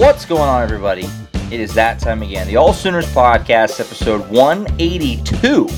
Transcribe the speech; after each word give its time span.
What's 0.00 0.24
going 0.24 0.40
on, 0.40 0.62
everybody? 0.62 1.06
It 1.52 1.60
is 1.60 1.74
that 1.74 1.98
time 1.98 2.22
again. 2.22 2.46
The 2.46 2.56
All 2.56 2.72
Sooners 2.72 3.04
Podcast, 3.12 3.80
episode 3.80 4.26
182, 4.30 5.68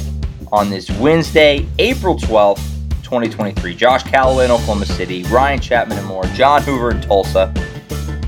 on 0.52 0.70
this 0.70 0.88
Wednesday, 1.00 1.66
April 1.80 2.14
12th, 2.16 2.62
2023. 3.02 3.74
Josh 3.74 4.04
Callaway 4.04 4.44
in 4.44 4.52
Oklahoma 4.52 4.86
City, 4.86 5.24
Ryan 5.24 5.58
Chapman 5.58 5.98
and 5.98 6.06
more, 6.06 6.22
John 6.36 6.62
Hoover 6.62 6.92
in 6.92 7.00
Tulsa. 7.00 7.52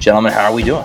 Gentlemen, 0.01 0.33
how 0.33 0.47
are 0.51 0.53
we 0.53 0.65
doing? 0.65 0.85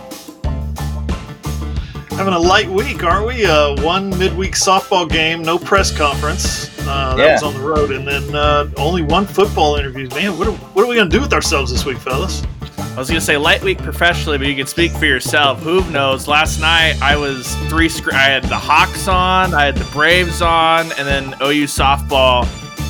Having 2.12 2.36
a 2.36 2.40
light 2.40 2.70
week, 2.70 3.04
aren't 3.04 3.26
we? 3.26 3.48
Uh, 3.48 3.82
one 3.82 4.12
midweek 4.20 4.54
softball 4.54 5.10
game, 5.10 5.42
no 5.42 5.58
press 5.58 5.90
conference. 5.96 6.70
Uh, 6.88 7.16
that 7.16 7.26
Yeah. 7.26 7.34
was 7.34 7.42
on 7.42 7.56
the 7.56 7.62
road, 7.62 7.90
and 7.90 8.08
then 8.08 8.36
uh, 8.36 8.70
only 8.78 9.02
one 9.02 9.26
football 9.26 9.76
interview. 9.76 10.08
Man, 10.10 10.38
what 10.38 10.48
are, 10.48 10.52
what 10.52 10.86
are 10.86 10.88
we 10.88 10.94
going 10.94 11.10
to 11.10 11.18
do 11.18 11.20
with 11.20 11.34
ourselves 11.34 11.72
this 11.72 11.84
week, 11.84 11.98
fellas? 11.98 12.44
I 13.00 13.02
was 13.02 13.08
gonna 13.08 13.22
say 13.22 13.38
light 13.38 13.64
week 13.64 13.78
professionally, 13.78 14.38
but 14.38 14.48
you 14.48 14.56
can 14.58 14.68
speak 14.68 14.92
for 14.92 15.06
yourself. 15.06 15.62
Who 15.62 15.90
knows. 15.90 16.28
Last 16.28 16.60
night 16.60 17.02
I 17.02 17.16
was 17.16 17.56
three. 17.70 17.88
Sc- 17.88 18.12
I 18.12 18.24
had 18.24 18.44
the 18.44 18.58
Hawks 18.58 19.08
on, 19.08 19.54
I 19.54 19.64
had 19.64 19.78
the 19.78 19.90
Braves 19.94 20.42
on, 20.42 20.82
and 20.98 21.08
then 21.08 21.28
OU 21.42 21.64
softball 21.64 22.46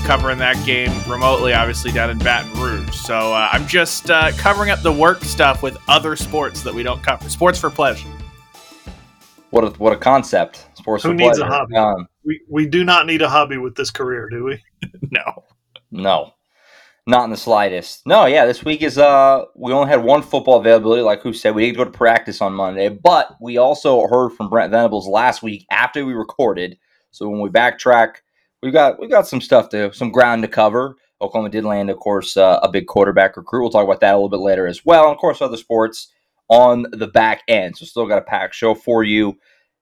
covering 0.07 0.39
that 0.39 0.55
game 0.65 0.91
remotely, 1.07 1.53
obviously 1.53 1.91
down 1.91 2.09
in 2.09 2.17
Baton 2.17 2.59
Rouge. 2.59 2.95
So 2.95 3.35
uh, 3.35 3.49
I'm 3.51 3.67
just 3.67 4.09
uh, 4.09 4.31
covering 4.31 4.71
up 4.71 4.81
the 4.81 4.91
work 4.91 5.23
stuff 5.23 5.61
with 5.61 5.77
other 5.87 6.15
sports 6.15 6.63
that 6.63 6.73
we 6.73 6.81
don't 6.81 7.03
cover. 7.03 7.29
Sports 7.29 7.59
for 7.59 7.69
pleasure. 7.69 8.09
What 9.51 9.63
a, 9.63 9.69
what 9.77 9.93
a 9.93 9.97
concept. 9.97 10.69
Sports 10.73 11.03
Who 11.03 11.09
for 11.09 11.13
needs 11.13 11.37
a 11.37 11.45
hobby? 11.45 11.75
Um, 11.75 12.07
We, 12.23 12.41
we 12.49 12.65
do 12.65 12.83
not 12.83 13.05
need 13.05 13.21
a 13.21 13.29
hobby 13.29 13.57
with 13.57 13.75
this 13.75 13.91
career, 13.91 14.27
do 14.27 14.43
we? 14.43 14.63
no. 15.11 15.43
No, 15.91 16.33
not 17.09 17.25
in 17.25 17.31
the 17.31 17.37
slightest. 17.37 18.05
No, 18.05 18.25
yeah, 18.25 18.45
this 18.45 18.63
week 18.63 18.81
is 18.81 18.97
uh, 18.97 19.45
we 19.55 19.73
only 19.73 19.89
had 19.89 20.03
one 20.03 20.21
football 20.21 20.59
availability, 20.59 21.01
like 21.01 21.21
who 21.21 21.33
said 21.33 21.55
we 21.55 21.65
didn't 21.65 21.77
go 21.77 21.85
to 21.85 21.91
practice 21.91 22.41
on 22.41 22.53
Monday, 22.53 22.89
but 22.89 23.35
we 23.41 23.57
also 23.57 24.07
heard 24.07 24.31
from 24.31 24.49
Brent 24.49 24.71
Venables 24.71 25.07
last 25.07 25.41
week 25.43 25.65
after 25.71 26.05
we 26.05 26.13
recorded. 26.13 26.77
So 27.11 27.27
when 27.27 27.41
we 27.41 27.49
backtrack, 27.49 28.17
we 28.61 28.71
got 28.71 28.99
we 28.99 29.07
got 29.07 29.27
some 29.27 29.41
stuff 29.41 29.69
to 29.69 29.91
some 29.93 30.11
ground 30.11 30.43
to 30.43 30.47
cover. 30.47 30.95
Oklahoma 31.21 31.49
did 31.49 31.65
land, 31.65 31.89
of 31.89 31.97
course, 31.97 32.37
uh, 32.37 32.59
a 32.63 32.69
big 32.69 32.87
quarterback 32.87 33.35
recruit. 33.35 33.61
We'll 33.61 33.71
talk 33.71 33.83
about 33.83 33.99
that 34.01 34.13
a 34.13 34.17
little 34.17 34.29
bit 34.29 34.37
later 34.37 34.67
as 34.67 34.85
well, 34.85 35.05
and 35.05 35.13
of 35.13 35.17
course, 35.17 35.41
other 35.41 35.57
sports 35.57 36.13
on 36.47 36.85
the 36.91 37.07
back 37.07 37.41
end. 37.47 37.77
So 37.77 37.85
still 37.85 38.07
got 38.07 38.19
a 38.19 38.23
packed 38.23 38.55
show 38.55 38.73
for 38.75 39.03
you 39.03 39.37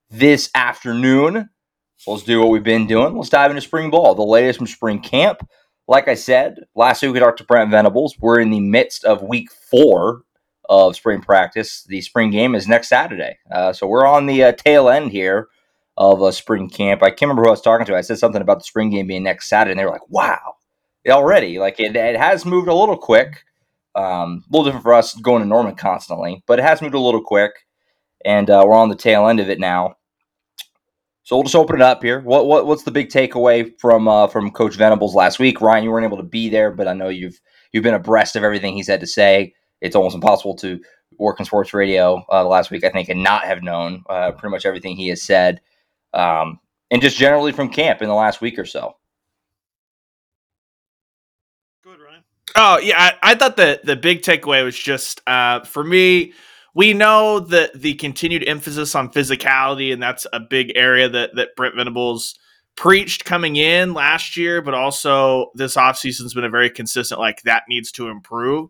this 0.09 0.49
afternoon. 0.55 1.49
So 1.97 2.11
let's 2.11 2.23
do 2.23 2.39
what 2.39 2.49
we've 2.49 2.63
been 2.63 2.87
doing. 2.87 3.15
Let's 3.15 3.29
dive 3.29 3.51
into 3.51 3.61
spring 3.61 3.89
ball, 3.89 4.15
the 4.15 4.23
latest 4.23 4.59
from 4.59 4.67
spring 4.67 4.99
camp. 4.99 5.47
Like 5.87 6.09
I 6.09 6.15
said, 6.15 6.65
last 6.75 7.01
week 7.01 7.13
we 7.13 7.19
talked 7.19 7.37
to 7.37 7.45
Brent 7.45 7.71
Venables. 7.71 8.17
We're 8.19 8.41
in 8.41 8.49
the 8.49 8.59
midst 8.59 9.05
of 9.05 9.21
week 9.21 9.49
four 9.51 10.23
of 10.67 10.97
spring 10.97 11.21
practice. 11.21 11.83
The 11.83 12.01
spring 12.01 12.29
game 12.29 12.55
is 12.55 12.67
next 12.67 12.89
Saturday. 12.89 13.37
Uh, 13.49 13.71
so 13.71 13.87
we're 13.87 14.05
on 14.05 14.25
the 14.25 14.43
uh, 14.43 14.51
tail 14.51 14.89
end 14.89 15.11
here 15.11 15.47
of 15.95 16.21
a 16.21 16.33
spring 16.33 16.69
camp. 16.69 17.01
I 17.01 17.09
can't 17.09 17.21
remember 17.21 17.43
who 17.43 17.47
I 17.47 17.51
was 17.51 17.61
talking 17.61 17.85
to. 17.85 17.95
I 17.95 18.01
said 18.01 18.19
something 18.19 18.41
about 18.41 18.59
the 18.59 18.65
spring 18.65 18.89
game 18.89 19.07
being 19.07 19.23
next 19.23 19.47
Saturday, 19.47 19.71
and 19.71 19.79
they 19.79 19.85
were 19.85 19.91
like, 19.91 20.09
wow, 20.09 20.55
already. 21.07 21.57
Like 21.57 21.79
it, 21.79 21.95
it 21.95 22.17
has 22.17 22.45
moved 22.45 22.67
a 22.67 22.73
little 22.73 22.97
quick. 22.97 23.43
Um, 23.95 24.43
a 24.45 24.51
little 24.51 24.65
different 24.65 24.83
for 24.83 24.93
us 24.93 25.15
going 25.15 25.41
to 25.41 25.47
Norman 25.47 25.75
constantly, 25.75 26.43
but 26.45 26.59
it 26.59 26.63
has 26.63 26.81
moved 26.81 26.93
a 26.93 26.99
little 26.99 27.23
quick. 27.23 27.65
And 28.25 28.49
uh, 28.49 28.63
we're 28.67 28.75
on 28.75 28.89
the 28.89 28.95
tail 28.95 29.27
end 29.27 29.39
of 29.39 29.49
it 29.49 29.59
now. 29.59 29.95
So 31.27 31.35
we'll 31.35 31.43
just 31.43 31.57
open 31.57 31.75
it 31.75 31.81
up 31.81 32.01
here. 32.01 32.21
What 32.21 32.45
what 32.45 32.67
what's 32.67 32.83
the 32.83 32.91
big 32.91 33.09
takeaway 33.09 33.77
from 33.81 34.07
uh, 34.07 34.27
from 34.27 34.49
Coach 34.49 34.75
Venables 34.75 35.13
last 35.13 35.39
week? 35.39 35.59
Ryan, 35.59 35.83
you 35.83 35.91
weren't 35.91 36.05
able 36.05 36.15
to 36.15 36.23
be 36.23 36.47
there, 36.47 36.71
but 36.71 36.87
I 36.87 36.93
know 36.93 37.09
you've 37.09 37.41
you've 37.73 37.83
been 37.83 37.95
abreast 37.95 38.37
of 38.37 38.45
everything 38.45 38.73
he's 38.77 38.87
had 38.87 39.01
to 39.01 39.07
say. 39.07 39.53
It's 39.81 39.93
almost 39.93 40.15
impossible 40.15 40.55
to 40.59 40.79
work 41.19 41.37
in 41.41 41.45
sports 41.45 41.73
radio 41.73 42.23
uh, 42.29 42.43
the 42.43 42.47
last 42.47 42.71
week, 42.71 42.85
I 42.85 42.89
think, 42.91 43.09
and 43.09 43.23
not 43.23 43.43
have 43.43 43.61
known 43.61 44.05
uh, 44.09 44.31
pretty 44.31 44.51
much 44.51 44.65
everything 44.65 44.95
he 44.95 45.09
has 45.09 45.21
said, 45.21 45.59
um, 46.13 46.61
and 46.91 47.01
just 47.01 47.17
generally 47.17 47.51
from 47.51 47.67
camp 47.67 48.01
in 48.01 48.07
the 48.07 48.15
last 48.15 48.39
week 48.39 48.57
or 48.57 48.63
so. 48.63 48.95
Good, 51.83 51.99
Ryan. 51.99 52.23
Oh 52.55 52.79
yeah, 52.79 52.97
I, 52.97 53.31
I 53.31 53.35
thought 53.35 53.57
the 53.57 53.81
the 53.83 53.97
big 53.97 54.21
takeaway 54.21 54.63
was 54.63 54.79
just 54.79 55.19
uh, 55.27 55.65
for 55.65 55.83
me. 55.83 56.31
We 56.77 56.93
know 56.93 57.39
that 57.39 57.73
the 57.73 57.95
continued 57.95 58.47
emphasis 58.47 58.93
on 58.93 59.11
physicality, 59.11 59.91
and 59.91 59.99
that's 59.99 60.27
a 60.31 60.39
big 60.39 60.73
area 60.75 61.09
that 61.09 61.33
that 61.33 61.55
Brent 61.55 61.75
Venables 61.75 62.37
preached 62.75 63.25
coming 63.25 63.55
in 63.55 63.95
last 63.95 64.37
year, 64.37 64.61
but 64.61 64.75
also 64.75 65.49
this 65.55 65.75
offseason's 65.75 66.35
been 66.35 66.43
a 66.43 66.51
very 66.51 66.69
consistent 66.69 67.19
like 67.19 67.41
that 67.41 67.63
needs 67.67 67.91
to 67.93 68.09
improve. 68.09 68.69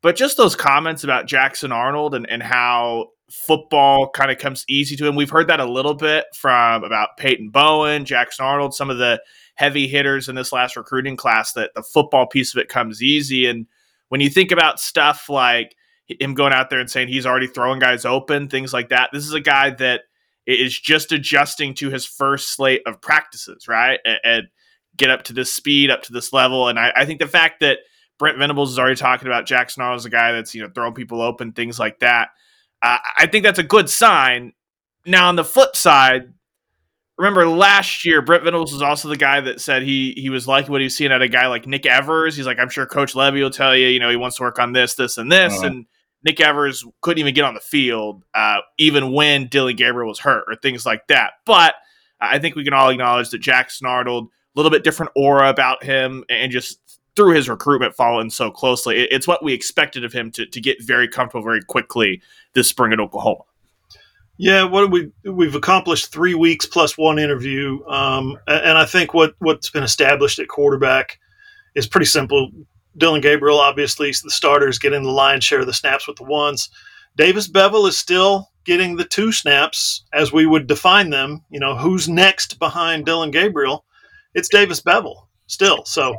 But 0.00 0.16
just 0.16 0.38
those 0.38 0.56
comments 0.56 1.04
about 1.04 1.26
Jackson 1.26 1.72
Arnold 1.72 2.14
and, 2.14 2.26
and 2.30 2.42
how 2.42 3.08
football 3.30 4.08
kind 4.08 4.30
of 4.30 4.38
comes 4.38 4.64
easy 4.66 4.96
to 4.96 5.06
him. 5.06 5.14
We've 5.14 5.28
heard 5.28 5.48
that 5.48 5.60
a 5.60 5.70
little 5.70 5.92
bit 5.92 6.24
from 6.34 6.84
about 6.84 7.18
Peyton 7.18 7.50
Bowen, 7.50 8.06
Jackson 8.06 8.46
Arnold, 8.46 8.72
some 8.74 8.88
of 8.88 8.96
the 8.96 9.22
heavy 9.56 9.86
hitters 9.86 10.26
in 10.26 10.36
this 10.36 10.52
last 10.52 10.74
recruiting 10.74 11.18
class 11.18 11.52
that 11.52 11.72
the 11.74 11.82
football 11.82 12.26
piece 12.26 12.54
of 12.54 12.60
it 12.62 12.70
comes 12.70 13.02
easy. 13.02 13.44
And 13.44 13.66
when 14.08 14.22
you 14.22 14.30
think 14.30 14.52
about 14.52 14.80
stuff 14.80 15.28
like 15.28 15.76
him 16.06 16.34
going 16.34 16.52
out 16.52 16.70
there 16.70 16.80
and 16.80 16.90
saying 16.90 17.08
he's 17.08 17.26
already 17.26 17.46
throwing 17.46 17.78
guys 17.78 18.04
open, 18.04 18.48
things 18.48 18.72
like 18.72 18.88
that, 18.90 19.10
this 19.12 19.24
is 19.24 19.32
a 19.32 19.40
guy 19.40 19.70
that 19.70 20.02
is 20.46 20.78
just 20.78 21.12
adjusting 21.12 21.74
to 21.74 21.90
his 21.90 22.04
first 22.04 22.54
slate 22.54 22.82
of 22.86 23.00
practices, 23.00 23.68
right? 23.68 24.00
And, 24.04 24.18
and 24.24 24.48
get 24.96 25.10
up 25.10 25.22
to 25.24 25.32
this 25.32 25.52
speed, 25.52 25.90
up 25.90 26.02
to 26.02 26.12
this 26.12 26.32
level. 26.32 26.68
And 26.68 26.78
I, 26.78 26.92
I 26.96 27.04
think 27.06 27.20
the 27.20 27.28
fact 27.28 27.60
that 27.60 27.78
Brent 28.18 28.38
Venables 28.38 28.72
is 28.72 28.78
already 28.78 28.96
talking 28.96 29.26
about 29.26 29.46
Jackson 29.46 29.82
Arnold 29.82 30.00
as 30.00 30.04
a 30.04 30.10
guy 30.10 30.32
that's, 30.32 30.54
you 30.54 30.62
know, 30.62 30.70
throwing 30.74 30.94
people 30.94 31.22
open, 31.22 31.52
things 31.52 31.78
like 31.78 32.00
that. 32.00 32.30
Uh, 32.82 32.98
I 33.18 33.26
think 33.26 33.44
that's 33.44 33.58
a 33.58 33.64
good 33.64 33.88
sign. 33.88 34.52
Now, 35.06 35.28
on 35.28 35.36
the 35.36 35.44
flip 35.44 35.74
side, 35.76 36.32
remember 37.16 37.46
last 37.48 38.04
year, 38.04 38.20
Brent 38.22 38.44
Venables 38.44 38.72
was 38.72 38.82
also 38.82 39.08
the 39.08 39.16
guy 39.16 39.40
that 39.40 39.60
said 39.60 39.82
he 39.82 40.12
he 40.16 40.30
was 40.30 40.48
liking 40.48 40.72
what 40.72 40.80
he 40.80 40.86
was 40.86 40.96
seeing 40.96 41.12
at 41.12 41.22
a 41.22 41.28
guy 41.28 41.46
like 41.46 41.66
Nick 41.66 41.86
Evers. 41.86 42.36
He's 42.36 42.46
like, 42.46 42.58
I'm 42.58 42.68
sure 42.68 42.86
Coach 42.86 43.14
Lebby 43.14 43.40
will 43.40 43.50
tell 43.50 43.76
you, 43.76 43.86
you 43.86 44.00
know, 44.00 44.10
he 44.10 44.16
wants 44.16 44.36
to 44.36 44.42
work 44.42 44.58
on 44.58 44.72
this, 44.72 44.94
this, 44.94 45.18
and 45.18 45.30
this. 45.30 45.52
Uh-huh. 45.54 45.66
And 45.66 45.86
Nick 46.24 46.40
Evers 46.40 46.84
couldn't 47.00 47.18
even 47.18 47.34
get 47.34 47.44
on 47.44 47.54
the 47.54 47.60
field, 47.60 48.22
uh, 48.34 48.58
even 48.78 49.12
when 49.12 49.48
Dillon 49.48 49.76
Gabriel 49.76 50.08
was 50.08 50.20
hurt 50.20 50.44
or 50.46 50.56
things 50.56 50.86
like 50.86 51.06
that. 51.08 51.32
But 51.44 51.74
I 52.20 52.38
think 52.38 52.54
we 52.54 52.64
can 52.64 52.72
all 52.72 52.90
acknowledge 52.90 53.30
that 53.30 53.38
Jack 53.38 53.70
Arnold, 53.84 54.26
a 54.26 54.58
little 54.58 54.70
bit 54.70 54.84
different 54.84 55.12
aura 55.16 55.48
about 55.48 55.82
him, 55.82 56.24
and 56.28 56.52
just 56.52 56.78
through 57.16 57.34
his 57.34 57.48
recruitment 57.48 57.94
following 57.94 58.30
so 58.30 58.50
closely, 58.50 59.00
it's 59.02 59.26
what 59.26 59.44
we 59.44 59.52
expected 59.52 60.04
of 60.04 60.12
him 60.12 60.30
to, 60.32 60.46
to 60.46 60.60
get 60.60 60.82
very 60.82 61.08
comfortable 61.08 61.44
very 61.44 61.62
quickly 61.62 62.22
this 62.54 62.68
spring 62.68 62.92
at 62.92 63.00
Oklahoma. 63.00 63.42
Yeah, 64.38 64.64
what 64.64 64.90
we 64.90 65.10
we've 65.24 65.54
accomplished 65.54 66.10
three 66.10 66.34
weeks 66.34 66.66
plus 66.66 66.96
one 66.96 67.18
interview, 67.18 67.84
um, 67.86 68.38
and 68.48 68.78
I 68.78 68.86
think 68.86 69.14
what 69.14 69.34
what's 69.38 69.70
been 69.70 69.82
established 69.84 70.38
at 70.38 70.48
quarterback 70.48 71.18
is 71.74 71.86
pretty 71.86 72.06
simple. 72.06 72.50
Dillon 72.96 73.20
Gabriel, 73.20 73.58
obviously, 73.58 74.10
the 74.10 74.30
starters 74.30 74.78
getting 74.78 75.02
the 75.02 75.10
lion's 75.10 75.44
share 75.44 75.60
of 75.60 75.66
the 75.66 75.72
snaps 75.72 76.06
with 76.06 76.16
the 76.16 76.24
ones. 76.24 76.68
Davis 77.16 77.48
Beville 77.48 77.86
is 77.86 77.98
still 77.98 78.50
getting 78.64 78.96
the 78.96 79.04
two 79.04 79.32
snaps 79.32 80.04
as 80.12 80.32
we 80.32 80.46
would 80.46 80.66
define 80.66 81.10
them. 81.10 81.44
You 81.50 81.60
know, 81.60 81.76
who's 81.76 82.08
next 82.08 82.58
behind 82.58 83.06
Dillon 83.06 83.30
Gabriel? 83.30 83.84
It's 84.34 84.48
Davis 84.48 84.80
Beville 84.80 85.28
still. 85.46 85.84
So 85.84 86.16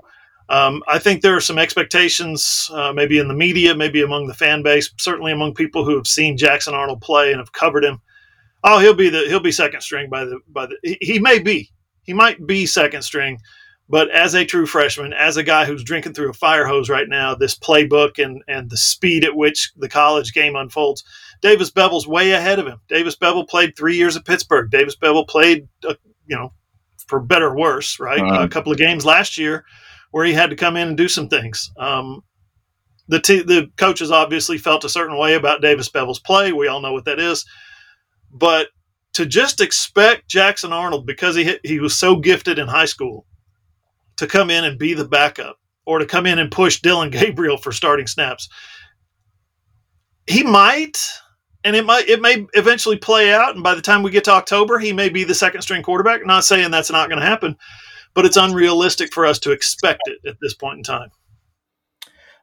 um, 0.50 0.84
I 0.88 1.00
think 1.00 1.22
there 1.22 1.36
are 1.36 1.42
some 1.42 1.58
expectations, 1.58 2.70
uh, 2.74 2.92
maybe 2.94 3.18
in 3.18 3.28
the 3.28 3.34
media, 3.34 3.74
maybe 3.76 4.02
among 4.02 4.28
the 4.28 4.34
fan 4.34 4.62
base, 4.62 4.92
certainly 4.98 5.32
among 5.32 5.54
people 5.54 5.86
who 5.86 5.96
have 5.96 6.08
seen 6.08 6.38
Jackson 6.38 6.74
Arnold 6.74 7.02
play 7.02 7.32
and 7.32 7.40
have 7.40 7.54
covered 7.54 7.84
him. 7.84 8.02
Oh, 8.64 8.80
he'll 8.80 8.94
be 8.94 9.10
the 9.10 9.26
he'll 9.28 9.40
be 9.40 9.52
second 9.52 9.82
string 9.82 10.10
by 10.10 10.26
the 10.26 10.40
by 10.48 10.68
the 10.68 10.78
he, 10.84 10.98
he 11.02 11.20
may 11.20 11.40
be 11.40 11.70
he 12.04 12.14
might 12.14 12.46
be 12.46 12.66
second 12.66 13.02
string, 13.02 13.40
but 13.90 14.10
as 14.12 14.34
a 14.34 14.46
true 14.46 14.66
freshman, 14.66 15.14
as 15.14 15.38
a 15.38 15.44
guy 15.44 15.66
who's 15.66 15.84
drinking 15.84 16.14
through 16.14 16.30
a 16.30 16.34
fire 16.34 16.66
hose 16.66 16.90
right 16.90 17.10
now, 17.10 17.36
this 17.36 17.58
playbook 17.58 18.24
and 18.24 18.42
and 18.48 18.70
the 18.70 18.78
speed 18.78 19.26
at 19.26 19.36
which 19.36 19.72
the 19.78 19.90
college 19.90 20.34
game 20.34 20.56
unfolds, 20.56 21.04
Davis 21.42 21.70
Beville's 21.70 22.08
way 22.08 22.32
ahead 22.32 22.60
of 22.60 22.68
him. 22.68 22.80
Davis 22.88 23.16
Beville 23.16 23.46
played 23.46 23.76
three 23.76 23.96
years 23.96 24.16
at 24.16 24.26
Pittsburgh. 24.26 24.72
Davis 24.72 24.96
Beville 24.96 25.26
played, 25.26 25.68
uh, 25.88 25.96
you 26.26 26.36
know, 26.36 26.54
for 27.08 27.20
better 27.20 27.48
or 27.50 27.58
worse, 27.58 28.00
right? 28.00 28.22
Mhm. 28.22 28.44
A 28.44 28.48
couple 28.48 28.72
of 28.72 28.78
games 28.78 29.06
last 29.06 29.38
year 29.38 29.66
where 30.12 30.26
he 30.26 30.34
had 30.34 30.50
to 30.50 30.56
come 30.56 30.78
in 30.78 30.88
and 30.90 30.98
do 30.98 31.08
some 31.08 31.28
things. 31.28 31.70
Um, 31.78 32.22
the 33.10 33.20
t- 33.20 33.44
the 33.44 33.70
coaches 33.78 34.12
obviously 34.12 34.58
felt 34.58 34.86
a 34.86 34.90
certain 34.90 35.18
way 35.18 35.34
about 35.34 35.62
Davis 35.62 35.90
Beville's 35.90 36.20
play. 36.20 36.54
We 36.54 36.68
all 36.68 36.80
know 36.82 36.94
what 36.94 37.06
that 37.06 37.20
is, 37.20 37.46
but 38.32 38.70
to 39.14 39.26
just 39.26 39.60
expect 39.60 40.30
Jackson 40.30 40.72
Arnold 40.72 41.06
because 41.06 41.36
he 41.36 41.44
hit, 41.44 41.60
he 41.64 41.80
was 41.80 41.98
so 41.98 42.16
gifted 42.16 42.58
in 42.58 42.68
high 42.68 42.86
school 42.86 43.26
to 44.18 44.28
come 44.28 44.50
in 44.50 44.64
and 44.64 44.80
be 44.80 44.94
the 44.94 45.08
backup 45.08 45.58
or 45.86 46.00
to 46.00 46.06
come 46.06 46.26
in 46.26 46.40
and 46.40 46.52
push 46.52 46.82
Dillon 46.82 47.10
Gabriel 47.10 47.58
for 47.58 47.72
starting 47.72 48.08
snaps. 48.08 48.50
He 50.28 50.44
might 50.44 50.98
and 51.66 51.76
it 51.76 51.86
might 51.86 52.08
it 52.08 52.22
may 52.22 52.46
eventually 52.54 52.98
play 52.98 53.34
out 53.34 53.56
and 53.56 53.64
by 53.64 53.76
the 53.76 53.82
time 53.82 54.04
we 54.04 54.12
get 54.12 54.24
to 54.26 54.32
October 54.32 54.80
he 54.80 54.94
may 54.94 55.10
be 55.10 55.24
the 55.24 55.36
second 55.36 55.62
string 55.62 55.84
quarterback. 55.84 56.26
Not 56.26 56.46
saying 56.46 56.72
that's 56.72 56.92
not 56.92 57.10
going 57.10 57.20
to 57.20 57.28
happen, 57.28 57.58
but 58.14 58.26
it's 58.26 58.38
unrealistic 58.38 59.14
for 59.14 59.26
us 59.26 59.40
to 59.40 59.52
expect 59.52 60.02
it 60.06 60.20
at 60.28 60.38
this 60.42 60.54
point 60.54 60.78
in 60.78 60.84
time. 60.84 61.10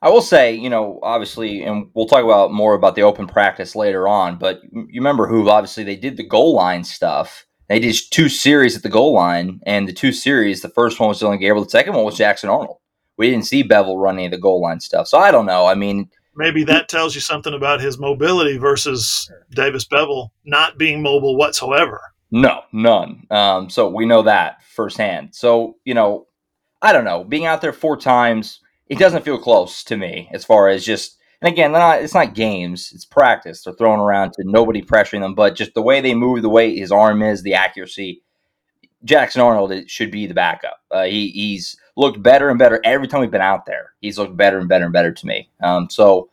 I 0.02 0.08
will 0.08 0.22
say, 0.22 0.54
you 0.54 0.70
know, 0.70 0.98
obviously, 1.02 1.62
and 1.62 1.90
we'll 1.94 2.06
talk 2.06 2.24
about 2.24 2.52
more 2.52 2.74
about 2.74 2.94
the 2.94 3.02
open 3.02 3.26
practice 3.26 3.76
later 3.76 4.08
on. 4.08 4.38
But 4.38 4.62
you 4.72 5.00
remember 5.00 5.26
who? 5.26 5.50
Obviously, 5.50 5.84
they 5.84 5.96
did 5.96 6.16
the 6.16 6.26
goal 6.26 6.54
line 6.54 6.84
stuff. 6.84 7.46
They 7.70 7.78
did 7.78 7.94
two 8.10 8.28
series 8.28 8.76
at 8.76 8.82
the 8.82 8.88
goal 8.88 9.14
line, 9.14 9.60
and 9.64 9.86
the 9.86 9.92
two 9.92 10.10
series, 10.10 10.60
the 10.60 10.68
first 10.68 10.98
one 10.98 11.08
was 11.08 11.20
Dillon 11.20 11.38
Gabriel, 11.38 11.62
the 11.62 11.70
second 11.70 11.94
one 11.94 12.04
was 12.04 12.18
Jackson 12.18 12.50
Arnold. 12.50 12.78
We 13.16 13.30
didn't 13.30 13.46
see 13.46 13.62
Beville 13.62 13.96
run 13.96 14.16
any 14.16 14.24
of 14.24 14.32
the 14.32 14.38
goal 14.38 14.60
line 14.60 14.80
stuff, 14.80 15.06
so 15.06 15.18
I 15.18 15.30
don't 15.30 15.46
know. 15.46 15.66
I 15.66 15.76
mean, 15.76 16.10
maybe 16.34 16.64
that 16.64 16.88
tells 16.88 17.14
you 17.14 17.20
something 17.20 17.54
about 17.54 17.80
his 17.80 17.96
mobility 17.96 18.58
versus 18.58 19.30
Davis 19.52 19.84
Beville 19.84 20.32
not 20.44 20.78
being 20.78 21.00
mobile 21.00 21.36
whatsoever. 21.36 22.00
No, 22.32 22.62
none. 22.72 23.28
Um, 23.30 23.70
so 23.70 23.88
we 23.88 24.04
know 24.04 24.22
that 24.22 24.64
firsthand. 24.64 25.36
So 25.36 25.76
you 25.84 25.94
know, 25.94 26.26
I 26.82 26.92
don't 26.92 27.04
know. 27.04 27.22
Being 27.22 27.46
out 27.46 27.60
there 27.60 27.72
four 27.72 27.96
times 27.96 28.58
it 28.88 28.98
doesn't 28.98 29.24
feel 29.24 29.38
close 29.38 29.84
to 29.84 29.96
me 29.96 30.28
as 30.32 30.44
far 30.44 30.68
as 30.68 30.84
just 30.84 31.18
and 31.42 31.52
again, 31.52 31.72
not, 31.72 32.02
it's 32.02 32.14
not 32.14 32.34
games; 32.34 32.92
it's 32.94 33.04
practice. 33.04 33.62
They're 33.62 33.74
throwing 33.74 34.00
around 34.00 34.32
to 34.34 34.44
nobody 34.44 34.82
pressuring 34.82 35.20
them, 35.20 35.34
but 35.34 35.56
just 35.56 35.74
the 35.74 35.82
way 35.82 36.00
they 36.00 36.14
move, 36.14 36.42
the 36.42 36.48
way 36.48 36.76
his 36.76 36.92
arm 36.92 37.22
is, 37.22 37.42
the 37.42 37.54
accuracy. 37.54 38.22
Jackson 39.02 39.40
Arnold 39.40 39.72
it 39.72 39.88
should 39.88 40.10
be 40.10 40.26
the 40.26 40.34
backup. 40.34 40.78
Uh, 40.90 41.04
he, 41.04 41.30
he's 41.30 41.78
looked 41.96 42.22
better 42.22 42.50
and 42.50 42.58
better 42.58 42.80
every 42.84 43.08
time 43.08 43.22
we've 43.22 43.30
been 43.30 43.40
out 43.40 43.64
there. 43.64 43.92
He's 44.02 44.18
looked 44.18 44.36
better 44.36 44.58
and 44.58 44.68
better 44.68 44.84
and 44.84 44.92
better 44.92 45.10
to 45.10 45.26
me. 45.26 45.48
Um, 45.62 45.88
so, 45.88 46.28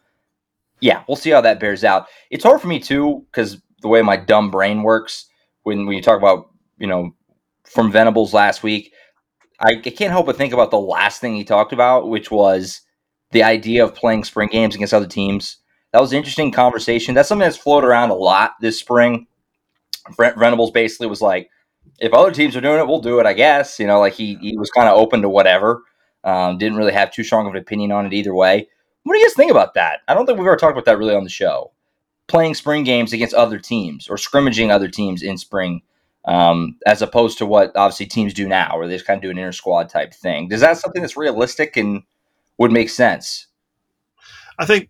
yeah, 0.82 1.04
we'll 1.08 1.16
see 1.16 1.30
how 1.30 1.40
that 1.40 1.62
bears 1.62 1.86
out. 1.86 2.08
It's 2.30 2.44
hard 2.44 2.60
for 2.60 2.68
me 2.68 2.80
too 2.82 3.26
because 3.32 3.62
the 3.82 3.88
way 3.88 4.02
my 4.02 4.18
dumb 4.18 4.52
brain 4.52 4.84
works 4.84 5.28
when 5.64 5.86
when 5.86 5.96
you 5.96 6.02
talk 6.02 6.18
about 6.18 6.50
you 6.78 6.88
know 6.88 7.14
from 7.64 7.92
Venables 7.92 8.34
last 8.34 8.64
week, 8.64 8.94
I, 9.60 9.76
can't 9.76 10.12
help 10.12 10.26
but 10.26 10.38
think 10.38 10.54
about 10.54 10.72
the 10.72 10.80
last 10.80 11.20
thing 11.20 11.36
he 11.36 11.44
talked 11.44 11.74
about, 11.74 12.10
which 12.10 12.32
was 12.32 12.82
the 13.32 13.44
idea 13.44 13.84
of 13.84 13.96
playing 13.96 14.24
spring 14.24 14.50
games 14.50 14.76
against 14.76 14.94
other 14.94 15.08
teams. 15.08 15.58
That 15.94 16.02
was 16.02 16.12
an 16.12 16.18
interesting 16.18 16.52
conversation. 16.52 17.16
That's 17.16 17.30
something 17.30 17.46
that's 17.46 17.58
floated 17.58 17.88
around 17.88 18.10
a 18.10 18.16
lot 18.16 18.54
this 18.62 18.80
spring. 18.80 19.28
Brent 20.16 20.38
Venables 20.38 20.72
basically 20.72 21.08
was 21.08 21.22
like, 21.22 21.50
if 22.00 22.14
other 22.14 22.32
teams 22.32 22.56
are 22.56 22.62
doing 22.62 22.80
it, 22.80 22.88
we'll 22.88 23.02
do 23.02 23.20
it, 23.20 23.26
I 23.26 23.34
guess. 23.34 23.80
You 23.80 23.88
know, 23.88 24.00
like 24.00 24.14
he, 24.14 24.36
he 24.36 24.58
was 24.58 24.70
kind 24.70 24.88
of 24.88 24.98
open 24.98 25.22
to 25.22 25.30
whatever. 25.30 25.82
Um, 26.24 26.58
didn't 26.58 26.78
really 26.78 26.94
have 26.94 27.12
too 27.12 27.24
strong 27.24 27.48
of 27.48 27.54
an 27.54 27.62
opinion 27.62 27.92
on 27.92 28.06
it 28.06 28.14
either 28.14 28.36
way. 28.36 28.68
What 29.04 29.14
do 29.14 29.20
you 29.20 29.26
guys 29.26 29.34
think 29.36 29.52
about 29.52 29.74
that? 29.76 30.02
I 30.08 30.14
don't 30.14 30.26
think 30.26 30.38
we've 30.38 30.48
ever 30.48 30.58
talked 30.58 30.74
about 30.74 30.86
that 30.86 30.98
really 30.98 31.16
on 31.16 31.24
the 31.24 31.30
show. 31.30 31.72
Playing 32.28 32.56
spring 32.56 32.84
games 32.84 33.14
against 33.14 33.34
other 33.34 33.58
teams 33.58 34.10
or 34.10 34.18
scrimmaging 34.18 34.70
other 34.70 34.90
teams 34.90 35.24
in 35.24 35.38
spring 35.38 35.82
um, 36.26 36.76
as 36.86 37.02
opposed 37.02 37.38
to 37.38 37.46
what 37.46 37.72
obviously 37.76 38.06
teams 38.06 38.34
do 38.34 38.48
now, 38.48 38.78
where 38.78 38.88
they 38.88 38.96
just 38.96 39.08
kind 39.08 39.18
of 39.18 39.22
do 39.22 39.30
an 39.30 39.38
inter 39.38 39.54
squad 39.54 39.90
type 39.90 40.14
thing. 40.14 40.50
Does 40.50 40.60
that 40.60 40.78
something 40.78 41.02
that's 41.02 41.16
realistic 41.16 41.78
and 41.78 42.04
would 42.58 42.72
make 42.72 42.90
sense? 42.90 43.48
I 44.60 44.66
think 44.66 44.90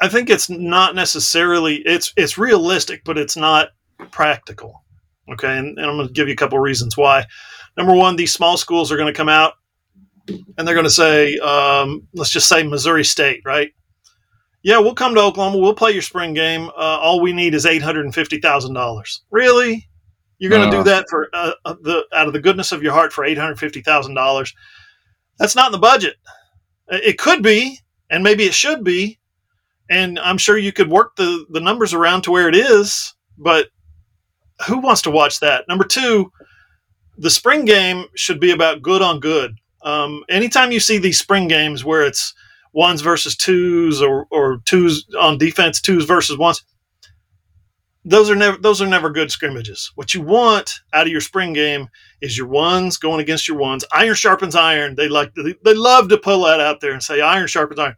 I 0.00 0.08
think 0.08 0.30
it's 0.30 0.50
not 0.50 0.94
necessarily 0.94 1.76
it's 1.76 2.12
it's 2.16 2.38
realistic, 2.38 3.02
but 3.04 3.18
it's 3.18 3.36
not 3.36 3.68
practical. 4.10 4.84
Okay, 5.32 5.56
and, 5.56 5.78
and 5.78 5.86
I'm 5.86 5.96
going 5.96 6.08
to 6.08 6.12
give 6.12 6.28
you 6.28 6.34
a 6.34 6.36
couple 6.36 6.58
of 6.58 6.64
reasons 6.64 6.96
why. 6.96 7.24
Number 7.76 7.94
one, 7.94 8.16
these 8.16 8.32
small 8.32 8.56
schools 8.56 8.92
are 8.92 8.96
going 8.96 9.12
to 9.12 9.16
come 9.16 9.28
out 9.28 9.54
and 10.28 10.66
they're 10.66 10.74
going 10.74 10.84
to 10.84 10.90
say, 10.90 11.36
um, 11.38 12.06
let's 12.14 12.30
just 12.30 12.48
say 12.48 12.62
Missouri 12.62 13.04
State, 13.04 13.40
right? 13.44 13.72
Yeah, 14.62 14.78
we'll 14.78 14.94
come 14.94 15.14
to 15.14 15.20
Oklahoma. 15.20 15.58
We'll 15.58 15.74
play 15.74 15.92
your 15.92 16.02
spring 16.02 16.32
game. 16.32 16.68
Uh, 16.68 16.98
all 17.00 17.20
we 17.20 17.32
need 17.34 17.54
is 17.54 17.66
eight 17.66 17.82
hundred 17.82 18.06
and 18.06 18.14
fifty 18.14 18.40
thousand 18.40 18.74
dollars. 18.74 19.22
Really? 19.30 19.88
You're 20.38 20.50
going 20.50 20.70
to 20.70 20.76
do 20.76 20.82
that 20.84 21.06
for 21.08 21.28
uh, 21.32 21.52
uh, 21.64 21.74
the 21.82 22.04
out 22.12 22.26
of 22.26 22.32
the 22.32 22.40
goodness 22.40 22.72
of 22.72 22.82
your 22.82 22.92
heart 22.92 23.12
for 23.12 23.24
eight 23.24 23.38
hundred 23.38 23.58
fifty 23.58 23.82
thousand 23.82 24.14
dollars. 24.14 24.54
That's 25.38 25.54
not 25.54 25.66
in 25.66 25.72
the 25.72 25.78
budget. 25.78 26.16
It 26.88 27.18
could 27.18 27.42
be, 27.42 27.80
and 28.10 28.22
maybe 28.22 28.44
it 28.44 28.54
should 28.54 28.84
be, 28.84 29.18
and 29.88 30.18
I'm 30.18 30.38
sure 30.38 30.58
you 30.58 30.72
could 30.72 30.90
work 30.90 31.16
the 31.16 31.46
the 31.50 31.60
numbers 31.60 31.94
around 31.94 32.22
to 32.22 32.30
where 32.30 32.48
it 32.48 32.54
is. 32.54 33.14
But 33.38 33.68
who 34.66 34.78
wants 34.78 35.02
to 35.02 35.10
watch 35.10 35.40
that? 35.40 35.66
Number 35.68 35.84
two, 35.84 36.30
the 37.18 37.30
spring 37.30 37.64
game 37.64 38.06
should 38.14 38.40
be 38.40 38.50
about 38.50 38.82
good 38.82 39.02
on 39.02 39.20
good. 39.20 39.56
Um, 39.82 40.24
anytime 40.28 40.72
you 40.72 40.80
see 40.80 40.98
these 40.98 41.18
spring 41.18 41.48
games 41.48 41.84
where 41.84 42.04
it's 42.04 42.34
ones 42.72 43.02
versus 43.02 43.36
twos 43.36 44.02
or, 44.02 44.26
or 44.30 44.58
twos 44.64 45.06
on 45.18 45.38
defense, 45.38 45.80
twos 45.80 46.04
versus 46.06 46.38
ones, 46.38 46.64
those 48.04 48.28
are 48.30 48.36
never 48.36 48.58
those 48.58 48.82
are 48.82 48.86
never 48.86 49.10
good 49.10 49.30
scrimmages. 49.30 49.90
What 49.94 50.12
you 50.12 50.20
want 50.20 50.80
out 50.92 51.06
of 51.06 51.12
your 51.12 51.20
spring 51.20 51.52
game 51.52 51.88
is 52.20 52.36
your 52.36 52.46
ones 52.46 52.98
going 52.98 53.20
against 53.20 53.48
your 53.48 53.56
ones. 53.56 53.84
Iron 53.92 54.14
sharpens 54.14 54.54
iron. 54.54 54.94
They 54.94 55.08
like 55.08 55.32
they, 55.34 55.74
love 55.74 56.08
to 56.10 56.18
pull 56.18 56.44
that 56.44 56.60
out 56.60 56.80
there 56.80 56.92
and 56.92 57.02
say 57.02 57.20
iron 57.20 57.46
sharpens 57.46 57.80
iron. 57.80 57.96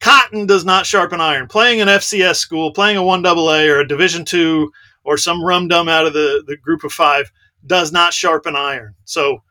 Cotton 0.00 0.46
does 0.46 0.64
not 0.64 0.86
sharpen 0.86 1.20
iron. 1.20 1.48
Playing 1.48 1.80
an 1.80 1.88
FCS 1.88 2.36
school, 2.36 2.72
playing 2.72 2.96
a 2.96 3.02
one 3.02 3.24
AA 3.26 3.64
or 3.64 3.80
a 3.80 3.88
Division 3.88 4.24
two 4.24 4.70
or 5.04 5.16
some 5.16 5.42
rum 5.42 5.68
dum 5.68 5.88
out 5.88 6.06
of 6.06 6.12
the, 6.12 6.44
the 6.46 6.56
group 6.56 6.84
of 6.84 6.92
five 6.92 7.30
does 7.64 7.92
not 7.92 8.12
sharpen 8.12 8.54
iron. 8.54 8.94
So 9.04 9.42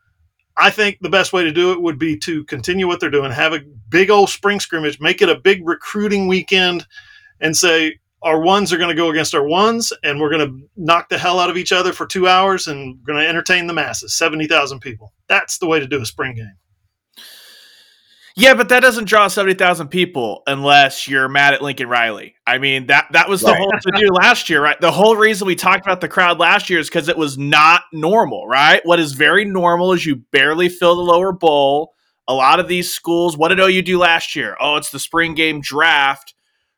I 0.57 0.69
think 0.69 0.99
the 1.01 1.09
best 1.09 1.33
way 1.33 1.43
to 1.43 1.51
do 1.51 1.73
it 1.73 1.81
would 1.81 1.99
be 1.99 2.17
to 2.19 2.45
continue 2.45 2.87
what 2.87 2.99
they're 2.99 3.09
doing, 3.09 3.31
have 3.31 3.53
a 3.53 3.63
big 3.89 4.09
old 4.09 4.29
spring 4.29 4.59
scrimmage, 4.59 5.01
make 5.01 5.21
it 5.21 5.29
a 5.29 5.39
big 5.39 5.67
recruiting 5.67 6.27
weekend, 6.27 6.85
and 7.41 7.55
say, 7.57 7.99
our 8.25 8.41
ones 8.41 8.73
are 8.73 8.77
going 8.77 8.89
to 8.89 8.95
go 8.95 9.11
against 9.11 9.35
our 9.35 9.45
ones, 9.45 9.93
and 10.03 10.19
we're 10.19 10.31
going 10.31 10.47
to 10.47 10.67
knock 10.75 11.09
the 11.09 11.17
hell 11.17 11.39
out 11.39 11.51
of 11.51 11.57
each 11.57 11.71
other 11.71 11.93
for 11.93 12.07
two 12.07 12.27
hours, 12.27 12.67
and 12.67 12.97
we're 12.99 13.13
going 13.13 13.23
to 13.23 13.29
entertain 13.29 13.67
the 13.67 13.73
masses, 13.73 14.17
seventy 14.17 14.47
thousand 14.47 14.79
people. 14.79 15.13
That's 15.29 15.59
the 15.59 15.67
way 15.67 15.79
to 15.79 15.87
do 15.87 16.01
a 16.01 16.05
spring 16.05 16.35
game. 16.35 16.55
Yeah, 18.35 18.55
but 18.55 18.67
that 18.69 18.81
doesn't 18.81 19.05
draw 19.05 19.27
seventy 19.27 19.53
thousand 19.53 19.89
people 19.89 20.41
unless 20.47 21.07
you're 21.07 21.29
mad 21.29 21.53
at 21.53 21.61
Lincoln 21.61 21.87
Riley. 21.87 22.35
I 22.45 22.57
mean 22.57 22.87
that 22.87 23.07
that 23.11 23.29
was 23.29 23.41
the 23.41 23.51
right. 23.51 23.59
whole 23.59 23.71
to 23.71 23.91
do 23.95 24.07
last 24.07 24.49
year, 24.49 24.61
right? 24.61 24.79
The 24.81 24.91
whole 24.91 25.15
reason 25.15 25.47
we 25.47 25.55
talked 25.55 25.85
about 25.85 26.01
the 26.01 26.09
crowd 26.09 26.39
last 26.39 26.69
year 26.69 26.79
is 26.79 26.89
because 26.89 27.07
it 27.07 27.17
was 27.17 27.37
not 27.37 27.83
normal, 27.93 28.47
right? 28.47 28.81
What 28.83 28.99
is 28.99 29.13
very 29.13 29.45
normal 29.45 29.93
is 29.93 30.05
you 30.05 30.17
barely 30.31 30.67
fill 30.67 30.95
the 30.95 31.03
lower 31.03 31.31
bowl. 31.31 31.93
A 32.27 32.33
lot 32.33 32.59
of 32.59 32.67
these 32.67 32.91
schools, 32.91 33.37
what 33.37 33.49
did 33.49 33.59
OU 33.59 33.83
do 33.83 33.99
last 33.99 34.35
year? 34.35 34.57
Oh, 34.59 34.77
it's 34.77 34.89
the 34.89 34.99
spring 34.99 35.35
game 35.35 35.61
draft 35.61 36.33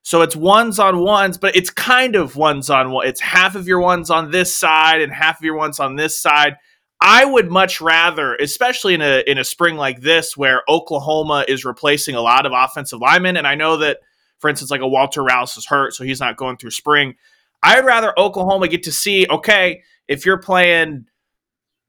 so 0.07 0.21
it's 0.21 0.37
ones 0.37 0.79
on 0.79 0.99
ones, 0.99 1.37
but 1.37 1.53
it's 1.57 1.69
kind 1.69 2.15
of 2.15 2.37
ones 2.37 2.69
on 2.69 2.91
one. 2.91 3.05
It's 3.05 3.19
half 3.19 3.55
of 3.55 3.67
your 3.67 3.81
ones 3.81 4.09
on 4.09 4.31
this 4.31 4.55
side 4.55 5.01
and 5.01 5.11
half 5.11 5.37
of 5.37 5.43
your 5.43 5.57
ones 5.57 5.81
on 5.81 5.97
this 5.97 6.17
side. 6.17 6.55
I 7.01 7.25
would 7.25 7.51
much 7.51 7.81
rather, 7.81 8.33
especially 8.35 8.93
in 8.93 9.01
a 9.01 9.21
in 9.27 9.37
a 9.37 9.43
spring 9.43 9.75
like 9.75 9.99
this, 9.99 10.37
where 10.37 10.61
Oklahoma 10.69 11.43
is 11.49 11.65
replacing 11.65 12.15
a 12.15 12.21
lot 12.21 12.45
of 12.45 12.53
offensive 12.55 13.01
linemen, 13.01 13.35
and 13.35 13.45
I 13.45 13.55
know 13.55 13.75
that, 13.75 13.97
for 14.39 14.49
instance, 14.49 14.71
like 14.71 14.79
a 14.79 14.87
Walter 14.87 15.21
Rouse 15.21 15.57
is 15.57 15.65
hurt, 15.65 15.93
so 15.93 16.05
he's 16.05 16.21
not 16.21 16.37
going 16.37 16.55
through 16.55 16.71
spring. 16.71 17.15
I'd 17.61 17.83
rather 17.83 18.17
Oklahoma 18.17 18.69
get 18.69 18.83
to 18.83 18.93
see, 18.93 19.27
okay, 19.29 19.83
if 20.07 20.25
you're 20.25 20.37
playing 20.37 21.07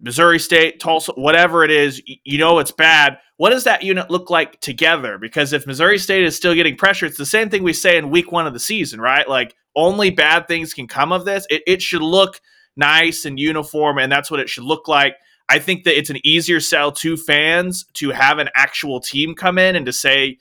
Missouri 0.01 0.39
State, 0.39 0.81
Tulsa, 0.81 1.13
whatever 1.17 1.65
it 1.65 1.71
is, 1.71 2.03
you 2.07 2.39
know 2.39 2.59
it's 2.59 2.71
bad. 2.71 3.19
What 3.37 3.51
does 3.51 3.65
that 3.65 3.83
unit 3.83 4.11
look 4.11 4.31
like 4.31 4.61
together? 4.61 5.19
Because 5.19 5.53
if 5.53 5.67
Missouri 5.67 5.99
State 5.99 6.25
is 6.25 6.37
still 6.37 6.55
getting 6.55 6.77
pressure, 6.77 7.07
it's 7.07 7.19
the 7.19 7.27
same 7.27 7.51
thing 7.51 7.63
we 7.63 7.73
say 7.73 7.97
in 7.97 8.11
week 8.11 8.31
one 8.31 8.47
of 8.47 8.53
the 8.53 8.61
season, 8.61 9.01
right? 9.01 9.29
Like 9.29 9.55
only 9.75 10.11
bad 10.11 10.47
things 10.47 10.75
can 10.75 10.87
come 10.87 11.13
of 11.13 11.25
this. 11.25 11.47
It, 11.51 11.63
it 11.67 11.83
should 11.83 12.03
look 12.03 12.41
nice 12.77 13.25
and 13.25 13.39
uniform, 13.39 13.99
and 13.99 14.11
that's 14.11 14.31
what 14.31 14.41
it 14.41 14.49
should 14.49 14.65
look 14.65 14.87
like. 14.87 15.17
I 15.49 15.59
think 15.59 15.85
that 15.85 15.99
it's 15.99 16.11
an 16.11 16.25
easier 16.25 16.61
sell 16.61 16.93
to 16.93 17.17
fans 17.17 17.87
to 17.95 18.11
have 18.11 18.39
an 18.39 18.51
actual 18.55 19.01
team 19.01 19.35
come 19.35 19.59
in 19.59 19.77
and 19.77 19.87
to 19.87 19.93
say, 19.93 20.39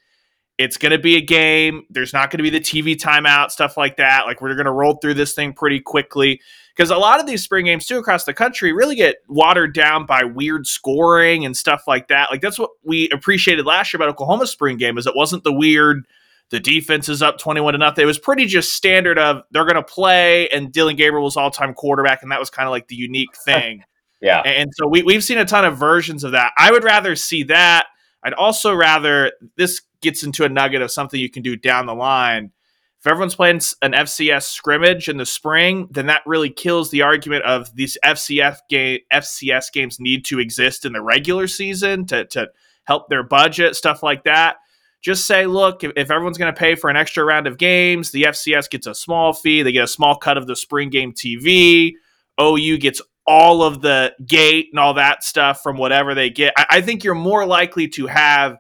it's 0.58 0.78
going 0.78 0.92
to 0.92 0.98
be 0.98 1.16
a 1.18 1.22
game. 1.22 1.84
There's 1.90 2.14
not 2.14 2.32
going 2.32 2.40
to 2.40 2.44
be 2.44 2.50
the 2.50 2.60
TV 2.60 2.96
timeout, 2.96 3.52
stuff 3.52 3.78
like 3.78 3.98
that. 3.98 4.26
Like, 4.26 4.42
we're 4.42 4.56
going 4.56 4.66
to 4.66 4.72
roll 4.72 4.96
through 4.96 5.14
this 5.14 5.34
thing 5.34 5.54
pretty 5.54 5.80
quickly 5.80 6.42
because 6.77 6.91
a 6.91 6.98
lot 6.98 7.19
of 7.19 7.25
these 7.25 7.43
spring 7.43 7.65
games 7.65 7.88
too 7.88 7.98
across 7.98 8.25
the 8.25 8.34
country 8.34 8.72
really 8.72 8.96
get 8.96 9.17
watered 9.27 9.74
down 9.74 10.05
by 10.05 10.24
weird 10.24 10.67
scoring 10.67 11.43
and 11.43 11.57
stuff 11.57 11.84
like 11.88 12.07
that. 12.10 12.29
Like 12.29 12.41
that's 12.41 12.60
what 12.60 12.69
we 12.84 13.10
appreciated 13.10 13.65
last 13.65 13.91
year 13.91 13.98
about 13.98 14.10
Oklahoma 14.10 14.46
spring 14.46 14.77
game 14.77 14.98
is 14.98 15.07
it 15.07 15.15
wasn't 15.15 15.43
the 15.43 15.53
weird 15.53 16.05
the 16.50 16.60
defense 16.60 17.10
is 17.10 17.22
up 17.22 17.39
21 17.39 17.74
to 17.74 17.77
nothing. 17.79 18.03
It 18.03 18.05
was 18.05 18.19
pretty 18.19 18.46
just 18.46 18.74
standard 18.74 19.17
of 19.17 19.41
they're 19.51 19.65
going 19.65 19.75
to 19.75 19.84
play 19.84 20.48
and 20.50 20.72
Dillon 20.72 20.96
Gabriel 20.96 21.25
was 21.25 21.36
all-time 21.36 21.74
quarterback 21.74 22.22
and 22.22 22.31
that 22.31 22.39
was 22.39 22.50
kind 22.50 22.67
of 22.67 22.72
like 22.72 22.88
the 22.88 22.96
unique 22.96 23.36
thing. 23.46 23.84
yeah. 24.22 24.41
And 24.41 24.69
so 24.75 24.88
we 24.88 25.01
we've 25.01 25.24
seen 25.24 25.39
a 25.39 25.46
ton 25.46 25.65
of 25.65 25.77
versions 25.77 26.24
of 26.24 26.34
that. 26.34 26.53
I 26.57 26.72
would 26.72 26.84
rather 26.84 27.15
see 27.15 27.43
that. 27.43 27.88
I'd 28.24 28.34
also 28.34 28.74
rather 28.74 29.31
this 29.55 29.81
gets 30.01 30.24
into 30.24 30.43
a 30.43 30.50
nugget 30.50 30.84
of 30.84 30.91
something 30.91 31.19
you 31.19 31.29
can 31.29 31.41
do 31.41 31.55
down 31.55 31.88
the 31.88 31.96
line 31.96 32.51
if 33.00 33.08
everyone's 33.08 33.36
playing 33.36 33.62
an 33.82 33.92
FCS 33.92 34.44
scrimmage 34.44 35.08
in 35.08 35.18
the 35.18 35.25
spring, 35.25 35.88
then 35.92 36.08
that 36.08 36.24
really 36.25 36.50
kills 36.50 36.89
the 36.89 37.04
argument 37.04 37.44
of 37.46 37.74
these 37.75 37.98
FCS 38.04 38.58
game 38.70 39.00
FCS 39.13 39.72
games 39.72 40.00
need 40.00 40.25
to 40.25 40.39
exist 40.39 40.86
in 40.86 40.94
the 40.94 41.01
regular 41.01 41.48
season 41.48 42.06
to 42.08 42.25
to 42.25 42.50
help 42.86 43.10
their 43.10 43.24
budget, 43.24 43.75
stuff 43.75 44.01
like 44.01 44.24
that. 44.24 44.58
Just 45.01 45.27
say, 45.27 45.46
look, 45.46 45.84
if, 45.84 45.92
if 45.96 46.10
everyone's 46.10 46.39
going 46.39 46.54
to 46.54 46.60
pay 46.60 46.74
for 46.74 46.89
an 46.89 46.96
extra 46.96 47.24
round 47.24 47.46
of 47.46 47.58
games, 47.58 48.12
the 48.12 48.24
FCS 48.24 48.70
gets 48.70 48.88
a 48.88 48.96
small 48.96 49.32
fee. 49.32 49.62
They 49.62 49.72
get 49.72 49.84
a 49.84 49.88
small 49.88 50.16
cut 50.16 50.38
of 50.38 50.48
the 50.48 50.56
spring 50.56 50.89
game 50.89 51.13
TV. 51.13 51.94
OU 52.42 52.77
gets 52.80 53.01
all 53.27 53.62
of 53.62 53.82
the 53.82 54.16
gate 54.25 54.70
and 54.72 54.80
all 54.80 54.96
that 54.96 55.24
stuff 55.24 55.62
from 55.62 55.77
whatever 55.77 56.16
they 56.16 56.30
get. 56.30 56.54
I, 56.58 56.66
I 56.72 56.82
think 56.82 57.04
you're 57.04 57.13
more 57.13 57.46
likely 57.46 57.88
to 57.89 58.08
have 58.08 58.58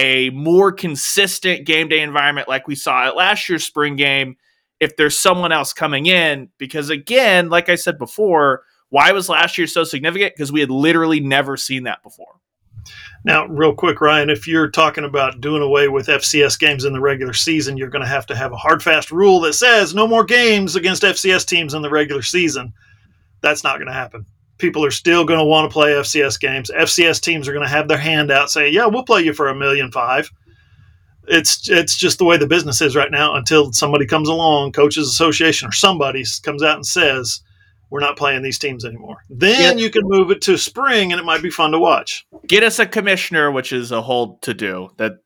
a 0.00 0.30
more 0.30 0.72
consistent 0.72 1.66
game 1.66 1.88
day 1.88 2.00
environment 2.00 2.48
like 2.48 2.66
we 2.66 2.74
saw 2.74 3.06
at 3.06 3.16
last 3.16 3.48
year's 3.48 3.64
spring 3.64 3.96
game 3.96 4.36
if 4.80 4.96
there's 4.96 5.18
someone 5.18 5.52
else 5.52 5.74
coming 5.74 6.06
in. 6.06 6.48
Because 6.56 6.88
again, 6.88 7.50
like 7.50 7.68
I 7.68 7.74
said 7.74 7.98
before, 7.98 8.62
why 8.88 9.12
was 9.12 9.28
last 9.28 9.58
year 9.58 9.66
so 9.66 9.84
significant? 9.84 10.34
Because 10.34 10.50
we 10.50 10.60
had 10.60 10.70
literally 10.70 11.20
never 11.20 11.58
seen 11.58 11.84
that 11.84 12.02
before. 12.02 12.40
Now, 13.24 13.46
real 13.46 13.74
quick, 13.74 14.00
Ryan, 14.00 14.30
if 14.30 14.48
you're 14.48 14.70
talking 14.70 15.04
about 15.04 15.42
doing 15.42 15.62
away 15.62 15.88
with 15.88 16.06
FCS 16.06 16.58
games 16.58 16.86
in 16.86 16.94
the 16.94 17.00
regular 17.00 17.34
season, 17.34 17.76
you're 17.76 17.90
going 17.90 18.02
to 18.02 18.08
have 18.08 18.24
to 18.26 18.34
have 18.34 18.52
a 18.52 18.56
hard, 18.56 18.82
fast 18.82 19.10
rule 19.10 19.40
that 19.40 19.52
says 19.52 19.94
no 19.94 20.08
more 20.08 20.24
games 20.24 20.76
against 20.76 21.02
FCS 21.02 21.46
teams 21.46 21.74
in 21.74 21.82
the 21.82 21.90
regular 21.90 22.22
season. 22.22 22.72
That's 23.42 23.62
not 23.62 23.76
going 23.76 23.88
to 23.88 23.92
happen. 23.92 24.24
People 24.60 24.84
are 24.84 24.90
still 24.90 25.24
going 25.24 25.38
to 25.40 25.44
want 25.44 25.68
to 25.68 25.72
play 25.72 25.92
FCS 25.92 26.38
games. 26.38 26.70
FCS 26.70 27.20
teams 27.20 27.48
are 27.48 27.52
going 27.52 27.64
to 27.64 27.70
have 27.70 27.88
their 27.88 27.98
hand 27.98 28.30
out 28.30 28.50
saying, 28.50 28.72
"Yeah, 28.72 28.86
we'll 28.86 29.04
play 29.04 29.22
you 29.22 29.32
for 29.32 29.48
a 29.48 29.54
million 29.54 29.90
five. 29.90 30.30
It's 31.26 31.68
it's 31.68 31.96
just 31.96 32.18
the 32.18 32.24
way 32.24 32.36
the 32.36 32.46
business 32.46 32.80
is 32.80 32.94
right 32.94 33.10
now. 33.10 33.34
Until 33.34 33.72
somebody 33.72 34.06
comes 34.06 34.28
along, 34.28 34.72
coaches 34.72 35.08
association 35.08 35.68
or 35.68 35.72
somebody 35.72 36.24
comes 36.42 36.62
out 36.62 36.76
and 36.76 36.86
says, 36.86 37.42
we're 37.90 38.00
not 38.00 38.16
playing 38.16 38.42
these 38.42 38.58
teams 38.58 38.84
anymore. 38.84 39.24
Then 39.28 39.76
yeah. 39.76 39.84
you 39.84 39.90
can 39.90 40.02
move 40.04 40.30
it 40.30 40.40
to 40.42 40.56
spring, 40.56 41.12
and 41.12 41.20
it 41.20 41.24
might 41.24 41.42
be 41.42 41.50
fun 41.50 41.72
to 41.72 41.78
watch. 41.78 42.26
Get 42.46 42.62
us 42.62 42.78
a 42.78 42.86
commissioner, 42.86 43.50
which 43.50 43.72
is 43.72 43.90
a 43.90 44.00
whole 44.00 44.38
to 44.38 44.54
do. 44.54 44.90
That 44.96 45.18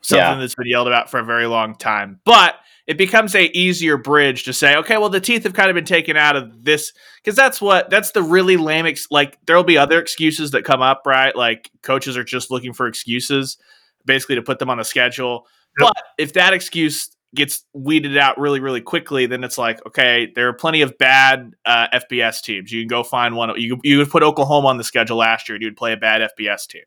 something 0.00 0.24
yeah. 0.24 0.38
that's 0.38 0.56
been 0.56 0.66
yelled 0.66 0.88
about 0.88 1.10
for 1.10 1.20
a 1.20 1.24
very 1.24 1.46
long 1.46 1.76
time. 1.76 2.20
But 2.24 2.56
it 2.88 2.96
becomes 2.96 3.34
a 3.34 3.54
easier 3.56 3.98
bridge 3.98 4.44
to 4.44 4.52
say, 4.54 4.74
okay, 4.76 4.96
well, 4.96 5.10
the 5.10 5.20
teeth 5.20 5.44
have 5.44 5.52
kind 5.52 5.68
of 5.68 5.74
been 5.74 5.84
taken 5.84 6.16
out 6.16 6.36
of 6.36 6.64
this 6.64 6.94
because 7.22 7.36
that's 7.36 7.60
what 7.60 7.90
that's 7.90 8.12
the 8.12 8.22
really 8.22 8.56
lame. 8.56 8.86
Ex- 8.86 9.06
like 9.10 9.38
there'll 9.44 9.62
be 9.62 9.76
other 9.76 10.00
excuses 10.00 10.52
that 10.52 10.64
come 10.64 10.80
up, 10.80 11.02
right? 11.04 11.36
Like 11.36 11.70
coaches 11.82 12.16
are 12.16 12.24
just 12.24 12.50
looking 12.50 12.72
for 12.72 12.86
excuses, 12.86 13.58
basically 14.06 14.36
to 14.36 14.42
put 14.42 14.58
them 14.58 14.70
on 14.70 14.80
a 14.80 14.84
schedule. 14.84 15.46
Yep. 15.78 15.88
But 15.94 16.04
if 16.16 16.32
that 16.32 16.54
excuse 16.54 17.10
gets 17.34 17.62
weeded 17.74 18.16
out 18.16 18.40
really, 18.40 18.58
really 18.58 18.80
quickly, 18.80 19.26
then 19.26 19.44
it's 19.44 19.58
like, 19.58 19.84
okay, 19.86 20.32
there 20.34 20.48
are 20.48 20.54
plenty 20.54 20.80
of 20.80 20.96
bad 20.96 21.52
uh, 21.66 21.88
FBS 21.92 22.40
teams. 22.40 22.72
You 22.72 22.80
can 22.80 22.88
go 22.88 23.02
find 23.02 23.36
one. 23.36 23.52
You 23.60 23.78
you 23.84 23.98
would 23.98 24.08
put 24.08 24.22
Oklahoma 24.22 24.68
on 24.68 24.78
the 24.78 24.84
schedule 24.84 25.18
last 25.18 25.46
year, 25.46 25.56
and 25.56 25.62
you'd 25.62 25.76
play 25.76 25.92
a 25.92 25.98
bad 25.98 26.26
FBS 26.38 26.66
team. 26.66 26.84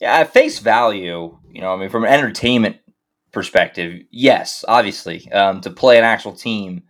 Yeah, 0.00 0.14
at 0.14 0.32
face 0.32 0.60
value, 0.60 1.38
you 1.50 1.60
know, 1.60 1.74
I 1.74 1.76
mean, 1.76 1.90
from 1.90 2.04
an 2.04 2.10
entertainment 2.10 2.78
perspective, 3.32 4.02
yes, 4.10 4.64
obviously, 4.68 5.30
um, 5.32 5.60
to 5.62 5.70
play 5.70 5.98
an 5.98 6.04
actual 6.04 6.32
team 6.32 6.82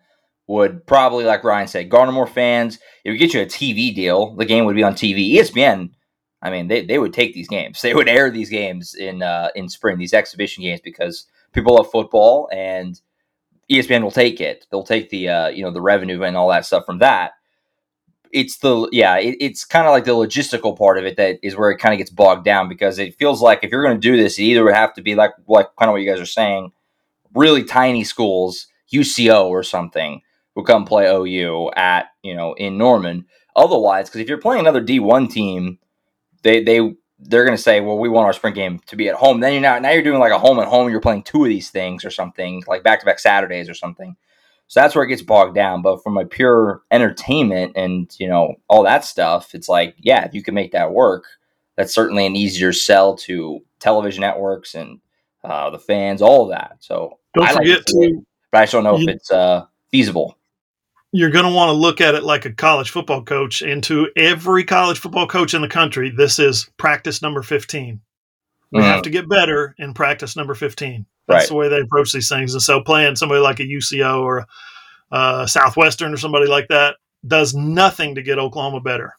would 0.46 0.86
probably, 0.86 1.24
like 1.24 1.44
Ryan 1.44 1.68
said, 1.68 1.88
garner 1.88 2.12
more 2.12 2.26
fans. 2.26 2.78
It 3.04 3.10
would 3.10 3.18
get 3.18 3.32
you 3.32 3.40
a 3.40 3.46
TV 3.46 3.94
deal. 3.94 4.34
The 4.34 4.44
game 4.44 4.64
would 4.64 4.76
be 4.76 4.82
on 4.82 4.94
TV. 4.94 5.34
ESPN, 5.34 5.90
I 6.42 6.50
mean, 6.50 6.68
they, 6.68 6.84
they 6.84 6.98
would 6.98 7.12
take 7.12 7.34
these 7.34 7.48
games. 7.48 7.80
They 7.80 7.94
would 7.94 8.08
air 8.08 8.30
these 8.30 8.50
games 8.50 8.94
in 8.94 9.22
uh, 9.22 9.48
in 9.54 9.68
spring, 9.68 9.98
these 9.98 10.14
exhibition 10.14 10.62
games, 10.62 10.80
because 10.82 11.26
people 11.52 11.76
love 11.76 11.90
football, 11.90 12.48
and 12.52 13.00
ESPN 13.70 14.02
will 14.02 14.10
take 14.10 14.40
it. 14.40 14.66
They'll 14.70 14.82
take 14.82 15.10
the 15.10 15.28
uh, 15.28 15.48
you 15.48 15.62
know 15.62 15.70
the 15.70 15.80
revenue 15.80 16.22
and 16.24 16.36
all 16.36 16.50
that 16.50 16.66
stuff 16.66 16.84
from 16.84 16.98
that. 16.98 17.32
It's 18.32 18.58
the 18.58 18.88
yeah, 18.92 19.18
it, 19.18 19.36
it's 19.40 19.64
kind 19.64 19.86
of 19.86 19.92
like 19.92 20.04
the 20.04 20.12
logistical 20.12 20.76
part 20.76 20.98
of 20.98 21.04
it 21.04 21.16
that 21.16 21.38
is 21.42 21.56
where 21.56 21.70
it 21.70 21.78
kind 21.78 21.92
of 21.92 21.98
gets 21.98 22.10
bogged 22.10 22.44
down 22.44 22.68
because 22.68 22.98
it 22.98 23.16
feels 23.16 23.42
like 23.42 23.60
if 23.62 23.70
you're 23.70 23.84
going 23.84 24.00
to 24.00 24.00
do 24.00 24.16
this, 24.16 24.38
it 24.38 24.44
either 24.44 24.64
would 24.64 24.74
have 24.74 24.94
to 24.94 25.02
be 25.02 25.14
like 25.14 25.32
like 25.46 25.68
kind 25.78 25.88
of 25.88 25.92
what 25.92 26.02
you 26.02 26.10
guys 26.10 26.20
are 26.20 26.26
saying, 26.26 26.72
really 27.34 27.62
tiny 27.64 28.04
schools, 28.04 28.68
UCO 28.92 29.46
or 29.46 29.62
something, 29.62 30.22
who 30.54 30.64
come 30.64 30.84
play 30.84 31.06
OU 31.06 31.70
at 31.76 32.06
you 32.22 32.34
know 32.34 32.54
in 32.54 32.78
Norman. 32.78 33.26
Otherwise, 33.54 34.08
because 34.08 34.22
if 34.22 34.28
you're 34.28 34.38
playing 34.38 34.60
another 34.60 34.82
D1 34.82 35.30
team, 35.30 35.78
they 36.42 36.62
they 36.62 36.94
they're 37.24 37.44
going 37.44 37.56
to 37.56 37.62
say, 37.62 37.80
well, 37.80 37.98
we 37.98 38.08
want 38.08 38.26
our 38.26 38.32
spring 38.32 38.54
game 38.54 38.80
to 38.86 38.96
be 38.96 39.08
at 39.08 39.14
home. 39.14 39.40
Then 39.40 39.52
you're 39.52 39.62
not, 39.62 39.82
now 39.82 39.90
you're 39.90 40.02
doing 40.02 40.18
like 40.18 40.32
a 40.32 40.38
home 40.38 40.58
and 40.58 40.68
home. 40.68 40.90
You're 40.90 41.00
playing 41.00 41.22
two 41.22 41.44
of 41.44 41.48
these 41.48 41.70
things 41.70 42.04
or 42.04 42.10
something 42.10 42.62
like 42.66 42.82
back 42.82 43.00
to 43.00 43.06
back 43.06 43.18
Saturdays 43.18 43.68
or 43.68 43.74
something. 43.74 44.16
So 44.72 44.80
that's 44.80 44.94
where 44.94 45.04
it 45.04 45.08
gets 45.08 45.20
bogged 45.20 45.54
down. 45.54 45.82
But 45.82 46.02
from 46.02 46.16
a 46.16 46.24
pure 46.24 46.80
entertainment 46.90 47.72
and, 47.76 48.10
you 48.18 48.26
know, 48.26 48.54
all 48.68 48.84
that 48.84 49.04
stuff, 49.04 49.54
it's 49.54 49.68
like, 49.68 49.94
yeah, 49.98 50.24
if 50.24 50.32
you 50.32 50.42
can 50.42 50.54
make 50.54 50.72
that 50.72 50.94
work, 50.94 51.26
that's 51.76 51.94
certainly 51.94 52.24
an 52.24 52.36
easier 52.36 52.72
sell 52.72 53.14
to 53.16 53.60
television 53.80 54.22
networks 54.22 54.74
and 54.74 54.98
uh, 55.44 55.68
the 55.68 55.78
fans, 55.78 56.22
all 56.22 56.44
of 56.44 56.52
that. 56.52 56.78
So 56.80 57.18
don't 57.34 57.50
I 57.50 57.52
forget 57.52 57.76
like 57.80 57.84
to, 57.84 57.98
it, 57.98 58.24
but 58.50 58.58
I 58.58 58.62
just 58.62 58.72
don't 58.72 58.84
know 58.84 58.96
you, 58.96 59.10
if 59.10 59.16
it's 59.16 59.30
uh, 59.30 59.66
feasible 59.90 60.38
you're 61.14 61.28
going 61.28 61.44
to 61.44 61.52
want 61.52 61.68
to 61.68 61.74
look 61.74 62.00
at 62.00 62.14
it 62.14 62.22
like 62.22 62.46
a 62.46 62.52
college 62.54 62.88
football 62.88 63.22
coach. 63.22 63.60
And 63.60 63.84
to 63.84 64.08
every 64.16 64.64
college 64.64 64.98
football 64.98 65.26
coach 65.26 65.52
in 65.52 65.60
the 65.60 65.68
country, 65.68 66.08
this 66.08 66.38
is 66.38 66.70
practice 66.78 67.20
number 67.20 67.42
15. 67.42 68.00
We 68.70 68.80
mm. 68.80 68.82
have 68.82 69.02
to 69.02 69.10
get 69.10 69.28
better 69.28 69.74
in 69.76 69.92
practice 69.92 70.34
number 70.36 70.54
15. 70.54 71.04
That's 71.28 71.44
right. 71.44 71.48
the 71.48 71.54
way 71.54 71.68
they 71.68 71.80
approach 71.80 72.12
these 72.12 72.28
things. 72.28 72.52
And 72.52 72.62
so 72.62 72.82
playing 72.82 73.16
somebody 73.16 73.40
like 73.40 73.60
a 73.60 73.64
UCO 73.64 74.22
or 74.22 74.46
a 75.10 75.46
Southwestern 75.48 76.12
or 76.12 76.16
somebody 76.16 76.46
like 76.46 76.68
that 76.68 76.96
does 77.26 77.54
nothing 77.54 78.14
to 78.16 78.22
get 78.22 78.38
Oklahoma 78.38 78.80
better. 78.80 79.14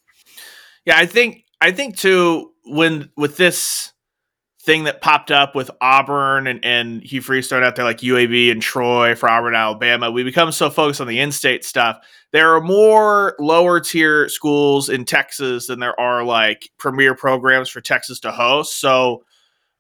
Yeah, 0.86 0.98
I 0.98 1.06
think 1.06 1.46
I 1.62 1.72
think 1.72 1.98
too 1.98 2.52
when 2.66 3.10
with 3.16 3.38
this 3.38 3.94
thing 4.64 4.86
that 4.86 5.02
popped 5.02 5.30
up 5.30 5.56
with 5.56 5.70
Auburn 5.82 6.48
and, 6.48 6.64
and 6.64 7.04
Hugh 7.04 7.22
Freeze 7.22 7.46
started 7.46 7.66
out 7.66 7.76
there 7.76 7.84
like 7.84 7.98
UAB 7.98 8.50
and 8.50 8.62
Troy 8.62 9.14
for 9.14 9.28
Auburn, 9.28 9.56
Alabama. 9.56 10.10
We 10.10 10.24
become 10.24 10.54
so 10.54 10.70
focused 10.70 11.02
on 11.02 11.08
the 11.08 11.20
in 11.20 11.34
state 11.34 11.66
stuff. 11.66 11.98
There 12.32 12.56
are 12.56 12.62
more 12.62 13.36
lower 13.40 13.82
tier 13.82 14.30
schools 14.30 14.88
in 14.88 15.04
Texas 15.04 15.68
than 15.68 15.80
there 15.80 16.00
are 16.00 16.24
like 16.24 16.70
premier 16.78 17.14
programs 17.14 17.70
for 17.70 17.82
Texas 17.82 18.22
to 18.22 18.32
host. 18.32 18.80
So, 18.80 19.24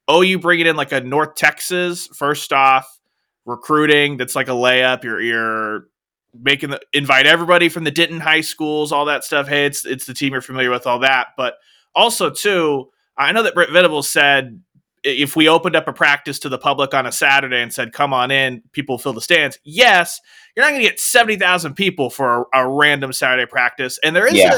oh, 0.07 0.21
you 0.21 0.39
bring 0.39 0.59
it 0.59 0.67
in 0.67 0.75
like 0.75 0.91
a 0.91 1.01
North 1.01 1.35
Texas, 1.35 2.07
first 2.07 2.51
off, 2.51 2.99
recruiting 3.45 4.17
that's 4.17 4.35
like 4.35 4.47
a 4.47 4.51
layup. 4.51 5.03
You're, 5.03 5.21
you're, 5.21 5.87
making 6.35 6.71
the 6.71 6.81
invite 6.93 7.27
everybody 7.27 7.69
from 7.69 7.83
the 7.83 7.91
Denton 7.91 8.19
high 8.19 8.41
schools, 8.41 8.91
all 8.91 9.05
that 9.05 9.23
stuff. 9.23 9.47
Hey, 9.47 9.65
it's 9.65 9.85
it's 9.85 10.05
the 10.05 10.15
team 10.15 10.33
you're 10.33 10.41
familiar 10.41 10.71
with, 10.71 10.87
all 10.87 10.99
that. 10.99 11.27
But 11.37 11.55
also 11.93 12.31
too, 12.31 12.89
I 13.17 13.31
know 13.31 13.43
that 13.43 13.53
Brent 13.53 13.71
Venables 13.71 14.09
said 14.09 14.59
if 15.03 15.35
we 15.35 15.49
opened 15.49 15.75
up 15.75 15.87
a 15.87 15.93
practice 15.93 16.39
to 16.39 16.49
the 16.49 16.57
public 16.57 16.93
on 16.93 17.05
a 17.05 17.11
Saturday 17.11 17.61
and 17.61 17.73
said, 17.73 17.91
come 17.91 18.13
on 18.13 18.31
in, 18.31 18.63
people 18.71 18.97
fill 18.97 19.13
the 19.13 19.21
stands. 19.21 19.59
Yes, 19.63 20.19
you're 20.55 20.65
not 20.65 20.71
going 20.71 20.81
to 20.81 20.87
get 20.87 20.99
70,000 20.99 21.73
people 21.73 22.09
for 22.09 22.47
a, 22.53 22.61
a, 22.61 22.69
random 22.69 23.11
Saturday 23.11 23.45
practice. 23.45 23.99
And 24.03 24.15
there 24.15 24.27
is 24.27 24.35
yeah. 24.35 24.57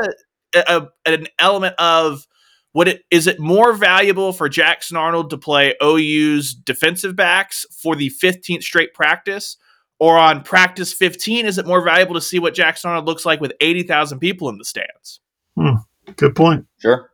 a, 0.53 0.89
a, 1.07 1.11
an 1.11 1.27
element 1.39 1.75
of 1.79 2.27
what 2.75 2.89
it 2.89 3.05
is 3.09 3.25
it 3.25 3.39
more 3.39 3.71
valuable 3.71 4.33
for 4.33 4.49
Jackson 4.49 4.97
Arnold 4.97 5.29
to 5.29 5.37
play 5.37 5.75
OU's 5.81 6.53
defensive 6.53 7.15
backs 7.15 7.65
for 7.71 7.95
the 7.95 8.11
15th 8.21 8.63
straight 8.63 8.93
practice? 8.93 9.55
Or 9.97 10.17
on 10.17 10.43
practice 10.43 10.91
15, 10.91 11.45
is 11.45 11.57
it 11.57 11.65
more 11.65 11.81
valuable 11.81 12.15
to 12.15 12.21
see 12.21 12.37
what 12.37 12.53
Jackson 12.53 12.89
Arnold 12.89 13.05
looks 13.05 13.25
like 13.25 13.39
with 13.39 13.53
80,000 13.61 14.19
people 14.19 14.49
in 14.49 14.57
the 14.57 14.65
stands? 14.65 15.21
Hmm. 15.57 15.75
Good 16.17 16.35
point. 16.35 16.65
Sure. 16.79 17.11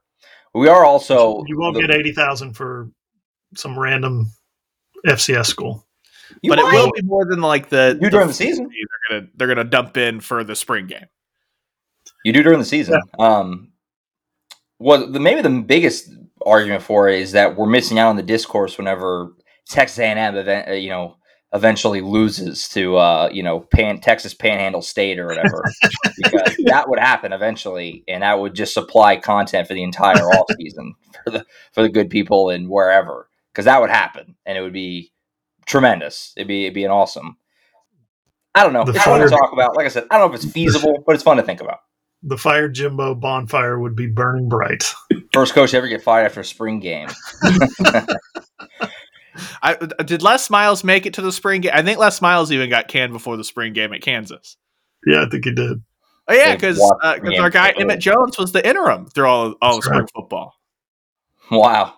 We 0.55 0.67
are 0.67 0.83
also. 0.83 1.43
You 1.45 1.59
won't 1.59 1.75
the, 1.75 1.81
get 1.81 1.95
80,000 1.95 2.53
for 2.53 2.89
some 3.55 3.77
random 3.77 4.31
FCS 5.05 5.45
school. 5.45 5.85
But 6.41 6.57
might. 6.57 6.73
it 6.73 6.73
will 6.73 6.91
be 6.91 7.03
more 7.03 7.25
than 7.25 7.39
like 7.39 7.69
the 7.69 7.99
you 8.01 8.09
during 8.09 8.29
the 8.29 8.33
season. 8.33 8.67
They're 8.67 9.19
gonna 9.19 9.31
they're 9.35 9.47
gonna 9.47 9.63
dump 9.63 9.95
in 9.97 10.21
for 10.21 10.43
the 10.43 10.55
spring 10.55 10.87
game. 10.87 11.05
You 12.25 12.33
do 12.33 12.41
during 12.41 12.57
the 12.57 12.65
season. 12.65 12.99
Yeah. 13.19 13.25
Um, 13.27 13.70
well, 14.81 15.09
the, 15.09 15.19
maybe 15.19 15.41
the 15.41 15.49
biggest 15.61 16.09
argument 16.45 16.83
for 16.83 17.07
it 17.07 17.19
is 17.19 17.33
that 17.33 17.55
we're 17.55 17.67
missing 17.67 17.99
out 17.99 18.09
on 18.09 18.15
the 18.15 18.23
discourse 18.23 18.77
whenever 18.77 19.33
Texas 19.67 19.99
A&M 19.99 20.35
event, 20.35 20.69
uh, 20.69 20.73
you 20.73 20.89
know, 20.89 21.17
eventually 21.53 21.99
loses 22.01 22.69
to 22.69 22.95
uh, 22.95 23.29
you 23.31 23.43
know 23.43 23.59
Pan 23.59 23.99
Texas 23.99 24.33
Panhandle 24.33 24.81
State 24.81 25.19
or 25.19 25.27
whatever, 25.27 25.63
because 26.17 26.55
that 26.65 26.85
would 26.87 26.99
happen 26.99 27.33
eventually, 27.33 28.03
and 28.07 28.23
that 28.23 28.39
would 28.39 28.55
just 28.55 28.73
supply 28.73 29.17
content 29.17 29.67
for 29.67 29.73
the 29.73 29.83
entire 29.83 30.23
off 30.23 30.47
season 30.57 30.95
for 31.23 31.31
the 31.31 31.45
for 31.73 31.83
the 31.83 31.89
good 31.89 32.09
people 32.09 32.49
and 32.49 32.69
wherever 32.69 33.27
because 33.51 33.65
that 33.65 33.81
would 33.81 33.89
happen 33.89 34.35
and 34.45 34.57
it 34.57 34.61
would 34.61 34.73
be 34.73 35.11
tremendous. 35.65 36.33
It'd 36.35 36.47
be 36.47 36.65
it'd 36.65 36.73
be 36.73 36.85
an 36.85 36.91
awesome. 36.91 37.37
I 38.53 38.63
don't 38.63 38.73
know. 38.73 38.83
The 38.83 38.93
fire, 38.93 39.03
fun 39.03 39.21
to 39.21 39.29
talk 39.29 39.53
about. 39.53 39.75
Like 39.77 39.85
I 39.85 39.89
said, 39.89 40.05
I 40.11 40.17
don't 40.17 40.29
know 40.29 40.35
if 40.35 40.43
it's 40.43 40.51
feasible, 40.51 41.03
but 41.05 41.15
it's 41.15 41.23
fun 41.23 41.37
to 41.37 41.43
think 41.43 41.61
about. 41.61 41.79
The 42.23 42.37
fire 42.37 42.69
Jimbo 42.69 43.15
bonfire 43.15 43.79
would 43.79 43.95
be 43.95 44.07
burning 44.07 44.47
bright. 44.47 44.83
First 45.33 45.53
coach 45.53 45.73
ever 45.73 45.87
get 45.87 46.03
fired 46.03 46.25
after 46.25 46.41
a 46.41 46.45
spring 46.45 46.79
game. 46.79 47.09
I, 49.63 49.75
did 50.05 50.21
Les 50.21 50.49
Miles 50.49 50.83
make 50.83 51.05
it 51.05 51.13
to 51.15 51.21
the 51.21 51.31
spring 51.31 51.61
game? 51.61 51.71
I 51.73 51.81
think 51.81 51.99
Les 51.99 52.21
Miles 52.21 52.51
even 52.51 52.69
got 52.69 52.87
canned 52.87 53.13
before 53.13 53.37
the 53.37 53.43
spring 53.43 53.73
game 53.73 53.93
at 53.93 54.01
Kansas. 54.01 54.57
Yeah, 55.05 55.23
I 55.23 55.29
think 55.29 55.45
he 55.45 55.53
did. 55.53 55.81
Oh 56.27 56.33
yeah, 56.33 56.53
because 56.53 56.79
uh, 57.03 57.19
our 57.39 57.49
guy 57.49 57.71
Emmett 57.71 57.99
Jones 57.99 58.37
was 58.37 58.51
the 58.51 58.67
interim 58.67 59.07
through 59.07 59.25
all 59.25 59.55
all 59.61 59.77
of 59.77 59.83
spring 59.83 60.01
right. 60.01 60.09
football. 60.15 60.55
Wow, 61.49 61.95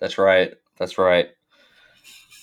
that's 0.00 0.18
right. 0.18 0.54
That's 0.78 0.98
right. 0.98 1.28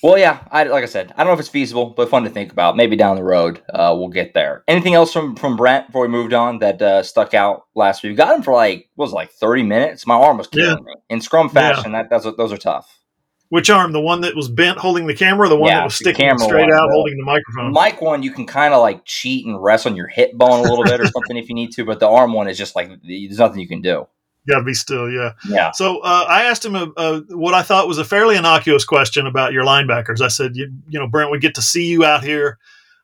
Well, 0.02 0.18
yeah, 0.18 0.46
I, 0.50 0.64
like 0.64 0.82
I 0.82 0.86
said, 0.86 1.12
I 1.16 1.24
don't 1.24 1.28
know 1.28 1.34
if 1.34 1.40
it's 1.40 1.48
feasible, 1.48 1.86
but 1.86 2.08
fun 2.08 2.24
to 2.24 2.30
think 2.30 2.52
about. 2.52 2.76
Maybe 2.76 2.96
down 2.96 3.16
the 3.16 3.24
road, 3.24 3.62
uh, 3.72 3.94
we'll 3.98 4.08
get 4.08 4.34
there. 4.34 4.62
Anything 4.68 4.94
else 4.94 5.12
from 5.12 5.36
from 5.36 5.56
Brent 5.56 5.86
before 5.86 6.02
we 6.02 6.08
moved 6.08 6.32
on 6.32 6.58
that 6.60 6.80
uh, 6.80 7.02
stuck 7.02 7.34
out 7.34 7.64
last 7.74 8.02
week? 8.02 8.10
We 8.10 8.16
got 8.16 8.36
him 8.36 8.42
for 8.42 8.54
like 8.54 8.88
what 8.94 9.06
was 9.06 9.12
it, 9.12 9.16
like 9.16 9.30
thirty 9.32 9.62
minutes. 9.62 10.06
My 10.06 10.14
arm 10.14 10.38
was 10.38 10.46
killing 10.48 10.78
yeah. 10.78 10.84
me 10.84 10.94
in 11.08 11.20
scrum 11.20 11.48
fashion. 11.48 11.92
Yeah. 11.92 12.02
That 12.02 12.10
that's 12.10 12.36
those 12.36 12.52
are 12.52 12.58
tough. 12.58 13.00
Which 13.48 13.70
arm? 13.70 13.92
The 13.92 14.00
one 14.00 14.22
that 14.22 14.34
was 14.34 14.48
bent 14.48 14.78
holding 14.78 15.06
the 15.06 15.14
camera, 15.14 15.46
or 15.46 15.48
the 15.48 15.56
one 15.56 15.70
Yeah, 15.70 15.78
that 15.78 15.84
was 15.84 15.94
sticking 15.94 16.36
straight 16.38 16.68
one, 16.68 16.72
out 16.72 16.90
holding 16.90 17.16
the 17.16 17.24
microphone. 17.24 17.72
Mic 17.72 18.00
one, 18.00 18.22
you 18.22 18.32
can 18.32 18.44
kind 18.44 18.74
of 18.74 18.80
like 18.80 19.04
cheat 19.04 19.46
and 19.46 19.62
rest 19.62 19.86
on 19.86 19.94
your 19.94 20.08
hip 20.08 20.32
bone 20.34 20.60
a 20.60 20.62
little 20.62 20.84
bit 20.84 21.00
or 21.00 21.06
something 21.06 21.36
if 21.36 21.48
you 21.48 21.54
need 21.54 21.70
to, 21.72 21.84
but 21.84 22.00
the 22.00 22.08
arm 22.08 22.32
one 22.32 22.48
is 22.48 22.58
just 22.58 22.74
like 22.74 22.90
there's 23.02 23.38
nothing 23.38 23.60
you 23.60 23.68
can 23.68 23.82
do. 23.82 24.06
Gotta 24.48 24.64
be 24.64 24.74
still, 24.74 25.10
yeah. 25.10 25.32
Yeah. 25.48 25.70
So 25.72 25.98
uh, 26.00 26.24
I 26.28 26.44
asked 26.44 26.64
him 26.64 26.76
a, 26.76 26.88
a, 26.96 27.20
what 27.36 27.54
I 27.54 27.62
thought 27.62 27.88
was 27.88 27.98
a 27.98 28.04
fairly 28.04 28.36
innocuous 28.36 28.84
question 28.84 29.26
about 29.26 29.52
your 29.52 29.64
linebackers. 29.64 30.20
I 30.20 30.28
said, 30.28 30.56
you, 30.56 30.70
you 30.88 30.98
know, 31.00 31.08
Brent, 31.08 31.30
we 31.32 31.38
get 31.38 31.54
to 31.56 31.62
see 31.62 31.86
you 31.86 32.04
out 32.04 32.22
here 32.22 32.58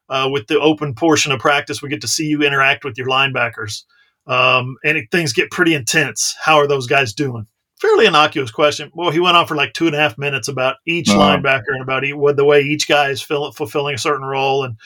uh, 0.08 0.28
with 0.30 0.46
the 0.46 0.60
open 0.60 0.94
portion 0.94 1.32
of 1.32 1.40
practice. 1.40 1.82
We 1.82 1.88
get 1.88 2.00
to 2.02 2.08
see 2.08 2.26
you 2.26 2.42
interact 2.42 2.84
with 2.84 2.96
your 2.96 3.08
linebackers, 3.08 3.82
um, 4.26 4.76
and 4.84 4.98
it, 4.98 5.10
things 5.10 5.32
get 5.32 5.50
pretty 5.50 5.74
intense. 5.74 6.36
How 6.40 6.56
are 6.56 6.66
those 6.68 6.86
guys 6.86 7.12
doing? 7.12 7.46
Fairly 7.80 8.06
innocuous 8.06 8.52
question. 8.52 8.92
Well, 8.94 9.10
he 9.10 9.18
went 9.18 9.36
on 9.36 9.48
for 9.48 9.56
like 9.56 9.72
two 9.72 9.86
and 9.88 9.96
a 9.96 9.98
half 9.98 10.16
minutes 10.16 10.46
about 10.46 10.76
each 10.86 11.08
Uh-huh. 11.08 11.18
linebacker 11.18 11.70
and 11.70 11.82
about 11.82 12.04
e- 12.04 12.12
what 12.12 12.36
the 12.36 12.44
way 12.44 12.60
each 12.60 12.86
guy 12.86 13.08
is 13.08 13.20
fill, 13.20 13.50
fulfilling 13.50 13.96
a 13.96 13.98
certain 13.98 14.24
role 14.24 14.62
and 14.62 14.76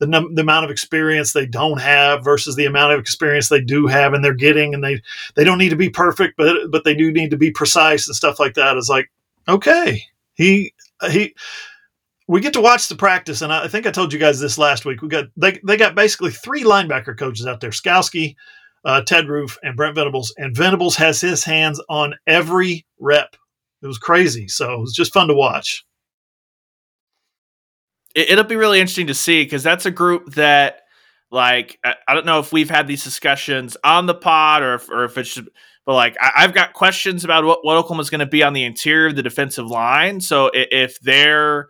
the, 0.00 0.06
num- 0.06 0.34
the 0.34 0.42
amount 0.42 0.64
of 0.64 0.70
experience 0.70 1.32
they 1.32 1.46
don't 1.46 1.80
have 1.80 2.24
versus 2.24 2.56
the 2.56 2.66
amount 2.66 2.92
of 2.92 3.00
experience 3.00 3.48
they 3.48 3.60
do 3.60 3.86
have 3.86 4.12
and 4.12 4.24
they're 4.24 4.34
getting 4.34 4.74
and 4.74 4.82
they 4.82 5.00
they 5.34 5.44
don't 5.44 5.58
need 5.58 5.70
to 5.70 5.76
be 5.76 5.90
perfect 5.90 6.36
but 6.36 6.70
but 6.70 6.84
they 6.84 6.94
do 6.94 7.12
need 7.12 7.30
to 7.30 7.36
be 7.36 7.50
precise 7.50 8.06
and 8.06 8.16
stuff 8.16 8.40
like 8.40 8.54
that. 8.54 8.76
Is 8.76 8.88
like 8.88 9.10
okay 9.48 10.02
he 10.34 10.72
he 11.08 11.34
we 12.26 12.40
get 12.40 12.52
to 12.54 12.60
watch 12.60 12.88
the 12.88 12.96
practice 12.96 13.42
and 13.42 13.52
I 13.52 13.68
think 13.68 13.86
I 13.86 13.90
told 13.90 14.12
you 14.12 14.18
guys 14.18 14.40
this 14.40 14.58
last 14.58 14.84
week. 14.84 15.02
We 15.02 15.08
got 15.08 15.26
they, 15.36 15.60
they 15.64 15.76
got 15.76 15.94
basically 15.94 16.30
three 16.30 16.64
linebacker 16.64 17.16
coaches 17.16 17.46
out 17.46 17.60
there 17.60 17.70
Skowski 17.70 18.34
uh, 18.84 19.00
Ted 19.02 19.28
Roof 19.28 19.56
and 19.62 19.76
Brent 19.76 19.94
Venables 19.94 20.34
and 20.36 20.56
Venables 20.56 20.96
has 20.96 21.20
his 21.20 21.44
hands 21.44 21.80
on 21.88 22.14
every 22.26 22.84
rep. 22.98 23.36
It 23.82 23.86
was 23.86 23.98
crazy 23.98 24.48
so 24.48 24.74
it 24.74 24.80
was 24.80 24.94
just 24.94 25.12
fun 25.12 25.28
to 25.28 25.34
watch 25.34 25.84
it, 28.14 28.30
it'll 28.30 28.44
be 28.44 28.56
really 28.56 28.80
interesting 28.80 29.08
to 29.08 29.14
see 29.14 29.42
because 29.44 29.62
that's 29.62 29.86
a 29.86 29.90
group 29.90 30.34
that 30.34 30.82
like 31.30 31.78
I, 31.84 31.94
I 32.08 32.14
don't 32.14 32.26
know 32.26 32.38
if 32.38 32.52
we've 32.52 32.70
had 32.70 32.86
these 32.86 33.04
discussions 33.04 33.76
on 33.84 34.06
the 34.06 34.14
pod 34.14 34.62
or 34.62 34.74
if, 34.74 34.88
or 34.90 35.04
if 35.04 35.18
it's 35.18 35.38
but 35.86 35.94
like 35.94 36.16
I, 36.20 36.30
I've 36.38 36.54
got 36.54 36.72
questions 36.72 37.24
about 37.24 37.44
what, 37.44 37.64
what 37.64 37.76
Oklahoma's 37.76 38.10
going 38.10 38.20
to 38.20 38.26
be 38.26 38.42
on 38.42 38.52
the 38.52 38.64
interior 38.64 39.08
of 39.08 39.16
the 39.16 39.22
defensive 39.22 39.66
line. 39.66 40.20
So 40.20 40.46
i- 40.48 40.66
if 40.70 40.98
they're 41.00 41.68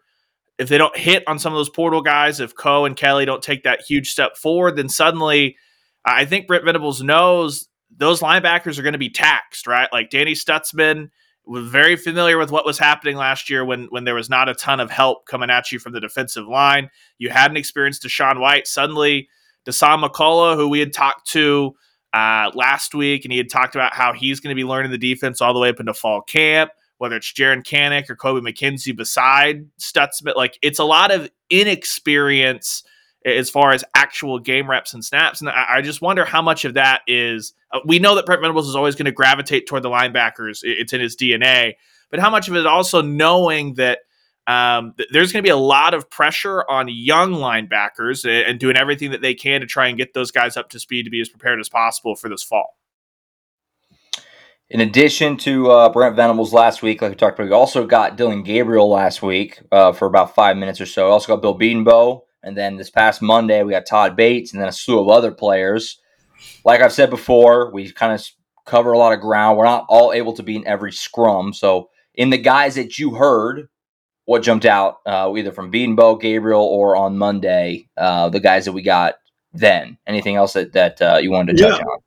if 0.59 0.69
they 0.69 0.79
don't 0.79 0.97
hit 0.97 1.25
on 1.27 1.39
some 1.39 1.53
of 1.53 1.57
those 1.59 1.69
portal 1.71 2.01
guys, 2.01 2.39
if 2.39 2.55
Coe 2.55 2.85
and 2.85 2.97
Kelly 2.97 3.25
don't 3.25 3.43
take 3.43 3.65
that 3.65 3.81
huge 3.81 4.11
step 4.11 4.37
forward, 4.37 4.77
then 4.77 4.89
suddenly 4.89 5.57
I 6.05 6.27
think 6.27 6.47
Brent 6.47 6.65
Venables 6.65 7.03
knows 7.03 7.69
those 7.97 8.21
linebackers 8.21 8.79
are 8.79 8.83
going 8.83 8.93
to 8.93 8.99
be 8.99 9.11
taxed, 9.11 9.67
right? 9.67 9.89
Like 9.93 10.11
Danny 10.11 10.35
Stutsman 10.35 11.11
was 11.47 11.69
very 11.69 11.97
familiar 11.97 12.39
with 12.39 12.51
what 12.51 12.65
was 12.65 12.79
happening 12.79 13.17
last 13.17 13.51
year 13.51 13.65
when 13.65 13.85
when 13.91 14.05
there 14.05 14.15
was 14.15 14.31
not 14.31 14.49
a 14.49 14.55
ton 14.55 14.81
of 14.81 14.91
help 14.91 15.27
coming 15.27 15.51
at 15.51 15.71
you 15.71 15.79
from 15.79 15.93
the 15.93 16.01
defensive 16.01 16.47
line. 16.47 16.91
You 17.19 17.31
had 17.31 17.51
an 17.51 17.57
experienced 17.57 18.03
DaShaun 18.03 18.41
White. 18.41 18.67
Suddenly, 18.67 19.29
Dasan 19.67 20.03
McCullough, 20.03 20.57
who 20.57 20.69
we 20.69 20.81
had 20.81 20.93
talked 20.93 21.31
to 21.33 21.75
uh, 22.13 22.51
last 22.55 22.95
week, 22.95 23.25
and 23.25 23.33
he 23.33 23.39
had 23.39 23.51
talked 23.51 23.75
about 23.75 23.95
how 23.95 24.13
he's 24.13 24.41
going 24.41 24.55
to 24.55 24.61
be 24.61 24.67
learning 24.67 24.93
the 24.93 24.99
defense 24.99 25.41
all 25.41 25.53
the 25.53 25.61
way 25.61 25.69
up 25.69 25.81
into 25.81 25.95
fall 25.95 26.23
camp, 26.23 26.71
whether 26.99 27.17
it's 27.17 27.33
Jaren 27.33 27.65
Kanak 27.65 28.09
or 28.09 28.17
Kobie 28.17 28.41
McKinzie 28.41 28.97
beside 28.97 29.67
Stutsman. 29.79 30.37
Like, 30.37 30.59
it's 30.63 30.79
a 30.79 30.85
lot 30.85 31.11
of 31.11 31.31
inexperience 31.51 32.85
as 33.25 33.51
far 33.51 33.73
as 33.73 33.85
actual 33.95 34.39
game 34.39 34.69
reps 34.69 34.95
and 34.95 35.05
snaps. 35.05 35.41
And 35.41 35.49
I, 35.51 35.77
I 35.77 35.83
just 35.83 36.03
wonder 36.03 36.25
how 36.25 36.43
much 36.43 36.65
of 36.65 36.75
that 36.75 37.03
is. 37.07 37.55
Uh, 37.73 37.81
we 37.85 37.99
know 37.99 38.15
that 38.17 38.27
Brent 38.27 38.43
Venables 38.43 38.69
is 38.69 38.77
always 38.77 38.95
going 38.95 39.07
to 39.07 39.13
gravitate 39.13 39.67
toward 39.67 39.83
the 39.83 39.91
linebackers, 39.91 40.63
It- 40.63 40.79
it's 40.79 40.93
in 40.93 41.01
his 41.01 41.17
DNA. 41.17 41.75
But 42.11 42.21
how 42.21 42.31
much 42.31 42.49
of 42.49 42.55
it 42.57 42.67
also 42.67 43.01
knowing 43.03 43.75
that 43.75 44.01
um, 44.47 44.93
th- 44.99 45.09
there's 45.11 45.33
going 45.33 45.43
to 45.43 45.47
be 45.47 45.51
a 45.51 45.57
lot 45.57 45.95
of 45.95 46.11
pressure 46.11 46.65
on 46.69 46.87
young 46.89 47.33
linebackers 47.33 48.25
and, 48.25 48.47
and 48.51 48.61
doing 48.61 48.77
everything 48.77 49.11
that 49.13 49.23
they 49.23 49.33
can 49.35 49.63
to 49.63 49.67
try 49.67 49.89
and 49.89 49.97
get 49.97 50.13
those 50.13 50.31
guys 50.31 50.57
up 50.57 50.69
to 50.71 50.79
speed 50.79 51.05
to 51.05 51.11
be 51.11 51.21
as 51.23 51.31
prepared 51.31 51.59
as 51.61 51.69
possible 51.71 52.15
for 52.15 52.29
this 52.29 52.43
fall. 52.43 52.77
In 54.71 54.81
addition 54.81 55.37
to 55.39 55.71
uh, 55.71 55.89
Brent 55.91 56.17
Venables 56.17 56.53
last 56.53 56.83
week, 56.83 57.03
like 57.03 57.11
we 57.11 57.17
talked 57.17 57.39
about, 57.39 57.49
we 57.49 57.55
also 57.55 57.87
got 57.87 58.17
Dillon 58.17 58.43
Gabriel 58.43 58.89
last 58.89 59.23
week 59.23 59.61
uh, 59.71 59.93
for 59.93 60.07
about 60.07 60.35
five 60.35 60.57
minutes 60.57 60.81
or 60.81 60.87
so. 60.87 61.07
We 61.07 61.13
also 61.13 61.35
got 61.35 61.43
Bill 61.43 61.59
Bedenbaugh. 61.59 62.21
And 62.45 62.57
then 62.57 62.77
this 62.77 62.91
past 62.91 63.23
Monday, 63.23 63.63
we 63.63 63.73
got 63.73 63.87
Todd 63.87 64.17
Bates 64.17 64.53
and 64.53 64.61
then 64.61 64.69
a 64.69 64.73
slew 64.73 65.01
of 65.01 65.09
other 65.09 65.33
players. 65.33 65.99
Like 66.65 66.81
I've 66.81 66.93
said 66.93 67.11
before, 67.11 67.73
we 67.73 67.91
kind 67.91 68.13
of 68.13 68.25
cover 68.67 68.93
a 68.93 68.99
lot 68.99 69.13
of 69.13 69.21
ground. 69.21 69.57
We're 69.59 69.65
not 69.65 69.87
all 69.89 70.13
able 70.13 70.35
to 70.35 70.43
be 70.43 70.57
in 70.57 70.67
every 70.67 70.93
scrum. 70.93 71.53
So, 71.53 71.91
in 72.15 72.31
the 72.31 72.39
guys 72.39 72.77
that 72.77 72.99
you 72.99 73.15
heard, 73.15 73.69
what 74.27 74.43
jumped 74.43 74.65
out, 74.67 74.99
uh, 75.07 75.33
either 75.37 75.53
from 75.53 75.73
Bedenbaugh, 75.73 76.21
Gabriel, 76.21 76.63
or 76.63 76.97
on 76.97 77.19
Monday, 77.19 77.89
uh, 77.97 78.29
the 78.29 78.41
guys 78.41 78.65
that 78.67 78.73
we 78.73 78.83
got 78.83 79.15
then? 79.53 79.99
Anything 80.07 80.37
else 80.37 80.53
that, 80.53 80.73
that 80.73 81.03
uh, 81.03 81.19
you 81.21 81.31
wanted 81.31 81.57
to 81.57 81.63
touch 81.63 81.79
Yeah. 81.81 81.85
on? 81.85 81.99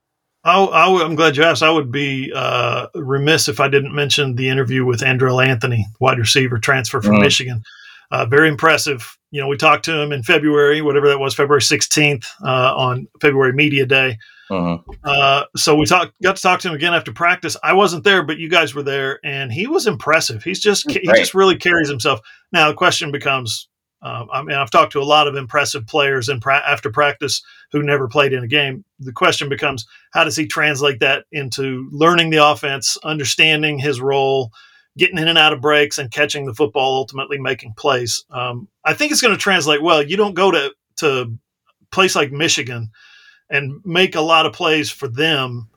I, 0.43 0.63
I, 0.63 1.05
am 1.05 1.15
glad 1.15 1.35
you 1.35 1.43
asked. 1.43 1.61
I 1.61 1.69
would 1.69 1.91
be 1.91 2.31
uh, 2.33 2.87
remiss 2.95 3.49
if 3.49 3.59
I 3.59 3.67
didn't 3.67 3.93
mention 3.93 4.35
the 4.35 4.47
interview 4.49 4.85
with 4.85 5.01
Andrel 5.01 5.45
Anthony, 5.45 5.85
wide 5.99 6.19
receiver 6.19 6.57
transfer 6.57 7.01
from 7.01 7.15
Mhm. 7.17 7.21
Michigan. 7.23 7.63
Uh, 8.11 8.25
very 8.25 8.47
impressive. 8.47 9.17
You 9.31 9.41
know, 9.41 9.47
we 9.47 9.57
talked 9.57 9.85
to 9.85 9.99
him 9.99 10.11
in 10.11 10.23
February, 10.23 10.81
whatever 10.81 11.07
that 11.09 11.19
was, 11.19 11.35
February 11.35 11.61
16th 11.61 12.25
uh, 12.45 12.75
on 12.75 13.07
February 13.21 13.53
Media 13.53 13.85
Day. 13.85 14.17
Mhm. 14.49 14.81
Uh, 15.03 15.43
so 15.57 15.75
we 15.75 15.85
talked, 15.85 16.13
got 16.23 16.37
to 16.37 16.41
talk 16.41 16.61
to 16.61 16.69
him 16.69 16.73
again 16.73 16.93
after 16.93 17.11
practice. 17.11 17.57
I 17.63 17.73
wasn't 17.73 18.05
there, 18.05 18.23
but 18.23 18.37
you 18.37 18.49
guys 18.49 18.73
were 18.73 18.83
there, 18.83 19.19
and 19.25 19.51
he 19.51 19.67
was 19.67 19.87
impressive. 19.87 20.43
He's 20.43 20.61
just 20.61 20.89
he 20.89 21.05
Great. 21.05 21.17
just 21.19 21.33
really 21.33 21.57
carries 21.57 21.89
himself. 21.89 22.21
Now 22.53 22.69
the 22.69 22.73
question 22.73 23.11
becomes, 23.11 23.67
um, 24.01 24.29
I 24.31 24.41
mean, 24.41 24.55
I've 24.55 24.69
talked 24.71 24.93
to 24.93 25.01
a 25.01 25.03
lot 25.03 25.27
of 25.27 25.35
impressive 25.35 25.85
players 25.85 26.29
in 26.29 26.39
pra- 26.39 26.63
after 26.65 26.89
practice 26.89 27.41
who 27.73 27.83
never 27.83 28.07
played 28.07 28.31
in 28.31 28.43
a 28.43 28.47
game. 28.47 28.85
The 28.99 29.11
question 29.11 29.49
becomes, 29.49 29.85
how 30.13 30.23
does 30.23 30.37
he 30.37 30.47
translate 30.47 31.01
that 31.01 31.25
into 31.33 31.89
learning 31.91 32.29
the 32.29 32.45
offense, 32.45 32.97
understanding 33.03 33.79
his 33.79 33.99
role, 33.99 34.53
getting 34.97 35.17
in 35.17 35.27
and 35.27 35.37
out 35.37 35.53
of 35.53 35.61
breaks, 35.61 35.97
and 35.97 36.11
catching 36.11 36.45
the 36.45 36.53
football, 36.53 36.95
ultimately 36.95 37.37
making 37.39 37.73
plays? 37.73 38.25
Um, 38.31 38.67
I 38.83 38.93
think 38.93 39.11
it's 39.11 39.21
going 39.21 39.33
to 39.33 39.39
translate 39.39 39.81
well. 39.81 40.01
You 40.01 40.17
don't 40.17 40.33
go 40.35 40.51
to 40.51 40.73
to 40.97 41.37
place 41.91 42.15
like 42.15 42.31
Michigan 42.31 42.89
and 43.49 43.79
make 43.85 44.15
a 44.15 44.21
lot 44.21 44.45
of 44.45 44.53
plays 44.53 44.89
for 44.89 45.07
them, 45.07 45.69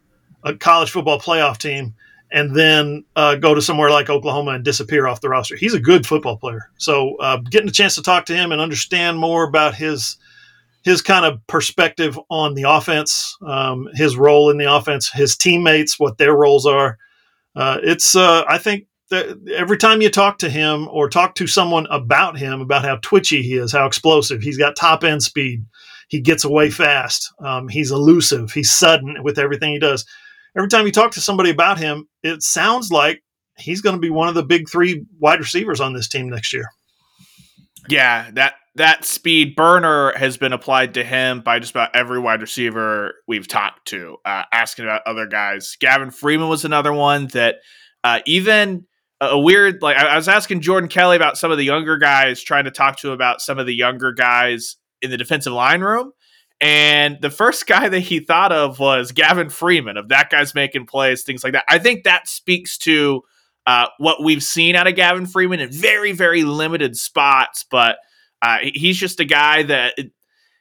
a 0.42 0.54
college 0.54 0.90
football 0.90 1.20
playoff 1.20 1.58
team, 1.58 1.94
and 2.32 2.54
then 2.54 3.04
uh, 3.16 3.36
go 3.36 3.54
to 3.54 3.62
somewhere 3.62 3.90
like 3.90 4.08
Oklahoma 4.08 4.52
and 4.52 4.64
disappear 4.64 5.06
off 5.06 5.20
the 5.20 5.28
roster. 5.28 5.56
He's 5.56 5.74
a 5.74 5.80
good 5.80 6.06
football 6.06 6.36
player. 6.36 6.70
So 6.78 7.16
uh, 7.16 7.38
getting 7.38 7.68
a 7.68 7.72
chance 7.72 7.94
to 7.96 8.02
talk 8.02 8.26
to 8.26 8.36
him 8.36 8.52
and 8.52 8.60
understand 8.60 9.18
more 9.18 9.44
about 9.44 9.74
his 9.74 10.16
his 10.82 11.02
kind 11.02 11.26
of 11.26 11.46
perspective 11.46 12.18
on 12.30 12.54
the 12.54 12.62
offense, 12.62 13.36
um, 13.46 13.86
his 13.94 14.16
role 14.16 14.48
in 14.48 14.56
the 14.56 14.72
offense, 14.72 15.10
his 15.10 15.36
teammates, 15.36 16.00
what 16.00 16.16
their 16.16 16.34
roles 16.34 16.64
are. 16.64 16.96
Uh, 17.54 17.78
it's 17.82 18.16
uh, 18.16 18.44
I 18.48 18.58
think 18.58 18.86
every 19.12 19.76
time 19.76 20.02
you 20.02 20.10
talk 20.10 20.38
to 20.38 20.50
him 20.50 20.88
or 20.90 21.08
talk 21.08 21.34
to 21.36 21.46
someone 21.46 21.86
about 21.90 22.38
him, 22.38 22.60
about 22.60 22.84
how 22.84 22.96
twitchy 22.96 23.42
he 23.42 23.54
is, 23.54 23.72
how 23.72 23.86
explosive, 23.86 24.42
he's 24.42 24.58
got 24.58 24.76
top 24.76 25.04
end 25.04 25.22
speed 25.22 25.64
he 26.10 26.20
gets 26.20 26.44
away 26.44 26.70
fast. 26.70 27.32
Um, 27.38 27.68
he's 27.68 27.92
elusive. 27.92 28.52
He's 28.52 28.72
sudden 28.72 29.22
with 29.22 29.38
everything 29.38 29.72
he 29.72 29.78
does. 29.78 30.04
Every 30.56 30.68
time 30.68 30.84
you 30.84 30.92
talk 30.92 31.12
to 31.12 31.20
somebody 31.20 31.50
about 31.50 31.78
him, 31.78 32.08
it 32.24 32.42
sounds 32.42 32.90
like 32.90 33.22
he's 33.56 33.80
going 33.80 33.94
to 33.94 34.00
be 34.00 34.10
one 34.10 34.28
of 34.28 34.34
the 34.34 34.42
big 34.42 34.68
three 34.68 35.06
wide 35.20 35.38
receivers 35.38 35.80
on 35.80 35.92
this 35.92 36.08
team 36.08 36.28
next 36.28 36.52
year. 36.52 36.68
Yeah, 37.88 38.28
that 38.32 38.54
that 38.74 39.04
speed 39.04 39.54
burner 39.54 40.12
has 40.16 40.36
been 40.36 40.52
applied 40.52 40.94
to 40.94 41.04
him 41.04 41.42
by 41.42 41.60
just 41.60 41.70
about 41.70 41.94
every 41.94 42.18
wide 42.18 42.40
receiver 42.40 43.14
we've 43.28 43.46
talked 43.46 43.86
to, 43.88 44.16
uh, 44.24 44.42
asking 44.52 44.86
about 44.86 45.02
other 45.06 45.26
guys. 45.26 45.76
Gavin 45.78 46.10
Freeman 46.10 46.48
was 46.48 46.64
another 46.64 46.92
one 46.92 47.28
that 47.28 47.56
uh, 48.02 48.18
even 48.26 48.86
a, 49.20 49.38
weird 49.38 49.82
like 49.82 49.96
I, 49.96 50.08
I 50.08 50.16
was 50.16 50.28
asking 50.28 50.60
Jordan 50.60 50.88
Kelly 50.88 51.16
about 51.16 51.36
some 51.36 51.50
of 51.50 51.58
the 51.58 51.64
younger 51.64 51.96
guys, 51.96 52.42
trying 52.42 52.64
to 52.64 52.70
talk 52.70 52.96
to 52.98 53.08
him 53.08 53.14
about 53.14 53.40
some 53.40 53.58
of 53.58 53.66
the 53.66 53.74
younger 53.74 54.12
guys 54.12 54.76
in 55.02 55.10
the 55.10 55.16
defensive 55.16 55.52
line 55.52 55.80
room. 55.80 56.12
And 56.60 57.20
the 57.20 57.30
first 57.30 57.66
guy 57.66 57.88
that 57.88 58.00
he 58.00 58.20
thought 58.20 58.52
of 58.52 58.78
was 58.78 59.12
Gavin 59.12 59.50
Freeman, 59.50 59.96
of 59.96 60.08
that 60.08 60.30
guy's 60.30 60.54
making 60.54 60.86
plays, 60.86 61.22
things 61.22 61.44
like 61.44 61.52
that. 61.52 61.64
I 61.68 61.78
think 61.78 62.04
that 62.04 62.28
speaks 62.28 62.78
to 62.78 63.22
uh, 63.66 63.86
what 63.98 64.22
we've 64.22 64.42
seen 64.42 64.74
out 64.74 64.86
of 64.86 64.96
Gavin 64.96 65.26
Freeman 65.26 65.60
in 65.60 65.70
very, 65.70 66.12
very 66.12 66.44
limited 66.44 66.96
spots. 66.96 67.64
But 67.70 67.98
uh, 68.42 68.58
he's 68.62 68.96
just 68.96 69.20
a 69.20 69.24
guy 69.24 69.62
that 69.64 69.94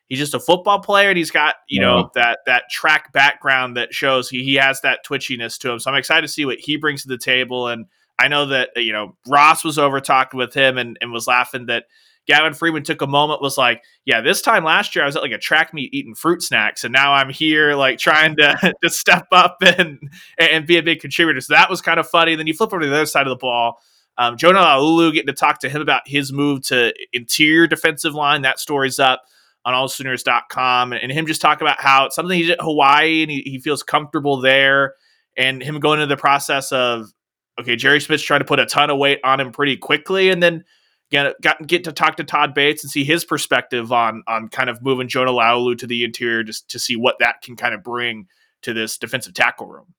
he's 0.10 0.19
just 0.19 0.34
a 0.34 0.39
football 0.39 0.80
player, 0.80 1.10
and 1.10 1.17
he's 1.17 1.32
got 1.32 1.56
you 1.69 1.80
know 1.80 2.12
that 2.15 2.39
that 2.45 2.63
track 2.69 3.13
background 3.13 3.78
that 3.78 3.93
shows 3.93 4.30
he 4.30 4.43
he 4.43 4.56
has 4.56 4.82
that 4.82 5.06
twitchiness 5.06 5.58
to 5.60 5.72
him. 5.72 5.80
So 5.80 5.89
I'm 5.89 5.98
excited 5.98 6.24
to 6.24 6.28
see 6.28 6.45
what 6.45 6.60
he 6.60 6.76
brings 6.76 7.04
to 7.04 7.08
the 7.08 7.17
table. 7.17 7.67
And 7.67 7.86
I 8.19 8.27
know 8.27 8.47
that 8.47 8.71
you 8.75 8.91
know 8.91 9.15
Ross 9.27 9.63
was 9.63 9.77
over 9.77 9.99
talking 9.99 10.38
with 10.38 10.53
him 10.53 10.77
and, 10.77 10.97
and 11.01 11.12
was 11.12 11.27
laughing 11.27 11.67
that 11.67 11.86
Gavin 12.27 12.53
Freeman 12.53 12.84
took 12.84 13.01
a 13.01 13.08
moment, 13.08 13.41
was 13.41 13.58
like, 13.58 13.84
Yeah, 14.05 14.21
this 14.21 14.41
time 14.41 14.63
last 14.63 14.95
year 14.95 15.03
I 15.03 15.08
was 15.08 15.15
at 15.15 15.23
like 15.23 15.32
a 15.32 15.38
track 15.38 15.73
meet 15.73 15.93
eating 15.93 16.15
fruit 16.15 16.43
snacks, 16.43 16.84
and 16.84 16.93
now 16.93 17.13
I'm 17.13 17.29
here 17.29 17.75
like 17.75 17.97
trying 17.97 18.36
to, 18.38 18.73
to 18.84 18.89
step 18.89 19.27
up 19.32 19.58
and 19.62 19.99
and 20.38 20.67
be 20.67 20.77
a 20.77 20.84
big 20.84 20.99
contributor. 20.99 21.41
So 21.41 21.53
that 21.53 21.69
was 21.69 21.82
kind 21.82 21.99
of 21.99 22.08
funny. 22.08 22.36
Then 22.36 22.47
you 22.47 22.53
flip 22.53 22.71
over 22.71 22.82
to 22.82 22.88
the 22.88 22.95
other 22.95 23.05
side 23.05 23.25
of 23.25 23.32
the 23.32 23.36
ball. 23.36 23.79
Um, 24.17 24.36
Jonah 24.36 24.60
Laulu 24.60 25.13
getting 25.13 25.27
to 25.27 25.34
talk 25.34 25.60
to 25.60 25.69
him 25.69 25.82
about 25.82 26.01
his 26.05 26.34
move 26.34 26.62
to 26.63 26.93
interior 27.13 27.67
defensive 27.67 28.13
line. 28.13 28.41
That 28.41 28.60
story's 28.60 28.99
up 28.99 29.23
on 29.65 29.73
allsooners.com 29.73 30.93
and 30.93 31.12
him 31.12 31.25
just 31.25 31.41
talking 31.41 31.65
about 31.65 31.79
how 31.79 32.05
it's 32.05 32.15
something 32.15 32.38
he 32.38 32.47
did 32.47 32.60
at 32.60 32.62
Hawaii 32.62 33.21
and 33.21 33.32
he, 33.32 33.41
he 33.41 33.60
feels 33.60 33.82
comfortable 33.82 34.41
there 34.41 34.95
and 35.38 35.63
him 35.63 35.79
going 35.79 35.99
into 35.99 36.13
the 36.13 36.19
process 36.19 36.71
of 36.71 37.13
okay, 37.60 37.76
Jerry 37.76 38.00
Schmidt's 38.00 38.24
trying 38.24 38.39
to 38.39 38.45
put 38.45 38.60
a 38.60 38.65
ton 38.65 38.89
of 38.89 38.98
weight 38.98 39.19
on 39.24 39.39
him 39.39 39.52
pretty 39.52 39.78
quickly 39.78 40.30
and 40.30 40.41
then 40.41 40.63
get 41.12 41.39
got 41.41 41.65
get 41.65 41.84
to 41.84 41.91
talk 41.91 42.17
to 42.17 42.24
Todd 42.24 42.54
Bates 42.54 42.84
and 42.84 42.91
see 42.91 43.04
his 43.04 43.26
perspective 43.26 43.91
on 43.91 44.24
on 44.28 44.48
kind 44.50 44.69
of 44.69 44.82
moving 44.82 45.08
Jonah 45.08 45.32
Laulu 45.32 45.78
to 45.78 45.88
the 45.88 46.04
interior 46.04 46.43
just 46.43 46.69
to 46.69 46.80
see 46.80 46.95
what 46.95 47.17
that 47.19 47.41
can 47.41 47.56
kind 47.56 47.74
of 47.74 47.84
bring 47.84 48.28
to 48.62 48.74
this 48.74 48.98
defensive 48.98 49.34
tackle 49.34 49.67
room. 49.67 49.93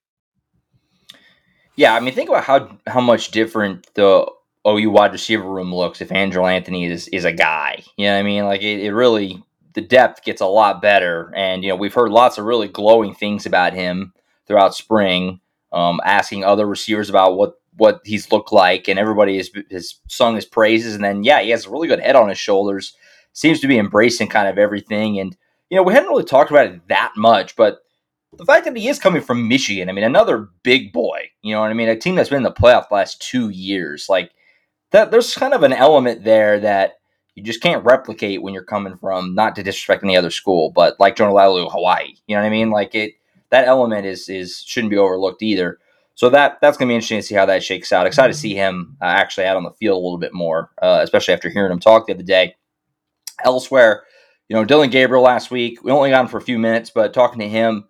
Yeah, 1.76 1.94
I 1.94 2.00
mean, 2.00 2.14
think 2.14 2.28
about 2.28 2.44
how 2.44 2.78
how 2.86 3.00
much 3.00 3.30
different 3.30 3.86
the 3.94 4.26
OU 4.66 4.90
wide 4.90 5.12
receiver 5.12 5.48
room 5.48 5.74
looks 5.74 6.00
if 6.00 6.10
Andrel 6.10 6.50
Anthony 6.50 6.84
is 6.84 7.08
is 7.08 7.24
a 7.24 7.32
guy. 7.32 7.82
You 7.96 8.06
know 8.06 8.14
what 8.14 8.20
I 8.20 8.22
mean? 8.22 8.44
Like 8.44 8.62
it, 8.62 8.80
it 8.80 8.92
really 8.92 9.42
the 9.74 9.80
depth 9.80 10.24
gets 10.24 10.40
a 10.40 10.46
lot 10.46 10.82
better, 10.82 11.32
and 11.34 11.62
you 11.62 11.70
know 11.70 11.76
we've 11.76 11.94
heard 11.94 12.10
lots 12.10 12.38
of 12.38 12.44
really 12.44 12.68
glowing 12.68 13.14
things 13.14 13.46
about 13.46 13.72
him 13.72 14.12
throughout 14.46 14.74
spring. 14.74 15.40
Um, 15.72 16.00
asking 16.04 16.44
other 16.44 16.66
receivers 16.66 17.08
about 17.08 17.36
what 17.36 17.54
what 17.76 18.00
he's 18.04 18.32
looked 18.32 18.52
like, 18.52 18.88
and 18.88 18.98
everybody 18.98 19.36
has, 19.36 19.50
has 19.70 20.00
sung 20.08 20.34
his 20.34 20.44
praises. 20.44 20.94
And 20.94 21.04
then, 21.04 21.22
yeah, 21.22 21.40
he 21.40 21.50
has 21.50 21.66
a 21.66 21.70
really 21.70 21.88
good 21.88 22.00
head 22.00 22.16
on 22.16 22.28
his 22.28 22.38
shoulders. 22.38 22.94
Seems 23.32 23.60
to 23.60 23.68
be 23.68 23.78
embracing 23.78 24.28
kind 24.28 24.48
of 24.48 24.58
everything. 24.58 25.20
And 25.20 25.36
you 25.70 25.76
know, 25.76 25.82
we 25.82 25.92
hadn't 25.92 26.08
really 26.08 26.24
talked 26.24 26.50
about 26.50 26.66
it 26.66 26.88
that 26.88 27.12
much, 27.16 27.54
but 27.56 27.78
the 28.36 28.44
fact 28.44 28.64
that 28.64 28.76
he 28.76 28.88
is 28.88 28.98
coming 28.98 29.22
from 29.22 29.48
Michigan, 29.48 29.88
I 29.88 29.92
mean, 29.92 30.04
another 30.04 30.48
big 30.62 30.92
boy. 30.92 31.30
You 31.42 31.54
know 31.54 31.60
what 31.60 31.70
I 31.70 31.74
mean? 31.74 31.88
A 31.88 31.96
team 31.96 32.14
that's 32.14 32.28
been 32.28 32.38
in 32.38 32.42
the 32.42 32.52
playoff 32.52 32.88
the 32.88 32.94
last 32.94 33.20
two 33.22 33.48
years, 33.50 34.08
like 34.08 34.32
that. 34.90 35.10
There's 35.10 35.34
kind 35.34 35.54
of 35.54 35.62
an 35.62 35.72
element 35.72 36.24
there 36.24 36.60
that 36.60 36.94
you 37.34 37.42
just 37.42 37.62
can't 37.62 37.84
replicate 37.84 38.42
when 38.42 38.52
you're 38.52 38.64
coming 38.64 38.96
from 38.96 39.34
not 39.34 39.56
to 39.56 39.62
disrespect 39.62 40.04
any 40.04 40.16
other 40.16 40.30
school, 40.30 40.70
but 40.70 40.98
like 41.00 41.16
Jonah 41.16 41.32
Laulu, 41.32 41.70
Hawaii. 41.70 42.14
You 42.26 42.36
know 42.36 42.42
what 42.42 42.46
I 42.46 42.50
mean? 42.50 42.70
Like 42.70 42.94
it. 42.94 43.14
That 43.50 43.66
element 43.66 44.06
is 44.06 44.28
is 44.28 44.62
shouldn't 44.66 44.90
be 44.90 44.98
overlooked 44.98 45.42
either. 45.42 45.78
So 46.14 46.28
that 46.30 46.58
that's 46.60 46.76
going 46.76 46.88
to 46.88 46.92
be 46.92 46.96
interesting 46.96 47.18
to 47.18 47.26
see 47.26 47.34
how 47.34 47.46
that 47.46 47.62
shakes 47.62 47.92
out. 47.92 48.06
Excited 48.06 48.32
to 48.32 48.38
see 48.38 48.54
him 48.54 48.96
uh, 49.00 49.06
actually 49.06 49.46
out 49.46 49.56
on 49.56 49.64
the 49.64 49.72
field 49.72 49.96
a 49.96 50.04
little 50.04 50.18
bit 50.18 50.34
more, 50.34 50.70
uh, 50.82 51.00
especially 51.02 51.34
after 51.34 51.48
hearing 51.48 51.72
him 51.72 51.80
talk 51.80 52.06
the 52.06 52.14
other 52.14 52.22
day. 52.22 52.56
Elsewhere, 53.44 54.02
you 54.48 54.56
know, 54.56 54.64
Dillon 54.64 54.90
Gabriel 54.90 55.22
last 55.22 55.50
week, 55.50 55.82
we 55.82 55.90
only 55.90 56.10
got 56.10 56.22
him 56.22 56.28
for 56.28 56.36
a 56.36 56.42
few 56.42 56.58
minutes, 56.58 56.90
but 56.90 57.14
talking 57.14 57.38
to 57.38 57.48
him, 57.48 57.88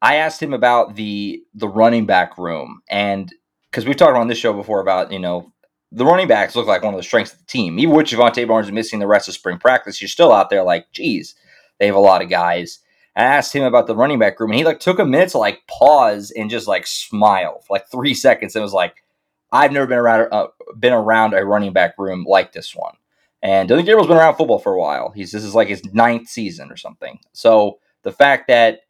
I 0.00 0.16
asked 0.16 0.42
him 0.42 0.52
about 0.52 0.94
the 0.94 1.42
the 1.54 1.68
running 1.68 2.06
back 2.06 2.38
room, 2.38 2.82
and 2.88 3.32
because 3.70 3.86
we've 3.86 3.96
talked 3.96 4.16
on 4.16 4.28
this 4.28 4.38
show 4.38 4.52
before 4.52 4.80
about 4.80 5.10
you 5.10 5.18
know 5.18 5.52
the 5.92 6.06
running 6.06 6.26
backs 6.28 6.56
look 6.56 6.66
like 6.66 6.82
one 6.82 6.94
of 6.94 6.98
the 6.98 7.04
strengths 7.04 7.32
of 7.32 7.38
the 7.38 7.46
team. 7.46 7.78
Even 7.78 7.94
with 7.94 8.06
Jovantae 8.06 8.48
Barnes 8.48 8.72
missing 8.72 8.98
the 8.98 9.06
rest 9.06 9.28
of 9.28 9.34
spring 9.34 9.58
practice, 9.58 10.00
you're 10.00 10.08
still 10.08 10.32
out 10.32 10.48
there 10.50 10.62
like, 10.62 10.90
geez, 10.92 11.34
they 11.78 11.86
have 11.86 11.94
a 11.94 12.00
lot 12.00 12.22
of 12.22 12.30
guys. 12.30 12.78
I 13.14 13.24
asked 13.24 13.54
him 13.54 13.64
about 13.64 13.86
the 13.86 13.96
running 13.96 14.18
back 14.18 14.40
room, 14.40 14.50
and 14.50 14.58
he 14.58 14.64
like 14.64 14.80
took 14.80 14.98
a 14.98 15.04
minute 15.04 15.30
to 15.30 15.38
like 15.38 15.66
pause 15.66 16.30
and 16.30 16.50
just 16.50 16.66
like 16.66 16.86
smile 16.86 17.60
for 17.66 17.74
like 17.74 17.90
three 17.90 18.14
seconds, 18.14 18.56
and 18.56 18.62
was 18.62 18.72
like, 18.72 19.04
"I've 19.50 19.72
never 19.72 19.86
been 19.86 19.98
around 19.98 20.32
uh, 20.32 20.48
been 20.78 20.92
around 20.92 21.34
a 21.34 21.44
running 21.44 21.72
back 21.72 21.98
room 21.98 22.24
like 22.26 22.52
this 22.52 22.74
one." 22.74 22.94
And 23.42 23.68
Dillon 23.68 23.84
Gabriel's 23.84 24.08
been 24.08 24.16
around 24.16 24.36
football 24.36 24.60
for 24.60 24.72
a 24.72 24.78
while. 24.78 25.10
He's 25.10 25.32
this 25.32 25.44
is 25.44 25.54
like 25.54 25.68
his 25.68 25.84
ninth 25.92 26.28
season 26.28 26.70
or 26.70 26.76
something. 26.76 27.18
So 27.32 27.78
the 28.02 28.12
fact 28.12 28.48
that 28.48 28.80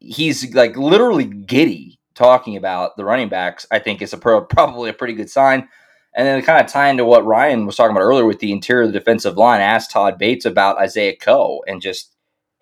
he's 0.00 0.54
like 0.54 0.76
literally 0.76 1.24
giddy 1.24 2.00
talking 2.14 2.56
about 2.56 2.96
the 2.96 3.04
running 3.04 3.28
backs, 3.28 3.66
I 3.70 3.78
think 3.78 4.02
is 4.02 4.12
a 4.12 4.18
pro- 4.18 4.44
probably 4.44 4.90
a 4.90 4.94
pretty 4.94 5.14
good 5.14 5.30
sign. 5.30 5.68
And 6.16 6.26
then 6.28 6.42
kind 6.42 6.64
of 6.64 6.70
tie 6.70 6.88
into 6.88 7.04
what 7.04 7.26
Ryan 7.26 7.66
was 7.66 7.74
talking 7.74 7.90
about 7.90 8.04
earlier 8.04 8.24
with 8.24 8.38
the 8.38 8.52
interior 8.52 8.84
of 8.84 8.92
the 8.92 8.98
defensive 8.98 9.36
line, 9.36 9.60
asked 9.60 9.90
Todd 9.90 10.16
Bates 10.16 10.44
about 10.44 10.78
Isaiah 10.78 11.16
Coe 11.16 11.64
and 11.66 11.82
just 11.82 12.13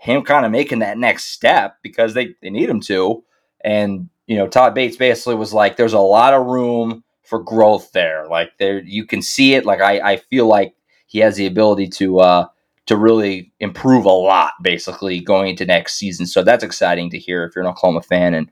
him 0.02 0.22
kind 0.22 0.44
of 0.44 0.50
making 0.50 0.80
that 0.80 0.98
next 0.98 1.26
step 1.26 1.76
because 1.80 2.12
they, 2.12 2.34
they 2.42 2.50
need 2.50 2.68
him 2.68 2.80
to. 2.80 3.22
And, 3.62 4.08
you 4.26 4.36
know, 4.36 4.48
Todd 4.48 4.74
Bates 4.74 4.96
basically 4.96 5.36
was 5.36 5.54
like, 5.54 5.76
there's 5.76 5.92
a 5.92 6.00
lot 6.00 6.34
of 6.34 6.46
room 6.46 7.04
for 7.22 7.38
growth 7.38 7.92
there. 7.92 8.26
Like 8.26 8.58
there, 8.58 8.80
you 8.80 9.06
can 9.06 9.22
see 9.22 9.54
it. 9.54 9.64
Like 9.64 9.80
I, 9.80 10.00
I 10.00 10.16
feel 10.16 10.48
like 10.48 10.74
he 11.06 11.20
has 11.20 11.36
the 11.36 11.46
ability 11.46 11.86
to, 11.90 12.18
uh, 12.18 12.48
to 12.86 12.96
really 12.96 13.52
improve 13.60 14.04
a 14.04 14.08
lot 14.08 14.54
basically 14.60 15.20
going 15.20 15.50
into 15.50 15.64
next 15.64 15.94
season. 15.94 16.26
So 16.26 16.42
that's 16.42 16.64
exciting 16.64 17.08
to 17.10 17.18
hear 17.18 17.44
if 17.44 17.54
you're 17.54 17.62
an 17.64 17.70
Oklahoma 17.70 18.02
fan 18.02 18.34
and 18.34 18.50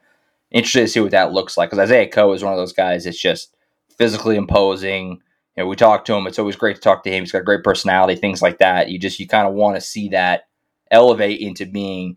interested 0.52 0.82
to 0.82 0.86
see 0.88 1.00
what 1.00 1.10
that 1.10 1.32
looks 1.32 1.56
like. 1.56 1.70
Because 1.70 1.82
Isaiah 1.82 2.08
Coe 2.08 2.32
is 2.32 2.44
one 2.44 2.52
of 2.52 2.60
those 2.60 2.72
guys 2.72 3.06
that's 3.06 3.20
just 3.20 3.56
physically 3.98 4.36
imposing. 4.36 5.20
You 5.56 5.64
know, 5.64 5.66
we 5.66 5.74
talk 5.74 6.04
to 6.04 6.14
him. 6.14 6.28
It's 6.28 6.38
always 6.38 6.54
great 6.54 6.76
to 6.76 6.80
talk 6.80 7.02
to 7.02 7.10
him. 7.10 7.24
He's 7.24 7.32
got 7.32 7.40
a 7.40 7.44
great 7.44 7.64
personality, 7.64 8.14
things 8.14 8.40
like 8.40 8.58
that. 8.58 8.88
You 8.88 9.00
just 9.00 9.18
you 9.18 9.26
kind 9.26 9.48
of 9.48 9.54
want 9.54 9.74
to 9.74 9.80
see 9.80 10.10
that 10.10 10.44
elevate 10.90 11.40
into 11.40 11.66
being 11.66 12.16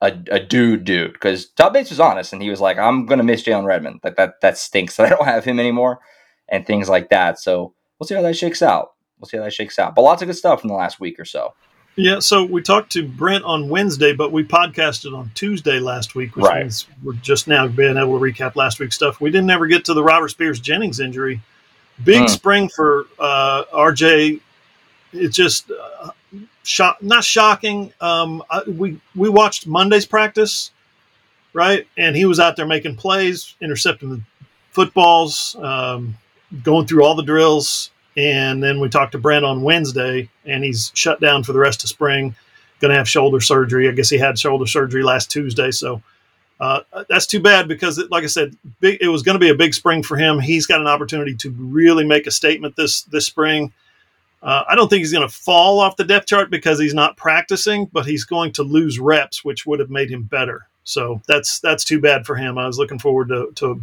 a, 0.00 0.12
a 0.30 0.40
dude 0.40 0.84
dude 0.84 1.12
because 1.12 1.48
Todd 1.50 1.72
Bates 1.72 1.90
was 1.90 2.00
honest 2.00 2.32
and 2.32 2.42
he 2.42 2.50
was 2.50 2.60
like, 2.60 2.78
I'm 2.78 3.06
gonna 3.06 3.22
miss 3.22 3.42
Jalen 3.42 3.64
Redmond. 3.64 4.00
Like 4.02 4.16
that 4.16 4.40
that 4.42 4.58
stinks 4.58 4.96
that 4.96 5.06
I 5.06 5.10
don't 5.10 5.24
have 5.24 5.44
him 5.44 5.60
anymore 5.60 6.00
and 6.48 6.66
things 6.66 6.88
like 6.88 7.10
that. 7.10 7.38
So 7.38 7.74
we'll 7.98 8.06
see 8.06 8.14
how 8.14 8.22
that 8.22 8.36
shakes 8.36 8.62
out. 8.62 8.92
We'll 9.18 9.28
see 9.28 9.36
how 9.36 9.44
that 9.44 9.54
shakes 9.54 9.78
out. 9.78 9.94
But 9.94 10.02
lots 10.02 10.22
of 10.22 10.26
good 10.26 10.36
stuff 10.36 10.62
in 10.62 10.68
the 10.68 10.74
last 10.74 11.00
week 11.00 11.18
or 11.18 11.24
so. 11.24 11.54
Yeah, 11.94 12.20
so 12.20 12.44
we 12.44 12.62
talked 12.62 12.90
to 12.92 13.06
Brent 13.06 13.44
on 13.44 13.68
Wednesday, 13.68 14.14
but 14.14 14.32
we 14.32 14.44
podcasted 14.44 15.16
on 15.16 15.30
Tuesday 15.34 15.78
last 15.78 16.14
week, 16.14 16.34
which 16.36 16.46
right. 16.46 16.62
means 16.62 16.86
we're 17.02 17.12
just 17.14 17.46
now 17.46 17.68
being 17.68 17.98
able 17.98 18.18
to 18.18 18.24
recap 18.24 18.56
last 18.56 18.80
week's 18.80 18.94
stuff. 18.94 19.20
We 19.20 19.30
didn't 19.30 19.50
ever 19.50 19.66
get 19.66 19.84
to 19.86 19.94
the 19.94 20.02
Robert 20.02 20.28
Spears 20.28 20.58
Jennings 20.58 21.00
injury. 21.00 21.42
Big 22.02 22.22
mm. 22.22 22.30
spring 22.30 22.70
for 22.70 23.04
uh, 23.18 23.64
RJ. 23.74 24.40
It's 25.12 25.36
just 25.36 25.70
uh, 25.70 26.10
shock, 26.62 27.02
not 27.02 27.24
shocking. 27.24 27.92
Um, 28.00 28.42
I, 28.50 28.62
we 28.62 29.00
we 29.14 29.28
watched 29.28 29.66
Monday's 29.66 30.06
practice, 30.06 30.70
right, 31.52 31.86
and 31.96 32.16
he 32.16 32.24
was 32.24 32.40
out 32.40 32.56
there 32.56 32.66
making 32.66 32.96
plays, 32.96 33.54
intercepting 33.60 34.10
the 34.10 34.20
footballs, 34.70 35.56
um, 35.56 36.16
going 36.62 36.86
through 36.86 37.04
all 37.04 37.14
the 37.14 37.22
drills. 37.22 37.90
And 38.16 38.62
then 38.62 38.78
we 38.78 38.90
talked 38.90 39.12
to 39.12 39.18
Brent 39.18 39.44
on 39.44 39.62
Wednesday, 39.62 40.28
and 40.44 40.62
he's 40.62 40.92
shut 40.94 41.20
down 41.20 41.44
for 41.44 41.52
the 41.52 41.58
rest 41.58 41.82
of 41.82 41.88
spring. 41.88 42.34
Going 42.80 42.90
to 42.90 42.98
have 42.98 43.08
shoulder 43.08 43.40
surgery. 43.40 43.88
I 43.88 43.92
guess 43.92 44.10
he 44.10 44.18
had 44.18 44.38
shoulder 44.38 44.66
surgery 44.66 45.02
last 45.02 45.30
Tuesday, 45.30 45.70
so 45.70 46.02
uh, 46.60 46.80
that's 47.08 47.26
too 47.26 47.40
bad 47.40 47.68
because, 47.68 47.98
it, 47.98 48.10
like 48.10 48.22
I 48.22 48.26
said, 48.26 48.56
big, 48.80 48.98
it 49.00 49.08
was 49.08 49.22
going 49.22 49.34
to 49.34 49.40
be 49.40 49.48
a 49.48 49.54
big 49.54 49.72
spring 49.72 50.02
for 50.02 50.16
him. 50.16 50.38
He's 50.38 50.66
got 50.66 50.80
an 50.80 50.86
opportunity 50.86 51.34
to 51.36 51.50
really 51.50 52.04
make 52.04 52.26
a 52.26 52.30
statement 52.30 52.76
this 52.76 53.02
this 53.02 53.24
spring. 53.24 53.72
Uh, 54.42 54.64
I 54.68 54.74
don't 54.74 54.88
think 54.88 55.00
he's 55.00 55.12
going 55.12 55.26
to 55.26 55.32
fall 55.32 55.78
off 55.78 55.96
the 55.96 56.04
depth 56.04 56.26
chart 56.26 56.50
because 56.50 56.80
he's 56.80 56.94
not 56.94 57.16
practicing, 57.16 57.86
but 57.92 58.06
he's 58.06 58.24
going 58.24 58.52
to 58.54 58.64
lose 58.64 58.98
reps, 58.98 59.44
which 59.44 59.66
would 59.66 59.78
have 59.78 59.90
made 59.90 60.10
him 60.10 60.24
better. 60.24 60.66
So 60.84 61.22
that's 61.28 61.60
that's 61.60 61.84
too 61.84 62.00
bad 62.00 62.26
for 62.26 62.34
him. 62.34 62.58
I 62.58 62.66
was 62.66 62.78
looking 62.78 62.98
forward 62.98 63.28
to, 63.28 63.52
to 63.54 63.82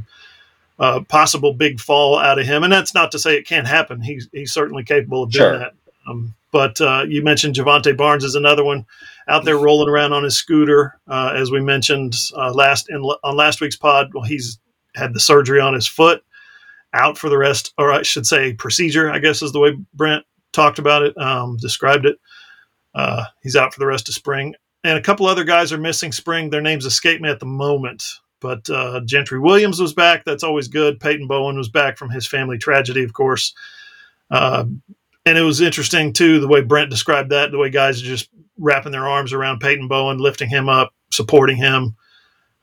a 0.80 0.84
uh, 0.84 1.00
possible 1.02 1.54
big 1.54 1.80
fall 1.80 2.18
out 2.18 2.40
of 2.40 2.46
him, 2.46 2.64
and 2.64 2.72
that's 2.72 2.94
not 2.94 3.12
to 3.12 3.20
say 3.20 3.36
it 3.36 3.48
can't 3.48 3.68
happen. 3.68 4.02
He's 4.02 4.28
he's 4.34 4.52
certainly 4.52 4.84
capable 4.84 5.24
of 5.24 5.32
doing 5.32 5.52
sure. 5.52 5.60
that. 5.60 5.74
Um, 6.08 6.34
but 6.52 6.82
uh, 6.82 7.06
you 7.08 7.24
mentioned 7.24 7.56
Jovantae 7.56 7.96
Barnes 7.96 8.24
is 8.24 8.36
another 8.36 8.64
one 8.64 8.86
out 9.28 9.46
there 9.46 9.58
rolling 9.58 9.90
around 9.90 10.14
on 10.14 10.24
his 10.24 10.36
scooter, 10.36 10.98
uh, 11.08 11.34
as 11.36 11.52
we 11.52 11.62
mentioned 11.62 12.16
uh, 12.36 12.52
last 12.52 12.90
in, 12.90 13.02
on 13.02 13.36
last 13.36 13.62
week's 13.62 13.76
pod. 13.76 14.14
Well, 14.14 14.24
he's 14.24 14.60
had 14.96 15.14
the 15.14 15.20
surgery 15.20 15.62
on 15.62 15.74
his 15.74 15.88
foot, 15.88 16.24
out 16.94 17.18
for 17.18 17.30
the 17.30 17.38
rest, 17.38 17.74
or 17.78 17.92
I 17.92 18.02
should 18.02 18.26
say, 18.26 18.54
procedure. 18.54 19.12
I 19.12 19.20
guess 19.20 19.42
is 19.42 19.52
the 19.52 19.60
way 19.60 19.78
Brent 19.94 20.26
talked 20.54 20.80
about 20.80 21.04
it, 21.04 21.18
um, 21.18 21.58
described 21.58 22.06
it. 22.06 22.20
Uh, 22.94 23.26
he's 23.42 23.56
out 23.56 23.74
for 23.74 23.80
the 23.80 23.86
rest 23.86 24.10
of 24.10 24.16
spring. 24.16 24.56
And 24.84 24.98
a 24.98 25.02
couple 25.02 25.26
other 25.26 25.44
guys 25.44 25.74
are 25.74 25.78
missing 25.78 26.12
spring. 26.12 26.50
Their 26.50 26.62
names 26.62 26.86
escape 26.86 27.22
me 27.22 27.30
at 27.30 27.40
the 27.40 27.46
moment. 27.46 28.04
But 28.42 28.70
uh, 28.70 29.02
Gentry 29.06 29.40
Williams 29.40 29.82
was 29.82 29.94
back. 29.94 30.24
That's 30.24 30.44
always 30.44 30.70
good. 30.70 31.00
Peyton 31.00 31.28
Bowen 31.28 31.58
was 31.58 31.70
back 31.70 31.98
from 31.98 32.10
his 32.10 32.26
family 32.26 32.58
tragedy, 32.58 33.04
of 33.04 33.14
course. 33.14 33.54
Uh, 34.32 34.66
and 35.26 35.38
it 35.38 35.42
was 35.42 35.60
interesting, 35.60 36.14
too, 36.14 36.40
the 36.40 36.48
way 36.48 36.62
Brent 36.62 36.90
described 36.90 37.32
that, 37.32 37.52
the 37.52 37.58
way 37.58 37.70
guys 37.70 38.02
are 38.02 38.06
just 38.06 38.30
wrapping 38.58 38.94
their 38.94 39.08
arms 39.08 39.34
around 39.34 39.60
Peyton 39.60 39.88
Bowen, 39.88 40.18
lifting 40.18 40.50
him 40.50 40.70
up, 40.70 40.94
supporting 41.12 41.58
him. 41.58 41.96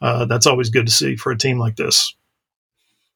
Uh, 0.00 0.24
that's 0.24 0.46
always 0.46 0.70
good 0.70 0.86
to 0.86 0.92
see 0.92 1.16
for 1.16 1.32
a 1.32 1.38
team 1.38 1.58
like 1.58 1.76
this. 1.76 2.14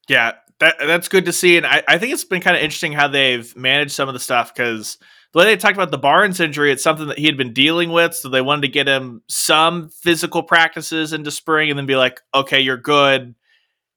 Yeah, 0.08 0.32
that 0.60 0.76
that's 0.78 1.08
good 1.08 1.24
to 1.24 1.32
see, 1.32 1.56
and 1.56 1.66
I, 1.66 1.82
I 1.88 1.98
think 1.98 2.12
it's 2.12 2.24
been 2.24 2.40
kind 2.40 2.56
of 2.56 2.62
interesting 2.62 2.92
how 2.92 3.08
they've 3.08 3.54
managed 3.56 3.92
some 3.92 4.08
of 4.08 4.14
the 4.14 4.20
stuff 4.20 4.54
because 4.54 4.98
the 5.32 5.38
way 5.38 5.46
they 5.46 5.56
talked 5.56 5.76
about 5.76 5.90
the 5.90 5.98
Barnes 5.98 6.40
injury, 6.40 6.70
it's 6.70 6.82
something 6.82 7.08
that 7.08 7.18
he 7.18 7.26
had 7.26 7.36
been 7.36 7.52
dealing 7.52 7.90
with, 7.92 8.14
so 8.14 8.28
they 8.28 8.42
wanted 8.42 8.62
to 8.62 8.68
get 8.68 8.86
him 8.86 9.22
some 9.28 9.88
physical 9.88 10.42
practices 10.42 11.12
into 11.12 11.30
spring, 11.30 11.70
and 11.70 11.78
then 11.78 11.86
be 11.86 11.96
like, 11.96 12.20
okay, 12.34 12.60
you're 12.60 12.76
good. 12.76 13.34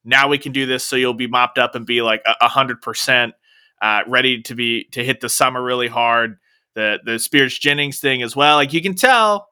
Now 0.05 0.29
we 0.29 0.37
can 0.37 0.51
do 0.51 0.65
this, 0.65 0.85
so 0.85 0.95
you'll 0.95 1.13
be 1.13 1.27
mopped 1.27 1.57
up 1.57 1.75
and 1.75 1.85
be 1.85 2.01
like 2.01 2.21
a 2.25 2.47
hundred 2.47 2.81
percent 2.81 3.33
uh, 3.81 4.01
ready 4.07 4.41
to 4.43 4.55
be 4.55 4.85
to 4.91 5.03
hit 5.03 5.21
the 5.21 5.29
summer 5.29 5.61
really 5.61 5.87
hard. 5.87 6.37
The 6.75 6.99
the 7.03 7.19
Spears 7.19 7.57
Jennings 7.57 7.99
thing 7.99 8.23
as 8.23 8.35
well, 8.35 8.55
like 8.55 8.73
you 8.73 8.81
can 8.81 8.95
tell 8.95 9.47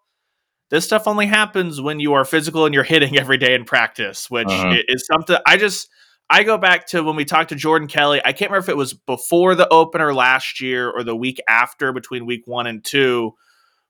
this 0.69 0.85
stuff 0.85 1.07
only 1.07 1.25
happens 1.25 1.81
when 1.81 1.99
you 1.99 2.13
are 2.13 2.23
physical 2.23 2.65
and 2.65 2.73
you're 2.73 2.83
hitting 2.83 3.17
every 3.19 3.37
day 3.37 3.53
in 3.53 3.65
practice, 3.65 4.31
which 4.31 4.47
uh-huh. 4.47 4.77
is 4.87 5.05
something 5.05 5.37
I 5.45 5.57
just 5.57 5.89
I 6.31 6.43
go 6.43 6.57
back 6.57 6.87
to 6.87 7.03
when 7.03 7.17
we 7.17 7.25
talked 7.25 7.49
to 7.49 7.55
Jordan 7.55 7.89
Kelly. 7.89 8.21
I 8.23 8.31
can't 8.31 8.49
remember 8.49 8.63
if 8.63 8.69
it 8.69 8.77
was 8.77 8.93
before 8.93 9.53
the 9.53 9.67
opener 9.67 10.13
last 10.13 10.61
year 10.61 10.89
or 10.89 11.03
the 11.03 11.15
week 11.15 11.41
after, 11.45 11.91
between 11.91 12.25
week 12.25 12.43
one 12.45 12.67
and 12.67 12.81
two, 12.81 13.33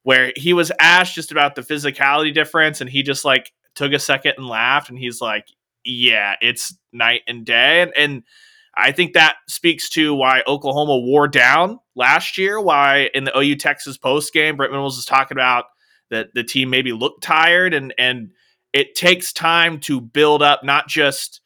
where 0.01 0.33
he 0.35 0.51
was 0.53 0.71
asked 0.79 1.13
just 1.13 1.31
about 1.31 1.53
the 1.53 1.61
physicality 1.61 2.33
difference, 2.33 2.81
and 2.81 2.89
he 2.89 3.03
just 3.03 3.23
like 3.23 3.51
took 3.75 3.93
a 3.93 3.99
second 3.99 4.33
and 4.37 4.47
laughed, 4.47 4.89
and 4.89 4.97
he's 4.97 5.21
like, 5.21 5.45
"Yeah, 5.85 6.33
it's 6.41 6.75
night 6.91 7.21
and 7.27 7.45
day," 7.45 7.83
and, 7.83 7.93
and 7.95 8.23
I 8.73 8.91
think 8.91 9.13
that 9.13 9.35
speaks 9.47 9.87
to 9.89 10.15
why 10.15 10.41
Oklahoma 10.47 10.97
wore 10.97 11.27
down 11.27 11.77
last 11.95 12.39
year. 12.39 12.59
Why 12.59 13.11
in 13.13 13.23
the 13.23 13.37
OU 13.37 13.57
Texas 13.57 13.99
post 13.99 14.33
game, 14.33 14.57
Brent 14.57 14.71
Venables 14.71 14.97
is 14.97 15.05
talking 15.05 15.37
about 15.37 15.65
that 16.09 16.33
the 16.33 16.43
team 16.43 16.71
maybe 16.71 16.91
looked 16.91 17.21
tired, 17.21 17.75
and 17.75 17.93
and 17.99 18.31
it 18.73 18.95
takes 18.95 19.31
time 19.31 19.79
to 19.81 20.01
build 20.01 20.41
up 20.41 20.63
not 20.63 20.87
just 20.87 21.41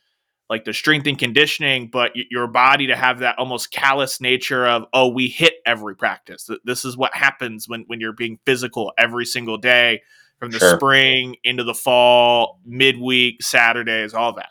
like 0.50 0.64
the 0.66 0.74
strength 0.74 1.08
and 1.08 1.18
conditioning, 1.18 1.90
but 1.92 2.12
y- 2.16 2.24
your 2.30 2.48
body 2.48 2.88
to 2.88 2.96
have 2.96 3.20
that 3.20 3.38
almost 3.40 3.72
callous 3.72 4.22
nature 4.22 4.66
of 4.68 4.86
oh, 4.94 5.08
we 5.08 5.28
hit 5.28 5.56
every 5.66 5.96
practice. 5.96 6.50
This 6.64 6.86
is 6.86 6.98
what 6.98 7.14
happens 7.16 7.68
when 7.68 7.84
when 7.88 8.00
you're 8.00 8.14
being 8.14 8.40
physical 8.46 8.94
every 8.98 9.26
single 9.26 9.58
day 9.58 10.02
from 10.40 10.52
the 10.52 10.60
Sure. 10.60 10.78
spring 10.78 11.36
into 11.44 11.64
the 11.64 11.74
fall, 11.74 12.60
midweek, 12.66 13.42
Saturdays, 13.42 14.14
all 14.14 14.34
that. 14.34 14.50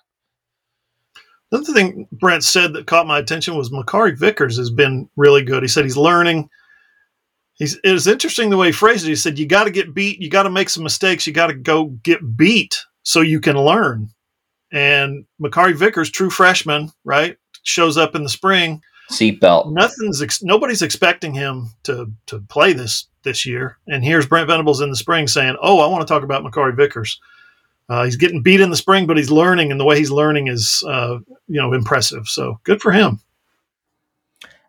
Another 1.53 1.73
thing 1.73 2.09
Brent 2.11 2.43
said 2.43 2.73
that 2.73 2.87
caught 2.87 3.07
my 3.07 3.19
attention 3.19 3.55
was 3.57 3.71
Makari 3.71 4.19
Vickers 4.19 4.57
has 4.57 4.71
been 4.71 5.09
really 5.17 5.43
good. 5.45 5.63
He 5.63 5.69
said 5.69 5.85
he's 5.85 5.97
learning. 5.97 6.49
He's 7.55 7.77
it 7.85 7.93
was 7.93 8.09
interesting 8.09 8.51
the 8.51 8.57
way 8.57 8.69
he 8.69 8.73
phrased 8.73 9.05
it. 9.05 9.11
He 9.11 9.15
said 9.17 9.39
you 9.39 9.47
got 9.47 9.65
to 9.65 9.71
get 9.71 9.95
beat, 9.95 10.21
you 10.21 10.29
got 10.29 10.43
to 10.43 10.51
make 10.51 10.69
some 10.69 10.83
mistakes, 10.83 11.27
you 11.27 11.33
got 11.33 11.47
to 11.49 11.55
go 11.55 11.87
get 12.03 12.37
beat 12.37 12.81
so 13.05 13.21
you 13.21 13.41
can 13.41 13.57
learn. 13.57 14.09
And 14.75 15.25
Makari 15.41 15.75
Vickers, 15.75 16.11
true 16.11 16.31
freshman, 16.31 16.91
right, 17.05 17.39
shows 17.63 17.97
up 17.97 18.15
in 18.15 18.25
the 18.25 18.29
spring. 18.29 18.83
Seatbelt. 19.11 19.73
Nothing's 19.73 20.21
ex- 20.21 20.43
nobody's 20.43 20.83
expecting 20.83 21.33
him 21.33 21.71
to 21.85 22.11
to 22.27 22.41
play 22.41 22.73
this 22.73 23.07
this 23.23 23.47
year. 23.47 23.79
And 23.87 24.05
here's 24.05 24.27
Brent 24.27 24.49
Venables 24.49 24.81
in 24.81 24.91
the 24.91 24.97
spring 24.97 25.29
saying, 25.29 25.57
"Oh, 25.63 25.79
I 25.79 25.87
want 25.87 26.07
to 26.07 26.13
talk 26.13 26.25
about 26.25 26.43
Makari 26.43 26.75
Vickers." 26.75 27.21
Uh, 27.89 28.05
he's 28.05 28.17
getting 28.17 28.43
beat 28.43 28.61
in 28.61 28.71
the 28.71 28.77
spring, 28.77 29.07
but 29.07 29.17
he's 29.17 29.31
learning, 29.31 29.71
and 29.71 29.79
the 29.79 29.85
way 29.85 29.99
he's 29.99 30.11
learning 30.11 30.49
is, 30.49 30.83
uh, 30.89 31.19
you 31.47 31.61
know, 31.61 31.75
impressive. 31.75 32.27
So 32.27 32.59
good 32.65 32.81
for 32.81 32.93
him. 32.93 33.21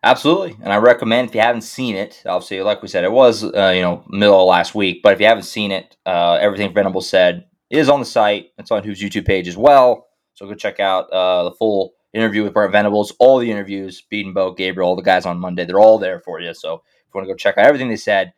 Absolutely, 0.04 0.56
and 0.62 0.72
I 0.72 0.78
recommend 0.78 1.30
if 1.30 1.36
you 1.36 1.42
haven't 1.42 1.62
seen 1.62 1.96
it. 1.96 2.22
Obviously, 2.28 2.62
like 2.62 2.84
we 2.84 2.90
said, 2.90 3.04
it 3.06 3.12
was 3.12 3.44
uh, 3.44 3.72
you 3.74 3.82
know 3.82 4.04
middle 4.10 4.40
of 4.40 4.48
last 4.48 4.76
week, 4.76 5.02
but 5.02 5.14
if 5.14 5.20
you 5.20 5.26
haven't 5.26 5.44
seen 5.44 5.72
it, 5.72 5.98
uh, 6.06 6.38
everything 6.40 6.74
Venable 6.74 7.02
said 7.02 7.46
is 7.70 7.90
on 7.90 8.00
the 8.00 8.06
site. 8.06 8.52
It's 8.58 8.72
on 8.72 8.84
Who's 8.84 9.02
YouTube 9.02 9.26
page 9.26 9.48
as 9.48 9.58
well. 9.58 10.08
So 10.34 10.46
go 10.46 10.54
check 10.54 10.80
out 10.80 11.10
uh, 11.12 11.46
the 11.46 11.52
full 11.52 11.94
interview 12.14 12.44
with 12.44 12.54
Brent 12.54 12.72
Venables, 12.72 13.14
all 13.20 13.40
the 13.40 13.52
interviews, 13.52 14.04
Bedenbaugh, 14.12 14.56
Gabriel, 14.56 14.90
all 14.90 14.96
the 14.96 15.02
guys 15.02 15.26
on 15.26 15.40
Monday. 15.40 15.66
They're 15.66 15.80
all 15.80 16.00
there 16.00 16.20
for 16.20 16.40
you. 16.40 16.54
So 16.54 16.76
if 16.76 16.82
you 17.14 17.20
want 17.20 17.28
to 17.28 17.34
go 17.34 17.38
check 17.38 17.58
out 17.58 17.66
everything 17.66 17.90
they 17.90 17.96
said, 17.96 18.34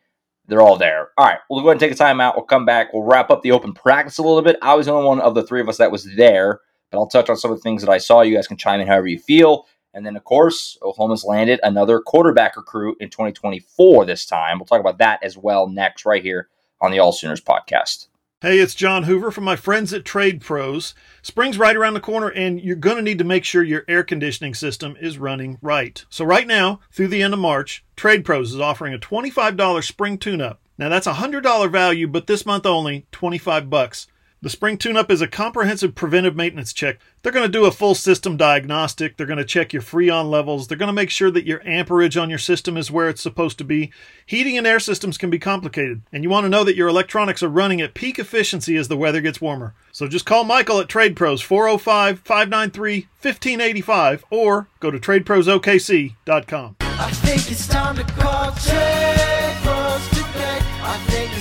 they're 0.46 0.62
all 0.62 0.76
there. 0.76 1.10
All 1.18 1.26
right, 1.26 1.38
we'll 1.50 1.60
go 1.60 1.68
ahead 1.68 1.74
and 1.74 1.80
take 1.80 1.92
a 1.92 1.94
time 1.94 2.20
out. 2.20 2.34
We'll 2.34 2.46
come 2.46 2.64
back. 2.64 2.92
We'll 2.92 3.02
wrap 3.02 3.30
up 3.30 3.42
the 3.42 3.52
open 3.52 3.74
practice 3.74 4.18
a 4.18 4.22
little 4.22 4.42
bit. 4.42 4.56
I 4.62 4.74
was 4.74 4.86
the 4.86 4.92
only 4.92 5.06
one 5.06 5.20
of 5.20 5.34
the 5.34 5.46
three 5.46 5.60
of 5.60 5.68
us 5.68 5.76
that 5.76 5.92
was 5.92 6.08
there, 6.16 6.60
but 6.90 6.98
I'll 6.98 7.06
touch 7.06 7.28
on 7.28 7.36
some 7.36 7.50
of 7.50 7.58
the 7.58 7.62
things 7.62 7.82
that 7.82 7.90
I 7.90 7.98
saw. 7.98 8.22
You 8.22 8.34
guys 8.34 8.48
can 8.48 8.56
chime 8.56 8.80
in 8.80 8.86
however 8.86 9.06
you 9.06 9.18
feel. 9.18 9.66
And 9.94 10.06
then, 10.06 10.16
of 10.16 10.24
course, 10.24 10.78
Oklahoma's 10.82 11.24
landed 11.24 11.60
another 11.62 12.00
quarterback 12.00 12.56
recruit 12.56 12.96
in 13.00 13.10
2024 13.10 14.06
this 14.06 14.26
time. 14.26 14.58
We'll 14.58 14.66
talk 14.66 14.80
about 14.80 14.98
that 14.98 15.22
as 15.22 15.36
well 15.36 15.68
next, 15.68 16.06
right 16.06 16.22
here 16.22 16.48
on 16.80 16.92
the 16.92 16.98
All 16.98 17.12
Sooners 17.12 17.40
podcast. 17.40 18.06
Hey, 18.40 18.60
it's 18.60 18.76
John 18.76 19.02
Hoover 19.02 19.32
from 19.32 19.42
my 19.42 19.56
friends 19.56 19.92
at 19.92 20.04
Trade 20.04 20.40
Pros. 20.40 20.94
Spring's 21.22 21.58
right 21.58 21.74
around 21.74 21.94
the 21.94 22.00
corner, 22.00 22.28
and 22.28 22.60
you're 22.60 22.76
going 22.76 22.94
to 22.94 23.02
need 23.02 23.18
to 23.18 23.24
make 23.24 23.42
sure 23.42 23.64
your 23.64 23.84
air 23.88 24.04
conditioning 24.04 24.54
system 24.54 24.96
is 25.00 25.18
running 25.18 25.58
right. 25.60 26.04
So, 26.08 26.24
right 26.24 26.46
now, 26.46 26.78
through 26.92 27.08
the 27.08 27.20
end 27.20 27.34
of 27.34 27.40
March, 27.40 27.84
Trade 27.96 28.24
Pros 28.24 28.54
is 28.54 28.60
offering 28.60 28.94
a 28.94 28.98
$25 29.00 29.82
spring 29.82 30.18
tune 30.18 30.40
up. 30.40 30.60
Now, 30.78 30.88
that's 30.88 31.08
a 31.08 31.14
$100 31.14 31.68
value, 31.68 32.06
but 32.06 32.28
this 32.28 32.46
month 32.46 32.64
only, 32.64 33.08
25 33.10 33.68
bucks. 33.68 34.06
The 34.40 34.50
spring 34.50 34.78
tune 34.78 34.96
up 34.96 35.10
is 35.10 35.20
a 35.20 35.26
comprehensive 35.26 35.96
preventive 35.96 36.36
maintenance 36.36 36.72
check. 36.72 37.00
They're 37.22 37.32
going 37.32 37.46
to 37.46 37.58
do 37.58 37.64
a 37.64 37.72
full 37.72 37.96
system 37.96 38.36
diagnostic. 38.36 39.16
They're 39.16 39.26
going 39.26 39.38
to 39.38 39.44
check 39.44 39.72
your 39.72 39.82
freon 39.82 40.30
levels. 40.30 40.68
They're 40.68 40.78
going 40.78 40.86
to 40.86 40.92
make 40.92 41.10
sure 41.10 41.32
that 41.32 41.44
your 41.44 41.60
amperage 41.66 42.16
on 42.16 42.30
your 42.30 42.38
system 42.38 42.76
is 42.76 42.88
where 42.88 43.08
it's 43.08 43.20
supposed 43.20 43.58
to 43.58 43.64
be. 43.64 43.90
Heating 44.26 44.56
and 44.56 44.64
air 44.64 44.78
systems 44.78 45.18
can 45.18 45.28
be 45.28 45.40
complicated, 45.40 46.02
and 46.12 46.22
you 46.22 46.30
want 46.30 46.44
to 46.44 46.50
know 46.50 46.62
that 46.62 46.76
your 46.76 46.86
electronics 46.86 47.42
are 47.42 47.48
running 47.48 47.80
at 47.80 47.94
peak 47.94 48.20
efficiency 48.20 48.76
as 48.76 48.86
the 48.86 48.96
weather 48.96 49.20
gets 49.20 49.40
warmer. 49.40 49.74
So 49.90 50.06
just 50.06 50.24
call 50.24 50.44
Michael 50.44 50.78
at 50.78 50.88
Trade 50.88 51.16
Pros 51.16 51.42
405 51.42 52.20
593 52.20 53.08
1585 53.20 54.24
or 54.30 54.68
go 54.78 54.92
to 54.92 55.00
tradeprosokc.com. 55.00 56.76
I 56.80 57.10
think 57.10 57.50
it's 57.50 57.66
time 57.66 57.96
to 57.96 58.04
call 58.04 58.52
Trade 58.52 59.56
Pros 59.64 60.08
today. 60.10 60.60
I 60.80 60.96
think 61.08 61.37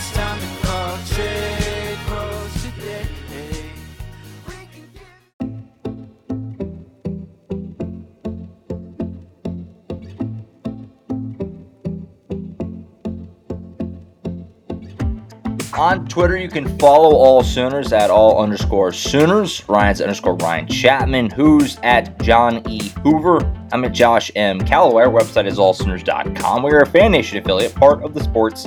On 15.77 16.07
Twitter, 16.07 16.35
you 16.35 16.49
can 16.49 16.75
follow 16.79 17.15
all 17.15 17.43
Sooners 17.43 17.93
at 17.93 18.09
all 18.09 18.41
underscore 18.41 18.91
Sooners. 18.91 19.61
Ryan's 19.69 20.01
underscore 20.01 20.33
Ryan 20.33 20.65
Chapman. 20.65 21.29
Who's 21.29 21.77
at 21.83 22.19
John 22.19 22.67
E. 22.67 22.89
Hoover. 23.03 23.39
I'm 23.71 23.85
at 23.85 23.91
Josh 23.91 24.31
M. 24.35 24.59
Callaway. 24.59 25.03
Our 25.03 25.11
website 25.11 25.45
is 25.45 25.59
allsooners.com. 25.59 26.63
We 26.63 26.71
are 26.71 26.79
a 26.79 26.85
Fan 26.87 27.11
Nation 27.11 27.37
affiliate, 27.37 27.75
part 27.75 28.03
of 28.03 28.15
the 28.15 28.23
Sports 28.23 28.65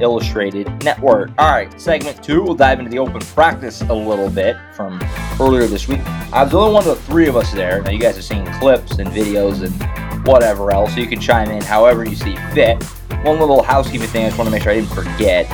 Illustrated 0.00 0.66
Network. 0.82 1.30
All 1.38 1.48
right, 1.48 1.80
segment 1.80 2.24
two, 2.24 2.42
we'll 2.42 2.56
dive 2.56 2.80
into 2.80 2.90
the 2.90 2.98
open 2.98 3.20
practice 3.20 3.80
a 3.82 3.94
little 3.94 4.28
bit 4.28 4.56
from 4.72 5.00
earlier 5.40 5.68
this 5.68 5.86
week. 5.86 6.00
I 6.32 6.42
was 6.42 6.50
the 6.50 6.58
only 6.58 6.74
one 6.74 6.88
of 6.88 6.96
the 6.96 7.02
three 7.04 7.28
of 7.28 7.36
us 7.36 7.52
there. 7.52 7.82
Now, 7.82 7.92
you 7.92 8.00
guys 8.00 8.16
have 8.16 8.24
seen 8.24 8.44
clips 8.54 8.98
and 8.98 9.08
videos 9.10 9.62
and 9.62 10.26
whatever 10.26 10.72
else, 10.72 10.92
so 10.94 10.98
you 10.98 11.06
can 11.06 11.20
chime 11.20 11.52
in 11.52 11.62
however 11.62 12.04
you 12.04 12.16
see 12.16 12.34
fit. 12.52 12.82
One 13.22 13.38
little 13.38 13.62
housekeeping 13.62 14.08
thing 14.08 14.24
I 14.24 14.28
just 14.30 14.38
want 14.38 14.48
to 14.48 14.52
make 14.52 14.64
sure 14.64 14.72
I 14.72 14.80
didn't 14.80 14.92
forget. 14.92 15.46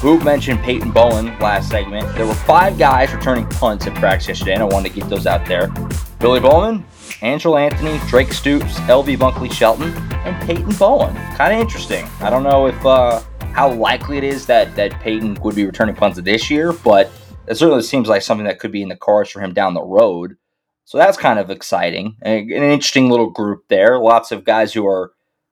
Who 0.00 0.20
mentioned 0.20 0.60
Peyton 0.60 0.92
Bowen 0.92 1.36
last 1.40 1.70
segment? 1.70 2.14
There 2.14 2.24
were 2.24 2.32
five 2.32 2.78
guys 2.78 3.12
returning 3.12 3.48
punts 3.48 3.84
at 3.88 3.96
practice 3.96 4.28
yesterday, 4.28 4.54
and 4.54 4.62
I 4.62 4.66
wanted 4.66 4.90
to 4.90 5.00
get 5.00 5.08
those 5.08 5.26
out 5.26 5.44
there. 5.44 5.66
Billy 6.20 6.38
Bowman, 6.38 6.84
Andrel 7.20 7.60
Anthony, 7.60 7.98
Drake 8.08 8.32
Stoops, 8.32 8.78
LV 8.82 9.16
Bunkley 9.16 9.52
Shelton, 9.52 9.92
and 10.24 10.40
Peyton 10.46 10.72
Bowen. 10.76 11.16
Kind 11.34 11.52
of 11.52 11.58
interesting. 11.58 12.06
I 12.20 12.30
don't 12.30 12.44
know 12.44 12.68
if 12.68 12.86
uh, 12.86 13.20
how 13.52 13.72
likely 13.72 14.18
it 14.18 14.22
is 14.22 14.46
that 14.46 14.76
that 14.76 14.92
Peyton 15.00 15.34
would 15.42 15.56
be 15.56 15.66
returning 15.66 15.96
punts 15.96 16.20
this 16.20 16.48
year, 16.48 16.72
but 16.72 17.10
it 17.48 17.56
certainly 17.56 17.82
seems 17.82 18.06
like 18.06 18.22
something 18.22 18.46
that 18.46 18.60
could 18.60 18.70
be 18.70 18.82
in 18.82 18.88
the 18.88 18.96
cards 18.96 19.30
for 19.30 19.40
him 19.40 19.52
down 19.52 19.74
the 19.74 19.82
road. 19.82 20.36
So 20.84 20.96
that's 20.96 21.18
kind 21.18 21.40
of 21.40 21.50
exciting. 21.50 22.16
An 22.22 22.34
an 22.34 22.50
interesting 22.50 23.10
little 23.10 23.30
group 23.30 23.64
there. 23.68 23.98
Lots 23.98 24.30
of 24.30 24.44
guys 24.44 24.72
who 24.72 24.86
are 24.86 25.10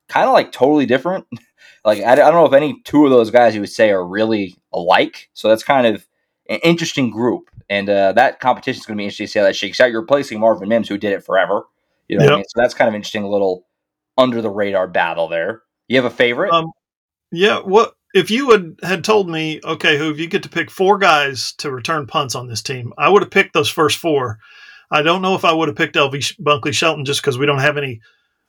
kind 0.08 0.28
of 0.28 0.34
like 0.34 0.52
totally 0.52 0.86
different. 0.86 1.26
Like 1.86 2.00
I, 2.00 2.12
I 2.12 2.14
don't 2.16 2.34
know 2.34 2.44
if 2.46 2.52
any 2.52 2.80
two 2.82 3.04
of 3.04 3.10
those 3.10 3.30
guys 3.30 3.54
you 3.54 3.60
would 3.60 3.70
say 3.70 3.90
are 3.90 4.06
really 4.06 4.56
alike. 4.72 5.30
So 5.32 5.48
that's 5.48 5.62
kind 5.62 5.86
of 5.86 6.06
an 6.50 6.58
interesting 6.64 7.10
group, 7.10 7.48
and 7.70 7.88
uh, 7.88 8.12
that 8.12 8.40
competition 8.40 8.80
is 8.80 8.86
going 8.86 8.96
to 8.96 9.00
be 9.00 9.04
interesting 9.04 9.26
to 9.26 9.32
see 9.32 9.38
how 9.38 9.44
that 9.44 9.56
shakes 9.56 9.80
out. 9.80 9.90
You're 9.90 10.00
replacing 10.00 10.40
Marvin 10.40 10.68
Mims, 10.68 10.88
who 10.88 10.98
did 10.98 11.12
it 11.12 11.24
forever. 11.24 11.62
You 12.08 12.18
know, 12.18 12.24
what 12.24 12.32
I 12.32 12.36
mean? 12.36 12.44
so 12.48 12.60
that's 12.60 12.74
kind 12.74 12.88
of 12.88 12.94
interesting 12.94 13.24
little 13.24 13.66
under 14.18 14.42
the 14.42 14.50
radar 14.50 14.88
battle 14.88 15.28
there. 15.28 15.62
You 15.88 15.96
have 15.96 16.04
a 16.04 16.14
favorite? 16.14 16.52
Um, 16.52 16.72
Yeah, 17.30 17.60
what 17.60 17.94
if 18.14 18.30
you 18.30 18.48
would 18.48 18.80
had 18.82 19.04
told 19.04 19.28
me, 19.28 19.60
okay, 19.62 19.96
who 19.96 20.10
if 20.10 20.18
you 20.18 20.26
get 20.26 20.42
to 20.42 20.48
pick 20.48 20.70
four 20.70 20.98
guys 20.98 21.52
to 21.58 21.70
return 21.70 22.06
punts 22.06 22.34
on 22.34 22.48
this 22.48 22.62
team, 22.62 22.92
I 22.98 23.08
would 23.08 23.22
have 23.22 23.30
picked 23.30 23.54
those 23.54 23.68
first 23.68 23.98
four. 23.98 24.38
I 24.90 25.02
don't 25.02 25.22
know 25.22 25.34
if 25.34 25.44
I 25.44 25.52
would 25.52 25.68
have 25.68 25.76
picked 25.76 25.96
LV 25.96 26.40
Bunkley 26.40 26.72
Shelton 26.72 27.04
just 27.04 27.20
because 27.20 27.38
we 27.38 27.46
don't 27.46 27.58
have 27.58 27.76
any 27.76 28.00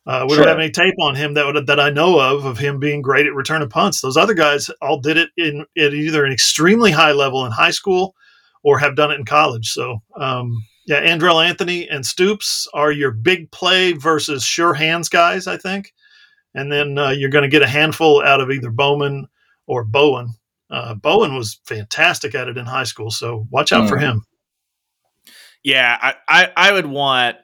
uh, 0.07 0.25
we 0.27 0.35
Sure. 0.35 0.45
don't 0.45 0.47
have 0.53 0.59
any 0.59 0.71
tape 0.71 0.95
on 1.01 1.15
him 1.15 1.33
that 1.35 1.45
would, 1.45 1.67
that 1.67 1.79
I 1.79 1.89
know 1.89 2.19
of 2.19 2.45
of 2.45 2.57
him 2.57 2.79
being 2.79 3.01
great 3.01 3.25
at 3.27 3.33
return 3.33 3.61
of 3.61 3.69
punts. 3.69 4.01
Those 4.01 4.17
other 4.17 4.33
guys 4.33 4.69
all 4.81 4.99
did 4.99 5.17
it 5.17 5.29
in 5.37 5.65
at 5.77 5.93
either 5.93 6.25
an 6.25 6.31
extremely 6.31 6.91
high 6.91 7.11
level 7.11 7.45
in 7.45 7.51
high 7.51 7.71
school 7.71 8.15
or 8.63 8.79
have 8.79 8.95
done 8.95 9.11
it 9.11 9.19
in 9.19 9.25
college. 9.25 9.67
So 9.69 9.99
um, 10.19 10.55
yeah, 10.87 11.01
Andrel 11.05 11.45
Anthony 11.45 11.87
and 11.89 12.05
Stoops 12.05 12.67
are 12.73 12.91
your 12.91 13.11
big 13.11 13.51
play 13.51 13.91
versus 13.91 14.43
sure 14.43 14.73
hands 14.73 15.09
guys, 15.09 15.45
I 15.45 15.57
think. 15.57 15.93
And 16.55 16.71
then 16.71 16.97
uh, 16.97 17.09
you're 17.09 17.29
going 17.29 17.43
to 17.43 17.49
get 17.49 17.61
a 17.61 17.67
handful 17.67 18.23
out 18.23 18.41
of 18.41 18.49
either 18.49 18.71
Bowman 18.71 19.27
or 19.67 19.83
Bowen. 19.83 20.33
Uh, 20.71 20.95
Bowen 20.95 21.35
was 21.35 21.59
fantastic 21.65 22.33
at 22.35 22.47
it 22.47 22.57
in 22.57 22.65
high 22.65 22.83
school, 22.85 23.11
so 23.11 23.45
watch 23.51 23.71
out 23.71 23.87
for 23.87 23.97
Mhm. 23.97 24.01
him. 24.01 24.25
Yeah, 25.63 25.97
I, 26.01 26.13
I, 26.27 26.51
I 26.55 26.71
would 26.71 26.85
want 26.85 27.37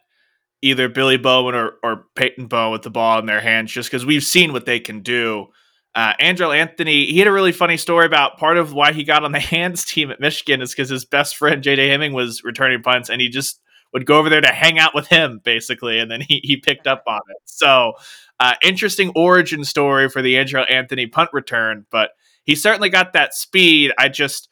either 0.63 0.88
Billy 0.88 1.17
Bowen 1.17 1.54
or, 1.54 1.73
or 1.84 2.06
Peyton 2.15 2.47
Bowen 2.47 2.71
with 2.71 2.84
the 2.84 2.89
ball 2.89 3.19
in 3.19 3.26
their 3.26 3.41
hands 3.41 3.71
just 3.71 3.91
because 3.91 4.06
we've 4.06 4.23
seen 4.23 4.54
what 4.54 4.65
they 4.65 4.80
can 4.80 5.02
do. 5.02 5.47
Uh, 5.93 6.13
Andrel 6.19 6.56
Anthony, 6.56 7.06
he 7.06 7.19
had 7.19 7.28
a 7.28 7.34
really 7.34 7.52
funny 7.52 7.76
story 7.76 8.06
about 8.06 8.38
part 8.38 8.58
of 8.58 8.73
why 8.73 8.93
he 8.93 9.04
got 9.04 9.26
on 9.26 9.34
the 9.34 9.39
hands 9.41 9.84
team 9.84 10.10
at 10.10 10.21
Michigan 10.21 10.62
is 10.62 10.71
because 10.71 10.89
his 10.89 11.06
best 11.06 11.36
friend 11.36 11.62
JJ 11.62 11.89
Henning 11.89 12.13
was 12.13 12.43
returning 12.45 12.82
punts 12.82 13.10
and 13.10 13.21
he 13.21 13.28
just 13.28 13.60
would 13.91 14.06
go 14.06 14.17
over 14.17 14.30
there 14.30 14.41
to 14.41 14.52
hang 14.52 14.80
out 14.80 14.95
with 14.95 15.08
him, 15.08 15.41
basically, 15.43 15.99
and 15.99 16.10
then 16.10 16.21
he, 16.21 16.39
he 16.43 16.58
picked 16.58 16.88
up 16.88 17.04
on 17.06 17.19
it. 17.30 17.38
So, 17.45 17.93
uh, 18.39 18.56
interesting 18.63 19.12
origin 19.15 19.63
story 19.65 20.10
for 20.10 20.21
the 20.21 20.36
Andrel 20.36 20.69
Anthony 20.71 21.06
punt 21.08 21.30
return, 21.34 21.86
but 21.91 22.12
he 22.45 22.56
certainly 22.56 22.89
got 22.89 23.13
that 23.13 23.36
speed. 23.36 23.91
I 23.99 24.10
just, 24.10 24.49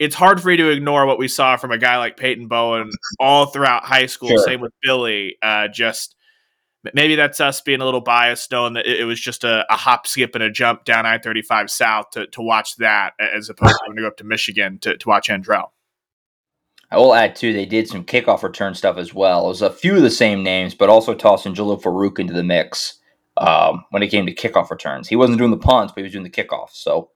it's 0.00 0.14
hard 0.14 0.40
for 0.40 0.50
you 0.50 0.56
to 0.56 0.70
ignore 0.70 1.04
what 1.04 1.18
we 1.18 1.28
saw 1.28 1.58
from 1.58 1.70
a 1.70 1.78
guy 1.78 1.98
like 1.98 2.16
Peyton 2.16 2.48
Bowen 2.48 2.90
all 3.20 3.46
throughout 3.46 3.84
high 3.84 4.06
school. 4.06 4.30
Sure. 4.30 4.38
Same 4.38 4.60
with 4.60 4.72
Billy. 4.82 5.36
Uh, 5.42 5.68
just 5.68 6.16
maybe 6.94 7.16
that's 7.16 7.38
us 7.38 7.60
being 7.60 7.82
a 7.82 7.84
little 7.84 8.00
biased, 8.00 8.50
knowing 8.50 8.72
that 8.72 8.86
it, 8.86 9.00
it 9.00 9.04
was 9.04 9.20
just 9.20 9.44
a, 9.44 9.70
a 9.70 9.76
hop, 9.76 10.06
skip, 10.06 10.34
and 10.34 10.42
a 10.42 10.50
jump 10.50 10.84
down 10.84 11.04
I 11.04 11.18
thirty 11.18 11.42
five 11.42 11.70
south 11.70 12.10
to, 12.12 12.26
to 12.28 12.40
watch 12.40 12.76
that, 12.76 13.12
as 13.20 13.50
opposed 13.50 13.74
to 13.74 13.80
having 13.84 13.96
to 13.96 14.02
go 14.02 14.08
up 14.08 14.16
to 14.16 14.24
Michigan 14.24 14.78
to, 14.80 14.96
to 14.96 15.08
watch 15.08 15.28
Andrel. 15.28 15.68
I 16.90 16.96
will 16.96 17.14
add 17.14 17.36
too. 17.36 17.52
They 17.52 17.66
did 17.66 17.86
some 17.86 18.04
kickoff 18.04 18.42
return 18.42 18.74
stuff 18.74 18.96
as 18.96 19.12
well. 19.12 19.44
It 19.44 19.48
was 19.48 19.62
a 19.62 19.70
few 19.70 19.96
of 19.96 20.02
the 20.02 20.10
same 20.10 20.42
names, 20.42 20.74
but 20.74 20.88
also 20.88 21.14
tossing 21.14 21.54
Jalil 21.54 21.80
Farooq 21.80 22.18
into 22.18 22.32
the 22.32 22.42
mix 22.42 22.98
um, 23.36 23.84
when 23.90 24.02
it 24.02 24.08
came 24.08 24.24
to 24.24 24.34
kickoff 24.34 24.70
returns. 24.70 25.08
He 25.08 25.14
wasn't 25.14 25.38
doing 25.38 25.52
the 25.52 25.58
punts, 25.58 25.92
but 25.92 26.00
he 26.00 26.04
was 26.04 26.12
doing 26.12 26.24
the 26.24 26.30
kickoffs. 26.30 26.72
So 26.72 27.10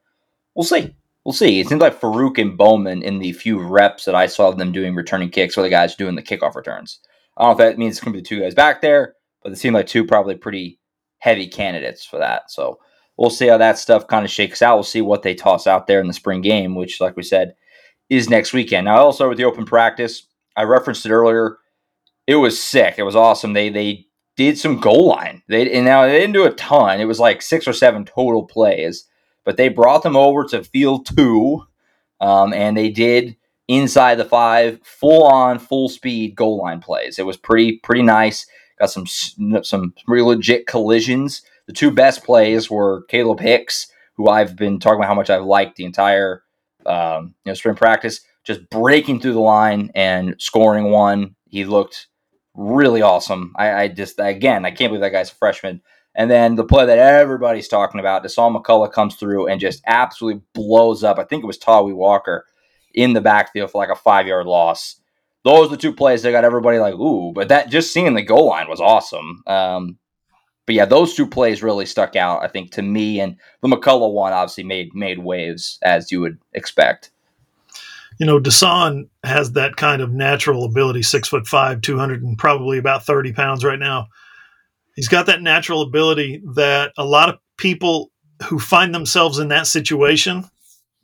we'll 0.54 0.64
see. 0.64 0.94
We'll 1.24 1.32
see. 1.32 1.60
It 1.60 1.68
seems 1.68 1.80
like 1.80 2.00
Farooq 2.00 2.38
and 2.38 2.56
Bowman 2.56 3.02
in 3.02 3.18
the 3.18 3.32
few 3.32 3.58
reps 3.58 4.04
that 4.04 4.14
I 4.14 4.26
saw 4.26 4.50
them 4.50 4.72
doing 4.72 4.94
returning 4.94 5.30
kicks 5.30 5.56
were 5.56 5.62
the 5.62 5.70
guys 5.70 5.94
doing 5.94 6.16
the 6.16 6.22
kickoff 6.22 6.54
returns. 6.54 7.00
I 7.36 7.42
don't 7.42 7.48
know 7.48 7.64
if 7.64 7.70
that 7.70 7.78
means 7.78 7.96
it's 7.96 8.04
going 8.04 8.12
to 8.12 8.18
be 8.18 8.22
the 8.22 8.28
two 8.28 8.40
guys 8.40 8.54
back 8.54 8.82
there, 8.82 9.14
but 9.42 9.52
it 9.52 9.56
seemed 9.56 9.74
like 9.74 9.86
two 9.86 10.04
probably 10.04 10.36
pretty 10.36 10.78
heavy 11.18 11.48
candidates 11.48 12.04
for 12.04 12.18
that. 12.18 12.50
So 12.50 12.78
we'll 13.16 13.30
see 13.30 13.48
how 13.48 13.56
that 13.58 13.78
stuff 13.78 14.06
kind 14.06 14.24
of 14.24 14.30
shakes 14.30 14.60
out. 14.60 14.76
We'll 14.76 14.84
see 14.84 15.00
what 15.00 15.22
they 15.22 15.34
toss 15.34 15.66
out 15.66 15.86
there 15.86 16.00
in 16.00 16.06
the 16.06 16.12
spring 16.12 16.42
game, 16.42 16.74
which, 16.74 17.00
like 17.00 17.16
we 17.16 17.22
said, 17.22 17.54
is 18.10 18.28
next 18.28 18.52
weekend. 18.52 18.84
Now, 18.84 18.98
also 18.98 19.28
with 19.28 19.38
the 19.38 19.44
open 19.44 19.64
practice, 19.64 20.26
I 20.56 20.64
referenced 20.64 21.06
it 21.06 21.10
earlier. 21.10 21.58
It 22.26 22.36
was 22.36 22.62
sick. 22.62 22.96
It 22.98 23.02
was 23.02 23.16
awesome. 23.16 23.54
They 23.54 23.70
they 23.70 24.06
did 24.36 24.58
some 24.58 24.80
goal 24.80 25.08
line. 25.08 25.42
They 25.48 25.70
and 25.72 25.84
now 25.84 26.02
they 26.02 26.20
didn't 26.20 26.34
do 26.34 26.44
a 26.44 26.52
ton. 26.52 27.00
It 27.00 27.06
was 27.06 27.20
like 27.20 27.42
six 27.42 27.66
or 27.66 27.72
seven 27.72 28.04
total 28.04 28.44
plays, 28.44 29.06
but 29.44 29.56
they 29.56 29.68
brought 29.68 30.02
them 30.02 30.16
over 30.16 30.44
to 30.44 30.64
field 30.64 31.06
two, 31.06 31.66
um, 32.20 32.52
and 32.52 32.76
they 32.76 32.90
did 32.90 33.36
inside 33.68 34.16
the 34.16 34.24
five, 34.24 34.80
full 34.82 35.24
on, 35.24 35.58
full 35.58 35.88
speed 35.88 36.34
goal 36.34 36.58
line 36.58 36.80
plays. 36.80 37.18
It 37.18 37.26
was 37.26 37.36
pretty 37.36 37.78
pretty 37.78 38.02
nice. 38.02 38.46
Got 38.78 38.90
some 38.90 39.06
some 39.06 39.94
really 40.06 40.36
legit 40.36 40.66
collisions. 40.66 41.42
The 41.66 41.72
two 41.72 41.90
best 41.90 42.24
plays 42.24 42.70
were 42.70 43.04
Caleb 43.08 43.40
Hicks, 43.40 43.88
who 44.16 44.28
I've 44.28 44.56
been 44.56 44.78
talking 44.78 44.98
about 44.98 45.08
how 45.08 45.14
much 45.14 45.30
I've 45.30 45.44
liked 45.44 45.76
the 45.76 45.84
entire 45.84 46.42
um, 46.86 47.34
you 47.44 47.50
know 47.50 47.54
spring 47.54 47.76
practice, 47.76 48.20
just 48.44 48.68
breaking 48.70 49.20
through 49.20 49.34
the 49.34 49.40
line 49.40 49.90
and 49.94 50.34
scoring 50.38 50.90
one. 50.90 51.36
He 51.48 51.64
looked 51.64 52.08
really 52.54 53.02
awesome. 53.02 53.54
I, 53.56 53.72
I 53.72 53.88
just 53.88 54.18
again 54.18 54.64
I 54.64 54.70
can't 54.70 54.90
believe 54.90 55.02
that 55.02 55.12
guy's 55.12 55.30
a 55.30 55.34
freshman. 55.34 55.82
And 56.14 56.30
then 56.30 56.54
the 56.54 56.64
play 56.64 56.86
that 56.86 56.98
everybody's 56.98 57.68
talking 57.68 57.98
about, 57.98 58.22
Dasan 58.22 58.56
McCullough 58.56 58.92
comes 58.92 59.16
through 59.16 59.48
and 59.48 59.60
just 59.60 59.82
absolutely 59.86 60.42
blows 60.52 61.02
up. 61.02 61.18
I 61.18 61.24
think 61.24 61.42
it 61.42 61.46
was 61.46 61.58
Tawee 61.58 61.94
Walker 61.94 62.46
in 62.94 63.12
the 63.12 63.20
backfield 63.20 63.70
for 63.70 63.78
like 63.78 63.90
a 63.90 64.00
five 64.00 64.26
yard 64.26 64.46
loss. 64.46 65.00
Those 65.42 65.66
are 65.66 65.70
the 65.70 65.76
two 65.76 65.92
plays 65.92 66.22
that 66.22 66.30
got 66.30 66.44
everybody 66.44 66.78
like, 66.78 66.94
ooh, 66.94 67.32
but 67.34 67.48
that 67.48 67.68
just 67.68 67.92
seeing 67.92 68.14
the 68.14 68.22
goal 68.22 68.48
line 68.48 68.68
was 68.68 68.80
awesome. 68.80 69.42
Um, 69.46 69.98
but 70.66 70.74
yeah, 70.74 70.86
those 70.86 71.14
two 71.14 71.26
plays 71.26 71.62
really 71.62 71.84
stuck 71.84 72.16
out, 72.16 72.42
I 72.42 72.48
think, 72.48 72.70
to 72.72 72.82
me. 72.82 73.20
And 73.20 73.36
the 73.60 73.68
McCullough 73.68 74.12
one 74.12 74.32
obviously 74.32 74.64
made 74.64 74.94
made 74.94 75.18
waves 75.18 75.78
as 75.82 76.10
you 76.10 76.20
would 76.20 76.38
expect. 76.52 77.10
You 78.18 78.26
know, 78.26 78.38
Dasan 78.38 79.08
has 79.24 79.52
that 79.52 79.76
kind 79.76 80.00
of 80.00 80.12
natural 80.12 80.64
ability, 80.64 81.02
six 81.02 81.28
foot 81.28 81.46
five, 81.46 81.80
200 81.80 82.22
and 82.22 82.38
probably 82.38 82.78
about 82.78 83.04
30 83.04 83.32
pounds 83.32 83.64
right 83.64 83.78
now. 83.78 84.06
He's 84.94 85.08
got 85.08 85.26
that 85.26 85.42
natural 85.42 85.82
ability 85.82 86.42
that 86.54 86.92
a 86.96 87.04
lot 87.04 87.28
of 87.28 87.38
people 87.56 88.10
who 88.44 88.58
find 88.58 88.94
themselves 88.94 89.38
in 89.38 89.48
that 89.48 89.66
situation 89.66 90.44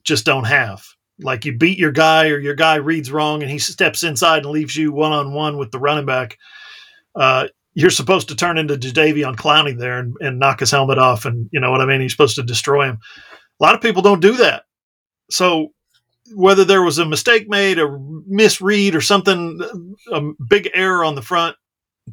just 0.05 0.25
don't 0.25 0.45
have. 0.45 0.85
Like 1.21 1.45
you 1.45 1.57
beat 1.57 1.79
your 1.79 1.93
guy 1.93 2.29
or 2.29 2.39
your 2.39 2.55
guy 2.55 2.77
reads 2.77 3.11
wrong 3.11 3.43
and 3.43 3.51
he 3.51 3.59
steps 3.59 4.03
inside 4.03 4.45
and 4.45 4.53
leaves 4.53 4.77
you 4.77 4.93
one 4.93 5.13
on 5.13 5.33
one 5.35 5.59
with 5.59 5.71
the 5.71 5.79
running 5.79 6.07
back. 6.07 6.39
Uh, 7.15 7.49
you're 7.75 7.91
supposed 7.91 8.29
to 8.29 8.37
turn 8.37 8.59
into 8.59 8.75
Jadeveon 8.75 9.37
Clowney 9.37 9.79
there 9.79 9.99
and, 9.99 10.17
and 10.21 10.39
knock 10.39 10.61
his 10.61 10.71
helmet 10.71 10.99
off. 10.99 11.25
And 11.25 11.49
you 11.53 11.61
know 11.61 11.71
what 11.71 11.81
I 11.81 11.87
mean? 11.87 12.01
You're 12.01 12.11
supposed 12.11 12.37
to 12.37 12.43
destroy 12.43 12.87
him. 12.87 12.99
A 13.61 13.65
lot 13.65 13.75
of 13.75 13.81
people 13.81 14.03
don't 14.03 14.21
do 14.21 14.37
that. 14.39 14.65
So 15.31 15.73
whether 16.35 16.65
there 16.65 16.83
was 16.83 16.99
a 16.99 17.05
mistake 17.05 17.49
made, 17.49 17.79
a 17.79 17.99
misread, 18.27 18.95
or 18.95 19.01
something, 19.01 19.61
a 20.13 20.23
big 20.49 20.71
error 20.75 21.05
on 21.05 21.15
the 21.15 21.23
front, 21.23 21.57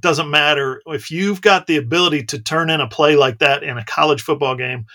doesn't 0.02 0.30
matter. 0.30 0.82
If 0.88 1.12
you've 1.12 1.42
got 1.42 1.68
the 1.68 1.78
ability 1.78 2.24
to 2.26 2.42
turn 2.42 2.70
in 2.70 2.82
a 2.82 2.88
play 2.88 3.16
like 3.16 3.40
that 3.40 3.64
in 3.64 3.78
a 3.78 3.86
college 3.86 4.22
football 4.22 4.56
game, 4.56 4.86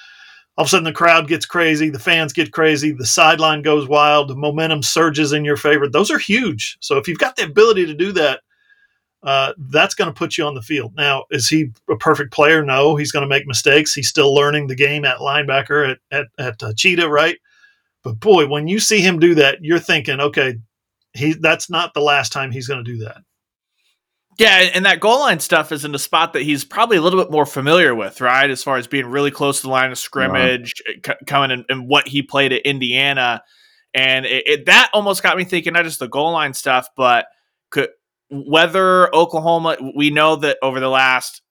all 0.57 0.65
of 0.65 0.67
a 0.67 0.71
sudden 0.71 0.85
the 0.85 0.93
crowd 0.93 1.29
gets 1.29 1.47
crazy, 1.47 1.89
the 1.89 1.99
fans 1.99 2.33
get 2.33 2.53
crazy, 2.53 2.93
the 2.93 3.07
sideline 3.07 3.63
goes 3.63 3.89
wild, 3.89 4.29
the 4.29 4.37
momentum 4.37 4.83
surges 4.83 5.33
in 5.33 5.45
your 5.45 5.57
favor. 5.57 5.89
Those 5.89 6.11
are 6.11 6.19
huge. 6.19 6.77
So 6.81 6.99
if 6.99 7.09
you've 7.09 7.19
got 7.19 7.37
the 7.37 7.45
ability 7.45 7.87
to 7.87 7.95
do 7.95 8.13
that, 8.13 8.41
uh, 9.23 9.53
that's 9.57 9.95
going 9.95 10.09
to 10.09 10.19
put 10.19 10.37
you 10.37 10.45
on 10.45 10.55
the 10.55 10.63
field. 10.63 10.95
Now, 10.97 11.25
is 11.31 11.49
he 11.49 11.71
a 11.89 11.97
perfect 11.97 12.33
player? 12.33 12.65
No, 12.65 12.97
he's 12.97 13.13
going 13.13 13.23
to 13.23 13.29
make 13.29 13.47
mistakes. 13.47 13.95
He's 13.95 14.09
still 14.09 14.35
learning 14.35 14.67
the 14.67 14.75
game 14.75 15.05
at 15.05 15.19
linebacker 15.19 15.93
at 15.93 15.99
at, 16.11 16.27
at 16.39 16.63
uh, 16.63 16.73
Cheetah, 16.77 17.09
right? 17.09 17.39
But 18.03 18.19
boy, 18.19 18.49
when 18.49 18.67
you 18.67 18.81
see 18.81 19.01
him 19.01 19.21
do 19.21 19.37
that, 19.37 19.59
you're 19.63 19.79
thinking, 19.79 20.21
okay, 20.21 20.57
he 21.15 21.35
that's 21.35 21.71
not 21.71 21.95
the 21.95 22.01
last 22.01 22.33
time 22.33 22.51
he's 22.51 22.67
going 22.67 22.85
to 22.85 22.93
do 22.93 23.05
that. 23.05 23.19
Yeah, 24.39 24.71
and 24.75 24.87
that 24.87 25.01
goal 25.01 25.21
line 25.21 25.41
stuff 25.41 25.73
is 25.73 25.85
in 25.85 25.95
a 25.95 25.99
spot 25.99 26.33
that 26.33 26.43
he's 26.43 26.65
probably 26.65 26.97
a 26.97 27.03
little 27.03 27.23
bit 27.23 27.31
more 27.31 27.45
familiar 27.45 27.95
with, 27.95 28.21
right? 28.21 28.49
As 28.49 28.63
far 28.63 28.79
as 28.79 28.87
being 28.87 29.07
really 29.07 29.31
close 29.31 29.59
to 29.61 29.67
the 29.67 29.71
line 29.71 29.93
of 29.93 29.99
scrimmage, 29.99 30.75
uh, 30.89 30.93
c- 31.07 31.25
coming 31.27 31.51
in, 31.51 31.65
and 31.69 31.87
what 31.87 32.09
he 32.09 32.23
played 32.23 32.53
at 32.53 32.63
Indiana, 32.63 33.43
and 33.93 34.25
it, 34.25 34.47
it, 34.47 34.67
that 34.67 34.91
almost 34.95 35.23
got 35.23 35.37
me 35.37 35.45
thinking 35.45 35.75
not 35.75 35.85
just 35.85 35.99
the 35.99 36.09
goal 36.09 36.33
line 36.33 36.55
stuff, 36.55 36.89
but 36.97 37.27
could, 37.71 37.91
whether 38.31 39.15
Oklahoma. 39.15 39.77
We 39.95 40.11
know 40.11 40.37
that 40.37 40.57
over 40.63 40.81
the 40.81 40.89
last 40.89 41.43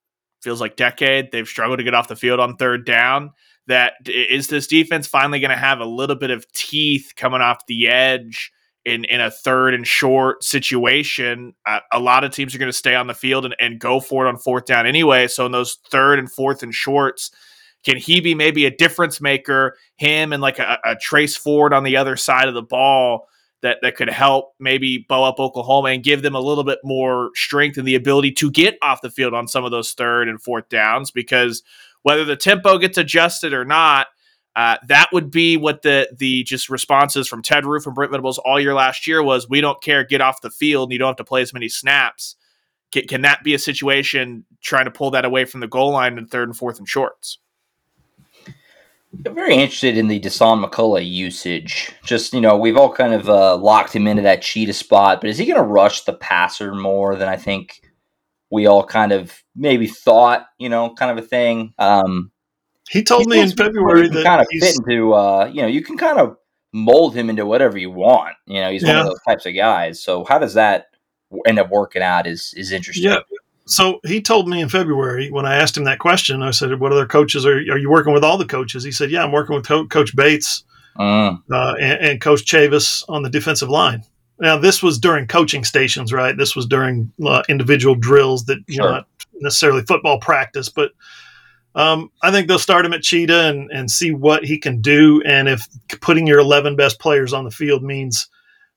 feels 0.42 0.60
like 0.60 0.76
decade 0.76 1.32
they've 1.32 1.48
struggled 1.48 1.78
to 1.78 1.84
get 1.84 1.94
off 1.94 2.08
the 2.08 2.16
field 2.16 2.40
on 2.40 2.56
third 2.56 2.86
down. 2.86 3.32
That 3.68 3.94
is 4.08 4.48
this 4.48 4.66
defense 4.66 5.06
finally 5.06 5.40
going 5.40 5.52
to 5.52 5.56
have 5.56 5.80
a 5.80 5.86
little 5.86 6.16
bit 6.16 6.32
of 6.32 6.52
teeth 6.52 7.14
coming 7.16 7.42
off 7.42 7.68
the 7.68 7.88
edge 7.88 8.52
in 8.86 9.06
in 9.06 9.22
a 9.22 9.32
third 9.32 9.74
and 9.74 9.86
short 9.86 10.44
situation, 10.44 11.54
uh, 11.66 11.80
a 11.92 12.00
lot 12.00 12.24
of 12.24 12.32
teams 12.32 12.56
are 12.56 12.60
going 12.60 12.72
to 12.72 12.78
stay 12.78 12.96
on 12.96 13.08
the 13.08 13.14
field 13.14 13.46
and, 13.46 13.56
and 13.60 13.80
go 13.80 14.00
for 14.00 14.26
it 14.26 14.30
on 14.30 14.38
fourth 14.38 14.66
down 14.66 14.88
anyway. 14.88 15.28
So 15.28 15.46
in 15.46 15.52
those 15.52 15.78
third 15.90 16.20
and 16.20 16.32
fourth 16.32 16.64
and 16.64 16.74
shorts, 16.74 17.32
can 17.84 17.98
he 17.98 18.20
be 18.20 18.36
maybe 18.36 18.66
a 18.66 18.76
difference 18.76 19.22
maker? 19.22 19.78
Him 19.98 20.34
and 20.34 20.42
like 20.42 20.60
a, 20.60 20.80
a 20.84 20.96
Trace 20.96 21.36
Ford 21.38 21.74
on 21.74 21.84
the 21.84 21.98
other 21.98 22.16
side 22.16 22.48
of 22.48 22.54
the 22.54 22.62
ball 22.62 23.28
that 23.62 23.78
that 23.82 23.96
could 23.96 24.10
help 24.10 24.54
maybe 24.60 25.06
bow 25.08 25.24
up 25.24 25.40
Oklahoma 25.40 25.90
and 25.90 26.04
give 26.04 26.22
them 26.24 26.36
a 26.36 26.40
little 26.40 26.64
bit 26.64 26.80
more 26.84 27.30
strength 27.36 27.78
and 27.78 27.88
the 27.88 27.96
ability 27.96 28.32
to 28.32 28.50
get 28.50 28.78
off 28.82 29.02
the 29.02 29.10
field 29.12 29.34
on 29.34 29.48
some 29.48 29.64
of 29.64 29.72
those 29.72 29.94
third 29.94 30.28
and 30.28 30.42
fourth 30.42 30.68
downs 30.70 31.12
because 31.12 31.62
whether 32.02 32.26
the 32.26 32.36
tempo 32.36 32.80
gets 32.80 32.98
adjusted 32.98 33.54
or 33.54 33.64
not 33.64 34.08
uh, 34.56 34.78
that 34.88 35.10
would 35.14 35.32
be 35.32 35.58
what 35.58 35.82
the 35.82 36.10
the 36.18 36.44
just 36.44 36.70
responses 36.70 37.28
from 37.28 37.42
Ted 37.42 37.66
Roof 37.66 37.86
and 37.86 37.96
Brent 37.96 38.12
Venables 38.12 38.38
all 38.40 38.60
year 38.60 38.74
last 38.74 39.08
year 39.08 39.24
was. 39.24 39.50
We 39.50 39.62
don't 39.62 39.82
care, 39.82 40.04
get 40.04 40.22
off 40.22 40.42
the 40.42 40.50
field, 40.50 40.90
and 40.90 40.94
you 40.94 41.00
don't 41.00 41.08
have 41.08 41.16
to 41.18 41.24
play 41.24 41.42
as 41.42 41.54
many 41.54 41.70
snaps. 41.70 42.36
Can, 42.92 43.08
can 43.08 43.22
that 43.22 43.44
be 43.44 43.54
a 43.54 43.60
situation 43.60 44.46
trying 44.62 44.86
to 44.86 44.92
pull 44.92 45.12
that 45.12 45.24
away 45.24 45.46
from 45.46 45.62
the 45.62 45.68
goal 45.68 45.92
line 45.92 46.18
in 46.18 46.28
third 46.28 46.50
and 46.50 46.58
fourth 46.58 46.78
and 46.80 46.88
shorts? 46.88 47.40
I'm 49.26 49.36
very 49.36 49.56
interested 49.56 49.98
in 49.98 50.08
the 50.08 50.20
Dasan 50.20 50.64
McCullough 50.64 51.10
usage. 51.10 51.92
Just, 52.06 52.34
you 52.34 52.42
know, 52.42 52.58
we've 52.58 52.78
all 52.78 52.92
kind 52.92 53.14
of 53.14 53.30
uh, 53.30 53.58
locked 53.58 53.94
him 53.94 54.08
into 54.08 54.24
that 54.24 54.42
cheetah 54.42 54.74
spot, 54.74 55.22
but 55.22 55.30
is 55.30 55.38
he 55.38 55.46
going 55.46 55.58
to 55.58 55.64
rush 55.64 56.04
the 56.04 56.14
passer 56.14 56.74
more 56.74 57.16
than 57.16 57.28
I 57.28 57.36
think 57.36 57.82
we 58.50 58.68
all 58.68 58.86
kind 58.86 59.12
of 59.12 59.44
maybe 59.56 59.88
thought, 59.88 60.46
you 60.58 60.70
know, 60.70 60.94
kind 60.94 61.12
of 61.12 61.24
a 61.24 61.28
thing? 61.28 61.74
Um, 61.78 62.32
He 62.92 63.04
told 63.04 63.28
me 63.28 63.40
in 63.40 63.52
February 63.52 64.10
that 64.10 64.24
kind 64.24 64.42
of 64.42 64.48
fit 64.60 64.76
into, 64.76 65.14
uh, 65.14 65.50
you 65.52 65.62
know, 65.62 65.68
you 65.68 65.82
can 65.82 65.98
kind 65.98 66.20
of 66.20 66.36
mold 66.74 67.16
him 67.16 67.30
into 67.30 67.46
whatever 67.46 67.78
you 67.78 67.90
want. 67.90 68.36
You 68.48 68.60
know, 68.60 68.70
he's 68.70 68.84
one 68.84 68.98
of 68.98 69.06
those 69.06 69.22
types 69.26 69.46
of 69.46 69.56
guys. 69.56 70.04
So 70.04 70.26
how 70.26 70.40
does 70.40 70.56
that 70.56 70.88
end 71.46 71.58
up 71.58 71.70
working 71.70 72.02
out 72.02 72.28
is 72.28 72.54
is 72.58 72.74
interesting. 72.74 73.10
Yeah. 73.10 73.20
So 73.66 74.02
he 74.06 74.22
told 74.22 74.50
me 74.50 74.60
in 74.60 74.68
February 74.68 75.32
when 75.32 75.46
I 75.46 75.56
asked 75.56 75.78
him 75.78 75.86
that 75.86 76.00
question, 76.00 76.44
I 76.44 76.52
said, 76.52 76.78
"What 76.82 76.92
other 76.92 77.06
coaches 77.06 77.46
are 77.46 77.56
are 77.56 77.78
you 77.78 77.90
working 77.90 78.14
with? 78.14 78.26
All 78.26 78.38
the 78.38 78.46
coaches?" 78.46 78.84
He 78.84 78.92
said, 78.92 79.10
"Yeah, 79.10 79.24
I'm 79.24 79.32
working 79.32 79.56
with 79.56 79.66
Co- 79.66 79.88
Coach 79.88 80.16
Bates 80.16 80.64
Mm, 81.00 81.42
uh, 81.50 81.74
and, 81.80 82.06
and 82.06 82.22
Coach 82.22 82.44
Chavis 82.44 83.06
on 83.08 83.24
the 83.24 83.30
defensive 83.30 83.70
line." 83.70 84.04
Now, 84.40 84.58
this 84.58 84.84
was 84.84 85.00
during 85.00 85.28
coaching 85.28 85.64
stations, 85.64 86.12
right? 86.12 86.36
This 86.36 86.56
was 86.56 86.66
during 86.66 87.14
uh, 87.26 87.44
individual 87.48 87.96
drills 87.96 88.46
that 88.46 88.60
you 88.68 88.80
know, 88.80 88.92
not 88.92 89.08
necessarily 89.40 89.84
football 89.84 90.20
practice, 90.20 90.68
but 90.68 90.92
um, 91.76 92.10
I 92.22 92.32
think 92.32 92.48
they'll 92.48 92.60
start 92.60 92.86
him 92.86 92.94
at 92.94 93.02
Cheetah 93.02 93.50
and, 93.50 93.70
and 93.72 93.90
see 93.90 94.12
what 94.12 94.44
he 94.44 94.60
can 94.60 94.82
do. 94.82 95.22
And 95.26 95.48
if 95.48 95.68
putting 96.02 96.28
your 96.28 96.40
11 96.40 96.76
best 96.76 97.00
players 97.00 97.34
on 97.34 97.46
the 97.46 97.52
field 97.52 97.84
means 97.84 98.28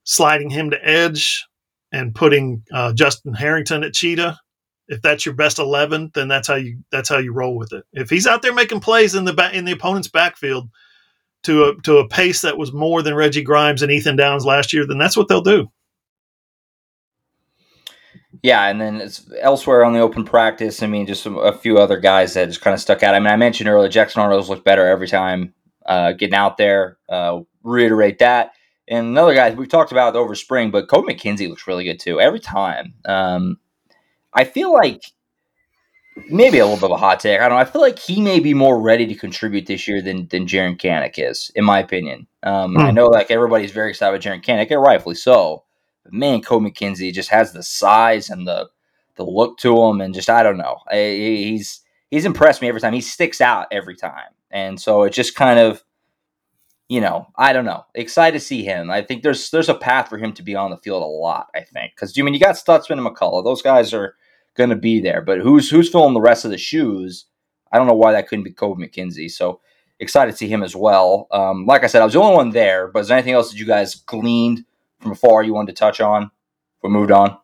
sliding 0.05 0.49
him 0.49 0.69
to 0.71 0.87
edge 0.87 1.45
and 1.91 2.15
putting 2.15 2.63
uh, 2.73 2.93
Justin 2.93 3.33
Harrington 3.33 3.83
at 3.83 3.93
Cheetah. 3.93 4.37
If 4.87 5.01
that's 5.01 5.25
your 5.25 5.33
best 5.33 5.57
eleven, 5.57 6.11
then 6.13 6.27
that's 6.27 6.47
how 6.47 6.55
you 6.55 6.79
that's 6.91 7.09
how 7.09 7.17
you 7.17 7.33
roll 7.33 7.57
with 7.57 7.73
it. 7.73 7.85
If 7.91 8.09
he's 8.09 8.27
out 8.27 8.43
there 8.43 8.53
making 8.53 8.81
plays 8.81 9.15
in 9.15 9.25
the 9.25 9.33
ba- 9.33 9.55
in 9.55 9.65
the 9.65 9.71
opponent's 9.71 10.09
backfield 10.09 10.69
to 11.43 11.65
a 11.65 11.75
to 11.83 11.97
a 11.97 12.07
pace 12.07 12.41
that 12.41 12.57
was 12.57 12.71
more 12.71 13.01
than 13.01 13.15
Reggie 13.15 13.41
Grimes 13.41 13.81
and 13.81 13.91
Ethan 13.91 14.15
Downs 14.15 14.45
last 14.45 14.73
year, 14.73 14.85
then 14.85 14.99
that's 14.99 15.17
what 15.17 15.27
they'll 15.27 15.41
do. 15.41 15.71
Yeah, 18.43 18.67
and 18.67 18.79
then 18.81 19.01
it's 19.01 19.29
elsewhere 19.39 19.83
on 19.85 19.93
the 19.93 19.99
open 19.99 20.25
practice. 20.25 20.81
I 20.83 20.87
mean, 20.87 21.05
just 21.05 21.23
some, 21.23 21.37
a 21.37 21.53
few 21.57 21.77
other 21.77 21.99
guys 21.99 22.33
that 22.33 22.47
just 22.47 22.61
kind 22.61 22.73
of 22.73 22.79
stuck 22.79 23.03
out. 23.03 23.15
I 23.15 23.19
mean, 23.19 23.27
I 23.31 23.35
mentioned 23.35 23.69
earlier 23.69 23.89
Jackson 23.89 24.21
Arnold's 24.21 24.49
looked 24.49 24.65
better 24.65 24.85
every 24.87 25.07
time 25.07 25.53
uh, 25.85 26.11
getting 26.13 26.35
out 26.35 26.57
there. 26.57 26.97
Uh, 27.07 27.41
reiterate 27.63 28.19
that. 28.19 28.51
And 28.87 29.07
another 29.07 29.33
guy 29.33 29.51
we've 29.51 29.69
talked 29.69 29.91
about 29.91 30.15
over 30.15 30.35
spring, 30.35 30.69
but 30.71 30.87
Kobie 30.87 31.15
McKinzie 31.17 31.49
looks 31.49 31.67
really 31.67 31.83
good 31.83 31.99
too 31.99 32.21
every 32.21 32.39
time. 32.39 32.93
Um, 33.05 33.57
I 34.33 34.43
feel 34.43 34.71
like 34.71 35.01
maybe 36.29 36.59
a 36.59 36.65
little 36.65 36.77
bit 36.77 36.85
of 36.85 36.91
a 36.91 36.97
hot 36.97 37.19
take. 37.19 37.39
I 37.39 37.49
don't 37.49 37.57
know. 37.57 37.61
I 37.61 37.65
feel 37.65 37.81
like 37.81 37.99
he 37.99 38.21
may 38.21 38.39
be 38.39 38.53
more 38.53 38.79
ready 38.79 39.05
to 39.07 39.15
contribute 39.15 39.65
this 39.65 39.87
year 39.87 40.01
than 40.01 40.27
than 40.27 40.45
Jaren 40.45 40.79
Kanak 40.79 41.13
is, 41.17 41.51
in 41.55 41.65
my 41.65 41.79
opinion. 41.79 42.27
Um, 42.43 42.77
I 42.77 42.91
Hmm. 42.91 42.95
know 42.95 43.07
like 43.07 43.31
everybody's 43.31 43.71
very 43.71 43.89
excited 43.89 44.15
about 44.15 44.21
Jaren 44.21 44.43
Kanak, 44.43 44.71
and 44.71 44.81
rightfully 44.81 45.15
so. 45.15 45.64
But 46.05 46.13
man, 46.13 46.41
Kobie 46.41 46.71
McKinzie 46.71 47.11
just 47.11 47.29
has 47.29 47.51
the 47.51 47.63
size 47.63 48.29
and 48.29 48.47
the 48.47 48.69
the 49.15 49.25
look 49.25 49.57
to 49.59 49.81
him, 49.83 50.01
and 50.01 50.13
just 50.13 50.29
I 50.29 50.43
don't 50.43 50.57
know. 50.57 50.77
I, 50.89 50.95
he's 50.95 51.81
he's 52.11 52.25
impressed 52.25 52.61
me 52.61 52.69
every 52.69 52.79
time. 52.79 52.93
He 52.93 53.01
sticks 53.01 53.41
out 53.41 53.67
every 53.71 53.95
time, 53.95 54.31
and 54.51 54.79
so 54.79 55.03
it 55.03 55.11
just 55.11 55.35
kind 55.35 55.59
of. 55.59 55.83
You 56.87 57.01
know, 57.01 57.25
I 57.35 57.51
don't 57.51 57.65
know. 57.65 57.83
Excited 57.95 58.37
to 58.37 58.45
see 58.45 58.63
him. 58.63 58.91
I 58.91 59.01
think 59.01 59.23
there's 59.23 59.49
there's 59.49 59.69
a 59.69 59.73
path 59.73 60.07
for 60.07 60.19
him 60.19 60.33
to 60.33 60.43
be 60.43 60.55
on 60.55 60.69
the 60.69 60.77
field 60.77 61.01
a 61.01 61.05
lot. 61.07 61.47
I 61.55 61.61
think 61.61 61.93
because 61.95 62.15
you 62.15 62.23
mean 62.23 62.35
you 62.35 62.39
got 62.39 62.53
Stutsman 62.53 62.99
and 62.99 63.07
McCullough; 63.07 63.43
those 63.43 63.63
guys 63.63 63.91
are 63.91 64.15
going 64.53 64.69
to 64.69 64.75
be 64.75 64.99
there. 64.99 65.21
But 65.21 65.39
who's 65.39 65.67
who's 65.67 65.89
filling 65.89 66.13
the 66.13 66.21
rest 66.21 66.45
of 66.45 66.51
the 66.51 66.59
shoes? 66.59 67.25
I 67.71 67.79
don't 67.79 67.87
know 67.87 67.95
why 67.95 68.11
that 68.11 68.27
couldn't 68.27 68.43
be 68.43 68.53
Kobie 68.53 68.77
McKinzie. 68.77 69.31
So 69.31 69.61
excited 69.99 70.31
to 70.31 70.37
see 70.37 70.47
him 70.47 70.61
as 70.61 70.75
well. 70.75 71.27
Um, 71.31 71.65
like 71.65 71.83
I 71.83 71.87
said, 71.87 72.03
I 72.03 72.05
was 72.05 72.13
the 72.13 72.21
only 72.21 72.35
one 72.35 72.51
there. 72.51 72.87
But 72.87 72.99
is 72.99 73.07
there 73.07 73.17
anything 73.17 73.33
else 73.33 73.49
that 73.49 73.57
you 73.57 73.65
guys 73.65 73.95
gleaned 73.95 74.63
from 74.99 75.11
afar 75.11 75.43
you 75.43 75.53
wanted 75.53 75.75
to 75.75 75.79
touch 75.79 75.99
on? 76.01 76.31
We 76.83 76.89
moved 76.89 77.11
on. 77.11 77.37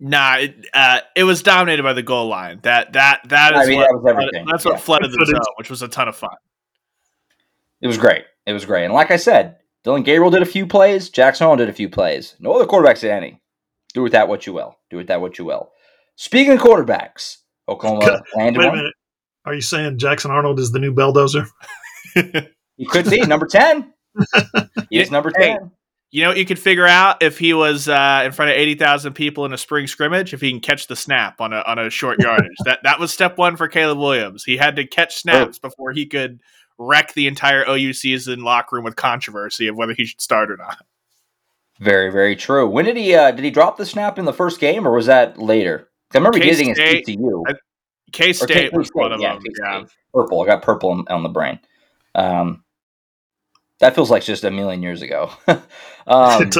Nah, 0.00 0.36
it, 0.38 0.66
uh, 0.74 1.00
it 1.16 1.24
was 1.24 1.42
dominated 1.42 1.82
by 1.82 1.92
the 1.92 2.02
goal 2.02 2.26
line. 2.28 2.60
That 2.62 2.92
that 2.94 3.20
that 3.28 3.54
is 3.54 3.60
I 3.60 3.66
mean, 3.66 3.78
what, 3.78 3.86
that 3.88 3.94
was 3.94 4.04
everything. 4.10 4.46
that's 4.50 4.64
what 4.64 4.74
Yeah. 4.74 4.78
flooded 4.80 5.12
the 5.12 5.24
zone, 5.26 5.40
which 5.56 5.70
was 5.70 5.82
a 5.82 5.88
ton 5.88 6.08
of 6.08 6.16
fun. 6.16 6.34
It 7.80 7.86
was 7.86 7.96
great. 7.98 8.24
It 8.46 8.52
was 8.52 8.64
great. 8.64 8.84
And 8.84 8.92
like 8.94 9.10
I 9.10 9.16
said, 9.16 9.58
Dillon 9.84 10.02
Gabriel 10.02 10.30
did 10.30 10.42
a 10.42 10.46
few 10.46 10.66
plays. 10.66 11.10
Jackson 11.10 11.44
Arnold 11.44 11.58
did 11.58 11.68
a 11.68 11.72
few 11.72 11.88
plays. 11.88 12.34
No 12.40 12.52
other 12.54 12.66
quarterbacks 12.66 13.00
did 13.00 13.10
any. 13.10 13.40
Do 13.92 14.02
with 14.02 14.12
that 14.12 14.28
what 14.28 14.46
you 14.46 14.52
will. 14.52 14.76
Do 14.90 14.96
with 14.96 15.06
that 15.08 15.20
what 15.20 15.38
you 15.38 15.44
will. 15.44 15.70
Speaking 16.16 16.54
of 16.54 16.60
quarterbacks, 16.60 17.38
Oklahoma 17.68 18.22
landed 18.34 18.58
Wait 18.58 18.64
a 18.66 18.68
one. 18.68 18.78
minute. 18.78 18.94
Are 19.44 19.54
you 19.54 19.60
saying 19.60 19.98
Jackson 19.98 20.30
Arnold 20.30 20.58
is 20.58 20.72
the 20.72 20.78
new 20.78 20.92
bulldozer? 20.92 21.46
He 22.76 22.86
could 22.86 23.08
be 23.08 23.20
number 23.20 23.46
10. 23.46 23.92
He 24.90 25.00
is 25.00 25.10
number 25.10 25.32
Hey. 25.36 25.56
10. 26.14 26.18
You 26.18 26.24
know 26.24 26.30
what 26.30 26.38
you 26.38 26.44
could 26.44 26.58
figure 26.58 26.86
out 26.86 27.22
if 27.22 27.38
he 27.38 27.54
was 27.54 27.88
uh, 27.88 28.22
in 28.24 28.32
front 28.32 28.50
of 28.50 28.56
eighty 28.56 28.74
thousand 28.74 29.14
people 29.14 29.44
in 29.44 29.52
a 29.52 29.58
spring 29.58 29.86
scrimmage, 29.86 30.32
if 30.32 30.40
he 30.40 30.50
can 30.50 30.60
catch 30.60 30.86
the 30.86 30.96
snap 30.96 31.40
on 31.40 31.52
a 31.52 31.62
on 31.66 31.78
a 31.78 31.90
short 31.90 32.18
yardage. 32.22 32.56
that 32.64 32.80
that 32.84 33.00
was 33.00 33.12
step 33.12 33.36
one 33.36 33.56
for 33.56 33.68
Caleb 33.68 33.98
Williams. 33.98 34.44
He 34.44 34.56
had 34.56 34.76
to 34.76 34.86
catch 34.86 35.16
snaps 35.16 35.58
before 35.58 35.92
he 35.92 36.06
could 36.06 36.40
wreck 36.78 37.14
the 37.14 37.26
entire 37.26 37.64
OU 37.68 37.92
season 37.92 38.42
locker 38.42 38.76
room 38.76 38.84
with 38.84 38.96
controversy 38.96 39.68
of 39.68 39.76
whether 39.76 39.94
he 39.94 40.04
should 40.04 40.20
start 40.20 40.50
or 40.50 40.56
not. 40.56 40.78
Very, 41.80 42.10
very 42.10 42.36
true. 42.36 42.68
When 42.68 42.84
did 42.84 42.96
he 42.96 43.14
uh, 43.14 43.32
did 43.32 43.44
he 43.44 43.50
drop 43.50 43.76
the 43.76 43.86
snap 43.86 44.18
in 44.18 44.24
the 44.24 44.32
first 44.32 44.60
game 44.60 44.86
or 44.86 44.92
was 44.92 45.06
that 45.06 45.38
later? 45.38 45.88
I 46.12 46.18
remember 46.18 46.38
he 46.38 46.44
did 46.44 46.56
K-State, 46.58 47.08
against 47.08 47.20
TCU. 47.20 47.56
K 48.12 48.32
State 48.32 48.72
was 48.72 48.86
K-State, 48.86 48.94
one 48.94 49.12
of 49.12 49.20
yeah, 49.20 49.34
them. 49.34 49.42
Yeah. 49.58 49.84
Purple. 50.12 50.40
I 50.42 50.46
got 50.46 50.62
purple 50.62 50.90
on, 50.90 51.04
on 51.08 51.24
the 51.24 51.28
brain. 51.28 51.58
Um, 52.14 52.62
that 53.80 53.94
feels 53.94 54.10
like 54.10 54.24
just 54.24 54.44
a 54.44 54.50
million 54.50 54.82
years 54.82 55.02
ago. 55.02 55.30
um, 56.06 56.50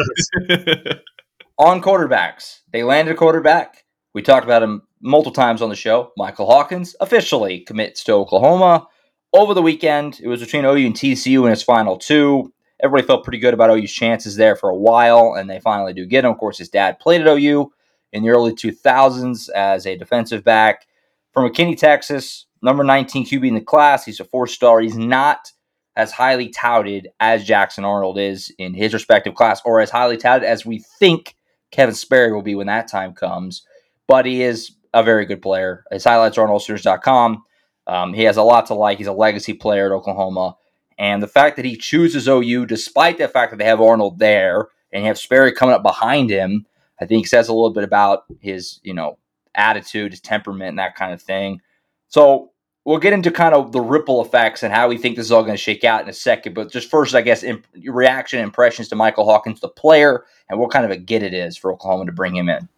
on 1.59 1.81
quarterbacks. 1.81 2.61
They 2.73 2.83
landed 2.83 3.13
a 3.13 3.17
quarterback. 3.17 3.85
We 4.15 4.23
talked 4.23 4.45
about 4.45 4.63
him 4.63 4.83
multiple 5.01 5.33
times 5.33 5.63
on 5.63 5.69
the 5.69 5.77
show. 5.77 6.13
Michael 6.17 6.47
Hawkins 6.47 6.97
officially 7.01 7.61
commits 7.61 8.05
to 8.05 8.13
Oklahoma. 8.13 8.87
Over 9.33 9.55
the 9.55 9.63
weekend, 9.63 10.21
it 10.23 10.29
was 10.29 10.41
between 10.41 10.65
OU 10.65 10.87
and 10.87 10.95
TCU 10.95 11.45
in 11.47 11.53
its 11.53 11.63
final 11.63 11.99
two. 11.99 12.53
Everybody 12.83 13.07
felt 13.07 13.25
pretty 13.25 13.39
good 13.39 13.55
about 13.55 13.71
OU's 13.71 13.93
chances 13.93 14.37
there 14.37 14.57
for 14.57 14.69
a 14.69 14.77
while, 14.77 15.35
and 15.37 15.49
they 15.49 15.61
finally 15.61 15.93
do 15.93 16.07
get 16.07 16.25
him. 16.25 16.33
Of 16.33 16.39
course, 16.39 16.59
his 16.59 16.69
dad 16.69 16.99
played 16.99 17.21
at 17.21 17.27
OU 17.27 17.73
in 18.13 18.23
the 18.23 18.31
early 18.31 18.53
2000s 18.53 19.49
as 19.51 19.87
a 19.87 19.97
defensive 19.97 20.45
back 20.45 20.87
from 21.33 21.51
McKinney, 21.51 21.77
Texas, 21.77 22.47
number 22.63 22.85
19 22.85 23.27
QB 23.27 23.49
in 23.49 23.55
the 23.55 23.61
class. 23.61 24.05
He's 24.05 24.21
a 24.21 24.25
four 24.25 24.47
star. 24.47 24.81
He's 24.81 24.97
not 24.97 25.51
as 25.97 26.13
highly 26.13 26.49
touted 26.49 27.09
as 27.21 27.45
Jackson 27.45 27.85
Arnold 27.85 28.19
is 28.19 28.53
in 28.59 28.75
his 28.75 28.93
respective 28.93 29.35
class, 29.35 29.61
or 29.65 29.81
as 29.81 29.91
highly 29.91 30.17
touted 30.17 30.49
as 30.49 30.67
we 30.67 30.81
think 30.99 31.37
Kevin 31.71 31.95
Sperry 31.95 32.33
will 32.33 32.43
be 32.43 32.55
when 32.55 32.67
that 32.67 32.89
time 32.89 33.13
comes. 33.13 33.67
But 34.07 34.27
he 34.27 34.43
is 34.43 34.73
a 34.93 35.03
very 35.03 35.27
good 35.27 35.43
player. 35.43 35.85
His 35.91 36.05
highlights 36.05 36.39
are 36.39 36.47
on 36.47 36.55
allsooners.com. 36.55 37.45
Um, 37.87 38.15
he 38.15 38.23
has 38.25 38.37
a 38.37 38.43
lot 38.43 38.67
to 38.67 38.75
like. 38.75 38.99
He's 38.99 39.07
a 39.07 39.13
legacy 39.13 39.55
player 39.55 39.87
at 39.87 39.93
Oklahoma. 39.93 40.57
And 40.99 41.23
the 41.23 41.29
fact 41.29 41.57
that 41.57 41.65
he 41.65 41.77
chooses 41.77 42.29
OU, 42.29 42.67
despite 42.67 43.19
the 43.19 43.29
fact 43.29 43.51
that 43.51 43.59
they 43.59 43.65
have 43.65 43.81
Arnold 43.81 44.19
there 44.19 44.69
and 44.93 45.05
have 45.05 45.19
Sperry 45.19 45.53
coming 45.53 45.75
up 45.75 45.83
behind 45.83 46.31
him, 46.31 46.67
I 47.01 47.07
think 47.07 47.27
says 47.27 47.49
a 47.49 47.53
little 47.53 47.73
bit 47.73 47.85
about 47.85 48.25
his, 48.41 48.81
you 48.85 48.95
know, 48.95 49.19
attitude, 49.55 50.13
his 50.13 50.21
temperament, 50.21 50.71
and 50.71 50.79
that 50.79 50.95
kind 50.95 51.13
of 51.13 51.21
thing. 51.21 51.61
So 52.09 52.53
we'll 52.85 52.99
get 52.99 53.13
into 53.13 53.31
kind 53.31 53.55
of 53.55 53.73
the 53.73 53.81
ripple 53.81 54.23
effects 54.25 54.63
and 54.63 54.73
how 54.73 54.89
we 54.89 54.99
think 54.99 55.17
this 55.17 55.27
is 55.27 55.33
all 55.33 55.43
going 55.43 55.55
to 55.55 55.63
shake 55.63 55.85
out 55.85 56.03
in 56.03 56.09
a 56.09 56.13
second. 56.13 56.55
But 56.55 56.71
just 56.71 56.91
first, 56.91 57.15
I 57.15 57.23
guess, 57.23 57.43
imp- 57.43 57.67
reaction 57.87 58.41
impressions 58.41 58.89
to 58.89 58.97
Michael 58.97 59.25
Hawkins, 59.25 59.61
the 59.61 59.69
player, 59.69 60.25
and 60.51 60.59
what 60.61 60.71
kind 60.71 60.85
of 60.85 60.91
a 60.91 60.97
get 60.97 61.23
it 61.23 61.33
is 61.33 61.57
for 61.57 61.73
Oklahoma 61.73 62.07
to 62.07 62.13
bring 62.13 62.37
him 62.37 62.49
in. 62.49 62.69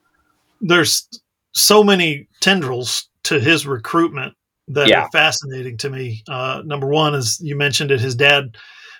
There's 0.60 1.08
so 1.52 1.82
many 1.82 2.28
tendrils 2.40 3.08
to 3.24 3.40
his 3.40 3.66
recruitment 3.66 4.34
that 4.68 4.88
Yeah. 4.88 5.02
are 5.02 5.10
fascinating 5.10 5.76
to 5.78 5.90
me. 5.90 6.22
Uh, 6.28 6.62
number 6.64 6.86
one, 6.86 7.14
as 7.14 7.40
you 7.40 7.56
mentioned 7.56 7.90
it, 7.90 8.00
his 8.00 8.14
dad 8.14 8.56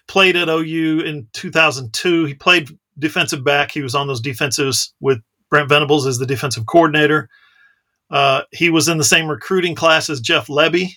played 0.08 0.36
at 0.36 0.48
OU 0.48 1.00
in 1.00 1.26
2002. 1.32 2.24
He 2.24 2.34
played 2.34 2.68
defensive 2.98 3.44
back. 3.44 3.70
He 3.70 3.82
was 3.82 3.94
on 3.94 4.06
those 4.06 4.22
defensives 4.22 4.90
with 5.00 5.18
Brent 5.50 5.68
Venables 5.68 6.06
as 6.06 6.18
the 6.18 6.26
defensive 6.26 6.66
coordinator. 6.66 7.28
Uh, 8.10 8.42
he 8.52 8.70
was 8.70 8.88
in 8.88 8.98
the 8.98 9.04
same 9.04 9.28
recruiting 9.28 9.74
class 9.74 10.08
as 10.08 10.20
Jeff 10.20 10.46
Lebby, 10.46 10.90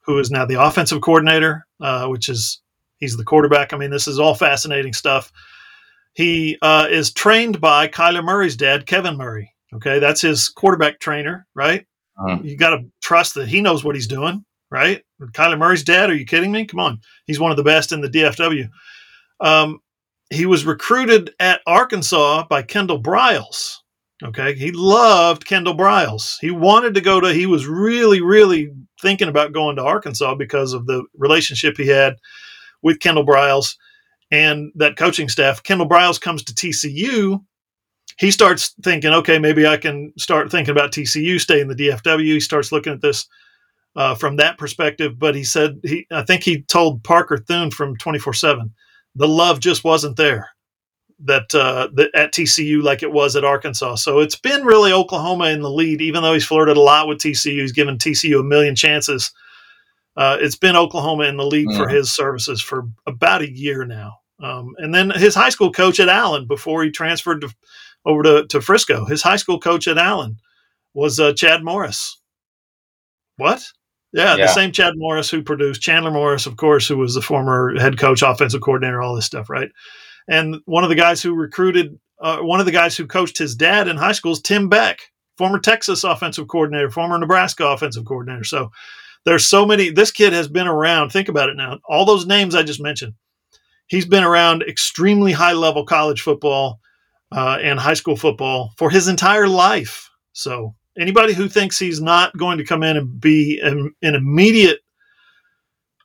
who 0.00 0.18
is 0.18 0.30
now 0.30 0.44
the 0.44 0.60
offensive 0.62 1.00
coordinator, 1.00 1.66
uh, 1.80 2.06
which 2.08 2.28
is 2.28 2.60
he's 2.98 3.16
the 3.16 3.24
quarterback. 3.24 3.72
I 3.72 3.76
mean, 3.76 3.90
this 3.90 4.08
is 4.08 4.18
all 4.18 4.34
fascinating 4.34 4.92
stuff. 4.92 5.30
He 6.14 6.56
uh, 6.62 6.86
is 6.90 7.12
trained 7.12 7.60
by 7.60 7.88
Kyler 7.88 8.24
Murray's 8.24 8.56
dad, 8.56 8.86
Kevin 8.86 9.16
Murray. 9.16 9.52
Okay, 9.74 9.98
that's 9.98 10.20
his 10.20 10.48
quarterback 10.48 11.00
trainer, 11.00 11.46
right? 11.54 11.84
Mhm. 12.18 12.44
You 12.44 12.56
got 12.56 12.70
to 12.70 12.84
trust 13.02 13.34
that 13.34 13.48
he 13.48 13.60
knows 13.60 13.82
what 13.82 13.96
he's 13.96 14.06
doing, 14.06 14.44
right? 14.70 15.02
Kyler 15.32 15.58
Murray's 15.58 15.82
dad. 15.82 16.10
Are 16.10 16.14
you 16.14 16.24
kidding 16.24 16.52
me? 16.52 16.64
Come 16.64 16.78
on, 16.80 17.00
he's 17.26 17.40
one 17.40 17.50
of 17.50 17.56
the 17.56 17.64
best 17.64 17.90
in 17.90 18.00
the 18.00 18.08
DFW. 18.08 18.68
Um, 19.40 19.80
he 20.30 20.46
was 20.46 20.64
recruited 20.64 21.32
at 21.40 21.60
Arkansas 21.66 22.46
by 22.48 22.62
Kendall 22.62 23.02
Briles. 23.02 23.78
Okay, 24.24 24.54
he 24.54 24.72
loved 24.72 25.44
Kendall 25.44 25.76
Briles. 25.76 26.38
He 26.40 26.50
wanted 26.50 26.94
to 26.94 27.02
go 27.02 27.20
to. 27.20 27.32
He 27.32 27.44
was 27.44 27.66
really, 27.66 28.22
really 28.22 28.72
thinking 29.02 29.28
about 29.28 29.52
going 29.52 29.76
to 29.76 29.84
Arkansas 29.84 30.34
because 30.36 30.72
of 30.72 30.86
the 30.86 31.04
relationship 31.14 31.76
he 31.76 31.88
had 31.88 32.16
with 32.82 33.00
Kendall 33.00 33.26
Briles 33.26 33.76
and 34.30 34.72
that 34.76 34.96
coaching 34.96 35.28
staff. 35.28 35.62
Kendall 35.62 35.88
Briles 35.88 36.18
comes 36.18 36.42
to 36.44 36.54
TCU. 36.54 37.44
He 38.18 38.30
starts 38.30 38.74
thinking, 38.82 39.12
okay, 39.12 39.38
maybe 39.38 39.66
I 39.66 39.76
can 39.76 40.12
start 40.16 40.50
thinking 40.50 40.72
about 40.72 40.92
TCU, 40.92 41.38
stay 41.38 41.60
in 41.60 41.68
the 41.68 41.74
DFW. 41.74 42.24
He 42.24 42.40
starts 42.40 42.72
looking 42.72 42.94
at 42.94 43.02
this 43.02 43.26
uh, 43.94 44.14
from 44.14 44.36
that 44.36 44.56
perspective. 44.56 45.18
But 45.18 45.34
he 45.34 45.44
said, 45.44 45.80
he, 45.82 46.06
I 46.10 46.22
think 46.22 46.44
he 46.44 46.62
told 46.62 47.04
Parker 47.04 47.36
Thune 47.36 47.70
from 47.70 47.96
24 47.96 48.32
7, 48.32 48.72
the 49.16 49.28
love 49.28 49.60
just 49.60 49.84
wasn't 49.84 50.16
there 50.16 50.53
that, 51.20 51.54
uh, 51.54 51.88
that 51.94 52.10
at 52.14 52.32
TCU 52.32 52.82
like 52.82 53.02
it 53.02 53.12
was 53.12 53.36
at 53.36 53.44
Arkansas. 53.44 53.96
So 53.96 54.18
it's 54.20 54.36
been 54.36 54.64
really 54.64 54.92
Oklahoma 54.92 55.46
in 55.46 55.60
the 55.62 55.70
lead, 55.70 56.00
even 56.00 56.22
though 56.22 56.32
he's 56.34 56.44
flirted 56.46 56.76
a 56.76 56.80
lot 56.80 57.08
with 57.08 57.18
TCU. 57.18 57.60
He's 57.60 57.72
given 57.72 57.98
TCU 57.98 58.40
a 58.40 58.44
million 58.44 58.74
chances. 58.74 59.32
Uh, 60.16 60.36
it's 60.40 60.56
been 60.56 60.76
Oklahoma 60.76 61.24
in 61.24 61.36
the 61.36 61.46
league 61.46 61.68
for 61.76 61.88
his 61.88 62.12
services 62.12 62.60
for 62.62 62.84
about 63.06 63.42
a 63.42 63.50
year 63.50 63.84
now. 63.84 64.18
Um, 64.40 64.74
and 64.78 64.94
then 64.94 65.10
his 65.10 65.34
high 65.34 65.48
school 65.48 65.72
coach 65.72 65.98
at 66.00 66.08
Allen 66.08 66.46
before 66.46 66.84
he 66.84 66.90
transferred 66.90 67.40
to, 67.40 67.54
over 68.04 68.22
to, 68.22 68.46
to 68.48 68.60
Frisco, 68.60 69.04
his 69.06 69.22
high 69.22 69.36
school 69.36 69.58
coach 69.58 69.88
at 69.88 69.98
Allen 69.98 70.36
was 70.92 71.18
uh, 71.18 71.32
Chad 71.32 71.64
Morris. 71.64 72.20
What? 73.36 73.64
Yeah, 74.12 74.36
Yeah. 74.36 74.46
the 74.46 74.52
same 74.52 74.70
Chad 74.72 74.92
Morris 74.96 75.30
who 75.30 75.42
produced 75.42 75.82
Chandler 75.82 76.10
Morris, 76.12 76.46
of 76.46 76.56
course, 76.56 76.86
who 76.86 76.96
was 76.98 77.14
the 77.14 77.22
former 77.22 77.74
head 77.78 77.98
coach, 77.98 78.22
offensive 78.22 78.60
coordinator, 78.60 79.00
all 79.02 79.16
this 79.16 79.26
stuff, 79.26 79.50
right? 79.50 79.70
And 80.28 80.56
one 80.64 80.84
of 80.84 80.90
the 80.90 80.96
guys 80.96 81.22
who 81.22 81.34
recruited 81.34 81.98
uh, 82.20 82.38
one 82.38 82.60
of 82.60 82.66
the 82.66 82.72
guys 82.72 82.96
who 82.96 83.06
coached 83.06 83.38
his 83.38 83.54
dad 83.54 83.88
in 83.88 83.96
high 83.96 84.12
school 84.12 84.32
is 84.32 84.40
Tim 84.40 84.68
Beck, 84.68 85.00
former 85.36 85.58
Texas 85.58 86.04
offensive 86.04 86.48
coordinator, 86.48 86.90
former 86.90 87.18
Nebraska 87.18 87.66
offensive 87.66 88.04
coordinator. 88.04 88.44
So 88.44 88.70
there's 89.24 89.46
so 89.46 89.66
many. 89.66 89.90
This 89.90 90.10
kid 90.10 90.32
has 90.32 90.48
been 90.48 90.66
around. 90.66 91.10
Think 91.10 91.28
about 91.28 91.48
it 91.48 91.56
now. 91.56 91.78
All 91.86 92.04
those 92.04 92.26
names 92.26 92.54
I 92.54 92.62
just 92.62 92.80
mentioned, 92.80 93.14
he's 93.86 94.06
been 94.06 94.24
around 94.24 94.62
extremely 94.62 95.32
high 95.32 95.52
level 95.52 95.84
college 95.84 96.22
football 96.22 96.80
uh, 97.32 97.58
and 97.60 97.78
high 97.80 97.94
school 97.94 98.16
football 98.16 98.72
for 98.76 98.90
his 98.90 99.08
entire 99.08 99.48
life. 99.48 100.10
So 100.32 100.74
anybody 100.98 101.32
who 101.32 101.48
thinks 101.48 101.78
he's 101.78 102.00
not 102.00 102.36
going 102.36 102.58
to 102.58 102.64
come 102.64 102.82
in 102.82 102.96
and 102.96 103.20
be 103.20 103.60
an, 103.60 103.92
an 104.02 104.14
immediate 104.14 104.80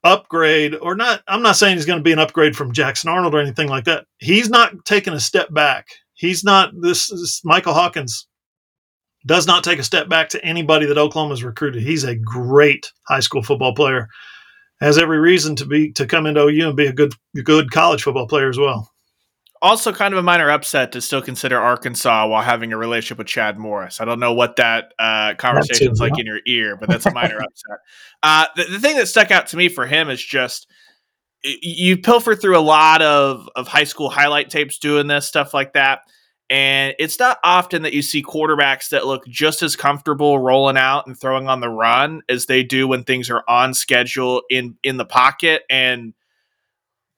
upgrade 0.04 0.76
or 0.76 0.96
not 0.96 1.22
i'm 1.28 1.42
not 1.42 1.58
saying 1.58 1.76
he's 1.76 1.86
going 1.86 2.00
to 2.00 2.04
be 2.04 2.14
an 2.14 2.20
upgrade 2.20 2.56
from 2.56 2.72
jackson 2.72 3.10
arnold 3.10 3.36
or 3.36 3.40
anything 3.40 3.68
like 3.68 3.84
that. 3.84 4.06
He's 4.18 4.50
not 4.50 4.74
taking 4.86 5.14
a 5.14 5.20
step 5.20 5.54
back. 5.54 5.88
He's 6.14 6.44
not 6.44 6.72
this, 6.82 7.42
michael 7.44 7.74
hawkins 7.74 8.28
does 9.26 9.46
not 9.46 9.64
take 9.64 9.80
a 9.80 9.84
step 9.84 10.08
back 10.08 10.30
to 10.30 10.44
anybody 10.46 10.86
that 10.86 10.98
oklahoma's 10.98 11.44
recruited. 11.44 11.84
He's 11.84 12.06
a 12.06 12.16
great 12.16 12.92
high 13.08 13.20
school 13.20 13.44
football 13.44 13.76
player 13.76 14.08
has 14.82 14.98
every 14.98 15.20
reason 15.20 15.56
to 15.58 15.66
be 15.66 15.92
to 15.94 16.06
come 16.06 16.26
into 16.26 16.42
ou 16.42 16.68
and 16.68 16.76
be 16.76 16.88
a 16.88 16.94
good 16.94 17.14
good 17.44 17.72
college 17.72 18.04
football 18.04 18.28
player 18.28 18.50
as 18.50 18.58
well 18.58 18.90
Also, 19.62 19.92
kind 19.92 20.14
of 20.14 20.18
a 20.18 20.24
minor 20.24 20.50
upset 20.50 20.94
to 20.94 21.02
still 21.02 21.22
consider 21.22 21.60
Arkansas 21.60 22.28
while 22.28 22.42
having 22.42 22.72
a 22.72 22.78
relationship 22.78 23.18
with 23.18 23.28
Chad 23.28 23.58
Morris. 23.58 24.00
I 24.00 24.06
don't 24.06 24.20
know 24.20 24.34
what 24.34 24.56
that 24.56 24.94
uh, 24.98 25.34
is 25.70 26.00
like 26.00 26.18
in 26.18 26.26
your 26.26 26.40
ear, 26.48 26.78
but 26.78 26.88
that's 26.88 27.06
a 27.06 27.12
minor 27.12 27.40
upset. 27.42 27.78
Uh, 28.24 28.46
the, 28.56 28.64
the 28.64 28.80
thing 28.80 28.96
that 28.96 29.08
stuck 29.08 29.32
out 29.32 29.48
to 29.48 29.58
me 29.58 29.68
for 29.68 29.86
him 29.86 30.10
is 30.10 30.24
just 30.24 30.68
you 31.44 31.98
pilfer 31.98 32.36
through 32.36 32.58
a 32.58 32.62
lot 32.62 33.02
of, 33.02 33.50
of 33.56 33.68
high 33.68 33.84
school 33.84 34.10
highlight 34.10 34.50
tapes 34.50 34.78
doing 34.78 35.08
this 35.08 35.26
stuff 35.26 35.54
like 35.54 35.74
that. 35.74 36.02
And 36.50 36.96
it's 36.98 37.20
not 37.20 37.38
often 37.44 37.84
that 37.84 37.94
you 37.94 38.02
see 38.02 38.24
quarterbacks 38.24 38.90
that 38.90 39.06
look 39.06 39.26
just 39.28 39.62
as 39.62 39.76
comfortable 39.76 40.40
rolling 40.40 40.78
out 40.78 41.06
and 41.06 41.20
throwing 41.20 41.48
on 41.48 41.60
the 41.60 41.70
run 41.70 42.22
as 42.28 42.48
they 42.48 42.64
do 42.64 42.88
when 42.88 43.04
things 43.04 43.30
are 43.30 43.44
on 43.48 43.74
schedule 43.74 44.42
in 44.50 44.76
in 44.84 44.98
the 44.98 45.06
pocket. 45.06 45.62
And 45.70 46.14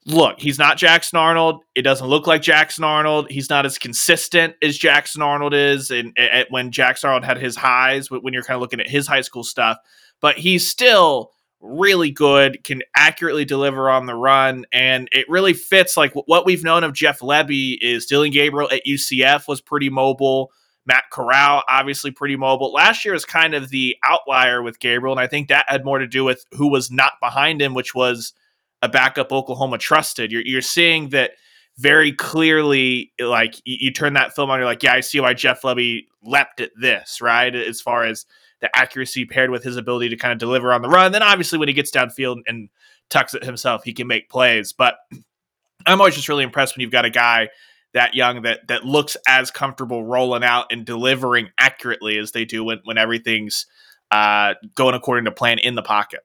look, 0.06 0.40
he's 0.40 0.58
not 0.58 0.78
Jackson 0.78 1.18
Arnold. 1.18 1.64
It 1.76 1.84
doesn't 1.84 2.08
look 2.08 2.28
like 2.28 2.42
Jackson 2.42 2.84
Arnold. 2.84 3.30
He's 3.30 3.50
not 3.50 3.66
as 3.66 3.78
consistent 3.78 4.56
as 4.62 4.78
Jackson 4.78 5.22
Arnold 5.22 5.54
is, 5.54 5.92
and, 5.92 6.14
and 6.18 6.46
when 6.50 6.72
Jackson 6.72 7.10
Arnold 7.10 7.24
had 7.24 7.38
his 7.38 7.56
highs, 7.56 8.10
when 8.10 8.34
you're 8.34 8.44
kind 8.44 8.56
of 8.56 8.62
looking 8.62 8.80
at 8.80 8.90
his 8.90 9.08
high 9.08 9.22
school 9.22 9.44
stuff. 9.44 9.78
But 10.20 10.38
he's 10.38 10.70
still 10.70 11.32
really 11.60 12.12
good, 12.12 12.64
can 12.64 12.82
accurately 12.96 13.46
deliver 13.46 13.90
on 13.90 14.08
the 14.08 14.16
run, 14.16 14.66
and 14.72 15.08
it 15.12 15.30
really 15.30 15.54
fits. 15.54 15.96
Like 15.96 16.14
what 16.14 16.46
we've 16.46 16.64
known 16.64 16.84
of 16.84 16.94
Jeff 16.94 17.20
Lebby 17.20 17.78
is 17.82 18.06
Dillon 18.06 18.32
Gabriel 18.32 18.72
at 18.72 18.86
UCF 18.88 19.48
was 19.48 19.62
pretty 19.62 19.90
mobile. 19.90 20.52
Matt 20.84 21.04
Corral, 21.12 21.62
obviously 21.70 22.10
pretty 22.10 22.36
mobile. 22.36 22.74
Last 22.74 23.06
year 23.06 23.14
was 23.14 23.24
kind 23.24 23.54
of 23.54 23.70
the 23.70 23.96
outlier 24.04 24.64
with 24.64 24.80
Gabriel, 24.80 25.14
and 25.14 25.22
I 25.24 25.28
think 25.28 25.50
that 25.50 25.70
had 25.70 25.86
more 25.86 26.00
to 26.00 26.08
do 26.08 26.24
with 26.24 26.44
who 26.54 26.72
was 26.72 26.90
not 26.90 27.14
behind 27.22 27.62
him, 27.62 27.76
which 27.76 27.94
was 27.94 28.34
a 28.82 28.90
backup 28.90 29.32
Oklahoma 29.32 29.78
trusted. 29.78 30.32
You're 30.32 30.44
you're 30.46 30.62
seeing 30.62 31.10
that 31.10 31.32
very 31.78 32.12
clearly. 32.12 33.12
Like 33.20 33.56
you, 33.66 33.78
you 33.80 33.92
turn 33.92 34.14
that 34.14 34.36
film 34.36 34.50
on, 34.50 34.60
you're 34.60 34.66
like, 34.66 34.84
yeah, 34.84 34.94
I 34.94 35.02
see 35.02 35.20
why 35.20 35.34
Jeff 35.34 35.62
Lebby 35.62 36.06
leapt 36.24 36.62
at 36.62 36.72
this, 36.80 37.22
right? 37.22 37.54
As 37.54 37.82
far 37.82 38.04
as 38.06 38.26
the 38.62 38.76
accuracy 38.76 39.26
paired 39.26 39.50
with 39.50 39.64
his 39.64 39.76
ability 39.76 40.10
to 40.10 40.16
kind 40.16 40.32
of 40.32 40.38
deliver 40.38 40.72
on 40.72 40.82
the 40.82 40.90
run. 40.90 41.12
Then 41.12 41.24
obviously 41.24 41.58
when 41.58 41.68
he 41.68 41.74
gets 41.74 41.92
downfield 41.92 42.38
and 42.48 42.70
tucks 43.10 43.34
it 43.34 43.44
himself, 43.44 43.84
he 43.84 43.94
can 43.94 44.08
make 44.08 44.30
plays. 44.30 44.72
But 44.72 44.96
I'm 45.86 46.00
always 46.00 46.16
just 46.16 46.30
really 46.30 46.44
impressed 46.44 46.76
when 46.76 46.82
you've 46.82 46.92
got 46.92 47.06
a 47.06 47.10
guy 47.10 47.50
that 47.94 48.14
young 48.14 48.44
that 48.44 48.68
that 48.68 48.86
looks 48.86 49.18
as 49.28 49.52
comfortable 49.52 50.06
rolling 50.06 50.44
out 50.44 50.68
and 50.72 50.86
delivering 50.86 51.50
accurately 51.58 52.18
as 52.18 52.32
they 52.32 52.46
do 52.46 52.64
when 52.64 52.80
when 52.84 52.98
everything's 52.98 53.66
uh, 54.12 54.54
going 54.76 54.96
according 54.96 55.26
to 55.26 55.32
plan 55.32 55.60
in 55.60 55.76
the 55.76 55.82
pocket. 55.82 56.22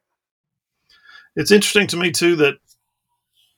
It's 1.36 1.50
interesting 1.52 1.86
to 1.88 1.96
me 1.96 2.10
too 2.10 2.36
that 2.36 2.54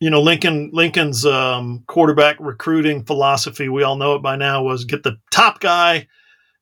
you 0.00 0.10
know 0.10 0.20
Lincoln 0.20 0.70
Lincoln's 0.72 1.24
um, 1.24 1.84
quarterback 1.86 2.36
recruiting 2.40 3.04
philosophy. 3.04 3.68
We 3.68 3.82
all 3.82 3.96
know 3.96 4.14
it 4.14 4.22
by 4.22 4.36
now. 4.36 4.62
Was 4.62 4.84
get 4.84 5.02
the 5.02 5.16
top 5.32 5.60
guy 5.60 6.06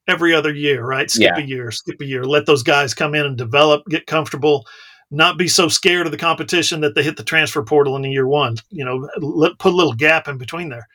every 0.09 0.35
other 0.35 0.55
year, 0.55 0.85
right? 0.85 1.11
Skip 1.11 1.33
Yeah. 1.37 1.43
a 1.43 1.47
year, 1.47 1.71
skip 1.71 2.01
a 2.01 2.05
year. 2.05 2.25
Let 2.25 2.47
those 2.47 2.63
guys 2.63 2.95
come 2.95 3.15
in 3.15 3.27
and 3.27 3.37
develop, 3.37 3.83
get 3.89 4.07
comfortable, 4.07 4.67
not 5.11 5.37
be 5.37 5.49
so 5.49 5.69
scared 5.69 6.07
of 6.07 6.13
the 6.13 6.19
competition 6.19 6.81
that 6.83 6.95
they 6.95 7.03
hit 7.03 7.17
the 7.17 7.25
transfer 7.25 7.63
portal 7.65 7.97
in 7.97 8.03
the 8.03 8.11
year 8.11 8.27
one. 8.29 8.57
You 8.71 8.85
know, 8.85 9.09
let, 9.19 9.59
put 9.59 9.73
a 9.73 9.77
little 9.77 9.95
gap 9.95 10.29
in 10.29 10.39
between 10.39 10.69
there. 10.69 10.87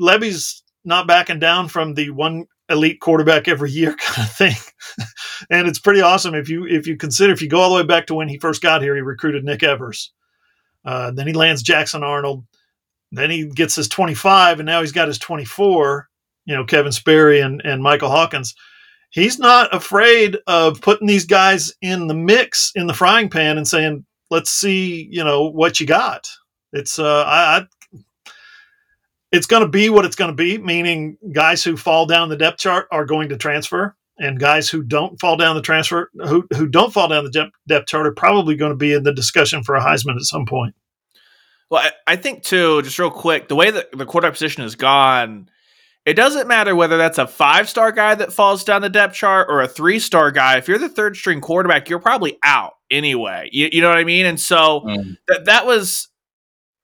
Lebby's 0.00 0.62
not 0.84 1.06
backing 1.06 1.38
down 1.38 1.68
from 1.68 1.94
the 1.94 2.10
one 2.10 2.46
elite 2.68 3.00
quarterback 3.00 3.48
every 3.48 3.70
year 3.70 3.94
kind 4.00 4.28
of 4.28 4.34
thing. 4.34 4.54
and 5.50 5.68
it's 5.68 5.78
pretty 5.78 6.00
awesome 6.00 6.34
if 6.34 6.48
you 6.48 6.66
if 6.66 6.86
you 6.86 6.96
consider 6.96 7.32
if 7.32 7.42
you 7.42 7.48
go 7.48 7.60
all 7.60 7.70
the 7.70 7.76
way 7.76 7.86
back 7.86 8.06
to 8.06 8.14
when 8.14 8.28
he 8.28 8.38
first 8.38 8.62
got 8.62 8.82
here, 8.82 8.94
he 8.94 9.00
recruited 9.00 9.44
Nick 9.44 9.62
Evers. 9.62 10.12
Uh, 10.84 11.10
then 11.10 11.26
he 11.26 11.32
lands 11.32 11.62
Jackson 11.62 12.02
Arnold. 12.02 12.44
Then 13.10 13.30
he 13.30 13.46
gets 13.46 13.76
his 13.76 13.88
25, 13.88 14.60
and 14.60 14.66
now 14.66 14.80
he's 14.80 14.92
got 14.92 15.08
his 15.08 15.18
24. 15.18 16.08
You 16.46 16.54
know, 16.56 16.64
Kevin 16.64 16.92
Sperry 16.92 17.40
and 17.40 17.62
and 17.64 17.82
Michael 17.82 18.10
Hawkins. 18.10 18.54
He's 19.10 19.38
not 19.38 19.72
afraid 19.74 20.36
of 20.48 20.80
putting 20.80 21.06
these 21.06 21.24
guys 21.24 21.72
in 21.80 22.08
the 22.08 22.14
mix 22.14 22.72
in 22.74 22.86
the 22.86 22.94
frying 22.94 23.30
pan 23.30 23.56
and 23.56 23.66
saying, 23.66 24.04
"Let's 24.30 24.50
see, 24.50 25.08
you 25.10 25.24
know, 25.24 25.44
what 25.44 25.80
you 25.80 25.86
got." 25.86 26.28
It's 26.72 26.98
uh, 26.98 27.24
I, 27.24 27.58
I 27.58 27.66
it's 29.34 29.46
going 29.46 29.62
to 29.62 29.68
be 29.68 29.90
what 29.90 30.04
it's 30.04 30.16
going 30.16 30.30
to 30.30 30.34
be, 30.36 30.56
meaning 30.58 31.18
guys 31.32 31.62
who 31.64 31.76
fall 31.76 32.06
down 32.06 32.28
the 32.28 32.36
depth 32.36 32.58
chart 32.58 32.86
are 32.92 33.04
going 33.04 33.28
to 33.30 33.36
transfer, 33.36 33.96
and 34.18 34.38
guys 34.38 34.70
who 34.70 34.82
don't 34.82 35.18
fall 35.20 35.36
down 35.36 35.56
the 35.56 35.62
transfer 35.62 36.10
who 36.26 36.46
who 36.56 36.66
don't 36.68 36.92
fall 36.92 37.08
down 37.08 37.24
the 37.24 37.30
depth, 37.30 37.52
depth 37.66 37.88
chart 37.88 38.06
are 38.06 38.12
probably 38.14 38.54
going 38.56 38.70
to 38.70 38.76
be 38.76 38.92
in 38.94 39.02
the 39.02 39.12
discussion 39.12 39.62
for 39.64 39.74
a 39.74 39.82
Heisman 39.82 40.16
at 40.16 40.22
some 40.22 40.46
point. 40.46 40.74
Well, 41.70 41.82
I, 41.82 42.12
I 42.12 42.16
think 42.16 42.42
too, 42.42 42.82
just 42.82 42.98
real 42.98 43.10
quick, 43.10 43.48
the 43.48 43.56
way 43.56 43.70
that 43.70 43.90
the 43.90 44.06
quarterback 44.06 44.34
position 44.34 44.62
has 44.62 44.76
gone, 44.76 45.48
it 46.06 46.14
doesn't 46.14 46.46
matter 46.46 46.76
whether 46.76 46.96
that's 46.96 47.18
a 47.18 47.26
five 47.26 47.68
star 47.68 47.90
guy 47.90 48.14
that 48.14 48.32
falls 48.32 48.62
down 48.62 48.82
the 48.82 48.90
depth 48.90 49.14
chart 49.14 49.48
or 49.50 49.62
a 49.62 49.66
three 49.68 49.98
star 49.98 50.30
guy. 50.30 50.58
If 50.58 50.68
you're 50.68 50.78
the 50.78 50.88
third 50.88 51.16
string 51.16 51.40
quarterback, 51.40 51.88
you're 51.88 51.98
probably 51.98 52.38
out 52.44 52.74
anyway. 52.90 53.48
You, 53.50 53.70
you 53.72 53.80
know 53.80 53.88
what 53.88 53.98
I 53.98 54.04
mean? 54.04 54.26
And 54.26 54.38
so 54.38 54.82
Mm. 54.86 55.16
that 55.26 55.46
that 55.46 55.66
was 55.66 56.08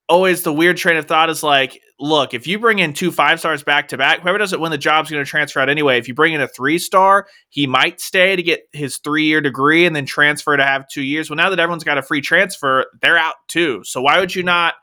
always 0.09 0.43
the 0.43 0.53
weird 0.53 0.77
train 0.77 0.97
of 0.97 1.05
thought 1.07 1.31
is 1.31 1.43
like, 1.45 1.81
look, 2.01 2.35
if 2.35 2.47
you 2.47 2.59
bring 2.59 2.79
in 2.79 2.93
two 2.93 3.13
five 3.13 3.39
stars 3.39 3.63
back 3.63 3.89
to 3.89 3.99
back, 3.99 4.21
whoever 4.21 4.39
doesn't 4.39 4.61
win 4.61 4.71
the 4.73 4.79
job's 4.79 5.11
going 5.11 5.25
to 5.25 5.29
transfer 5.29 5.61
out 5.61 5.69
anyway. 5.69 5.99
If 5.99 6.09
you 6.09 6.15
bring 6.15 6.33
in 6.33 6.41
a 6.41 6.49
three 6.49 6.79
star, 6.79 7.27
he 7.51 7.67
might 7.67 8.01
stay 8.01 8.35
to 8.35 8.43
get 8.43 8.63
his 8.73 8.97
three 8.99 9.25
year 9.25 9.41
degree 9.41 9.87
and 9.87 9.95
then 9.95 10.07
transfer 10.07 10.57
to 10.57 10.65
have 10.65 10.89
two 10.89 11.03
years. 11.03 11.29
Well, 11.31 11.37
now 11.37 11.51
that 11.51 11.61
everyone's 11.61 11.85
got 11.85 11.99
a 11.99 12.03
free 12.03 12.23
transfer, 12.23 12.87
they're 13.03 13.19
out 13.19 13.35
too. 13.47 13.83
So 13.85 14.01
why 14.01 14.19
would 14.19 14.35
you 14.35 14.43
not? 14.43 14.75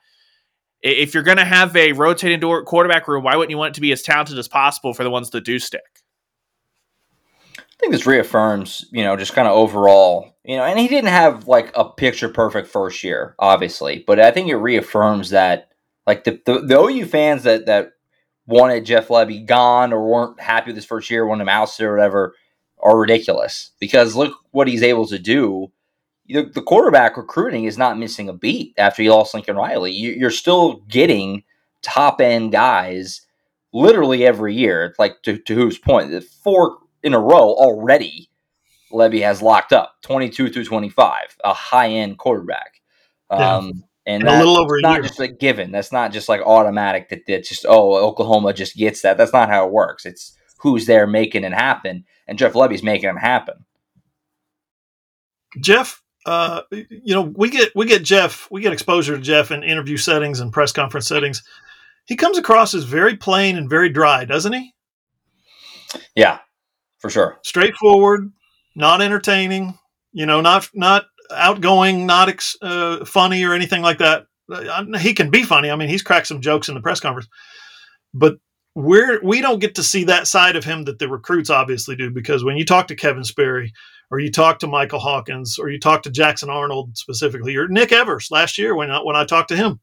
If 0.84 1.14
you're 1.16 1.24
going 1.24 1.38
to 1.38 1.46
have 1.46 1.76
a 1.76 1.94
rotating 1.94 2.40
door 2.40 2.64
quarterback 2.64 3.08
room, 3.08 3.24
why 3.24 3.36
wouldn't 3.36 3.50
you 3.50 3.58
want 3.58 3.72
it 3.72 3.76
to 3.76 3.82
be 3.82 3.92
as 3.92 4.04
talented 4.04 4.38
as 4.38 4.48
possible 4.48 4.94
for 4.94 5.04
the 5.04 5.10
ones 5.10 5.32
that 5.32 5.44
do 5.44 5.58
stick? 5.58 5.82
I 7.58 7.80
think 7.80 7.94
this 7.94 8.08
reaffirms, 8.08 8.86
you 8.92 9.04
know, 9.04 9.16
just 9.16 9.34
kind 9.34 9.48
of 9.48 9.56
overall, 9.56 10.36
you 10.44 10.56
know, 10.56 10.64
and 10.64 10.80
he 10.80 10.88
didn't 10.88 11.10
have 11.10 11.48
like 11.48 11.72
a 11.76 11.86
picture 11.86 12.30
perfect 12.30 12.68
first 12.68 13.04
year, 13.04 13.36
obviously, 13.38 14.04
but 14.06 14.20
I 14.20 14.32
think 14.32 14.50
it 14.50 14.56
reaffirms 14.56 15.32
that, 15.32 15.70
like 16.08 16.24
the 16.24 16.42
the, 16.46 16.62
the 16.62 16.80
OU 16.80 17.06
fans 17.06 17.44
that 17.44 17.68
that 17.68 17.92
wanted 18.48 18.86
Jeff 18.86 19.10
Lebby 19.10 19.46
gone 19.46 19.94
or 19.94 20.10
weren't 20.10 20.40
happy 20.40 20.70
with 20.70 20.78
his 20.78 20.86
first 20.86 21.10
year, 21.12 21.28
wanted 21.28 21.44
him 21.44 21.50
ousted 21.50 21.86
or 21.86 21.96
whatever, 21.96 22.34
are 22.82 22.98
ridiculous 22.98 23.72
because 23.80 24.16
look 24.16 24.34
what 24.52 24.68
he's 24.68 24.84
able 24.84 25.06
to 25.08 25.20
do. 25.20 25.72
The, 26.30 26.44
the 26.44 26.62
quarterback 26.62 27.16
recruiting 27.16 27.66
is 27.66 27.78
not 27.78 27.98
missing 28.00 28.28
a 28.28 28.34
beat 28.34 28.74
after 28.78 29.02
he 29.02 29.10
lost 29.10 29.34
Lincoln 29.34 29.56
Riley. 29.56 29.92
You, 29.92 30.12
you're 30.12 30.32
still 30.32 30.82
getting 30.90 31.44
top 31.82 32.20
end 32.20 32.52
guys 32.52 33.22
literally 33.74 34.26
every 34.26 34.54
year. 34.54 34.94
Like 35.00 35.22
to, 35.24 35.38
to 35.38 35.56
whose 35.56 35.78
point, 35.78 36.12
the 36.12 36.22
four 36.22 36.80
in 37.04 37.14
a 37.14 37.20
row 37.20 37.54
already 37.54 38.30
Lebby 38.92 39.22
has 39.22 39.42
locked 39.42 39.74
up 39.74 39.96
22 40.04 40.50
through 40.50 40.66
25, 40.66 41.38
a 41.44 41.54
high 41.54 41.90
end 41.90 42.18
quarterback. 42.18 42.82
Yeah. 43.32 43.56
Um, 43.56 43.84
and 44.08 44.24
In 44.24 44.28
a 44.30 44.38
little 44.38 44.58
over 44.58 44.78
a 44.78 44.82
not 44.82 44.94
year. 44.94 45.04
just 45.04 45.20
a 45.20 45.28
given. 45.28 45.72
That's 45.72 45.92
not 45.92 46.14
just 46.14 46.30
like 46.30 46.42
automatic 46.42 47.10
that 47.10 47.24
that's 47.28 47.50
just, 47.50 47.66
oh, 47.68 47.96
Oklahoma 47.98 48.54
just 48.54 48.78
gets 48.78 49.02
that. 49.02 49.18
That's 49.18 49.34
not 49.34 49.50
how 49.50 49.66
it 49.68 49.72
works. 49.74 50.06
It's 50.06 50.36
who's 50.60 50.86
there 50.86 51.06
making 51.06 51.44
it 51.44 51.54
happen. 51.54 52.06
And 52.26 52.40
Jeff 52.40 52.54
Lebby's 52.54 52.84
making 52.84 53.10
it 53.10 53.20
happen. 53.20 53.66
Jeff, 55.60 56.02
uh, 56.26 56.62
you 56.72 57.14
know, 57.14 57.34
we 57.36 57.50
get 57.50 57.76
we 57.76 57.86
get 57.86 58.04
Jeff, 58.04 58.48
we 58.50 58.62
get 58.62 58.74
exposure 58.74 59.16
to 59.16 59.22
Jeff 59.22 59.52
in 59.52 59.62
interview 59.64 59.98
settings 59.98 60.40
and 60.40 60.54
press 60.54 60.72
conference 60.72 61.08
settings. 61.08 61.44
He 62.06 62.16
comes 62.16 62.38
across 62.38 62.74
as 62.74 62.86
very 62.86 63.18
plain 63.18 63.58
and 63.58 63.70
very 63.70 63.90
dry, 63.90 64.24
doesn't 64.24 64.54
he? 64.54 64.74
Yeah, 66.16 66.40
for 67.00 67.10
sure. 67.10 67.40
Straightforward, 67.44 68.32
not 68.76 69.02
entertaining. 69.02 69.78
You 70.14 70.26
know, 70.26 70.40
not 70.42 70.70
not 70.74 71.06
outgoing, 71.32 72.06
not 72.06 72.30
ex, 72.30 72.56
uh, 72.62 73.04
funny 73.06 73.44
or 73.44 73.54
anything 73.54 73.82
like 73.82 73.98
that. 74.00 74.26
Uh, 74.52 74.86
he 74.98 75.14
can 75.14 75.30
be 75.30 75.44
funny. 75.44 75.70
I 75.70 75.76
mean, 75.76 75.90
he's 75.90 76.02
cracked 76.04 76.28
some 76.28 76.42
jokes 76.42 76.70
in 76.70 76.76
the 76.76 76.82
press 76.82 77.00
conference, 77.00 77.28
but 78.14 78.36
we're 78.76 79.20
we 79.24 79.42
don't 79.42 79.60
get 79.60 79.76
to 79.76 79.84
see 79.84 80.04
that 80.06 80.28
side 80.28 80.56
of 80.56 80.64
him 80.64 80.84
that 80.86 81.00
the 81.00 81.10
recruits 81.10 81.50
obviously 81.50 81.96
do 81.96 82.12
because 82.12 82.44
when 82.44 82.58
you 82.58 82.64
talk 82.66 82.88
to 82.88 82.96
Kevin 82.96 83.24
Sperry 83.24 83.74
or 84.12 84.20
you 84.20 84.32
talk 84.32 84.60
to 84.60 84.68
Michael 84.68 85.00
Hawkins 85.00 85.58
or 85.60 85.70
you 85.70 85.80
talk 85.80 86.04
to 86.04 86.12
Jackson 86.12 86.50
Arnold 86.50 86.96
specifically 86.96 87.56
or 87.56 87.68
Nick 87.68 87.92
Evers 87.92 88.30
last 88.30 88.58
year 88.58 88.76
when 88.76 88.92
I, 88.92 89.00
when 89.00 89.16
I 89.16 89.26
talked 89.26 89.50
to 89.50 89.58
him, 89.58 89.80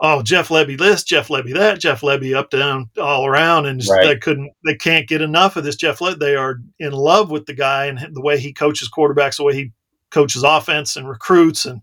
oh 0.00 0.22
Jeff 0.22 0.48
Lebby 0.48 0.76
this, 0.76 1.04
Jeff 1.04 1.28
Lebby 1.28 1.54
that, 1.54 1.78
Jeff 1.78 2.00
Lebby 2.00 2.34
up 2.36 2.50
down 2.50 2.90
all 3.00 3.24
around, 3.24 3.66
and 3.66 3.80
Right. 3.88 4.04
they 4.08 4.16
couldn't 4.16 4.50
they 4.66 4.74
can't 4.74 5.08
get 5.08 5.22
enough 5.22 5.54
of 5.56 5.62
this 5.62 5.76
Jeff 5.76 6.00
Lebby. 6.00 6.18
They 6.18 6.34
are 6.34 6.56
in 6.80 6.92
love 6.92 7.30
with 7.30 7.46
the 7.46 7.54
guy 7.54 7.86
and 7.86 8.00
the 8.14 8.20
way 8.20 8.38
he 8.38 8.52
coaches 8.52 8.90
quarterbacks, 8.90 9.36
the 9.36 9.44
way 9.44 9.54
he 9.54 9.72
coaches 10.10 10.42
offense 10.42 10.96
and 10.96 11.08
recruits, 11.08 11.64
and 11.64 11.80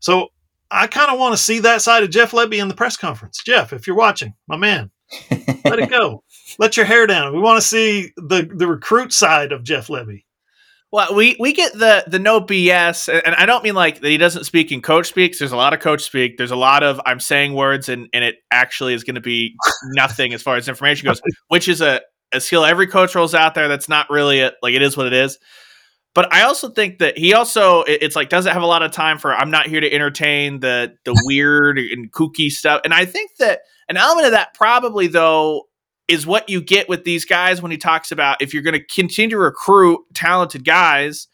so 0.00 0.28
I 0.70 0.86
kind 0.86 1.10
of 1.10 1.18
want 1.18 1.36
to 1.36 1.42
see 1.42 1.58
that 1.60 1.82
side 1.82 2.04
of 2.04 2.10
Jeff 2.10 2.32
Lebby 2.32 2.60
in 2.60 2.68
the 2.68 2.74
press 2.74 2.96
conference. 2.96 3.42
Jeff, 3.44 3.72
if 3.72 3.86
you're 3.86 3.96
watching, 3.96 4.34
my 4.46 4.56
man, 4.56 4.90
let 5.64 5.78
it 5.78 5.90
go. 5.90 6.22
Let 6.58 6.76
your 6.76 6.86
hair 6.86 7.06
down. 7.06 7.32
We 7.32 7.40
want 7.40 7.60
to 7.60 7.66
see 7.66 8.12
the 8.16 8.48
the 8.52 8.66
recruit 8.66 9.12
side 9.12 9.52
of 9.52 9.62
Jeff 9.62 9.86
Lebby. 9.86 10.24
Well, 10.92 11.14
we 11.14 11.36
we 11.38 11.52
get 11.52 11.72
the 11.72 12.02
the 12.08 12.18
no 12.18 12.40
BS, 12.40 13.12
and 13.12 13.22
and 13.24 13.34
I 13.36 13.46
don't 13.46 13.62
mean 13.62 13.74
like 13.74 14.00
that 14.00 14.08
he 14.08 14.16
doesn't 14.16 14.44
speak 14.44 14.72
in 14.72 14.82
coach 14.82 15.06
speaks. 15.06 15.38
There's 15.38 15.52
a 15.52 15.56
lot 15.56 15.72
of 15.72 15.78
coach 15.78 16.02
speak. 16.02 16.36
There's 16.36 16.50
a 16.50 16.56
lot 16.56 16.82
of 16.82 17.00
I'm 17.06 17.20
saying 17.20 17.54
words, 17.54 17.88
and 17.88 18.08
and 18.12 18.24
it 18.24 18.36
actually 18.50 18.94
is 18.94 19.04
going 19.04 19.14
to 19.14 19.20
be 19.20 19.54
nothing 19.92 20.34
as 20.34 20.42
far 20.42 20.56
as 20.56 20.68
information 20.68 21.06
goes, 21.06 21.22
which 21.48 21.68
is 21.68 21.80
a 21.80 22.00
a 22.32 22.40
skill 22.40 22.64
every 22.64 22.88
coach 22.88 23.14
rolls 23.14 23.34
out 23.34 23.54
there. 23.54 23.68
That's 23.68 23.88
not 23.88 24.10
really 24.10 24.40
a, 24.40 24.52
like 24.62 24.74
it 24.74 24.82
is 24.82 24.96
what 24.96 25.06
it 25.06 25.12
is. 25.12 25.38
But 26.14 26.32
I 26.32 26.42
also 26.42 26.70
think 26.70 26.98
that 26.98 27.16
he 27.16 27.34
also 27.34 27.82
it's 27.82 28.16
like 28.16 28.28
doesn't 28.28 28.52
have 28.52 28.62
a 28.62 28.66
lot 28.66 28.82
of 28.82 28.90
time 28.90 29.18
for 29.18 29.32
I'm 29.32 29.50
not 29.50 29.68
here 29.68 29.80
to 29.80 29.92
entertain 29.92 30.60
the 30.60 30.94
the 31.04 31.20
weird 31.26 31.78
and 31.78 32.10
kooky 32.12 32.50
stuff. 32.50 32.80
And 32.84 32.92
I 32.92 33.04
think 33.04 33.36
that 33.38 33.60
an 33.88 33.96
element 33.96 34.26
of 34.26 34.32
that 34.32 34.54
probably 34.54 35.06
though 35.06 35.68
is 36.08 36.26
what 36.26 36.48
you 36.48 36.60
get 36.60 36.88
with 36.88 37.04
these 37.04 37.24
guys 37.24 37.62
when 37.62 37.70
he 37.70 37.78
talks 37.78 38.10
about 38.10 38.42
if 38.42 38.52
you're 38.52 38.64
going 38.64 38.78
to 38.78 38.84
continue 38.84 39.30
to 39.30 39.38
recruit 39.38 40.00
talented 40.12 40.64
guys, 40.64 41.28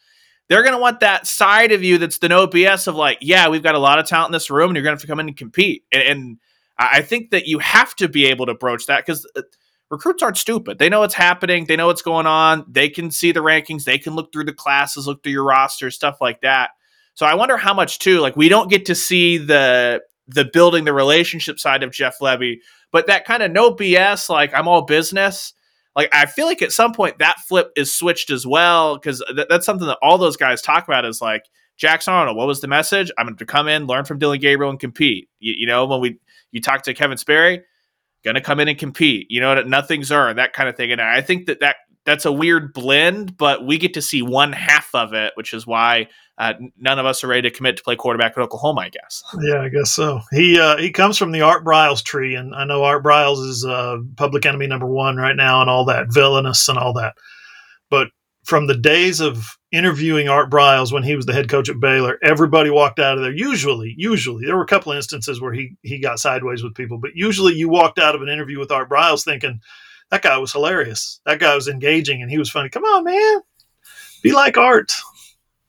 they're 0.49 0.63
going 0.63 0.75
to 0.75 0.81
want 0.81 1.01
that 1.01 1.27
side 1.27 1.73
of 1.73 1.83
you 1.83 1.97
that's 1.97 2.19
the 2.19 2.29
no 2.29 2.47
BS 2.47 2.87
of 2.87 2.95
like, 2.95 3.17
yeah, 3.23 3.49
we've 3.49 3.63
got 3.63 3.75
a 3.75 3.79
lot 3.79 3.99
of 3.99 4.07
talent 4.07 4.29
in 4.29 4.33
this 4.33 4.51
room, 4.51 4.69
and 4.69 4.77
you're 4.77 4.85
going 4.85 4.93
to 4.93 5.01
have 5.01 5.01
to 5.01 5.07
come 5.07 5.19
in 5.19 5.29
and 5.29 5.37
compete. 5.37 5.85
And, 5.91 6.03
and 6.03 6.39
I 6.79 6.99
I 6.99 7.03
think 7.03 7.31
that 7.31 7.47
you 7.47 7.59
have 7.59 7.95
to 7.97 8.09
be 8.09 8.27
able 8.27 8.45
to 8.47 8.55
broach 8.55 8.87
that 8.87 9.05
because 9.05 9.27
uh, 9.35 9.43
recruits 9.91 10.23
aren't 10.23 10.37
stupid. 10.37 10.79
They 10.79 10.89
know 10.89 11.01
what's 11.01 11.15
happening. 11.15 11.67
They 11.67 11.77
know 11.77 11.87
what's 11.87 12.03
going 12.03 12.27
on. 12.27 12.65
They 12.69 12.89
can 12.89 13.11
see 13.11 13.33
the 13.33 13.41
rankings. 13.41 13.85
They 13.85 13.99
can 13.99 14.15
look 14.15 14.33
through 14.33 14.45
the 14.45 14.53
classes, 14.53 15.07
look 15.07 15.23
through 15.23 15.33
your 15.33 15.45
roster, 15.45 15.91
stuff 15.91 16.19
like 16.21 16.41
that. 16.41 16.71
So 17.15 17.25
I 17.25 17.35
wonder 17.35 17.57
how 17.57 17.75
much 17.75 17.99
too. 17.99 18.21
Like 18.21 18.37
we 18.37 18.49
don't 18.49 18.71
get 18.71 18.87
to 18.87 18.95
see 18.95 19.39
the 19.39 20.03
the 20.29 20.45
building 20.45 20.85
the 20.85 20.93
relationship 20.93 21.59
side 21.61 21.83
of 21.83 21.93
Jeff 21.93 22.19
Lebby, 22.19 22.59
but 22.91 23.07
that 23.07 23.25
kind 23.25 23.43
of 23.43 23.51
no 23.53 23.73
BS. 23.73 24.29
Like 24.29 24.53
I'm 24.55 24.69
all 24.69 24.83
business. 24.83 25.55
Like 25.95 26.15
I 26.15 26.27
feel 26.27 26.47
like 26.47 26.61
at 26.61 26.73
some 26.73 26.93
point 26.93 27.19
that 27.19 27.41
flip 27.41 27.71
is 27.77 27.95
switched 27.95 28.31
as 28.31 28.47
well 28.47 28.97
because 28.97 29.25
th- 29.35 29.47
that's 29.49 29.65
something 29.65 29.87
that 29.87 29.99
all 30.03 30.19
those 30.19 30.37
guys 30.37 30.61
talk 30.61 30.87
about 30.87 31.07
is 31.07 31.23
like 31.23 31.45
Jackson 31.79 32.13
Arnold. 32.13 32.37
What 32.37 32.47
was 32.47 32.61
the 32.61 32.69
message? 32.69 33.11
I'm 33.17 33.27
going 33.27 33.37
to 33.37 33.47
come 33.47 33.69
in, 33.69 33.87
learn 33.87 34.05
from 34.05 34.19
Dillon 34.19 34.41
Gabriel, 34.41 34.71
and 34.71 34.81
compete. 34.81 35.29
You, 35.39 35.55
you 35.57 35.67
know 35.67 35.87
when 35.87 36.01
we 36.01 36.19
you 36.51 36.61
talk 36.61 36.83
to 36.83 36.93
Kevin 36.93 37.17
Sperry, 37.17 37.63
gonna 38.27 38.43
come 38.43 38.61
in 38.61 38.69
and 38.69 38.77
compete. 38.77 39.29
You 39.31 39.41
know 39.41 39.63
nothing's 39.63 40.13
earned, 40.13 40.39
that 40.39 40.53
kind 40.53 40.69
of 40.69 40.77
thing. 40.77 40.93
And 40.93 41.01
I 41.01 41.23
think 41.23 41.47
that 41.47 41.61
that 41.61 41.77
that's 42.05 42.25
a 42.25 42.33
weird 42.33 42.73
blend, 42.75 43.37
but 43.37 43.65
we 43.65 43.79
get 43.79 43.95
to 43.95 44.03
see 44.03 44.23
one 44.23 44.53
half 44.53 44.95
of 44.95 45.15
it, 45.15 45.33
which 45.35 45.55
is 45.55 45.67
why 45.67 46.09
uh, 46.39 46.53
none 46.79 46.99
of 46.99 47.07
us 47.07 47.25
are 47.25 47.29
ready 47.29 47.49
to 47.49 47.51
commit 47.51 47.79
to 47.79 47.83
play 47.83 47.97
quarterback 47.97 48.33
at 48.33 48.39
Oklahoma. 48.39 48.83
I 48.83 48.91
guess. 48.91 49.23
Yeah, 49.41 49.63
I 49.63 49.69
guess 49.69 49.93
so. 49.93 50.21
He 50.33 50.59
uh, 50.59 50.77
he 50.77 50.91
comes 50.91 51.17
from 51.17 51.33
the 51.33 51.43
Art 51.43 51.65
Briles 51.65 52.03
tree, 52.03 52.35
and 52.35 52.55
I 52.55 52.65
know 52.65 52.85
Art 52.85 53.05
Briles 53.05 53.49
is 53.49 53.65
uh, 53.65 53.99
public 54.17 54.45
enemy 54.45 54.67
number 54.67 54.87
one 54.87 55.17
right 55.17 55.37
now, 55.37 55.61
and 55.61 55.71
all 55.71 55.87
that 55.87 56.09
villainous 56.11 56.69
and 56.69 56.79
all 56.79 56.95
that. 56.95 57.15
But 57.89 58.09
from 58.47 58.69
the 58.69 58.77
days 58.77 59.21
of 59.21 59.59
interviewing 59.73 60.29
Art 60.29 60.51
Briles 60.51 60.93
when 60.93 61.03
he 61.03 61.17
was 61.17 61.27
the 61.27 61.33
head 61.33 61.49
coach 61.49 61.69
at 61.69 61.81
Baylor, 61.81 62.17
everybody 62.23 62.71
walked 62.71 63.01
out 63.01 63.19
of 63.19 63.23
there. 63.25 63.33
Usually, 63.33 63.93
usually 63.99 64.47
there 64.47 64.57
were 64.57 64.63
a 64.63 64.67
couple 64.69 64.93
of 64.93 64.97
instances 64.97 65.41
where 65.41 65.53
he 65.53 65.77
he 65.83 65.99
got 65.99 66.21
sideways 66.21 66.63
with 66.63 66.75
people, 66.75 66.99
but 66.99 67.11
usually 67.15 67.55
you 67.55 67.69
walked 67.69 67.99
out 67.99 68.15
of 68.15 68.23
an 68.23 68.29
interview 68.29 68.59
with 68.61 68.71
Art 68.71 68.89
Briles 68.89 69.25
thinking 69.25 69.61
that 70.11 70.23
guy 70.23 70.39
was 70.39 70.53
hilarious, 70.53 71.21
that 71.27 71.41
guy 71.41 71.55
was 71.57 71.67
engaging, 71.67 72.23
and 72.23 72.31
he 72.31 72.39
was 72.39 72.49
funny. 72.49 72.69
Come 72.69 72.85
on, 72.85 73.05
man, 73.05 73.41
be 74.23 74.33
like 74.33 74.57
Art. 74.57 74.93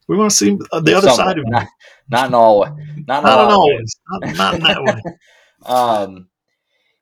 We 0.08 0.16
want 0.16 0.32
to 0.32 0.38
see 0.38 0.58
uh, 0.72 0.80
the 0.80 0.94
other 0.96 1.10
Somewhat. 1.10 1.26
side 1.26 1.40
of 1.40 1.46
him. 1.46 1.52
not, 1.52 1.68
not 2.10 2.28
in 2.28 2.34
all. 2.36 2.60
Not, 2.66 2.78
in 2.78 3.06
Not 3.08 3.26
all 3.26 3.52
always, 3.52 3.96
not, 4.10 4.36
not 4.38 4.54
in 4.56 4.62
that 4.62 4.84
way. 4.84 5.02
Um, 5.66 6.30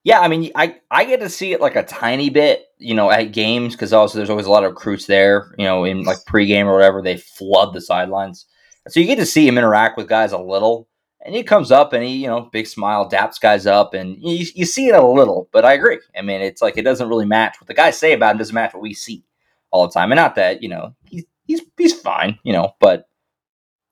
yeah, 0.05 0.19
I 0.19 0.27
mean, 0.27 0.51
I 0.53 0.77
I 0.91 1.03
get 1.03 1.19
to 1.21 1.29
see 1.29 1.51
it 1.51 1.59
like 1.59 1.75
a 1.75 1.83
tiny 1.83 2.29
bit, 2.29 2.67
you 2.77 2.93
know, 2.93 3.09
at 3.09 3.33
games 3.33 3.73
because 3.73 3.91
also 3.91 4.19
there's 4.19 4.29
always 4.29 4.45
a 4.45 4.51
lot 4.51 4.63
of 4.63 4.69
recruits 4.69 5.07
there, 5.07 5.53
you 5.57 5.65
know, 5.65 5.83
in 5.83 6.03
like 6.03 6.19
pregame 6.29 6.65
or 6.65 6.75
whatever. 6.75 7.01
They 7.01 7.17
flood 7.17 7.73
the 7.73 7.81
sidelines, 7.81 8.45
so 8.87 8.99
you 8.99 9.07
get 9.07 9.15
to 9.15 9.25
see 9.25 9.47
him 9.47 9.57
interact 9.57 9.97
with 9.97 10.07
guys 10.07 10.31
a 10.31 10.37
little. 10.37 10.87
And 11.25 11.33
he 11.33 11.41
comes 11.41 11.71
up 11.71 11.91
and 11.91 12.03
he, 12.03 12.17
you 12.17 12.27
know, 12.27 12.49
big 12.53 12.67
smile, 12.67 13.09
daps 13.09 13.41
guys 13.41 13.65
up, 13.65 13.95
and 13.95 14.15
you, 14.21 14.45
you 14.53 14.65
see 14.67 14.89
it 14.89 14.95
a 14.95 15.03
little. 15.03 15.49
But 15.51 15.65
I 15.65 15.73
agree. 15.73 15.97
I 16.15 16.21
mean, 16.21 16.39
it's 16.41 16.61
like 16.61 16.77
it 16.77 16.83
doesn't 16.83 17.09
really 17.09 17.25
match 17.25 17.59
what 17.59 17.65
the 17.65 17.73
guys 17.73 17.97
say 17.97 18.13
about 18.13 18.33
him. 18.33 18.37
Doesn't 18.37 18.53
match 18.53 18.75
what 18.75 18.83
we 18.83 18.93
see 18.93 19.23
all 19.71 19.87
the 19.87 19.93
time. 19.93 20.11
And 20.11 20.17
not 20.17 20.35
that 20.35 20.61
you 20.61 20.69
know 20.69 20.95
he's 21.05 21.25
he's 21.47 21.61
he's 21.77 21.99
fine, 21.99 22.37
you 22.43 22.53
know, 22.53 22.75
but 22.79 23.09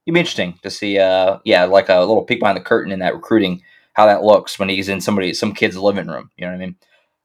it'd 0.06 0.14
be 0.14 0.20
interesting 0.20 0.60
to 0.62 0.70
see. 0.70 1.00
Uh, 1.00 1.40
yeah, 1.44 1.64
like 1.64 1.90
a 1.90 2.02
little 2.02 2.24
peek 2.24 2.40
behind 2.40 2.58
the 2.58 2.62
curtain 2.62 2.92
in 2.92 3.00
that 3.00 3.16
recruiting 3.16 3.64
how 3.94 4.06
that 4.08 4.24
looks 4.24 4.60
when 4.60 4.70
he's 4.70 4.90
in 4.90 5.02
somebody 5.02 5.34
some 5.34 5.54
kid's 5.54 5.78
living 5.78 6.08
room. 6.08 6.30
You 6.38 6.46
know 6.46 6.52
what 6.52 6.58
I 6.58 6.66
mean? 6.66 6.76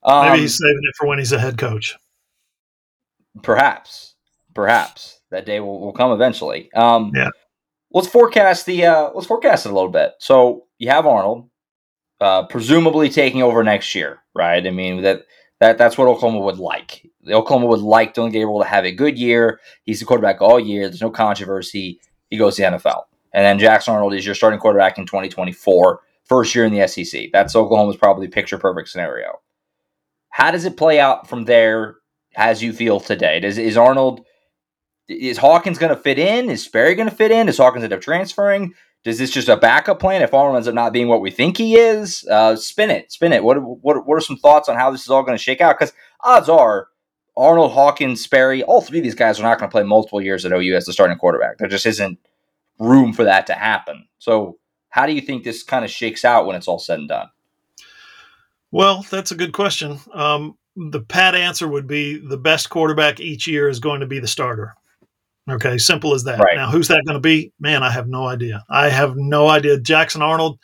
Um, 0.05 0.27
Maybe 0.27 0.43
he's 0.43 0.57
saving 0.57 0.81
it 0.83 0.95
for 0.97 1.07
when 1.09 1.19
he's 1.19 1.33
a 1.33 1.39
head 1.39 1.59
coach. 1.59 1.97
perhaps, 3.43 4.15
perhaps 4.55 5.21
that 5.31 5.47
day 5.47 5.61
will, 5.61 5.81
will 5.81 5.93
come 5.93 6.13
eventually. 6.13 6.71
Um, 6.75 7.13
Yeah. 7.15 7.29
Let's 7.91 8.09
forecast 8.09 8.67
the 8.67 8.85
uh, 8.85 9.11
let's 9.15 9.27
forecast 9.27 9.65
it 9.65 9.73
a 9.73 9.75
little 9.75 9.91
bit. 9.91 10.13
So 10.19 10.67
you 10.79 10.91
have 10.91 11.07
Arnold, 11.07 11.49
uh, 12.21 12.45
presumably 12.47 13.09
taking 13.09 13.43
over 13.43 13.65
next 13.65 13.95
year, 13.95 14.19
right? 14.35 14.67
I 14.67 14.71
mean 14.71 15.01
that 15.03 15.23
that 15.61 15.79
that's 15.79 15.97
what 15.97 16.07
Oklahoma 16.07 16.41
would 16.41 16.59
like. 16.59 17.07
Oklahoma 17.31 17.67
would 17.67 17.81
like 17.81 18.13
Dillon 18.13 18.31
Gabriel 18.31 18.61
to 18.61 18.67
have 18.69 18.85
a 18.85 18.93
good 18.93 19.19
year. 19.19 19.59
He's 19.85 20.01
the 20.01 20.05
quarterback 20.05 20.43
all 20.43 20.61
year. 20.61 20.89
There's 20.89 21.01
no 21.01 21.11
controversy. 21.11 21.99
He 22.29 22.37
goes 22.37 22.57
to 22.57 22.63
the 22.63 22.69
NFL, 22.77 23.05
and 23.33 23.43
then 23.43 23.59
Jackson 23.59 23.95
Arnold 23.95 24.13
is 24.13 24.27
your 24.27 24.35
starting 24.35 24.61
quarterback 24.61 24.99
in 24.99 25.07
2024, 25.07 26.01
first 26.29 26.55
year 26.55 26.65
in 26.65 26.73
the 26.73 26.87
SEC. 26.87 27.31
That's 27.33 27.57
Oklahoma's 27.57 27.97
probably 27.97 28.29
picture 28.29 28.59
perfect 28.59 28.89
scenario. 28.89 29.41
How 30.31 30.51
does 30.51 30.65
it 30.65 30.77
play 30.77 31.01
out 31.01 31.29
from 31.29 31.45
there 31.45 31.97
as 32.37 32.63
you 32.63 32.73
feel 32.73 33.01
today? 33.01 33.41
Does 33.41 33.59
is 33.59 33.77
Arnold 33.77 34.25
is 35.09 35.39
Hawkins 35.39 35.79
going 35.79 35.95
to 35.95 36.01
fit 36.01 36.19
in? 36.19 36.51
Is 36.51 36.65
Sperry 36.65 36.95
going 36.95 37.09
to 37.09 37.15
fit 37.15 37.31
in? 37.31 37.47
Does 37.47 37.57
Hawkins 37.57 37.85
end 37.85 37.93
up 37.93 38.01
transferring? 38.01 38.75
Does 39.05 39.19
this 39.19 39.31
just 39.31 39.49
a 39.49 39.57
backup 39.57 40.01
plan 40.01 40.23
if 40.23 40.35
Arnold 40.35 40.57
ends 40.57 40.69
up 40.69 40.75
not 40.75 40.93
being 40.93 41.09
what 41.09 41.21
we 41.21 41.31
think 41.31 41.57
he 41.57 41.77
is? 41.77 42.27
Uh, 42.31 42.57
spin 42.57 42.91
it, 42.91 43.11
spin 43.11 43.33
it. 43.33 43.43
What 43.43 43.57
what 43.63 44.07
what 44.07 44.17
are 44.17 44.21
some 44.21 44.37
thoughts 44.37 44.69
on 44.69 44.77
how 44.77 44.91
this 44.91 45.03
is 45.03 45.11
all 45.11 45.23
going 45.23 45.37
to 45.37 45.43
shake 45.43 45.61
out? 45.61 45.79
Because 45.79 45.95
odds 46.21 46.49
are 46.49 46.89
Arnold, 47.39 47.71
Hawkins, 47.73 48.23
Sperry, 48.23 48.65
all 48.65 48.81
three 48.81 48.99
of 48.99 49.05
these 49.05 49.15
guys 49.15 49.39
are 49.39 49.45
not 49.45 49.59
going 49.59 49.71
to 49.71 49.73
play 49.73 49.85
multiple 49.85 50.21
years 50.21 50.45
at 50.45 50.53
OU 50.53 50.75
as 50.75 50.87
the 50.87 50.93
starting 50.93 51.17
quarterback. 51.17 51.59
There 51.59 51.69
just 51.69 51.87
isn't 51.87 52.19
room 52.81 53.13
for 53.13 53.25
that 53.25 53.47
to 53.47 53.55
happen. 53.55 54.09
So, 54.19 54.58
how 54.89 55.07
do 55.07 55.13
you 55.13 55.21
think 55.21 55.45
this 55.45 55.63
kind 55.63 55.85
of 55.85 55.91
shakes 55.91 56.25
out 56.25 56.47
when 56.47 56.57
it's 56.57 56.69
all 56.69 56.79
said 56.79 56.99
and 56.99 57.09
done? 57.09 57.29
Well, 58.71 59.05
that's 59.11 59.31
a 59.31 59.37
good 59.37 59.53
question. 59.53 59.99
Um, 60.13 60.57
the 60.77 61.01
pat 61.01 61.35
answer 61.35 61.67
would 61.67 61.87
be 61.87 62.19
the 62.19 62.37
best 62.37 62.71
quarterback 62.71 63.21
each 63.21 63.47
year 63.47 63.69
is 63.69 63.81
going 63.81 64.01
to 64.01 64.07
be 64.07 64.19
the 64.19 64.29
starter. 64.29 64.75
Okay, 65.51 65.79
simple 65.79 66.15
as 66.15 66.25
that. 66.25 66.39
Right. 66.39 66.57
Now, 66.57 66.71
who's 66.71 66.89
that 66.89 67.05
going 67.07 67.15
to 67.15 67.21
be? 67.21 67.53
Man, 67.59 67.83
I 67.83 67.91
have 67.91 68.07
no 68.07 68.27
idea. 68.27 68.65
I 68.69 68.91
have 68.91 69.17
no 69.17 69.49
idea. 69.49 69.81
Jackson 69.81 70.21
Arnold 70.21 70.59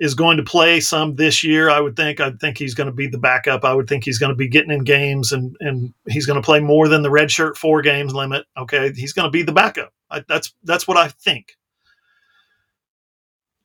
is 0.00 0.14
going 0.14 0.36
to 0.36 0.42
play 0.42 0.80
some 0.80 1.14
this 1.14 1.44
year. 1.44 1.70
I 1.70 1.80
would 1.80 1.94
think. 1.96 2.20
I 2.20 2.32
think 2.32 2.58
he's 2.58 2.74
going 2.74 2.88
to 2.88 2.92
be 2.92 3.06
the 3.06 3.18
backup. 3.18 3.64
I 3.64 3.72
would 3.72 3.88
think 3.88 4.04
he's 4.04 4.18
going 4.18 4.30
to 4.30 4.36
be 4.36 4.48
getting 4.48 4.72
in 4.72 4.82
games 4.82 5.30
and 5.30 5.56
and 5.60 5.94
he's 6.08 6.26
going 6.26 6.40
to 6.40 6.44
play 6.44 6.58
more 6.58 6.88
than 6.88 7.02
the 7.02 7.10
red 7.10 7.30
shirt 7.30 7.56
four 7.56 7.82
games 7.82 8.14
limit. 8.14 8.46
Okay, 8.56 8.92
he's 8.92 9.12
going 9.12 9.26
to 9.26 9.30
be 9.30 9.42
the 9.42 9.52
backup. 9.52 9.92
I, 10.10 10.24
that's 10.28 10.52
that's 10.64 10.88
what 10.88 10.96
I 10.96 11.08
think. 11.08 11.56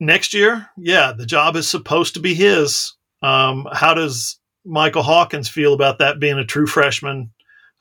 Next 0.02 0.34
year, 0.34 0.68
yeah, 0.80 1.14
the 1.16 1.28
job 1.28 1.56
is 1.56 1.70
supposed 1.70 2.16
to 2.16 2.20
be 2.20 2.34
his. 2.34 2.96
Um, 3.22 3.68
how 3.72 3.94
does 3.94 4.40
Michael 4.66 5.04
Hawkins 5.04 5.48
feel 5.48 5.76
about 5.76 6.00
that 6.00 6.20
being 6.20 6.40
a 6.40 6.44
true 6.46 6.66
freshman 6.66 7.32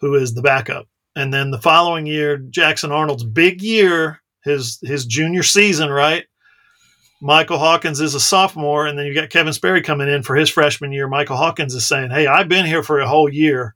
who 0.01 0.15
is 0.17 0.35
the 0.35 0.43
backup? 0.43 0.87
And 1.17 1.33
then 1.33 1.51
the 1.51 1.59
following 1.63 2.05
year, 2.05 2.37
Jackson 2.37 2.93
Arnold's 2.93 3.25
big 3.25 3.63
year, 3.63 4.21
his 4.45 4.79
his 4.83 5.07
junior 5.07 5.43
season, 5.43 5.89
right? 5.91 6.27
Michael 7.23 7.59
Hawkins 7.59 8.01
is 8.01 8.15
a 8.15 8.21
sophomore, 8.21 8.87
and 8.87 8.99
then 8.99 9.07
you've 9.07 9.15
got 9.17 9.31
Kevin 9.31 9.55
Sperry 9.55 9.81
coming 9.83 10.09
in 10.09 10.23
for 10.23 10.37
his 10.37 10.51
freshman 10.51 10.93
year. 10.93 11.09
Michael 11.09 11.39
Hawkins 11.39 11.75
is 11.75 11.87
saying, 11.87 12.11
"Hey, 12.11 12.27
I've 12.27 12.49
been 12.51 12.67
here 12.67 12.83
for 12.83 13.01
a 13.01 13.09
whole 13.09 13.31
year. 13.31 13.75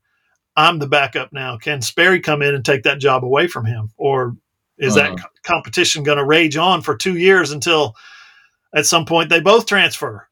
I'm 0.56 0.78
the 0.80 0.86
backup 0.86 1.32
now. 1.32 1.56
Can 1.56 1.80
Sperry 1.82 2.20
come 2.20 2.42
in 2.42 2.54
and 2.54 2.64
take 2.64 2.82
that 2.84 3.00
job 3.00 3.24
away 3.24 3.46
from 3.48 3.64
him, 3.64 3.90
or 3.96 4.36
is 4.78 4.94
that 4.96 5.12
Uh-huh. 5.12 5.16
co- 5.16 5.28
competition 5.44 6.02
going 6.04 6.18
to 6.18 6.24
rage 6.26 6.58
on 6.58 6.82
for 6.82 6.94
two 6.96 7.16
years 7.16 7.50
until 7.52 7.94
at 8.74 8.86
some 8.86 9.04
point 9.06 9.30
they 9.30 9.40
both 9.40 9.66
transfer?" 9.66 10.28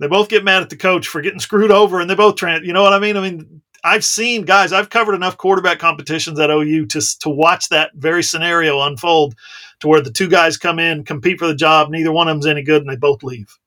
They 0.00 0.08
both 0.08 0.30
get 0.30 0.44
mad 0.44 0.62
at 0.62 0.70
the 0.70 0.76
coach 0.76 1.06
for 1.06 1.20
getting 1.20 1.40
screwed 1.40 1.70
over, 1.70 2.00
and 2.00 2.08
they 2.08 2.14
both 2.14 2.36
trans. 2.36 2.66
You 2.66 2.72
know 2.72 2.82
what 2.82 2.94
I 2.94 2.98
mean? 2.98 3.18
I 3.18 3.20
mean, 3.20 3.60
I've 3.84 4.04
seen 4.04 4.42
guys. 4.42 4.72
I've 4.72 4.88
covered 4.88 5.14
enough 5.14 5.36
quarterback 5.36 5.78
competitions 5.78 6.40
at 6.40 6.50
OU 6.50 6.86
to 6.86 7.18
to 7.20 7.28
watch 7.28 7.68
that 7.68 7.90
very 7.94 8.22
scenario 8.22 8.80
unfold, 8.80 9.34
to 9.80 9.88
where 9.88 10.00
the 10.00 10.10
two 10.10 10.28
guys 10.28 10.56
come 10.56 10.78
in, 10.78 11.04
compete 11.04 11.38
for 11.38 11.46
the 11.46 11.54
job, 11.54 11.90
neither 11.90 12.12
one 12.12 12.28
of 12.28 12.34
them's 12.34 12.46
any 12.46 12.62
good, 12.62 12.82
and 12.82 12.90
they 12.90 12.96
both 12.96 13.22
leave. 13.22 13.58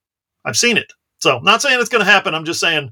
I've 0.43 0.57
seen 0.57 0.77
it. 0.77 0.91
So, 1.19 1.39
not 1.39 1.61
saying 1.61 1.79
it's 1.79 1.89
going 1.89 2.03
to 2.03 2.11
happen. 2.11 2.35
I'm 2.35 2.45
just 2.45 2.59
saying, 2.59 2.91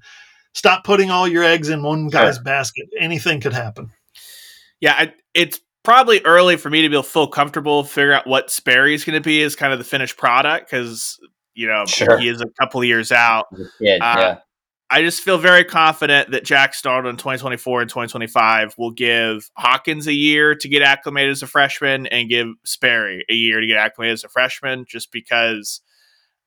stop 0.54 0.84
putting 0.84 1.12
all 1.12 1.28
your 1.28 1.44
eggs 1.44 1.70
in 1.70 1.84
one 1.84 2.08
guy's 2.08 2.40
basket. 2.40 2.88
Anything 2.98 3.42
could 3.42 3.54
happen. 3.54 3.92
Yeah, 4.80 4.94
I, 4.98 5.14
it's 5.34 5.60
probably 5.84 6.22
early 6.26 6.58
for 6.58 6.70
me 6.70 6.82
to 6.84 6.90
be 6.90 7.02
feel 7.02 7.28
comfortable 7.28 7.84
figure 7.84 8.14
out 8.14 8.28
what 8.28 8.50
Sperry's 8.52 9.04
going 9.04 9.22
to 9.22 9.26
be 9.26 9.42
as 9.44 9.56
kind 9.56 9.74
of 9.74 9.80
the 9.80 9.86
finished 9.86 10.18
product 10.18 10.70
because 10.70 11.20
you 11.54 11.68
know 11.68 11.86
Sure. 11.86 12.18
he 12.18 12.28
is 12.28 12.42
a 12.42 12.46
couple 12.60 12.82
of 12.82 12.88
years 12.88 13.12
out. 13.12 13.48
Yeah, 13.80 13.96
Uh, 14.02 14.20
yeah. 14.20 14.38
I 14.94 15.02
just 15.02 15.22
feel 15.24 15.38
very 15.38 15.64
confident 15.64 16.32
that 16.32 16.44
Jackson 16.44 16.92
Arnold 16.92 17.14
in 17.14 17.18
2024 17.18 17.82
and 17.82 17.90
2025 17.90 18.76
will 18.78 18.92
give 18.92 19.50
Hawkins 19.56 20.06
a 20.06 20.14
year 20.14 20.54
to 20.54 20.68
get 20.68 20.82
acclimated 20.82 21.32
as 21.32 21.42
a 21.42 21.48
freshman 21.48 22.08
and 22.08 22.28
give 22.28 22.48
Sperry 22.66 23.24
a 23.30 23.34
year 23.34 23.62
to 23.62 23.68
get 23.68 23.78
acclimated 23.78 24.16
as 24.16 24.24
a 24.26 24.30
freshman, 24.30 24.84
just 24.88 25.12
because. 25.12 25.80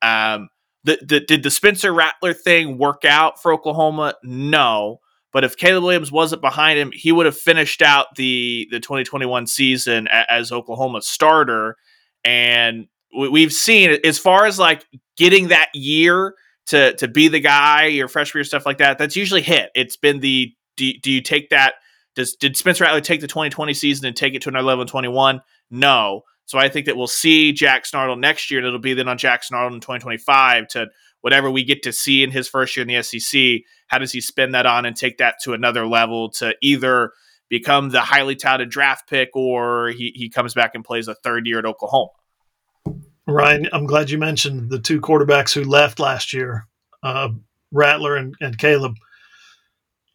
Um, 0.03 0.51
the, 0.83 0.99
the, 1.03 1.21
did 1.21 1.43
the 1.43 1.51
Spencer 1.51 1.95
Rattler 1.95 2.35
thing 2.35 2.77
work 2.77 3.07
out 3.07 3.41
for 3.41 3.55
Oklahoma? 3.55 4.17
No. 4.23 5.01
But 5.35 5.45
if 5.45 5.57
Caleb 5.59 5.83
Williams 5.85 6.11
wasn't 6.13 6.41
behind 6.41 6.79
him, 6.79 6.93
he 6.95 7.13
would 7.13 7.27
have 7.27 7.37
finished 7.37 7.83
out 7.83 8.15
the 8.17 8.67
the 8.71 8.81
2021 8.81 9.47
season 9.47 10.07
a- 10.11 10.33
as 10.33 10.51
Oklahoma 10.53 11.03
starter. 11.03 11.77
And 12.25 12.87
we- 13.15 13.29
we've 13.29 13.53
seen 13.53 13.99
as 14.05 14.19
far 14.19 14.47
as 14.47 14.59
like 14.59 14.87
getting 15.19 15.49
that 15.49 15.69
year 15.75 16.35
to 16.69 16.95
to 16.95 17.09
be 17.09 17.29
the 17.29 17.41
guy, 17.41 17.87
your 17.87 18.09
freshman 18.09 18.39
year 18.41 18.45
stuff 18.45 18.65
like 18.65 18.79
that. 18.79 18.97
That's 18.97 19.17
usually 19.17 19.43
hit. 19.43 19.71
It's 19.75 19.97
been 19.97 20.21
the 20.21 20.53
do, 20.77 20.93
do 21.03 21.13
you 21.13 21.21
take 21.21 21.51
that? 21.51 21.75
Does 22.17 22.37
did 22.37 22.57
Spencer 22.57 22.85
Rattler 22.85 23.01
take 23.01 23.21
the 23.21 23.27
2020 23.27 23.75
season 23.75 24.07
and 24.07 24.17
take 24.17 24.35
it 24.35 24.43
to 24.43 24.49
another 24.49 24.67
level 24.67 24.83
in 24.83 24.89
21? 24.89 25.43
No. 25.71 26.23
So 26.47 26.59
I 26.59 26.69
think 26.69 26.87
that 26.87 26.97
we'll 26.97 27.07
see 27.07 27.53
Jackson 27.53 27.99
Arnold 27.99 28.21
next 28.21 28.51
year, 28.51 28.61
and 28.61 28.67
it'll 28.67 28.79
be 28.79 28.95
then 28.95 29.09
on 29.09 29.19
Jackson 29.19 29.57
Arnold 29.57 29.75
in 29.75 29.81
2025 29.81 30.69
to 30.69 30.87
whatever 31.25 31.51
we 31.51 31.65
get 31.65 31.83
to 31.83 31.91
see 31.91 32.23
in 32.23 32.31
his 32.31 32.47
first 32.47 32.77
year 32.77 32.83
in 32.87 32.89
the 32.89 33.03
SEC. 33.03 33.63
How 33.87 33.97
does 33.97 34.13
he 34.13 34.21
spend 34.21 34.53
that 34.53 34.67
on 34.67 34.85
and 34.85 34.95
take 34.95 35.17
that 35.17 35.37
to 35.45 35.55
another 35.55 35.87
level 35.87 36.29
to 36.33 36.55
either 36.61 37.13
become 37.49 37.89
the 37.89 38.03
highly 38.03 38.37
touted 38.37 38.69
draft 38.69 39.09
pick 39.09 39.31
or 39.35 39.89
he, 39.89 40.13
he 40.15 40.29
comes 40.29 40.53
back 40.53 40.73
and 40.75 40.85
plays 40.85 41.09
a 41.09 41.15
third 41.15 41.47
year 41.47 41.59
at 41.61 41.65
Oklahoma? 41.65 42.11
Ryan, 43.27 43.71
I'm 43.73 43.87
glad 43.87 44.11
you 44.11 44.19
mentioned 44.19 44.69
the 44.69 44.79
two 44.79 45.01
quarterbacks 45.01 45.55
who 45.55 45.65
left 45.65 45.99
last 45.99 46.35
year, 46.35 46.67
uh, 47.03 47.31
Rattler 47.73 48.17
and, 48.17 48.35
and 48.43 48.59
Caleb. 48.59 48.97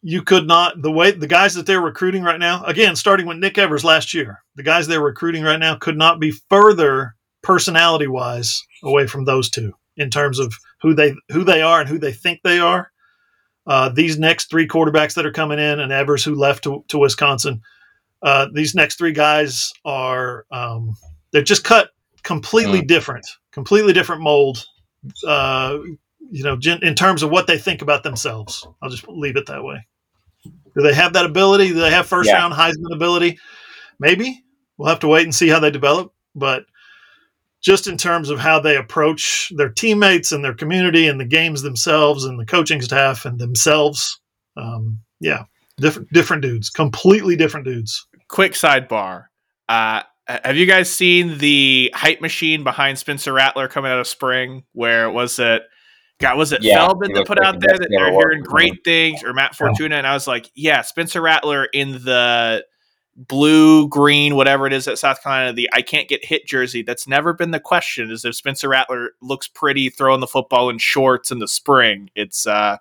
You 0.02 0.22
could 0.22 0.46
not 0.46 0.80
the 0.80 0.92
way 0.92 1.10
the 1.10 1.26
guys 1.26 1.54
that 1.54 1.66
they're 1.66 1.80
recruiting 1.80 2.22
right 2.22 2.38
now. 2.38 2.62
Again, 2.62 2.94
starting 2.94 3.26
with 3.26 3.38
Nick 3.38 3.58
Evers 3.58 3.82
last 3.82 4.14
year, 4.14 4.44
the 4.54 4.62
guys 4.62 4.86
they're 4.86 5.02
recruiting 5.02 5.42
right 5.42 5.58
now 5.58 5.74
could 5.74 5.98
not 5.98 6.20
be 6.20 6.30
further 6.30 7.16
personality 7.42 8.06
wise 8.06 8.62
away 8.84 9.08
from 9.08 9.24
those 9.24 9.50
two 9.50 9.72
in 9.96 10.08
terms 10.08 10.38
of 10.38 10.54
who 10.82 10.94
they 10.94 11.14
who 11.30 11.44
they 11.44 11.62
are 11.62 11.80
and 11.80 11.88
who 11.88 11.98
they 11.98 12.12
think 12.12 12.40
they 12.42 12.58
are. 12.58 12.90
Uh, 13.66 13.88
these 13.88 14.18
next 14.18 14.50
three 14.50 14.66
quarterbacks 14.66 15.14
that 15.14 15.26
are 15.26 15.32
coming 15.32 15.58
in, 15.58 15.80
and 15.80 15.92
Evers 15.92 16.24
who 16.24 16.34
left 16.34 16.64
to, 16.64 16.84
to 16.88 16.98
Wisconsin, 16.98 17.60
uh, 18.22 18.46
these 18.52 18.74
next 18.74 18.96
three 18.96 19.12
guys 19.12 19.72
are 19.84 20.46
um, 20.50 20.96
they're 21.32 21.42
just 21.42 21.64
cut 21.64 21.90
completely 22.22 22.82
different, 22.82 23.26
completely 23.52 23.92
different 23.92 24.22
mold. 24.22 24.66
Uh, 25.26 25.78
you 26.30 26.44
know, 26.44 26.58
in 26.82 26.94
terms 26.94 27.22
of 27.22 27.30
what 27.30 27.46
they 27.46 27.58
think 27.58 27.82
about 27.82 28.02
themselves. 28.04 28.66
I'll 28.80 28.90
just 28.90 29.08
leave 29.08 29.36
it 29.36 29.46
that 29.46 29.64
way. 29.64 29.84
Do 30.44 30.82
they 30.82 30.94
have 30.94 31.12
that 31.14 31.26
ability? 31.26 31.68
Do 31.68 31.80
they 31.80 31.90
have 31.90 32.06
first 32.06 32.28
Yeah. 32.28 32.36
round 32.36 32.54
Heisman 32.54 32.94
ability? 32.94 33.38
Maybe. 33.98 34.44
We'll 34.76 34.88
have 34.88 35.00
to 35.00 35.08
wait 35.08 35.24
and 35.24 35.34
see 35.34 35.48
how 35.48 35.58
they 35.58 35.70
develop. 35.70 36.12
But 36.34 36.64
just 37.60 37.86
in 37.86 37.96
terms 37.96 38.30
of 38.30 38.38
how 38.38 38.58
they 38.58 38.76
approach 38.76 39.52
their 39.56 39.68
teammates 39.68 40.32
and 40.32 40.44
their 40.44 40.54
community 40.54 41.08
and 41.08 41.20
the 41.20 41.26
games 41.26 41.62
themselves 41.62 42.24
and 42.24 42.38
the 42.38 42.46
coaching 42.46 42.80
staff 42.80 43.24
and 43.24 43.38
themselves, 43.38 44.20
um, 44.56 44.98
yeah, 45.20 45.44
different 45.76 46.10
different 46.12 46.42
dudes, 46.42 46.70
completely 46.70 47.36
different 47.36 47.66
dudes. 47.66 48.06
quick 48.28 48.52
sidebar. 48.52 49.26
Uh, 49.68 50.02
have 50.26 50.56
you 50.56 50.66
guys 50.66 50.90
seen 50.90 51.38
the 51.38 51.92
hype 51.94 52.20
machine 52.20 52.62
behind 52.64 52.98
Spencer 52.98 53.32
Rattler 53.32 53.68
coming 53.68 53.90
out 53.90 53.98
of 53.98 54.06
spring? 54.06 54.64
Where 54.72 55.10
was 55.10 55.38
it? 55.38 55.62
God, 56.20 56.36
was 56.36 56.52
it 56.52 56.62
Yeah, 56.62 56.86
Feldman 56.86 57.12
that 57.14 57.26
put 57.26 57.38
like 57.38 57.46
out 57.46 57.60
there 57.60 57.78
that 57.78 57.88
they're 57.90 58.12
hearing 58.12 58.42
great 58.42 58.84
things, 58.84 59.24
or 59.24 59.32
Matt 59.32 59.54
Fortuna? 59.54 59.96
And 59.96 60.06
I 60.06 60.14
was 60.14 60.26
like, 60.26 60.50
yeah, 60.54 60.82
Spencer 60.82 61.20
Rattler 61.20 61.64
in 61.64 61.92
the 61.92 62.64
blue, 63.28 63.88
green, 63.88 64.34
whatever 64.34 64.66
it 64.66 64.72
is 64.72 64.88
at 64.88 64.98
South 64.98 65.22
Carolina, 65.22 65.52
the 65.52 65.68
I 65.72 65.82
can't 65.82 66.08
get 66.08 66.24
hit 66.24 66.46
jersey. 66.46 66.82
That's 66.82 67.06
never 67.06 67.32
been 67.32 67.50
the 67.50 67.60
question. 67.60 68.10
Is 68.10 68.24
if 68.24 68.34
Spencer 68.34 68.68
Rattler 68.68 69.10
looks 69.20 69.46
pretty 69.48 69.90
throwing 69.90 70.20
the 70.20 70.26
football 70.26 70.70
in 70.70 70.78
shorts 70.78 71.30
in 71.30 71.38
the 71.38 71.48
spring? 71.48 72.10
It's 72.14 72.46
uh, 72.46 72.78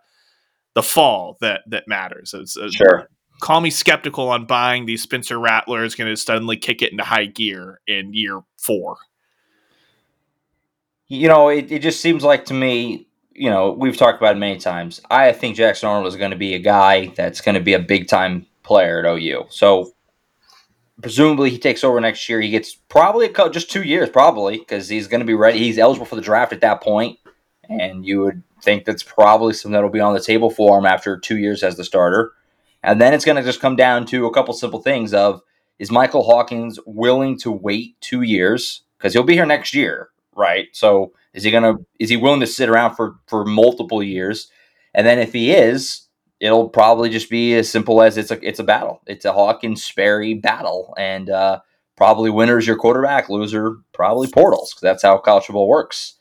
the 0.75 0.83
fall 0.83 1.37
that 1.41 1.61
that 1.67 1.87
matters. 1.87 2.33
It's, 2.33 2.55
uh, 2.57 2.69
Sure. 2.71 3.09
call 3.41 3.61
me 3.61 3.69
skeptical 3.69 4.29
on 4.29 4.45
buying 4.45 4.85
the 4.85 4.97
Spencer 4.97 5.39
Rattler 5.39 5.83
is 5.83 5.95
going 5.95 6.09
to 6.09 6.17
suddenly 6.17 6.57
kick 6.57 6.81
it 6.81 6.91
into 6.91 7.03
high 7.03 7.25
gear 7.25 7.81
in 7.87 8.13
year 8.13 8.41
four. 8.57 8.97
You 11.07 11.27
know, 11.27 11.49
it, 11.49 11.71
it 11.71 11.81
just 11.81 12.01
seems 12.01 12.23
like 12.23 12.45
to 12.45 12.53
me, 12.53 13.07
you 13.33 13.49
know, 13.49 13.71
we've 13.71 13.97
talked 13.97 14.19
about 14.21 14.35
it 14.35 14.39
many 14.39 14.59
times. 14.59 15.01
I 15.09 15.31
think 15.31 15.55
Jackson 15.55 15.89
Arnold 15.89 16.07
is 16.07 16.15
going 16.17 16.31
to 16.31 16.37
be 16.37 16.53
a 16.53 16.59
guy 16.59 17.07
that's 17.15 17.41
going 17.41 17.55
to 17.55 17.61
be 17.61 17.73
a 17.73 17.79
big 17.79 18.07
time 18.07 18.45
player 18.63 18.99
at 18.99 19.05
OU. 19.05 19.45
So 19.49 19.91
presumably 21.01 21.49
he 21.49 21.57
takes 21.57 21.83
over 21.83 21.99
next 21.99 22.27
year. 22.27 22.41
He 22.41 22.49
gets 22.49 22.73
probably 22.73 23.25
a 23.25 23.29
couple, 23.29 23.51
just 23.51 23.71
two 23.71 23.83
years, 23.83 24.09
probably, 24.09 24.57
because 24.57 24.89
he's 24.89 25.07
going 25.07 25.21
to 25.21 25.25
be 25.25 25.33
ready. 25.33 25.59
He's 25.59 25.77
eligible 25.77 26.05
for 26.05 26.15
the 26.15 26.21
draft 26.21 26.53
at 26.53 26.61
that 26.61 26.81
point, 26.81 27.19
and 27.69 28.05
you 28.05 28.21
would 28.21 28.43
think 28.61 28.85
that's 28.85 29.03
probably 29.03 29.53
something 29.53 29.73
that'll 29.73 29.89
be 29.89 29.99
on 29.99 30.13
the 30.13 30.21
table 30.21 30.49
for 30.49 30.77
him 30.77 30.85
after 30.85 31.17
two 31.17 31.37
years 31.37 31.63
as 31.63 31.77
the 31.77 31.83
starter. 31.83 32.33
And 32.83 32.99
then 33.01 33.13
it's 33.13 33.25
going 33.25 33.37
to 33.37 33.43
just 33.43 33.61
come 33.61 33.75
down 33.75 34.05
to 34.07 34.25
a 34.25 34.33
couple 34.33 34.53
simple 34.53 34.81
things 34.81 35.13
of 35.13 35.41
is 35.79 35.91
Michael 35.91 36.23
Hawkins 36.23 36.79
willing 36.85 37.37
to 37.39 37.51
wait 37.51 37.99
two 38.01 38.21
years 38.21 38.83
because 38.97 39.13
he'll 39.13 39.23
be 39.23 39.33
here 39.33 39.45
next 39.45 39.73
year, 39.73 40.09
right? 40.35 40.67
So 40.73 41.13
is 41.33 41.43
he 41.43 41.51
gonna 41.51 41.75
is 41.99 42.09
he 42.09 42.17
willing 42.17 42.41
to 42.41 42.47
sit 42.47 42.69
around 42.69 42.95
for 42.95 43.15
for 43.27 43.45
multiple 43.45 44.03
years? 44.03 44.51
And 44.93 45.07
then 45.07 45.19
if 45.19 45.31
he 45.31 45.51
is, 45.51 46.08
it'll 46.39 46.69
probably 46.69 47.09
just 47.09 47.29
be 47.29 47.55
as 47.55 47.69
simple 47.69 48.01
as 48.01 48.17
it's 48.17 48.31
a 48.31 48.39
it's 48.47 48.59
a 48.59 48.63
battle. 48.63 49.01
It's 49.07 49.25
a 49.25 49.33
Hawkins 49.33 49.83
Sperry 49.83 50.33
battle, 50.33 50.93
and 50.97 51.29
uh, 51.29 51.59
probably 51.95 52.29
winner's 52.29 52.67
your 52.67 52.77
quarterback, 52.77 53.29
loser 53.29 53.77
probably 53.93 54.27
portals 54.27 54.73
because 54.73 54.81
that's 54.81 55.03
how 55.03 55.17
college 55.17 55.45
football 55.45 55.67
works 55.67 56.15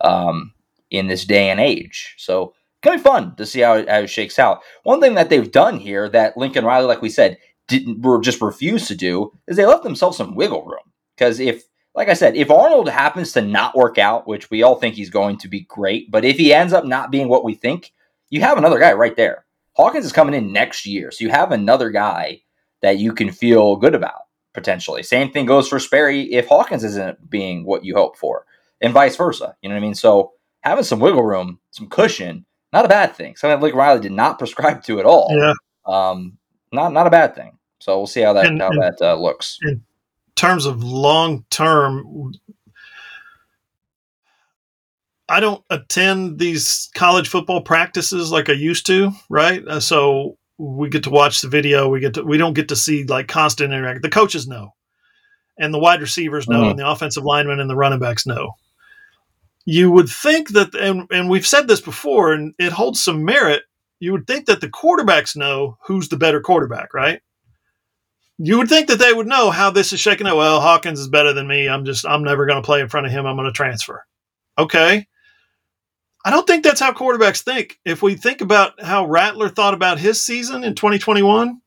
um, 0.00 0.52
in 0.90 1.08
this 1.08 1.24
day 1.24 1.50
and 1.50 1.60
age. 1.60 2.14
So 2.18 2.54
gonna 2.82 2.98
be 2.98 3.02
fun 3.02 3.34
to 3.36 3.46
see 3.46 3.60
how 3.60 3.74
it, 3.74 3.88
how 3.88 4.00
it 4.00 4.10
shakes 4.10 4.38
out. 4.38 4.60
One 4.82 5.00
thing 5.00 5.14
that 5.14 5.30
they've 5.30 5.50
done 5.50 5.78
here 5.78 6.08
that 6.10 6.36
Lincoln 6.36 6.64
Riley, 6.64 6.86
like 6.86 7.02
we 7.02 7.10
said, 7.10 7.38
didn't 7.68 8.02
were 8.02 8.20
just 8.20 8.40
refused 8.40 8.88
to 8.88 8.94
do 8.94 9.32
is 9.48 9.56
they 9.56 9.66
left 9.66 9.82
themselves 9.82 10.16
some 10.16 10.34
wiggle 10.34 10.64
room. 10.64 10.92
Because 11.16 11.40
if, 11.40 11.64
like 11.94 12.08
I 12.08 12.14
said, 12.14 12.36
if 12.36 12.50
Arnold 12.50 12.88
happens 12.88 13.32
to 13.32 13.42
not 13.42 13.76
work 13.76 13.98
out, 13.98 14.26
which 14.26 14.50
we 14.50 14.62
all 14.62 14.76
think 14.76 14.94
he's 14.94 15.10
going 15.10 15.38
to 15.38 15.48
be 15.48 15.60
great, 15.60 16.10
but 16.10 16.24
if 16.24 16.36
he 16.36 16.52
ends 16.52 16.72
up 16.72 16.84
not 16.84 17.10
being 17.10 17.28
what 17.28 17.44
we 17.44 17.54
think, 17.54 17.92
you 18.30 18.40
have 18.40 18.58
another 18.58 18.78
guy 18.78 18.92
right 18.92 19.16
there. 19.16 19.43
Hawkins 19.74 20.04
is 20.04 20.12
coming 20.12 20.34
in 20.34 20.52
next 20.52 20.86
year, 20.86 21.10
so 21.10 21.24
you 21.24 21.30
have 21.30 21.52
another 21.52 21.90
guy 21.90 22.42
that 22.82 22.98
you 22.98 23.12
can 23.12 23.30
feel 23.30 23.76
good 23.76 23.94
about 23.94 24.22
potentially. 24.52 25.02
Same 25.02 25.30
thing 25.32 25.46
goes 25.46 25.68
for 25.68 25.78
Sperry 25.80 26.32
if 26.32 26.46
Hawkins 26.46 26.84
isn't 26.84 27.28
being 27.28 27.64
what 27.64 27.84
you 27.84 27.94
hope 27.94 28.16
for, 28.16 28.46
and 28.80 28.92
vice 28.92 29.16
versa. 29.16 29.56
You 29.62 29.68
know 29.68 29.74
what 29.74 29.80
I 29.80 29.82
mean? 29.82 29.94
So 29.94 30.32
having 30.60 30.84
some 30.84 31.00
wiggle 31.00 31.22
room, 31.24 31.58
some 31.70 31.88
cushion, 31.88 32.44
not 32.72 32.84
a 32.84 32.88
bad 32.88 33.14
thing. 33.14 33.36
Something 33.36 33.60
Lincoln 33.60 33.78
Riley 33.78 34.00
did 34.00 34.12
not 34.12 34.38
prescribe 34.38 34.82
to 34.84 35.00
at 35.00 35.06
all. 35.06 35.28
Yeah. 35.30 35.52
Um, 35.86 36.38
not 36.72 36.92
not 36.92 37.06
a 37.06 37.10
bad 37.10 37.34
thing. 37.34 37.58
So 37.80 37.96
we'll 37.98 38.06
see 38.06 38.20
how 38.22 38.32
that 38.34 38.46
And- 38.46 38.60
how 38.60 38.68
and- 38.70 38.82
that 38.82 38.98
uh, 39.02 39.14
looks. 39.16 39.58
In 39.62 39.82
terms 40.36 40.66
of 40.66 40.82
long 40.84 41.44
term, 41.50 42.32
I 45.28 45.40
don't 45.40 45.64
attend 45.70 46.38
these 46.38 46.90
college 46.94 47.28
football 47.28 47.62
practices 47.62 48.30
like 48.30 48.48
I 48.50 48.52
used 48.54 48.86
to, 48.86 49.10
right? 49.30 49.66
Uh, 49.66 49.80
so 49.80 50.36
we 50.58 50.88
get 50.90 51.04
to 51.04 51.10
watch 51.10 51.40
the 51.40 51.48
video. 51.48 51.88
We 51.88 52.00
get 52.00 52.14
to 52.14 52.22
we 52.22 52.36
don't 52.38 52.52
get 52.54 52.68
to 52.68 52.76
see 52.76 53.04
like 53.04 53.26
constant 53.28 53.72
interaction. 53.72 54.02
The 54.02 54.10
coaches 54.10 54.46
know, 54.46 54.74
and 55.58 55.72
the 55.72 55.78
wide 55.78 56.00
receivers 56.00 56.46
know, 56.46 56.62
Mhm. 56.64 56.70
and 56.70 56.78
the 56.78 56.88
offensive 56.88 57.24
linemen 57.24 57.58
and 57.60 57.70
the 57.70 57.76
running 57.76 57.98
backs 58.00 58.26
know. 58.26 58.52
You 59.66 59.90
would 59.90 60.10
think 60.10 60.50
that, 60.50 60.74
and, 60.74 61.04
and 61.10 61.30
we've 61.30 61.46
said 61.46 61.68
this 61.68 61.80
before, 61.80 62.34
and 62.34 62.52
it 62.58 62.72
holds 62.72 63.02
some 63.02 63.24
merit. 63.24 63.62
You 63.98 64.12
would 64.12 64.26
think 64.26 64.44
that 64.46 64.60
the 64.60 64.68
quarterbacks 64.68 65.34
know 65.36 65.78
who's 65.86 66.10
the 66.10 66.18
better 66.18 66.42
quarterback, 66.42 66.92
right? 66.92 67.20
You 68.36 68.58
would 68.58 68.68
think 68.68 68.88
that 68.88 68.98
they 68.98 69.14
would 69.14 69.26
know 69.26 69.50
how 69.50 69.70
this 69.70 69.92
is 69.94 70.00
shaking 70.00 70.26
out. 70.26 70.36
Well, 70.36 70.60
Hawkins 70.60 71.00
is 71.00 71.08
better 71.08 71.32
than 71.32 71.46
me. 71.46 71.66
I'm 71.66 71.86
just, 71.86 72.04
I'm 72.06 72.22
never 72.24 72.44
going 72.44 72.60
to 72.60 72.66
play 72.66 72.80
in 72.80 72.88
front 72.90 73.06
of 73.06 73.12
him. 73.12 73.24
I'm 73.24 73.36
going 73.36 73.46
to 73.46 73.52
transfer. 73.52 74.04
Okay. 74.58 75.06
I 76.24 76.30
don't 76.30 76.46
think 76.46 76.64
that's 76.64 76.80
how 76.80 76.92
quarterbacks 76.92 77.42
think. 77.42 77.78
If 77.84 78.02
we 78.02 78.14
think 78.14 78.40
about 78.40 78.80
how 78.82 79.06
Rattler 79.06 79.50
thought 79.50 79.74
about 79.74 79.98
his 79.98 80.22
season 80.22 80.64
in 80.64 80.74
2021, 80.74 81.60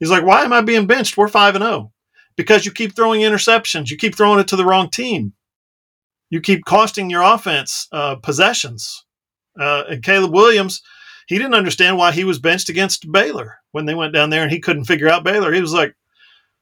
he's 0.00 0.10
like, 0.10 0.24
"Why 0.24 0.42
am 0.42 0.52
I 0.52 0.62
being 0.62 0.86
benched? 0.86 1.16
We're 1.16 1.28
five 1.28 1.54
and 1.54 1.62
zero 1.62 1.92
because 2.36 2.66
you 2.66 2.72
keep 2.72 2.96
throwing 2.96 3.20
interceptions. 3.20 3.88
You 3.90 3.96
keep 3.96 4.16
throwing 4.16 4.40
it 4.40 4.48
to 4.48 4.56
the 4.56 4.64
wrong 4.64 4.90
team. 4.90 5.32
You 6.28 6.40
keep 6.40 6.64
costing 6.64 7.08
your 7.08 7.22
offense 7.22 7.86
uh, 7.92 8.16
possessions." 8.16 9.04
Uh, 9.58 9.84
and 9.88 10.02
Caleb 10.02 10.32
Williams, 10.32 10.82
he 11.28 11.36
didn't 11.36 11.54
understand 11.54 11.96
why 11.96 12.12
he 12.12 12.24
was 12.24 12.38
benched 12.38 12.68
against 12.68 13.10
Baylor 13.12 13.58
when 13.72 13.84
they 13.84 13.94
went 13.94 14.14
down 14.14 14.30
there 14.30 14.42
and 14.42 14.50
he 14.50 14.60
couldn't 14.60 14.84
figure 14.84 15.08
out 15.08 15.24
Baylor. 15.24 15.52
He 15.52 15.60
was 15.60 15.72
like, 15.72 15.94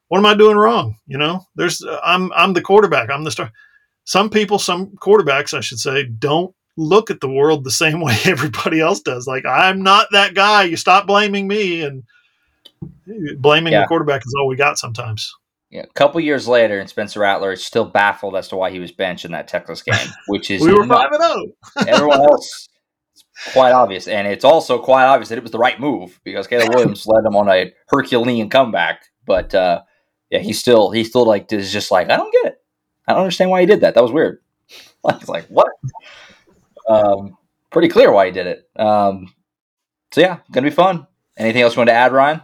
"What 0.08 0.18
am 0.18 0.26
I 0.26 0.34
doing 0.34 0.58
wrong?" 0.58 0.98
You 1.06 1.16
know, 1.16 1.46
there's 1.56 1.82
I'm 2.04 2.30
I'm 2.34 2.52
the 2.52 2.60
quarterback. 2.60 3.08
I'm 3.10 3.24
the 3.24 3.30
star. 3.30 3.50
Some 4.04 4.28
people, 4.28 4.58
some 4.58 4.88
quarterbacks, 4.96 5.56
I 5.56 5.60
should 5.60 5.78
say, 5.78 6.04
don't 6.04 6.54
look 6.78 7.10
at 7.10 7.20
the 7.20 7.28
world 7.28 7.64
the 7.64 7.70
same 7.70 8.00
way 8.04 8.16
everybody 8.24 8.80
else 8.80 9.00
does. 9.00 9.26
Like 9.26 9.44
I'm 9.44 9.82
not 9.82 10.06
that 10.12 10.34
guy. 10.34 10.62
You 10.62 10.76
stop 10.76 11.06
blaming 11.06 11.46
me 11.48 11.82
and 11.82 12.04
blaming 13.36 13.72
Yeah. 13.72 13.82
the 13.82 13.86
quarterback 13.86 14.22
is 14.24 14.34
all 14.38 14.48
we 14.48 14.56
got 14.56 14.78
sometimes. 14.78 15.34
Yeah, 15.70 15.82
a 15.82 15.92
couple 15.92 16.18
years 16.22 16.48
later, 16.48 16.78
and 16.78 16.88
Spencer 16.88 17.20
Rattler 17.20 17.52
is 17.52 17.62
still 17.62 17.84
baffled 17.84 18.34
as 18.36 18.48
to 18.48 18.56
why 18.56 18.70
he 18.70 18.78
was 18.78 18.90
benched 18.90 19.26
in 19.26 19.32
that 19.32 19.48
Texas 19.48 19.82
game, 19.86 20.08
which 20.28 20.50
is 20.50 20.62
We 20.62 20.72
were 20.72 20.86
five 20.86 21.10
and 21.12 21.20
oh. 21.22 21.46
zero. 21.82 21.86
everyone 21.94 22.20
else. 22.22 22.68
It's 23.12 23.52
quite 23.52 23.72
obvious, 23.72 24.08
and 24.08 24.26
it's 24.26 24.44
also 24.44 24.78
quite 24.78 25.04
obvious 25.04 25.28
that 25.28 25.36
it 25.36 25.42
was 25.42 25.52
the 25.52 25.58
right 25.58 25.78
move 25.78 26.18
because 26.24 26.46
Caleb 26.46 26.70
Williams 26.70 27.06
led 27.06 27.24
him 27.26 27.36
on 27.36 27.50
a 27.50 27.72
Herculean 27.88 28.48
comeback. 28.48 29.02
But 29.26 29.54
uh, 29.54 29.82
yeah, 30.30 30.38
he 30.38 30.54
still 30.54 30.90
he 30.90 31.04
still 31.04 31.26
like 31.26 31.52
is 31.52 31.70
just 31.70 31.90
like 31.90 32.08
I 32.08 32.16
don't 32.16 32.32
get 32.32 32.46
it. 32.46 32.62
I 33.06 33.12
don't 33.12 33.22
understand 33.22 33.50
why 33.50 33.60
he 33.60 33.66
did 33.66 33.82
that. 33.82 33.94
That 33.94 34.02
was 34.02 34.12
weird. 34.12 34.40
Like, 35.04 35.28
like 35.28 35.46
what? 35.46 35.68
Um, 36.88 37.36
pretty 37.70 37.88
clear 37.88 38.10
why 38.10 38.26
he 38.26 38.32
did 38.32 38.46
it. 38.46 38.68
Um, 38.76 39.32
so 40.12 40.20
yeah, 40.20 40.38
gonna 40.50 40.68
be 40.68 40.74
fun. 40.74 41.06
Anything 41.36 41.62
else 41.62 41.74
you 41.76 41.80
want 41.80 41.88
to 41.88 41.94
add, 41.94 42.12
Ryan? 42.12 42.40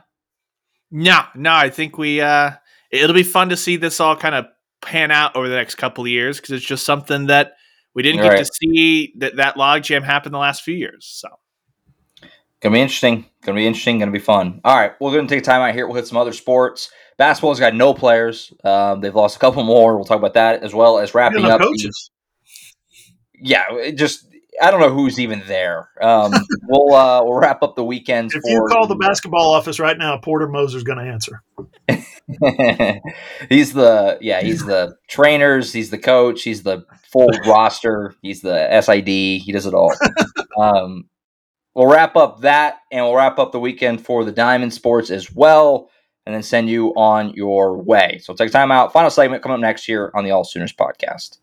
No, 0.90 1.20
no, 1.34 1.52
I 1.52 1.70
think 1.70 1.98
we 1.98 2.20
uh 2.20 2.50
it'll 2.90 3.14
be 3.14 3.22
fun 3.22 3.48
to 3.48 3.56
see 3.56 3.76
this 3.76 4.00
all 4.00 4.16
kind 4.16 4.34
of 4.34 4.46
pan 4.80 5.10
out 5.10 5.34
over 5.34 5.48
the 5.48 5.56
next 5.56 5.76
couple 5.76 6.04
of 6.04 6.10
years 6.10 6.36
because 6.36 6.50
it's 6.52 6.64
just 6.64 6.84
something 6.84 7.26
that 7.26 7.54
we 7.94 8.02
didn't 8.02 8.22
get 8.22 8.38
to 8.38 8.44
see 8.44 9.12
that 9.18 9.36
that 9.36 9.56
logjam 9.56 10.02
happen 10.02 10.30
the 10.32 10.38
last 10.38 10.62
few 10.62 10.74
years. 10.74 11.06
So 11.06 11.28
Gonna 12.60 12.74
be 12.74 12.80
interesting. 12.80 13.26
Gonna 13.42 13.56
be 13.56 13.66
interesting. 13.66 13.98
Gonna 13.98 14.10
be 14.10 14.18
fun. 14.18 14.60
All 14.64 14.74
right, 14.74 14.92
we're 14.98 15.14
gonna 15.14 15.28
take 15.28 15.44
time 15.44 15.60
out 15.60 15.74
here. 15.74 15.86
We'll 15.86 15.96
hit 15.96 16.06
some 16.06 16.16
other 16.16 16.32
sports. 16.32 16.90
Basketball's 17.18 17.60
got 17.60 17.74
no 17.74 17.92
players. 17.92 18.52
Um, 18.64 19.00
they've 19.00 19.14
lost 19.14 19.36
a 19.36 19.38
couple 19.38 19.62
more. 19.64 19.96
We'll 19.96 20.06
talk 20.06 20.18
about 20.18 20.32
that 20.34 20.62
as 20.62 20.74
well 20.74 20.98
as 20.98 21.14
wrapping 21.14 21.44
up. 21.44 21.60
the- 21.60 21.66
coaches. 21.66 22.10
yeah, 23.34 23.64
it 23.72 23.92
just 23.98 24.26
I 24.60 24.70
don't 24.70 24.80
know 24.80 24.92
who's 24.92 25.18
even 25.18 25.42
there. 25.46 25.90
Um, 26.00 26.32
we'll 26.68 26.94
uh, 26.94 27.22
we'll 27.24 27.38
wrap 27.38 27.62
up 27.62 27.76
the 27.76 27.84
weekends. 27.84 28.34
If 28.34 28.42
for 28.42 28.50
you 28.50 28.66
call 28.70 28.86
the 28.86 28.96
basketball 28.96 29.52
office 29.52 29.80
right 29.80 29.98
now, 29.98 30.18
Porter 30.18 30.48
Moser's 30.48 30.84
going 30.84 30.98
to 30.98 31.04
answer. 31.04 31.42
he's 33.48 33.72
the 33.72 34.18
yeah 34.20 34.40
he's 34.40 34.64
the 34.64 34.96
trainers. 35.08 35.72
He's 35.72 35.90
the 35.90 35.98
coach. 35.98 36.42
He's 36.42 36.62
the 36.62 36.84
full 37.12 37.30
roster. 37.46 38.14
He's 38.22 38.42
the 38.42 38.80
SID. 38.80 39.08
He 39.08 39.52
does 39.52 39.66
it 39.66 39.74
all. 39.74 39.92
Um, 40.58 41.08
we'll 41.74 41.88
wrap 41.88 42.16
up 42.16 42.40
that, 42.40 42.78
and 42.92 43.04
we'll 43.04 43.16
wrap 43.16 43.38
up 43.38 43.52
the 43.52 43.60
weekend 43.60 44.04
for 44.04 44.24
the 44.24 44.32
Diamond 44.32 44.72
Sports 44.72 45.10
as 45.10 45.32
well, 45.32 45.90
and 46.26 46.34
then 46.34 46.42
send 46.42 46.68
you 46.68 46.90
on 46.94 47.34
your 47.34 47.76
way. 47.76 48.20
So 48.22 48.34
take 48.34 48.52
time 48.52 48.70
out. 48.70 48.92
Final 48.92 49.10
segment 49.10 49.42
coming 49.42 49.54
up 49.54 49.60
next 49.60 49.88
year 49.88 50.10
on 50.14 50.24
the 50.24 50.30
All 50.30 50.44
Sooners 50.44 50.72
podcast. 50.72 51.38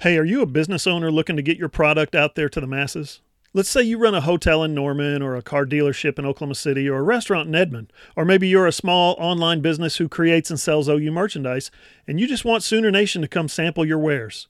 Hey, 0.00 0.16
are 0.16 0.24
you 0.24 0.40
a 0.40 0.46
business 0.46 0.86
owner 0.86 1.12
looking 1.12 1.36
to 1.36 1.42
get 1.42 1.58
your 1.58 1.68
product 1.68 2.14
out 2.14 2.34
there 2.34 2.48
to 2.48 2.58
the 2.58 2.66
masses? 2.66 3.20
Let's 3.52 3.68
say 3.68 3.82
you 3.82 3.98
run 3.98 4.14
a 4.14 4.22
hotel 4.22 4.64
in 4.64 4.74
Norman 4.74 5.20
or 5.20 5.36
a 5.36 5.42
car 5.42 5.66
dealership 5.66 6.18
in 6.18 6.24
Oklahoma 6.24 6.54
City 6.54 6.88
or 6.88 7.00
a 7.00 7.02
restaurant 7.02 7.48
in 7.48 7.54
Edmond, 7.54 7.92
or 8.16 8.24
maybe 8.24 8.48
you're 8.48 8.66
a 8.66 8.72
small 8.72 9.14
online 9.18 9.60
business 9.60 9.98
who 9.98 10.08
creates 10.08 10.48
and 10.48 10.58
sells 10.58 10.88
OU 10.88 11.10
merchandise 11.12 11.70
and 12.08 12.18
you 12.18 12.26
just 12.26 12.46
want 12.46 12.62
Sooner 12.62 12.90
Nation 12.90 13.20
to 13.20 13.28
come 13.28 13.46
sample 13.46 13.84
your 13.84 13.98
wares. 13.98 14.48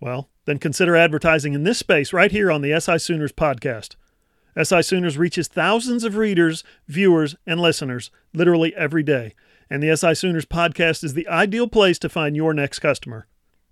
Well, 0.00 0.30
then 0.46 0.58
consider 0.58 0.96
advertising 0.96 1.52
in 1.52 1.64
this 1.64 1.76
space 1.76 2.14
right 2.14 2.32
here 2.32 2.50
on 2.50 2.62
the 2.62 2.80
SI 2.80 2.96
Sooners 2.96 3.32
podcast. 3.32 3.96
SI 4.58 4.80
Sooners 4.80 5.18
reaches 5.18 5.46
thousands 5.46 6.04
of 6.04 6.16
readers, 6.16 6.64
viewers, 6.88 7.36
and 7.46 7.60
listeners 7.60 8.10
literally 8.32 8.74
every 8.74 9.02
day, 9.02 9.34
and 9.68 9.82
the 9.82 9.94
SI 9.94 10.14
Sooners 10.14 10.46
podcast 10.46 11.04
is 11.04 11.12
the 11.12 11.28
ideal 11.28 11.68
place 11.68 11.98
to 11.98 12.08
find 12.08 12.34
your 12.34 12.54
next 12.54 12.78
customer. 12.78 13.26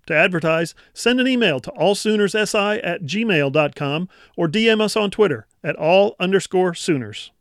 To 0.07 0.13
advertise, 0.13 0.75
send 0.93 1.19
an 1.19 1.27
email 1.27 1.59
to 1.61 1.71
allsoonerssi 1.71 2.79
at 2.83 3.03
gmail.com 3.03 4.09
or 4.37 4.47
DM 4.47 4.81
us 4.81 4.95
on 4.95 5.09
Twitter 5.09 5.47
at 5.63 5.75
all 5.75 6.15
underscore 6.19 6.75
Sooners. 6.75 7.31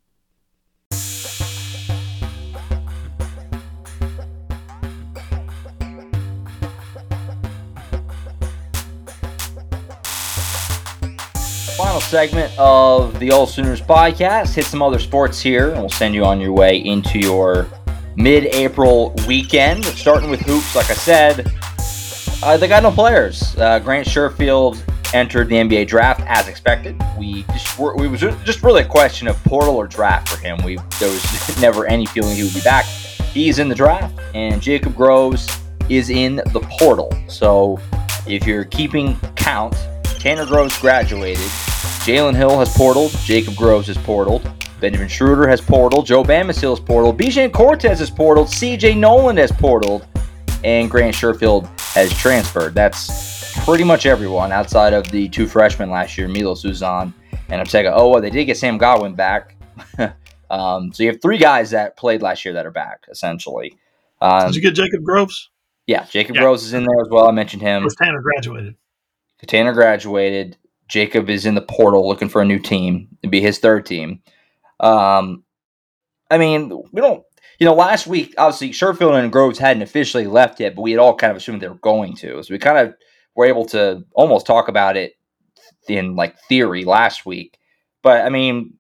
Final 11.77 12.01
segment 12.01 12.53
of 12.57 13.19
the 13.19 13.31
All 13.31 13.47
Sooners 13.47 13.83
podcast. 13.83 14.55
Hit 14.55 14.65
some 14.65 14.81
other 14.81 14.99
sports 14.99 15.41
here, 15.41 15.71
and 15.71 15.81
we'll 15.81 15.91
send 15.91 16.15
you 16.15 16.25
on 16.25 16.41
your 16.41 16.53
way 16.53 16.79
into 16.79 17.19
your 17.19 17.69
mid-April 18.17 19.13
weekend. 19.29 19.85
Starting 19.85 20.31
with 20.31 20.41
hoops, 20.41 20.75
like 20.75 20.89
I 20.89 20.95
said, 20.95 21.53
uh, 22.45 22.57
they 22.59 22.69
got 22.69 22.83
no 22.83 22.91
players. 22.91 23.57
Uh, 23.57 23.79
Grant 23.79 24.07
Sherfield 24.07 24.79
entered 25.15 25.49
the 25.49 25.55
NBA 25.55 25.87
draft 25.87 26.21
as 26.27 26.47
expected. 26.47 27.01
We 27.19 27.45
just 27.45 27.79
were, 27.79 27.97
we 27.97 28.07
was 28.07 28.21
just 28.21 28.63
really 28.63 28.83
a 28.83 28.87
question 28.87 29.29
of 29.29 29.43
portal 29.45 29.77
or 29.77 29.87
draft 29.87 30.29
for 30.29 30.39
him. 30.39 30.63
We 30.63 30.77
there 31.01 31.11
was 31.11 31.61
never 31.61 31.87
any 31.87 32.05
feeling 32.05 32.37
he 32.37 32.43
would 32.43 32.53
be 32.53 32.61
back. 32.61 32.85
He's 32.85 33.59
in 33.59 33.69
the 33.69 33.75
draft, 33.75 34.19
and 34.35 34.61
Jacob 34.61 34.95
Groves 34.95 35.49
is 35.89 36.11
in 36.11 36.37
the 36.37 36.61
portal. 36.79 37.13
So 37.29 37.81
if 38.27 38.47
you're 38.47 38.65
keeping 38.65 39.19
count, 39.37 39.75
Tanner 40.05 40.45
Groves 40.45 40.79
graduated. 40.79 41.47
Jalen 42.05 42.37
Hill 42.37 42.59
has 42.59 42.69
portaled. 42.75 43.25
Jacob 43.25 43.57
Groves 43.57 43.87
has 43.87 43.97
portaled. 43.99 44.43
Benjamin 44.81 45.09
Schroeder 45.09 45.49
has 45.49 45.63
portaled. 45.63 46.05
Joe 46.05 46.23
Bamisile 46.23 46.71
has 46.71 46.81
portaled. 46.81 47.17
Bijan 47.17 47.51
Cortes 47.51 47.99
has 47.99 48.11
portaled. 48.11 48.49
CJ 48.49 48.99
Noland 48.99 49.39
has 49.39 49.51
portaled. 49.51 50.07
And 50.65 50.91
Grant 50.91 51.15
Sherfield 51.15 51.67
has 51.95 52.13
transferred. 52.17 52.75
That's 52.75 53.55
pretty 53.65 53.85
much 53.85 54.07
everyone 54.07 54.51
outside 54.51 54.93
of 54.95 55.07
the 55.11 55.29
two 55.29 55.47
freshmen 55.47 55.91
last 55.91 56.17
year, 56.17 56.27
Milo 56.27 56.55
Uzan 56.55 57.13
and 57.49 57.63
Otega 57.67 57.95
Oweh. 57.97 58.21
They 58.23 58.31
did 58.31 58.47
get 58.47 58.57
Sam 58.57 58.79
Godwin 58.79 59.15
back. 59.15 59.57
um, 60.51 60.93
so 60.93 61.03
you 61.03 61.11
have 61.11 61.21
three 61.21 61.39
guys 61.39 61.71
that 61.73 61.97
played 61.97 62.23
last 62.23 62.45
year 62.45 62.55
that 62.55 62.65
are 62.65 62.71
back, 62.71 63.05
essentially. 63.11 63.77
Um, 64.23 64.47
Did 64.47 64.57
you 64.57 64.63
get 64.63 64.75
Jacob 64.75 65.05
Groves? 65.05 65.51
yeah, 65.87 66.05
Jacob 66.05 66.37
Yeah. 66.37 66.43
Groves 66.43 66.65
is 66.65 66.73
in 66.73 66.85
there 66.85 67.01
as 67.03 67.09
well. 67.11 67.29
I 67.29 67.33
mentioned 67.33 67.61
him. 67.63 67.85
Or 67.85 67.91
Tanner 67.91 68.23
graduated. 68.23 68.75
Tanner 69.47 69.75
graduated. 69.75 70.57
Jacob 70.89 71.29
is 71.29 71.45
in 71.45 71.55
the 71.55 71.61
portal 71.61 72.09
looking 72.09 72.31
for 72.31 72.41
a 72.41 72.45
new 72.47 72.59
team. 72.59 73.09
It'd 73.23 73.31
be 73.31 73.43
his 73.43 73.59
third 73.59 73.85
team. 73.85 74.23
Um, 74.81 75.45
I 76.31 76.39
mean, 76.39 76.71
we 76.93 77.03
don't. 77.03 77.23
You 77.59 77.67
know, 77.67 77.75
last 77.75 78.07
week 78.07 78.35
obviously 78.39 78.71
Sherfield 78.71 79.19
and 79.19 79.33
Groves 79.33 79.59
hadn't 79.59 79.83
officially 79.83 80.27
left 80.27 80.61
yet, 80.61 80.75
but 80.75 80.83
we 80.83 80.91
had 80.91 81.01
all 81.01 81.15
kind 81.15 81.31
of 81.31 81.37
assumed 81.37 81.61
they 81.61 81.69
were 81.69 81.75
going 81.77 82.17
to. 82.17 82.43
So 82.43 82.53
we 82.53 82.59
kind 82.59 82.79
of 82.79 82.95
were 83.35 83.47
able 83.47 83.65
to 83.67 84.05
almost 84.13 84.47
talk 84.47 84.69
about 84.69 84.97
it 84.97 85.15
in 85.89 86.17
like 86.17 86.39
theory 86.49 86.85
last 86.85 87.27
week. 87.27 87.59
But 88.03 88.25
I 88.25 88.29
mean, 88.29 88.75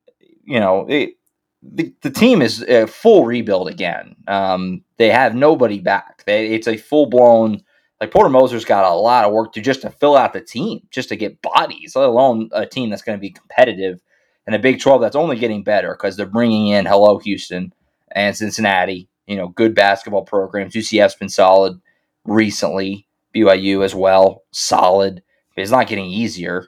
you 0.44 0.60
know, 0.60 0.86
it, 0.88 1.14
the 1.62 1.94
the 2.02 2.10
team 2.10 2.42
is 2.42 2.62
a 2.62 2.86
full 2.86 3.24
rebuild 3.24 3.68
again. 3.68 4.16
Um, 4.28 4.82
they 4.98 5.10
have 5.10 5.34
nobody 5.34 5.80
back. 5.80 6.24
They, 6.26 6.48
it's 6.48 6.68
a 6.68 6.76
full 6.76 7.06
blown 7.06 7.62
like 8.00 8.10
Porter 8.10 8.28
Moser's 8.28 8.64
got 8.64 8.84
a 8.84 8.94
lot 8.94 9.24
of 9.24 9.32
work 9.32 9.52
to 9.54 9.60
just 9.60 9.82
to 9.82 9.90
fill 9.90 10.16
out 10.16 10.32
the 10.32 10.40
team, 10.40 10.80
just 10.90 11.08
to 11.08 11.16
get 11.16 11.40
bodies, 11.40 11.96
let 11.96 12.08
alone 12.08 12.50
a 12.52 12.66
team 12.66 12.90
that's 12.90 13.02
going 13.02 13.16
to 13.16 13.20
be 13.20 13.30
competitive 13.30 14.00
and 14.46 14.54
a 14.54 14.58
Big 14.58 14.80
12 14.80 15.00
that's 15.00 15.16
only 15.16 15.36
getting 15.36 15.62
better 15.62 15.94
because 15.94 16.16
they're 16.16 16.26
bringing 16.26 16.68
in 16.68 16.84
hello 16.84 17.18
Houston 17.18 17.72
and 18.14 18.36
Cincinnati, 18.36 19.08
you 19.26 19.36
know, 19.36 19.48
good 19.48 19.74
basketball 19.74 20.24
programs. 20.24 20.74
UCF's 20.74 21.16
been 21.16 21.28
solid 21.28 21.80
recently, 22.24 23.06
BYU 23.34 23.84
as 23.84 23.94
well, 23.94 24.44
solid. 24.52 25.22
It's 25.56 25.70
not 25.70 25.86
getting 25.86 26.06
easier. 26.06 26.66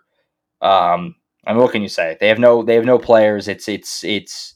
Um, 0.61 1.16
I 1.47 1.53
mean, 1.53 1.62
what 1.62 1.72
can 1.72 1.82
you 1.82 1.88
say? 1.88 2.16
They 2.20 2.28
have 2.28 2.38
no 2.38 2.62
they 2.62 2.74
have 2.74 2.84
no 2.84 2.99
players. 2.99 3.49
It's 3.49 3.68
it's 3.68 4.05
it's 4.05 4.55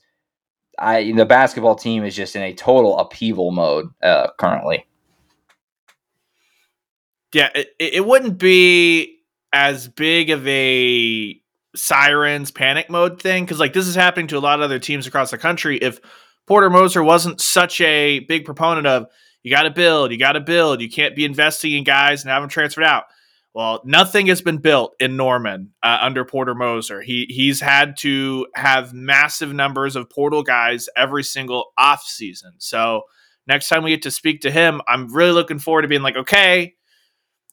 I 0.78 1.12
the 1.12 1.26
basketball 1.26 1.76
team 1.76 2.04
is 2.04 2.16
just 2.16 2.36
in 2.36 2.42
a 2.42 2.54
total 2.54 2.98
upheaval 2.98 3.52
mode 3.52 3.90
uh, 4.02 4.28
currently. 4.38 4.86
yeah, 7.32 7.50
it, 7.54 7.74
it 7.78 8.06
wouldn't 8.06 8.38
be 8.38 9.18
as 9.52 9.88
big 9.88 10.30
of 10.30 10.46
a 10.46 11.40
sirens 11.76 12.50
panic 12.50 12.90
mode 12.90 13.22
thing 13.22 13.44
because 13.44 13.60
like 13.60 13.72
this 13.72 13.86
is 13.86 13.94
happening 13.94 14.26
to 14.26 14.36
a 14.36 14.40
lot 14.40 14.58
of 14.58 14.64
other 14.64 14.78
teams 14.78 15.06
across 15.06 15.30
the 15.30 15.38
country. 15.38 15.76
If 15.78 16.00
Porter 16.46 16.70
Moser 16.70 17.02
wasn't 17.02 17.40
such 17.40 17.80
a 17.80 18.20
big 18.20 18.44
proponent 18.44 18.86
of 18.86 19.06
you 19.42 19.50
got 19.50 19.62
to 19.62 19.70
build, 19.70 20.12
you 20.12 20.18
got 20.18 20.32
to 20.32 20.40
build, 20.40 20.80
you 20.80 20.90
can't 20.90 21.16
be 21.16 21.24
investing 21.24 21.72
in 21.72 21.84
guys 21.84 22.22
and 22.22 22.30
have 22.30 22.42
them 22.42 22.50
transferred 22.50 22.84
out. 22.84 23.04
Well, 23.52 23.80
nothing 23.84 24.28
has 24.28 24.42
been 24.42 24.58
built 24.58 24.94
in 25.00 25.16
Norman 25.16 25.72
uh, 25.82 25.98
under 26.00 26.24
Porter 26.24 26.54
Moser. 26.54 27.02
He 27.02 27.26
he's 27.28 27.60
had 27.60 27.96
to 27.98 28.46
have 28.54 28.92
massive 28.92 29.52
numbers 29.52 29.96
of 29.96 30.08
portal 30.08 30.44
guys 30.44 30.88
every 30.96 31.24
single 31.24 31.72
off 31.76 32.02
season. 32.04 32.52
So 32.58 33.02
next 33.48 33.68
time 33.68 33.82
we 33.82 33.90
get 33.90 34.02
to 34.02 34.10
speak 34.10 34.42
to 34.42 34.52
him, 34.52 34.80
I'm 34.86 35.12
really 35.12 35.32
looking 35.32 35.58
forward 35.58 35.82
to 35.82 35.88
being 35.88 36.02
like, 36.02 36.16
okay, 36.16 36.74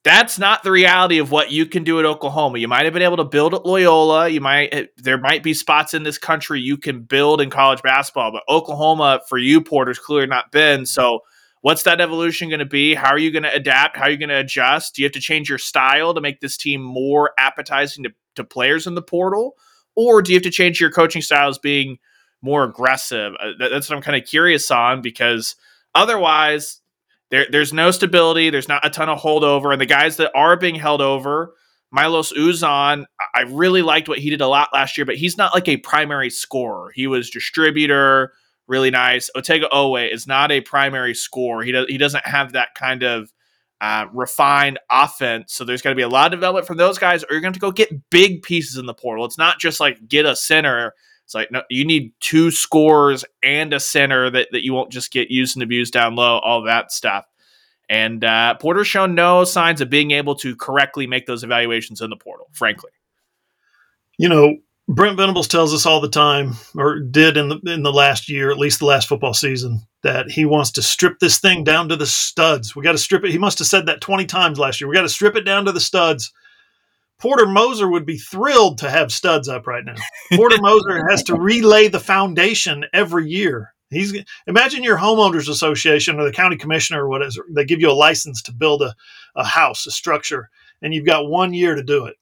that's 0.08 0.40
not 0.40 0.64
the 0.64 0.72
reality 0.72 1.20
of 1.20 1.32
what 1.32 1.52
you 1.52 1.66
can 1.66 1.84
do 1.84 2.00
at 2.00 2.06
Oklahoma. 2.06 2.60
You 2.60 2.68
might 2.68 2.86
have 2.86 2.94
been 2.94 3.02
able 3.04 3.18
to 3.18 3.24
build 3.24 3.54
at 3.54 3.66
Loyola. 3.66 4.30
You 4.30 4.42
might 4.42 4.74
eh, 4.74 4.86
there 4.98 5.18
might 5.18 5.44
be 5.44 5.54
spots 5.54 5.94
in 5.94 6.04
this 6.04 6.18
country 6.18 6.62
you 6.62 6.78
can 6.78 7.02
build 7.02 7.42
in 7.42 7.50
college 7.50 7.82
basketball, 7.82 8.32
but 8.32 8.44
Oklahoma 8.50 9.22
for 9.28 9.38
you, 9.38 9.62
Porter's 9.62 10.00
clearly 10.00 10.28
not 10.28 10.52
been. 10.52 10.86
So 10.86 11.20
what's 11.62 11.84
that 11.84 12.00
evolution 12.02 12.50
going 12.50 12.60
to 12.60 12.66
be? 12.66 12.94
How 12.96 13.10
are 13.10 13.18
you 13.18 13.32
going 13.32 13.44
to 13.44 13.54
adapt? 13.54 13.98
How 13.98 14.04
are 14.04 14.10
you 14.10 14.18
going 14.18 14.30
to 14.30 14.40
adjust? 14.40 14.96
Do 14.96 15.02
you 15.02 15.06
have 15.06 15.14
to 15.14 15.20
change 15.20 15.50
your 15.50 15.58
style 15.58 16.14
to 16.14 16.22
make 16.22 16.40
this 16.40 16.58
team 16.58 16.82
more 16.82 17.32
appetizing 17.38 18.04
to, 18.06 18.12
to 18.36 18.44
players 18.44 18.88
in 18.88 18.96
the 18.96 19.02
portal? 19.02 19.56
Or 19.96 20.22
do 20.22 20.32
you 20.32 20.38
have 20.38 20.44
to 20.44 20.52
change 20.52 20.80
your 20.80 20.92
coaching 20.92 21.22
styles 21.22 21.58
being 21.58 21.98
more 22.42 22.64
aggressive? 22.64 23.34
Uh, 23.40 23.52
that- 23.60 23.70
that's 23.72 23.90
what 23.90 23.96
I'm 23.96 24.04
kind 24.04 24.22
of 24.22 24.28
curious 24.30 24.70
on 24.72 25.02
because 25.02 25.56
otherwise, 25.96 26.82
there, 27.30 27.46
there's 27.52 27.74
no 27.74 27.92
stability. 27.92 28.50
There's 28.50 28.68
not 28.68 28.86
a 28.86 28.90
ton 28.90 29.10
of 29.10 29.20
holdover. 29.20 29.72
And 29.72 29.82
the 29.82 29.86
guys 29.86 30.18
that 30.18 30.32
are 30.36 30.56
being 30.58 30.76
held 30.76 31.02
over, 31.02 31.54
Milos 31.92 32.34
Uzan, 32.34 33.06
I- 33.36 33.42
really 33.42 33.82
liked 33.82 34.10
what 34.10 34.20
he 34.20 34.30
did 34.30 34.42
a 34.42 34.48
lot 34.48 34.70
last 34.74 34.98
year, 34.98 35.06
but 35.06 35.16
he's 35.16 35.38
not 35.38 35.54
like 35.54 35.68
a 35.68 35.78
primary 35.78 36.30
scorer. 36.30 36.92
He 36.94 37.08
was 37.08 37.30
distributor, 37.30 38.34
really 38.68 38.92
nice. 38.92 39.30
Otega 39.36 39.70
Oweh 39.70 40.12
is 40.14 40.28
not 40.28 40.52
a 40.52 40.62
primary 40.62 41.14
scorer. 41.14 41.64
He 41.64 41.72
does 41.72 41.86
he 41.88 41.98
doesn't 41.98 42.26
have 42.26 42.54
that 42.54 42.76
kind 42.76 43.04
of 43.04 43.32
uh, 43.80 44.06
refined 44.12 44.80
offense. 44.90 45.54
So 45.54 45.64
there's 45.64 45.82
going 45.82 45.94
to 45.94 46.00
be 46.00 46.04
a 46.04 46.10
lot 46.10 46.34
of 46.34 46.40
development 46.40 46.68
from 46.68 46.78
those 46.78 46.98
guys, 46.98 47.24
or 47.24 47.28
you're 47.32 47.42
going 47.42 47.54
to 47.54 47.60
go 47.60 47.72
get 47.72 48.10
big 48.10 48.42
pieces 48.42 48.78
in 48.78 48.86
the 48.86 48.94
portal. 48.94 49.26
It's 49.26 49.38
not 49.38 49.60
just 49.60 49.80
like 49.80 50.08
get 50.08 50.26
a 50.26 50.36
center. 50.36 50.94
It's 51.28 51.36
like 51.36 51.52
no, 51.52 51.62
you 51.70 51.84
need 51.84 52.14
two 52.22 52.52
scores 52.52 53.26
and 53.44 53.74
a 53.74 53.82
center 53.82 54.30
that, 54.30 54.48
that 54.54 54.64
you 54.64 54.74
won't 54.74 54.94
just 54.94 55.12
get 55.12 55.30
used 55.30 55.58
and 55.58 55.64
abused 55.64 55.92
down 55.92 56.16
low, 56.16 56.38
all 56.38 56.62
that 56.64 56.90
stuff. 56.94 57.26
And 57.90 58.24
uh, 58.24 58.56
Porter's 58.62 58.88
shown 58.88 59.14
no 59.14 59.44
signs 59.44 59.82
of 59.82 59.90
being 59.90 60.12
able 60.12 60.36
to 60.36 60.56
correctly 60.56 61.06
make 61.06 61.26
those 61.26 61.44
evaluations 61.44 62.00
in 62.00 62.10
the 62.10 62.16
portal, 62.16 62.48
frankly. 62.54 62.92
You 64.18 64.30
know, 64.30 64.56
Brent 64.88 65.18
Venables 65.18 65.50
tells 65.50 65.74
us 65.74 65.86
all 65.86 66.00
the 66.00 66.08
time, 66.08 66.54
or 66.78 67.02
did 67.02 67.36
in 67.36 67.50
the 67.50 67.60
in 67.66 67.84
the 67.84 67.92
last 67.92 68.30
year, 68.30 68.50
at 68.50 68.58
least 68.58 68.80
the 68.80 68.86
last 68.86 69.10
football 69.10 69.34
season, 69.34 69.82
that 70.04 70.32
he 70.32 70.46
wants 70.46 70.72
to 70.72 70.82
strip 70.82 71.20
this 71.20 71.40
thing 71.40 71.66
down 71.66 71.90
to 71.90 71.98
the 71.98 72.06
studs. 72.06 72.74
We 72.74 72.84
got 72.84 72.94
to 72.94 72.98
strip 72.98 73.26
it. 73.26 73.32
He 73.32 73.38
must 73.38 73.60
have 73.60 73.68
said 73.68 73.86
that 73.88 74.00
twenty 74.00 74.26
times 74.26 74.60
last 74.60 74.80
year. 74.80 74.88
We 74.88 74.96
got 74.96 75.02
to 75.02 75.10
strip 75.10 75.36
it 75.36 75.44
down 75.44 75.66
to 75.66 75.74
the 75.74 75.82
studs. 75.82 76.32
Porter 77.20 77.48
Moser 77.48 77.88
would 77.88 78.06
be 78.06 78.18
thrilled 78.18 78.78
to 78.80 78.90
have 78.90 79.12
studs 79.12 79.50
up 79.50 79.66
right 79.66 79.84
now. 79.84 79.96
Porter 80.34 80.62
Moser 80.62 81.08
has 81.10 81.24
to 81.24 81.36
relay 81.36 81.88
the 81.88 82.00
foundation 82.00 82.86
every 82.94 83.28
year. 83.30 83.74
He's 83.90 84.14
imagine 84.48 84.84
your 84.84 84.98
homeowners 84.98 85.50
association 85.50 86.20
or 86.20 86.26
the 86.26 86.32
county 86.32 86.58
commissioner 86.58 87.06
or 87.06 87.10
what 87.10 87.22
is 87.22 87.40
they 87.50 87.64
give 87.64 87.80
you 87.80 87.90
a 87.90 87.94
license 87.94 88.42
to 88.44 88.54
build 88.54 88.82
a, 88.82 88.94
a 89.36 89.46
house, 89.46 89.88
a 89.88 89.92
structure, 89.92 90.50
and 90.82 90.94
you've 90.94 91.06
got 91.06 91.30
one 91.30 91.54
year 91.54 91.74
to 91.74 91.84
do 91.84 92.06
it. 92.06 92.18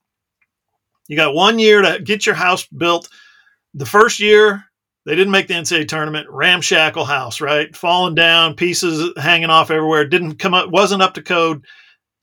You 1.08 1.16
got 1.16 1.34
one 1.34 1.60
year 1.60 1.82
to 1.82 2.00
get 2.02 2.26
your 2.26 2.36
house 2.36 2.66
built. 2.68 3.10
The 3.74 3.86
first 3.86 4.20
year, 4.20 4.64
they 5.06 5.16
didn't 5.16 5.32
make 5.32 5.48
the 5.48 5.56
NCAA 5.56 5.88
tournament. 5.88 6.28
Ramshackle 6.30 7.06
house, 7.06 7.41
right? 7.41 7.76
Falling 7.76 8.16
down, 8.16 8.56
pieces 8.56 9.12
hanging 9.18 9.50
off 9.50 9.72
everywhere. 9.72 10.08
Didn't 10.08 10.36
come 10.36 10.54
up, 10.54 10.70
wasn't 10.70 11.02
up 11.02 11.16
to 11.16 11.22
code. 11.22 11.66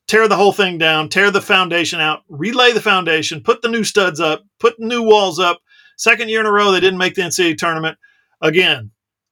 Tear 0.07 0.27
the 0.27 0.35
whole 0.35 0.51
thing 0.51 0.77
down, 0.77 1.09
tear 1.09 1.31
the 1.31 1.41
foundation 1.41 1.99
out, 1.99 2.23
relay 2.27 2.73
the 2.73 2.81
foundation, 2.81 3.41
put 3.41 3.61
the 3.61 3.69
new 3.69 3.83
studs 3.83 4.19
up, 4.19 4.43
put 4.59 4.79
new 4.79 5.01
walls 5.01 5.39
up. 5.39 5.61
Second 5.97 6.29
year 6.29 6.41
in 6.41 6.45
a 6.45 6.51
row, 6.51 6.71
they 6.71 6.79
didn't 6.79 6.99
make 6.99 7.15
the 7.15 7.21
NCAA 7.21 7.57
tournament. 7.57 7.97
Again, 8.41 8.91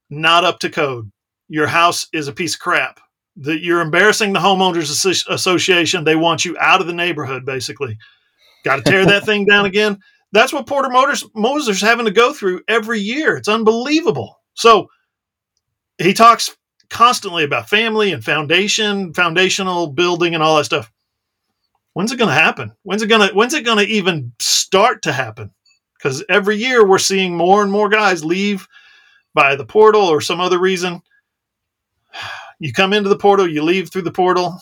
not 0.09 0.43
up 0.45 0.59
to 0.59 0.69
code. 0.69 1.11
Your 1.49 1.67
house 1.67 2.07
is 2.13 2.27
a 2.27 2.33
piece 2.33 2.53
of 2.53 2.61
crap. 2.61 2.99
The, 3.35 3.59
you're 3.59 3.81
embarrassing 3.81 4.33
the 4.33 4.39
homeowners 4.39 5.05
association. 5.29 6.03
They 6.03 6.15
want 6.15 6.45
you 6.45 6.57
out 6.59 6.81
of 6.81 6.87
the 6.87 6.93
neighborhood, 6.93 7.45
basically. 7.45 7.97
Got 8.63 8.77
to 8.77 8.89
tear 8.89 9.05
that 9.05 9.23
thing 9.25 9.45
down 9.45 9.65
again. 9.65 9.99
That's 10.31 10.53
what 10.53 10.67
Porter 10.67 10.89
Motors 10.89 11.25
Moser's 11.35 11.81
having 11.81 12.05
to 12.05 12.11
go 12.11 12.33
through 12.33 12.61
every 12.67 12.99
year. 12.99 13.35
It's 13.35 13.49
unbelievable. 13.49 14.39
So 14.53 14.87
he 15.97 16.13
talks 16.13 16.55
constantly 16.91 17.43
about 17.43 17.69
family 17.69 18.11
and 18.11 18.23
foundation, 18.23 19.13
foundational 19.13 19.87
building, 19.87 20.35
and 20.35 20.43
all 20.43 20.57
that 20.57 20.65
stuff. 20.65 20.91
When's 21.93 22.11
it 22.11 22.17
going 22.17 22.29
to 22.29 22.33
happen? 22.35 22.71
When's 22.83 23.01
it 23.01 23.07
going 23.07 23.27
to 23.27 23.33
When's 23.33 23.53
it 23.55 23.65
going 23.65 23.79
to 23.79 23.91
even 23.91 24.31
start 24.39 25.01
to 25.03 25.11
happen? 25.11 25.51
Because 25.97 26.23
every 26.29 26.57
year 26.57 26.85
we're 26.85 26.97
seeing 26.99 27.35
more 27.35 27.63
and 27.63 27.71
more 27.71 27.89
guys 27.89 28.23
leave 28.23 28.67
by 29.33 29.55
the 29.55 29.65
portal 29.65 30.01
or 30.03 30.21
some 30.21 30.39
other 30.39 30.59
reason. 30.59 31.01
You 32.63 32.71
come 32.71 32.93
into 32.93 33.09
the 33.09 33.17
portal, 33.17 33.49
you 33.49 33.63
leave 33.63 33.89
through 33.91 34.03
the 34.03 34.11
portal. 34.11 34.61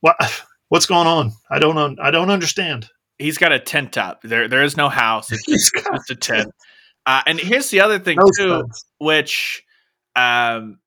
What 0.00 0.16
what's 0.68 0.86
going 0.86 1.06
on? 1.06 1.30
I 1.48 1.60
don't 1.60 1.78
un- 1.78 1.96
I 2.02 2.10
don't 2.10 2.30
understand. 2.30 2.88
He's 3.18 3.38
got 3.38 3.52
a 3.52 3.60
tent 3.60 3.96
up. 3.96 4.20
There, 4.22 4.48
there 4.48 4.64
is 4.64 4.76
no 4.76 4.88
house. 4.88 5.30
It's 5.30 5.46
just, 5.46 5.72
got- 5.72 5.94
just 5.94 6.10
a 6.10 6.16
tent. 6.16 6.52
Uh, 7.06 7.22
and 7.24 7.38
here's 7.38 7.70
the 7.70 7.82
other 7.82 8.00
thing 8.00 8.16
No 8.18 8.24
too, 8.36 8.48
studs. 8.64 8.84
which, 8.98 9.62
um, 10.16 10.80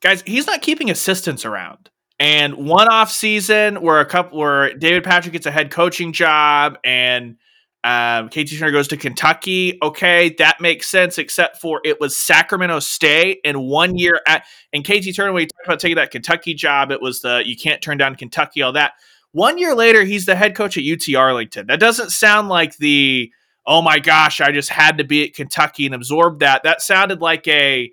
guys, 0.00 0.22
he's 0.26 0.46
not 0.46 0.62
keeping 0.62 0.90
assistants 0.90 1.44
around. 1.44 1.90
And 2.20 2.54
one 2.54 2.88
off 2.88 3.12
season 3.12 3.80
where 3.80 4.00
a 4.00 4.06
couple 4.06 4.38
where 4.38 4.74
David 4.74 5.04
Patrick 5.04 5.32
gets 5.32 5.46
a 5.46 5.52
head 5.52 5.70
coaching 5.70 6.12
job 6.12 6.78
and 6.84 7.36
um, 7.84 8.28
KT 8.28 8.58
Turner 8.58 8.72
goes 8.72 8.88
to 8.88 8.96
Kentucky. 8.96 9.78
Okay, 9.80 10.34
that 10.38 10.60
makes 10.60 10.90
sense, 10.90 11.16
except 11.16 11.60
for 11.60 11.80
it 11.84 12.00
was 12.00 12.16
Sacramento 12.16 12.80
State 12.80 13.38
and 13.44 13.62
one 13.62 13.96
year 13.96 14.20
at 14.26 14.44
and 14.72 14.84
KT 14.84 15.14
Turner 15.14 15.32
when 15.32 15.42
he 15.42 15.46
talked 15.46 15.66
about 15.66 15.80
taking 15.80 15.96
that 15.96 16.10
Kentucky 16.10 16.54
job, 16.54 16.90
it 16.90 17.00
was 17.00 17.20
the 17.20 17.42
you 17.46 17.56
can't 17.56 17.80
turn 17.80 17.98
down 17.98 18.16
Kentucky, 18.16 18.62
all 18.62 18.72
that. 18.72 18.94
One 19.30 19.58
year 19.58 19.74
later, 19.74 20.02
he's 20.04 20.26
the 20.26 20.34
head 20.34 20.56
coach 20.56 20.76
at 20.76 20.84
UT 20.84 21.14
Arlington. 21.14 21.68
That 21.68 21.78
doesn't 21.78 22.10
sound 22.10 22.48
like 22.48 22.76
the 22.78 23.30
oh 23.64 23.80
my 23.80 24.00
gosh, 24.00 24.40
I 24.40 24.50
just 24.50 24.70
had 24.70 24.98
to 24.98 25.04
be 25.04 25.28
at 25.28 25.34
Kentucky 25.34 25.86
and 25.86 25.94
absorb 25.94 26.40
that. 26.40 26.64
That 26.64 26.82
sounded 26.82 27.20
like 27.20 27.46
a 27.46 27.92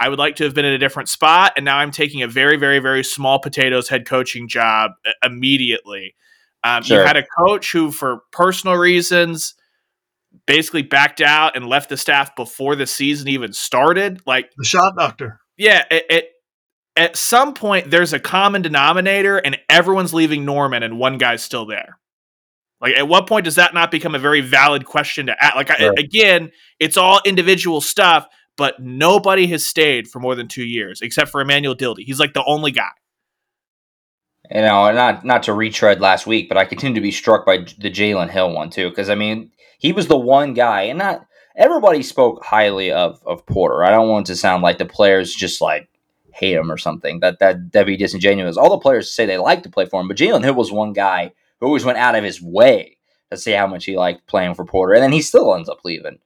I 0.00 0.08
would 0.08 0.18
like 0.18 0.36
to 0.36 0.44
have 0.44 0.54
been 0.54 0.64
in 0.64 0.72
a 0.72 0.78
different 0.78 1.08
spot, 1.08 1.52
and 1.56 1.64
now 1.64 1.78
I'm 1.78 1.90
taking 1.90 2.22
a 2.22 2.28
very, 2.28 2.56
very, 2.56 2.80
very 2.80 3.04
small 3.04 3.38
potatoes 3.38 3.88
head 3.88 4.06
coaching 4.06 4.48
job 4.48 4.92
uh, 5.06 5.10
immediately. 5.24 6.14
Um, 6.64 6.82
Sure. 6.82 7.00
You 7.00 7.06
had 7.06 7.16
a 7.16 7.24
coach 7.38 7.72
who, 7.72 7.90
for 7.90 8.22
personal 8.32 8.76
reasons, 8.76 9.54
basically 10.46 10.82
backed 10.82 11.20
out 11.20 11.56
and 11.56 11.66
left 11.68 11.88
the 11.88 11.96
staff 11.96 12.34
before 12.34 12.74
the 12.74 12.86
season 12.86 13.28
even 13.28 13.52
started. 13.52 14.20
Like, 14.26 14.50
The 14.56 14.64
shot 14.64 14.94
doctor. 14.98 15.40
yeah, 15.56 15.84
it, 15.90 16.06
it, 16.10 16.28
at 16.96 17.16
some 17.16 17.54
point 17.54 17.90
there's 17.90 18.12
a 18.12 18.18
common 18.18 18.62
denominator, 18.62 19.38
and 19.38 19.58
everyone's 19.68 20.12
leaving 20.12 20.44
Norman, 20.44 20.82
and 20.82 20.98
one 20.98 21.18
guy's 21.18 21.42
still 21.42 21.66
there. 21.66 21.98
Like, 22.80 22.96
at 22.96 23.08
what 23.08 23.26
point 23.26 23.44
does 23.44 23.54
that 23.54 23.72
not 23.72 23.90
become 23.90 24.14
a 24.14 24.18
very 24.18 24.40
valid 24.40 24.84
question 24.84 25.26
to 25.26 25.36
ask? 25.42 25.54
Like, 25.54 25.70
I, 25.70 25.92
again, 25.96 26.50
it's 26.80 26.96
all 26.96 27.20
individual 27.24 27.80
stuff, 27.80 28.26
but 28.56 28.80
nobody 28.80 29.46
has 29.48 29.66
stayed 29.66 30.08
for 30.08 30.20
more 30.20 30.34
than 30.34 30.48
two 30.48 30.64
years 30.64 31.00
except 31.00 31.30
for 31.30 31.40
Emmanuel 31.40 31.74
Dildy. 31.74 32.04
He's 32.04 32.20
like 32.20 32.34
the 32.34 32.44
only 32.44 32.70
guy. 32.70 32.90
You 34.50 34.60
know, 34.60 34.92
not 34.92 35.24
not 35.24 35.42
to 35.44 35.54
retread 35.54 36.00
last 36.00 36.26
week, 36.26 36.48
but 36.48 36.58
I 36.58 36.66
continue 36.66 36.94
to 36.94 37.00
be 37.00 37.10
struck 37.10 37.46
by 37.46 37.58
the 37.58 37.90
Jalen 37.90 38.30
Hill 38.30 38.52
one 38.52 38.70
too, 38.70 38.90
because 38.90 39.08
I 39.08 39.14
mean, 39.14 39.50
he 39.78 39.92
was 39.92 40.06
the 40.06 40.18
one 40.18 40.52
guy, 40.52 40.82
and 40.82 40.98
not 40.98 41.26
everybody 41.56 42.02
spoke 42.02 42.44
highly 42.44 42.92
of 42.92 43.22
of 43.24 43.46
Porter. 43.46 43.84
I 43.84 43.90
don't 43.90 44.08
want 44.08 44.26
to 44.26 44.36
sound 44.36 44.62
like 44.62 44.78
the 44.78 44.84
players 44.84 45.34
just 45.34 45.62
like 45.62 45.88
hate 46.32 46.56
him 46.56 46.70
or 46.70 46.76
something. 46.76 47.20
That 47.20 47.38
that 47.38 47.72
that'd 47.72 47.86
be 47.86 47.96
disingenuous. 47.96 48.58
All 48.58 48.70
the 48.70 48.78
players 48.78 49.10
say 49.10 49.24
they 49.24 49.38
like 49.38 49.62
to 49.62 49.70
play 49.70 49.86
for 49.86 50.00
him, 50.00 50.08
but 50.08 50.18
Jalen 50.18 50.44
Hill 50.44 50.54
was 50.54 50.70
one 50.70 50.92
guy 50.92 51.32
who 51.60 51.66
always 51.66 51.84
went 51.84 51.98
out 51.98 52.14
of 52.14 52.24
his 52.24 52.42
way 52.42 52.98
to 53.30 53.38
say 53.38 53.52
how 53.52 53.66
much 53.66 53.86
he 53.86 53.96
liked 53.96 54.26
playing 54.26 54.54
for 54.54 54.66
Porter, 54.66 54.92
and 54.92 55.02
then 55.02 55.12
he 55.12 55.22
still 55.22 55.54
ends 55.54 55.70
up 55.70 55.84
leaving. 55.84 56.18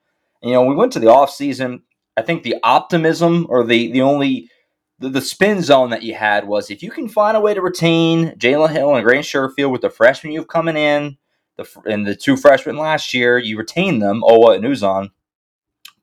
You 0.43 0.53
know, 0.53 0.65
we 0.65 0.75
went 0.75 0.93
to 0.95 1.01
the 1.01 1.11
off 1.11 1.31
season. 1.31 1.83
I 2.19 2.23
think 2.23 2.43
the 2.43 2.57
optimism 2.65 3.47
or 3.49 3.65
the 3.65 3.93
the 3.93 4.03
only 4.03 4.51
the, 4.99 5.09
the 5.09 5.21
spin 5.21 5.63
zone 5.63 5.91
that 5.91 6.03
you 6.03 6.15
had 6.15 6.49
was 6.49 6.69
if 6.69 6.83
you 6.83 6.91
can 6.91 7.09
find 7.09 7.37
a 7.37 7.41
way 7.41 7.55
to 7.55 7.63
retain 7.63 8.33
Jalen 8.33 8.71
Hill 8.71 8.97
and 8.97 9.05
Grant 9.05 9.25
Sherfield 9.25 9.71
with 9.71 9.83
the 9.83 9.91
freshmen 9.91 10.33
you've 10.33 10.49
coming 10.49 10.77
in, 10.77 11.17
the 11.57 11.69
and 11.87 12.05
the 12.05 12.17
two 12.17 12.37
freshmen 12.37 12.77
last 12.77 13.15
year, 13.15 13.39
you 13.39 13.57
retain 13.57 14.01
them, 14.01 14.25
oh, 14.25 14.49
Oweh 14.49 14.57
and 14.57 14.65
Uzan. 14.65 15.11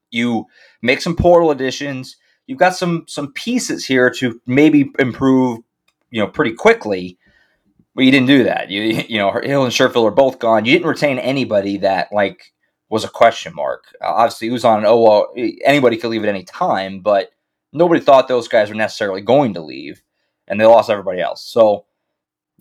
You 0.10 0.46
make 0.82 1.02
some 1.02 1.18
portal 1.18 1.52
additions. 1.52 2.16
You've 2.48 2.60
got 2.60 2.78
some 2.78 3.04
some 3.10 3.34
pieces 3.34 3.86
here 3.86 4.10
to 4.12 4.40
maybe 4.48 4.92
improve, 4.98 5.60
you 6.12 6.22
know, 6.22 6.28
pretty 6.28 6.54
quickly. 6.54 7.18
But 7.94 8.06
you 8.06 8.12
didn't 8.12 8.28
do 8.28 8.46
that. 8.46 8.70
You 8.70 8.82
you 8.82 9.18
know 9.18 9.34
Hill 9.44 9.66
and 9.66 9.74
Sherfield 9.74 10.06
are 10.06 10.12
both 10.12 10.40
gone. 10.40 10.64
You 10.64 10.72
didn't 10.72 10.88
retain 10.88 11.20
anybody 11.20 11.78
that 11.80 12.14
like 12.14 12.54
was 12.90 13.04
a 13.04 13.10
question 13.10 13.54
mark. 13.56 13.86
Uh, 14.02 14.14
obviously, 14.14 14.50
Uzan 14.50 14.78
and 14.78 14.86
Oweh, 14.86 15.58
anybody 15.64 15.98
could 15.98 16.10
leave 16.10 16.24
at 16.24 16.30
any 16.30 16.44
time, 16.44 17.00
but 17.00 17.32
nobody 17.74 18.00
thought 18.00 18.28
those 18.28 18.48
guys 18.48 18.70
were 18.70 18.76
necessarily 18.76 19.22
going 19.22 19.54
to 19.56 19.62
leave, 19.62 20.02
and 20.48 20.60
they 20.60 20.66
lost 20.66 20.90
everybody 20.90 21.22
else. 21.22 21.46
So 21.46 21.86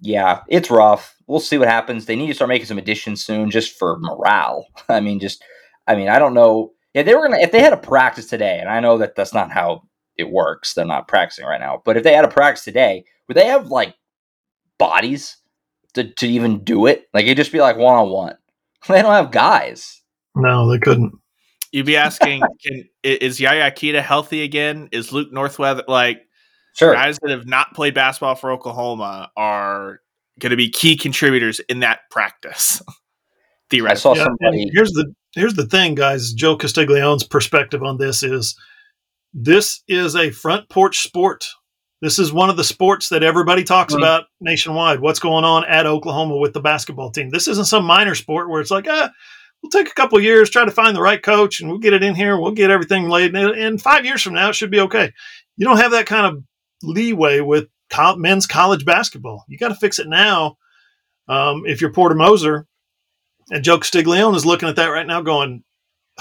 yeah, 0.01 0.43
it's 0.49 0.71
rough. 0.71 1.17
We'll 1.27 1.41
see 1.41 1.59
what 1.59 1.69
happens. 1.69 2.05
They 2.05 2.17
need 2.17 2.27
to 2.29 2.35
start 2.35 2.49
making 2.49 2.67
some 2.67 2.79
additions 2.79 3.25
soon, 3.25 3.51
just 3.51 3.79
for 3.79 3.99
morale. 3.99 4.67
I 4.89 5.01
mean, 5.01 5.21
just, 5.21 5.43
I 5.87 5.95
mean, 5.95 6.09
I 6.09 6.19
don't 6.19 6.35
know. 6.35 6.73
Yeah, 6.95 7.03
they 7.03 7.15
were 7.15 7.23
gonna 7.23 7.41
if 7.41 7.53
they 7.53 7.61
had 7.61 7.73
a 7.73 7.79
practice 7.79 8.27
today, 8.27 8.59
and 8.61 8.69
I 8.69 8.81
know 8.81 8.99
that 8.99 9.17
that's 9.17 9.35
not 9.35 9.51
how 9.51 9.83
it 10.17 10.31
works. 10.31 10.75
They're 10.75 10.85
not 10.85 11.09
practicing 11.09 11.45
right 11.47 11.61
now, 11.61 11.83
but 11.85 11.97
if 11.97 12.05
they 12.05 12.15
had 12.15 12.25
a 12.25 12.29
practice 12.29 12.65
today, 12.65 13.05
would 13.27 13.37
they 13.37 13.47
have 13.47 13.69
like 13.69 13.95
bodies 14.79 15.39
to, 15.95 16.05
to 16.05 16.29
even 16.29 16.63
do 16.63 16.87
it? 16.87 17.09
Like 17.13 17.25
it'd 17.25 17.37
just 17.37 17.53
be 17.53 17.61
like 17.61 17.77
one 17.77 17.97
on 17.97 18.11
one. 18.11 18.37
They 18.87 19.03
don't 19.03 19.13
have 19.13 19.31
guys. 19.31 20.03
No, 20.35 20.69
they 20.71 20.79
couldn't. 20.79 21.13
You'd 21.73 21.87
be 21.87 21.97
asking, 21.97 22.43
can, 22.67 22.89
is 23.03 23.41
Yaya 23.41 23.71
Akita 23.71 24.01
healthy 24.03 24.43
again? 24.43 24.89
Is 24.93 25.13
Luke 25.13 25.33
Northweather 25.33 25.85
like 25.89 26.23
Sure. 26.77 26.93
guys 26.95 27.19
that 27.23 27.31
have 27.31 27.47
not 27.47 27.73
played 27.75 27.95
basketball 27.95 28.35
for 28.35 28.51
Oklahoma 28.51 29.31
are 29.37 30.01
going 30.41 30.51
to 30.51 30.57
be 30.57 30.69
key 30.71 30.97
contributors 30.97 31.61
in 31.69 31.81
that 31.81 32.01
practice? 32.11 32.81
I 32.89 32.93
Theoretically, 33.71 34.01
saw 34.01 34.15
Yeah, 34.15 34.25
somebody. 34.25 34.71
here's 34.73 34.93
the 34.93 35.13
here's 35.35 35.55
the 35.55 35.67
thing, 35.67 35.95
guys. 35.95 36.33
Joe 36.33 36.57
Castiglione's 36.57 37.25
perspective 37.25 37.83
on 37.83 37.97
this 37.99 38.23
is 38.23 38.55
this 39.33 39.83
is 39.89 40.15
a 40.15 40.31
front 40.31 40.69
porch 40.69 40.99
sport. 41.01 41.47
This 42.03 42.19
is 42.19 42.33
one 42.33 42.51
of 42.51 42.57
the 42.57 42.63
sports 42.65 43.09
that 43.09 43.23
everybody 43.23 43.65
talks 43.65 43.95
Mhm. 43.95 43.99
about 43.99 44.25
nationwide. 44.41 45.01
What's 45.01 45.19
going 45.19 45.45
on 45.45 45.65
at 45.65 45.87
Oklahoma 45.87 46.37
with 46.37 46.53
the 46.53 46.61
basketball 46.61 47.11
team? 47.11 47.31
This 47.31 47.49
isn't 47.49 47.65
some 47.65 47.85
minor 47.85 48.15
sport 48.15 48.49
where 48.51 48.61
it's 48.61 48.71
like, 48.71 48.87
ah, 48.89 49.11
we'll 49.65 49.71
take 49.71 49.91
a 49.91 49.95
couple 49.95 50.21
years, 50.21 50.51
try 50.51 50.65
to 50.65 50.71
find 50.71 50.95
the 50.95 51.01
right 51.01 51.23
coach, 51.23 51.61
and 51.61 51.71
we'll 51.71 51.79
get 51.79 51.95
it 51.95 52.03
in 52.03 52.15
here. 52.15 52.39
We'll 52.39 52.53
get 52.53 52.71
everything 52.71 53.09
laid. 53.09 53.35
And 53.35 53.81
five 53.81 54.05
years 54.05 54.21
from 54.21 54.35
now, 54.35 54.51
it 54.51 54.55
should 54.55 54.71
be 54.71 54.81
okay. 54.81 55.11
You 55.57 55.65
don't 55.65 55.79
have 55.79 55.93
that 55.93 56.05
kind 56.07 56.27
of 56.27 56.45
leeway 56.83 57.41
with 57.41 57.69
men's 58.17 58.47
college 58.47 58.85
basketball. 58.85 59.45
You 59.49 59.57
got 59.57 59.69
to 59.69 59.75
fix 59.75 59.99
it 59.99 60.07
now. 60.07 60.59
Um, 61.29 61.63
if 61.65 61.81
you're 61.81 61.93
Porter 61.93 62.15
Moser, 62.15 62.67
and 63.51 63.65
Joe 63.65 63.79
Castiglione 63.79 64.37
is 64.37 64.45
looking 64.45 64.69
at 64.69 64.77
that 64.77 64.89
right 64.89 65.07
now, 65.07 65.23
going, 65.23 65.65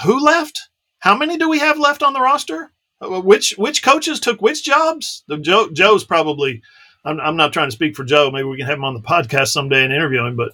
"Who 0.04 0.24
left? 0.24 0.70
How 1.00 1.14
many 1.14 1.36
do 1.36 1.50
we 1.50 1.58
have 1.58 1.78
left 1.78 2.02
on 2.02 2.14
the 2.14 2.20
roster? 2.20 2.72
Uh, 3.02 3.20
Which 3.20 3.52
which 3.58 3.82
coaches 3.82 4.20
took 4.20 4.40
which 4.40 4.64
jobs?" 4.64 5.22
The 5.28 5.36
Joe 5.36 5.68
Joe's 5.70 6.04
probably. 6.04 6.62
I'm, 7.04 7.20
I'm 7.20 7.36
not 7.36 7.52
trying 7.52 7.68
to 7.68 7.76
speak 7.76 7.94
for 7.96 8.04
Joe. 8.04 8.30
Maybe 8.30 8.44
we 8.44 8.56
can 8.56 8.64
have 8.66 8.78
him 8.78 8.84
on 8.84 8.94
the 8.94 9.00
podcast 9.06 9.48
someday 9.48 9.84
and 9.84 9.92
interview 9.92 10.24
him. 10.24 10.36
But 10.36 10.52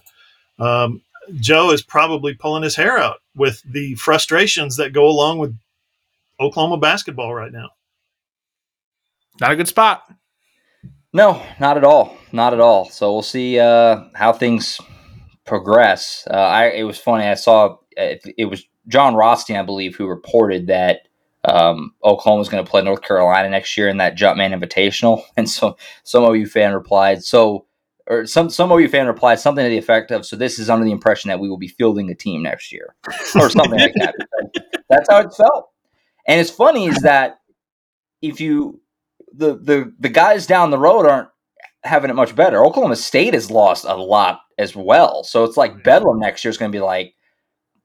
um, 0.59 1.01
Joe 1.39 1.71
is 1.71 1.81
probably 1.81 2.33
pulling 2.33 2.63
his 2.63 2.75
hair 2.75 2.97
out 2.97 3.17
with 3.35 3.61
the 3.63 3.95
frustrations 3.95 4.77
that 4.77 4.93
go 4.93 5.07
along 5.07 5.39
with 5.39 5.55
Oklahoma 6.39 6.77
basketball 6.77 7.33
right 7.33 7.51
now. 7.51 7.69
not 9.39 9.51
a 9.51 9.55
good 9.55 9.67
spot. 9.67 10.03
No, 11.13 11.41
not 11.59 11.77
at 11.77 11.83
all. 11.83 12.17
Not 12.31 12.53
at 12.53 12.61
all. 12.61 12.85
So 12.85 13.11
we'll 13.11 13.21
see 13.21 13.59
uh, 13.59 14.03
how 14.15 14.31
things 14.33 14.79
progress. 15.45 16.25
Uh, 16.29 16.35
I 16.35 16.65
it 16.69 16.83
was 16.83 16.97
funny. 16.97 17.25
I 17.25 17.33
saw 17.33 17.77
it, 17.91 18.23
it 18.37 18.45
was 18.45 18.65
Jon 18.87 19.15
Rothstein, 19.15 19.57
I 19.57 19.63
believe, 19.63 19.95
who 19.95 20.07
reported 20.07 20.67
that 20.67 21.01
um, 21.43 21.93
Oklahoma 22.03 22.39
was 22.39 22.49
going 22.49 22.63
to 22.63 22.69
play 22.69 22.81
North 22.81 23.01
Carolina 23.01 23.49
next 23.49 23.75
year 23.77 23.89
in 23.89 23.97
that 23.97 24.17
Jumpman 24.17 24.57
Invitational, 24.57 25.23
and 25.37 25.49
so 25.49 25.77
some 26.03 26.23
OU 26.23 26.45
fan 26.47 26.73
replied, 26.73 27.23
so 27.23 27.65
or 28.07 28.25
some 28.25 28.49
some 28.49 28.71
OU 28.71 28.87
fan 28.89 29.07
replied 29.07 29.39
something 29.39 29.63
to 29.63 29.69
the 29.69 29.77
effect 29.77 30.11
of, 30.11 30.25
"So 30.25 30.35
this 30.35 30.59
is 30.59 30.69
under 30.69 30.85
the 30.85 30.91
impression 30.91 31.29
that 31.29 31.39
we 31.39 31.49
will 31.49 31.57
be 31.57 31.67
fielding 31.67 32.09
a 32.09 32.15
team 32.15 32.43
next 32.43 32.71
year," 32.71 32.95
or 33.35 33.49
something 33.49 33.79
like 33.79 33.93
that. 33.95 34.15
That's 34.89 35.09
how 35.09 35.19
it 35.21 35.33
felt. 35.33 35.69
And 36.27 36.39
it's 36.39 36.51
funny 36.51 36.87
is 36.87 36.97
that 37.03 37.39
if 38.21 38.41
you 38.41 38.81
the 39.33 39.55
the 39.55 39.93
the 39.99 40.09
guys 40.09 40.47
down 40.47 40.71
the 40.71 40.77
road 40.77 41.05
aren't 41.05 41.29
having 41.83 42.09
it 42.09 42.15
much 42.15 42.35
better. 42.35 42.63
Oklahoma 42.63 42.95
State 42.95 43.33
has 43.33 43.49
lost 43.49 43.85
a 43.85 43.95
lot 43.95 44.41
as 44.57 44.75
well. 44.75 45.23
So 45.23 45.43
it's 45.43 45.57
like 45.57 45.71
mm-hmm. 45.71 45.81
Bedlam 45.81 46.19
next 46.19 46.43
year 46.43 46.49
is 46.49 46.57
going 46.57 46.71
to 46.71 46.75
be 46.75 46.81
like 46.81 47.15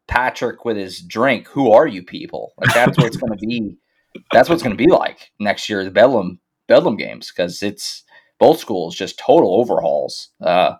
Patrick 0.07 0.65
with 0.65 0.77
his 0.77 1.01
drink. 1.01 1.49
Who 1.49 1.73
are 1.73 1.87
you 1.87 2.03
people? 2.03 2.53
Like 2.59 2.75
that's 2.75 2.97
what 2.99 3.07
it's 3.07 3.17
going 3.17 3.37
to 3.37 3.47
be. 3.47 3.77
That's 4.33 4.49
what 4.49 4.55
it's 4.55 4.63
going 4.63 4.77
to 4.77 4.83
be 4.83 4.91
like 4.91 5.31
next 5.41 5.69
year. 5.69 5.85
The 5.85 5.91
Bedlam 5.91 6.41
Bedlam 6.69 6.97
games 6.97 7.33
because 7.35 7.63
it's 7.63 8.05
both 8.39 8.59
schools 8.59 8.95
just 8.95 9.19
total 9.19 9.55
overhauls. 9.61 10.31
Uh, 10.41 10.75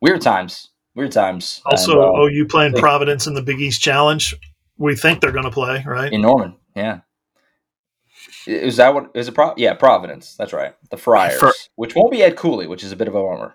weird 0.00 0.20
times. 0.20 0.68
Weird 0.94 1.12
times. 1.12 1.62
Also, 1.64 1.92
And, 1.92 2.00
uh, 2.02 2.22
OU 2.22 2.46
playing 2.48 2.74
Providence 2.74 3.26
in 3.26 3.34
the 3.34 3.42
Big 3.42 3.60
East 3.60 3.80
Challenge. 3.80 4.34
We 4.78 4.94
think 4.96 5.20
they're 5.20 5.32
going 5.32 5.44
to 5.44 5.50
play, 5.50 5.82
right? 5.86 6.12
in 6.12 6.20
Norman. 6.22 6.56
Yeah. 6.74 7.00
Is 8.46 8.76
that 8.76 8.94
what 8.94 9.10
is 9.14 9.28
it? 9.28 9.32
Pro- 9.34 9.54
yeah, 9.56 9.74
Providence. 9.74 10.34
That's 10.36 10.52
right. 10.52 10.74
The 10.90 10.96
Friars, 10.96 11.38
For- 11.38 11.52
which 11.76 11.94
won't 11.94 12.10
be 12.10 12.22
Ed 12.22 12.36
Cooley, 12.36 12.66
which 12.66 12.82
is 12.82 12.92
a 12.92 12.96
bit 12.96 13.08
of 13.08 13.14
a 13.14 13.22
bummer. 13.22 13.54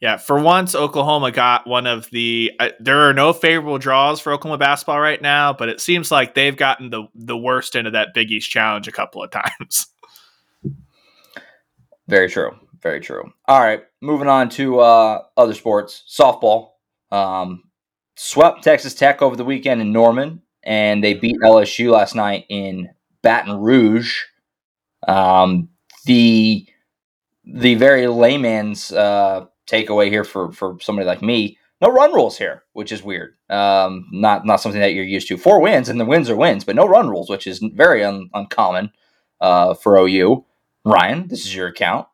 Yeah, 0.00 0.16
for 0.16 0.40
once, 0.40 0.74
Oklahoma 0.74 1.30
got 1.30 1.66
one 1.66 1.86
of 1.86 2.10
the. 2.10 2.50
Uh, 2.58 2.70
there 2.80 3.08
are 3.08 3.12
no 3.14 3.32
favorable 3.32 3.78
draws 3.78 4.20
for 4.20 4.32
Oklahoma 4.32 4.58
basketball 4.58 4.98
right 5.00 5.20
now, 5.22 5.52
but 5.52 5.68
it 5.68 5.80
seems 5.80 6.10
like 6.10 6.34
they've 6.34 6.56
gotten 6.56 6.90
the 6.90 7.04
the 7.14 7.36
worst 7.36 7.76
end 7.76 7.86
of 7.86 7.92
that 7.92 8.14
Big 8.14 8.30
East 8.30 8.50
challenge 8.50 8.88
a 8.88 8.92
couple 8.92 9.22
of 9.22 9.30
times. 9.32 9.86
Very 12.12 12.28
true. 12.28 12.54
Very 12.82 13.00
true. 13.00 13.32
All 13.48 13.60
right, 13.60 13.84
moving 14.02 14.28
on 14.28 14.50
to 14.50 14.80
uh, 14.80 15.22
other 15.38 15.54
sports. 15.54 16.04
Softball 16.06 16.72
um, 17.10 17.62
swept 18.16 18.62
Texas 18.62 18.92
Tech 18.92 19.22
over 19.22 19.34
the 19.34 19.46
weekend 19.46 19.80
in 19.80 19.94
Norman, 19.94 20.42
and 20.62 21.02
they 21.02 21.14
beat 21.14 21.38
LSU 21.42 21.90
last 21.90 22.14
night 22.14 22.44
in 22.50 22.90
Baton 23.22 23.58
Rouge. 23.58 24.24
Um, 25.08 25.70
the 26.04 26.68
the 27.46 27.76
very 27.76 28.06
layman's 28.08 28.92
uh, 28.92 29.46
takeaway 29.66 30.10
here 30.10 30.24
for 30.24 30.52
for 30.52 30.76
somebody 30.82 31.06
like 31.06 31.22
me: 31.22 31.56
no 31.80 31.88
run 31.88 32.12
rules 32.12 32.36
here, 32.36 32.62
which 32.74 32.92
is 32.92 33.02
weird. 33.02 33.36
Um, 33.48 34.06
not 34.12 34.44
not 34.44 34.60
something 34.60 34.82
that 34.82 34.92
you're 34.92 35.02
used 35.02 35.28
to. 35.28 35.38
Four 35.38 35.62
wins, 35.62 35.88
and 35.88 35.98
the 35.98 36.04
wins 36.04 36.28
are 36.28 36.36
wins, 36.36 36.62
but 36.64 36.76
no 36.76 36.86
run 36.86 37.08
rules, 37.08 37.30
which 37.30 37.46
is 37.46 37.60
very 37.72 38.04
un- 38.04 38.28
uncommon 38.34 38.92
uh, 39.40 39.72
for 39.72 39.96
OU. 39.96 40.44
Ryan, 40.84 41.28
this 41.28 41.46
is 41.46 41.54
your 41.54 41.68
account. 41.68 42.08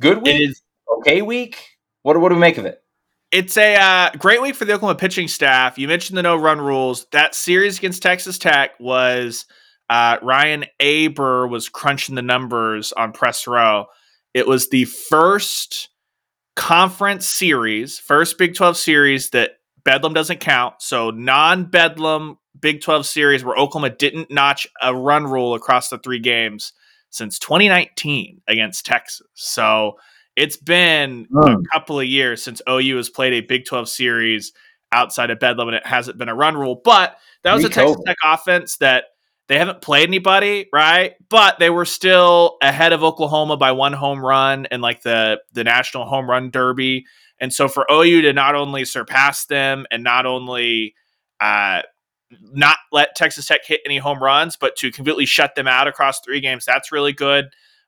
Good 0.00 0.22
week, 0.22 0.50
is. 0.50 0.62
okay 0.98 1.22
week. 1.22 1.78
What 2.02 2.20
what 2.20 2.28
do 2.28 2.34
we 2.34 2.40
make 2.40 2.58
of 2.58 2.66
it? 2.66 2.82
It's 3.30 3.56
a 3.56 3.76
uh, 3.76 4.10
great 4.18 4.40
week 4.42 4.54
for 4.54 4.64
the 4.64 4.74
Oklahoma 4.74 4.98
pitching 4.98 5.28
staff. 5.28 5.78
You 5.78 5.88
mentioned 5.88 6.16
the 6.16 6.22
no 6.22 6.36
run 6.36 6.60
rules. 6.60 7.06
That 7.12 7.34
series 7.34 7.78
against 7.78 8.02
Texas 8.02 8.38
Tech 8.38 8.78
was 8.78 9.46
uh, 9.90 10.18
Ryan 10.22 10.66
Aber 10.78 11.48
was 11.48 11.68
crunching 11.68 12.14
the 12.14 12.22
numbers 12.22 12.92
on 12.92 13.12
press 13.12 13.46
row. 13.46 13.86
It 14.34 14.46
was 14.46 14.68
the 14.68 14.84
first 14.84 15.88
conference 16.54 17.26
series, 17.26 17.98
first 17.98 18.38
Big 18.38 18.54
12 18.54 18.76
series 18.76 19.30
that 19.30 19.52
Bedlam 19.84 20.14
doesn't 20.14 20.40
count. 20.40 20.76
So 20.80 21.10
non 21.10 21.64
Bedlam 21.64 22.38
Big 22.58 22.82
12 22.82 23.06
series 23.06 23.44
where 23.44 23.56
Oklahoma 23.56 23.94
didn't 23.94 24.30
notch 24.30 24.66
a 24.80 24.94
run 24.94 25.24
rule 25.24 25.54
across 25.54 25.88
the 25.88 25.98
three 25.98 26.20
games 26.20 26.72
since 27.14 27.38
2019 27.38 28.42
against 28.48 28.84
Texas. 28.84 29.26
So 29.34 29.98
it's 30.36 30.56
been 30.56 31.28
a 31.36 31.56
couple 31.72 32.00
of 32.00 32.06
years 32.06 32.42
since 32.42 32.60
OU 32.68 32.96
has 32.96 33.08
played 33.08 33.32
a 33.34 33.40
Big 33.40 33.66
12 33.66 33.88
series 33.88 34.52
outside 34.90 35.30
of 35.30 35.38
Bedlam 35.38 35.68
and 35.68 35.76
it 35.76 35.86
hasn't 35.86 36.18
been 36.18 36.28
a 36.28 36.34
run 36.34 36.56
rule. 36.56 36.80
But 36.84 37.16
that 37.44 37.54
was 37.54 37.64
a 37.64 37.68
Texas. 37.68 37.96
Tech 38.04 38.16
offense 38.24 38.78
that 38.78 39.04
they 39.46 39.58
haven't 39.58 39.80
played 39.80 40.08
anybody, 40.08 40.68
right? 40.72 41.14
But 41.28 41.58
they 41.58 41.70
were 41.70 41.84
still 41.84 42.56
ahead 42.60 42.92
of 42.92 43.04
Oklahoma 43.04 43.56
by 43.56 43.72
one 43.72 43.92
home 43.92 44.24
run 44.24 44.66
and 44.66 44.82
like 44.82 45.02
the 45.02 45.40
the 45.52 45.62
National 45.62 46.06
Home 46.06 46.28
Run 46.28 46.50
Derby. 46.50 47.04
And 47.38 47.52
so 47.52 47.68
for 47.68 47.86
OU 47.90 48.22
to 48.22 48.32
not 48.32 48.54
only 48.54 48.84
surpass 48.84 49.46
them 49.46 49.86
and 49.90 50.02
not 50.02 50.26
only 50.26 50.94
uh, 51.40 51.82
not 52.40 52.76
let 52.92 53.14
Texas 53.16 53.46
Tech 53.46 53.64
hit 53.64 53.80
any 53.84 53.98
home 53.98 54.22
runs, 54.22 54.56
but 54.56 54.76
to 54.76 54.90
completely 54.90 55.26
shut 55.26 55.54
them 55.54 55.68
out 55.68 55.88
across 55.88 56.20
three 56.20 56.40
games, 56.40 56.64
that's 56.64 56.92
really 56.92 57.12
good. 57.12 57.46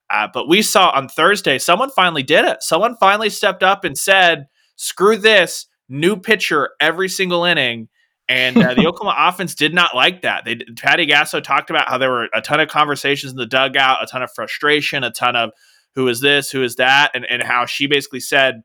Uh, 0.09 0.29
but 0.33 0.49
we 0.49 0.63
saw 0.63 0.91
on 0.91 1.09
Thursday, 1.09 1.59
someone 1.59 1.91
finally 1.91 2.23
did 2.23 2.45
it. 2.45 2.63
Someone 2.63 2.97
finally 2.97 3.31
stepped 3.31 3.63
up 3.63 3.85
and 3.85 3.99
said, 3.99 4.47
screw 4.77 5.17
this, 5.17 5.67
new 5.89 6.17
pitcher 6.17 6.71
every 6.81 7.09
single 7.09 7.45
inning. 7.45 7.89
And 8.29 8.57
uh, 8.57 8.75
the 8.75 8.87
Oklahoma 8.87 9.17
offense 9.19 9.55
did 9.55 9.75
not 9.75 9.95
like 9.95 10.23
that. 10.23 10.45
They 10.45 10.57
Patty 10.77 11.07
Gasso 11.07 11.43
talked 11.43 11.71
about 11.71 11.89
how 11.89 11.99
there 11.99 12.11
were 12.11 12.29
a 12.35 12.41
ton 12.41 12.61
of 12.61 12.69
conversations 12.69 13.33
in 13.33 13.39
the 13.39 13.47
dugout, 13.47 14.03
a 14.03 14.07
ton 14.07 14.23
of 14.23 14.33
frustration, 14.33 15.05
a 15.05 15.11
ton 15.11 15.37
of 15.37 15.51
who 15.95 16.09
is 16.09 16.21
this, 16.21 16.51
who 16.51 16.63
is 16.63 16.77
that, 16.77 17.11
and, 17.15 17.25
and 17.29 17.43
how 17.43 17.67
she 17.67 17.87
basically 17.87 18.21
said, 18.21 18.63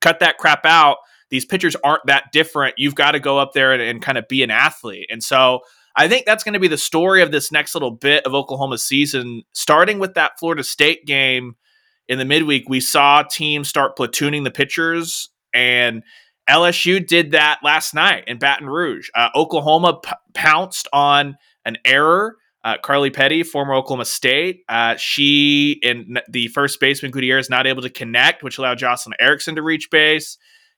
cut 0.00 0.20
that 0.20 0.36
crap 0.36 0.64
out. 0.64 0.98
These 1.30 1.44
pitchers 1.44 1.76
aren't 1.82 2.06
that 2.06 2.32
different. 2.32 2.74
You've 2.78 2.94
got 2.94 3.12
to 3.12 3.20
go 3.20 3.38
up 3.38 3.52
there 3.52 3.72
and, 3.72 3.82
and 3.82 4.02
kind 4.02 4.18
of 4.18 4.28
be 4.28 4.42
an 4.42 4.50
athlete. 4.50 5.06
And 5.10 5.22
so 5.22 5.60
I 5.96 6.08
think 6.08 6.26
that's 6.26 6.44
going 6.44 6.54
to 6.54 6.60
be 6.60 6.68
the 6.68 6.76
story 6.78 7.22
of 7.22 7.32
this 7.32 7.50
next 7.50 7.74
little 7.74 7.90
bit 7.90 8.24
of 8.26 8.34
Oklahoma's 8.34 8.84
season, 8.84 9.42
starting 9.52 9.98
with 9.98 10.14
that 10.14 10.38
Florida 10.38 10.62
State 10.62 11.06
game 11.06 11.56
in 12.08 12.18
the 12.18 12.24
midweek. 12.24 12.68
We 12.68 12.80
saw 12.80 13.22
teams 13.22 13.68
start 13.68 13.96
platooning 13.96 14.44
the 14.44 14.50
pitchers, 14.50 15.30
and 15.54 16.02
LSU 16.48 17.04
did 17.04 17.32
that 17.32 17.58
last 17.64 17.94
night 17.94 18.24
in 18.26 18.38
Baton 18.38 18.68
Rouge. 18.68 19.08
Uh, 19.14 19.30
Oklahoma 19.34 19.98
p- 20.04 20.12
pounced 20.34 20.86
on 20.92 21.36
an 21.64 21.76
error 21.84 22.36
Uh, 22.62 22.76
Carly 22.82 23.10
Petty, 23.10 23.44
former 23.44 23.74
Oklahoma 23.74 24.04
State, 24.04 24.64
uh, 24.68 24.96
she 24.96 25.78
and 25.84 26.20
the 26.28 26.48
first 26.48 26.80
baseman 26.80 27.12
Gutierrez 27.12 27.48
not 27.48 27.64
able 27.64 27.82
to 27.82 27.90
connect, 27.90 28.42
which 28.42 28.58
allowed 28.58 28.78
Jocelyn 28.78 29.14
Erickson 29.20 29.54
to 29.54 29.62
reach 29.62 29.88
base. 29.88 30.36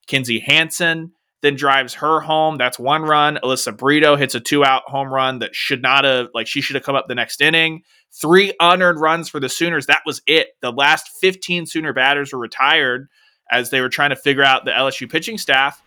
Kinzie 0.08 0.40
Hansen 0.40 1.12
then 1.40 1.54
drives 1.54 1.94
her 1.94 2.20
home. 2.20 2.56
That's 2.56 2.78
one 2.78 3.02
run. 3.02 3.38
Alyssa 3.42 3.76
Brito 3.76 4.16
hits 4.16 4.34
a 4.34 4.40
two 4.40 4.64
out 4.64 4.82
home 4.86 5.08
run 5.08 5.38
that 5.38 5.54
should 5.54 5.82
not 5.82 6.04
have, 6.04 6.28
like, 6.34 6.48
she 6.48 6.60
should 6.60 6.74
have 6.74 6.82
come 6.82 6.96
up 6.96 7.06
the 7.06 7.14
next 7.14 7.40
inning. 7.40 7.82
Three 8.10 8.52
unearned 8.58 9.00
runs 9.00 9.28
for 9.28 9.38
the 9.38 9.48
Sooners. 9.48 9.86
That 9.86 10.02
was 10.04 10.20
it. 10.26 10.48
The 10.60 10.72
last 10.72 11.08
15 11.20 11.66
Sooner 11.66 11.92
batters 11.92 12.32
were 12.32 12.38
retired 12.40 13.08
as 13.50 13.70
they 13.70 13.80
were 13.80 13.88
trying 13.88 14.10
to 14.10 14.16
figure 14.16 14.42
out 14.42 14.64
the 14.64 14.72
LSU 14.72 15.08
pitching 15.08 15.38
staff. 15.38 15.82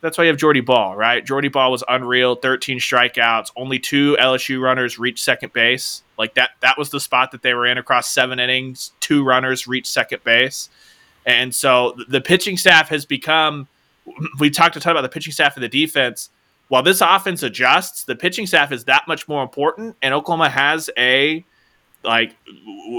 That's 0.00 0.18
why 0.18 0.24
you 0.24 0.28
have 0.28 0.36
Jordy 0.36 0.60
Bahl, 0.60 0.94
right? 0.94 1.24
Jordy 1.24 1.48
Bahl 1.48 1.70
was 1.70 1.82
unreal, 1.88 2.36
13 2.36 2.78
strikeouts. 2.78 3.50
Only 3.56 3.78
two 3.78 4.16
LSU 4.20 4.60
runners 4.60 4.98
reached 4.98 5.24
second 5.24 5.52
base. 5.52 6.02
Like 6.18 6.34
that, 6.34 6.50
that 6.60 6.76
was 6.76 6.90
the 6.90 7.00
spot 7.00 7.30
that 7.32 7.42
they 7.42 7.54
were 7.54 7.66
in 7.66 7.78
across 7.78 8.10
seven 8.10 8.38
innings. 8.38 8.92
Two 9.00 9.24
runners 9.24 9.66
reached 9.66 9.88
second 9.88 10.22
base. 10.22 10.68
And 11.26 11.52
so 11.54 11.96
the 12.08 12.20
pitching 12.20 12.56
staff 12.56 12.88
has 12.88 13.04
become 13.04 13.68
we 14.38 14.50
talked 14.50 14.76
a 14.76 14.80
ton 14.80 14.92
about 14.92 15.02
the 15.02 15.08
pitching 15.08 15.32
staff 15.32 15.56
and 15.56 15.64
the 15.64 15.68
defense. 15.68 16.30
While 16.68 16.82
this 16.82 17.00
offense 17.00 17.42
adjusts, 17.42 18.04
the 18.04 18.16
pitching 18.16 18.46
staff 18.46 18.72
is 18.72 18.84
that 18.84 19.04
much 19.06 19.28
more 19.28 19.42
important. 19.42 19.96
And 20.02 20.14
Oklahoma 20.14 20.48
has 20.48 20.88
a 20.96 21.44
like 22.04 22.36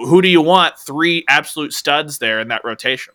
who 0.05 0.21
do 0.21 0.27
you 0.27 0.41
want? 0.41 0.77
Three 0.77 1.23
absolute 1.29 1.73
studs 1.73 2.19
there 2.19 2.39
in 2.39 2.49
that 2.49 2.63
rotation. 2.63 3.13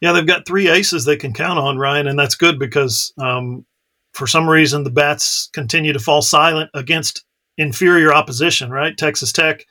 Yeah, 0.00 0.12
they've 0.12 0.26
got 0.26 0.46
three 0.46 0.68
aces 0.68 1.04
they 1.04 1.16
can 1.16 1.32
count 1.32 1.58
on, 1.58 1.76
Ryan, 1.76 2.06
and 2.06 2.18
that's 2.18 2.36
good 2.36 2.58
because 2.58 3.12
um, 3.18 3.66
for 4.12 4.26
some 4.26 4.48
reason 4.48 4.84
the 4.84 4.90
bats 4.90 5.50
continue 5.52 5.92
to 5.92 5.98
fall 5.98 6.22
silent 6.22 6.70
against 6.72 7.24
inferior 7.58 8.14
opposition. 8.14 8.70
Right, 8.70 8.96
Texas 8.96 9.32
Tech, 9.32 9.66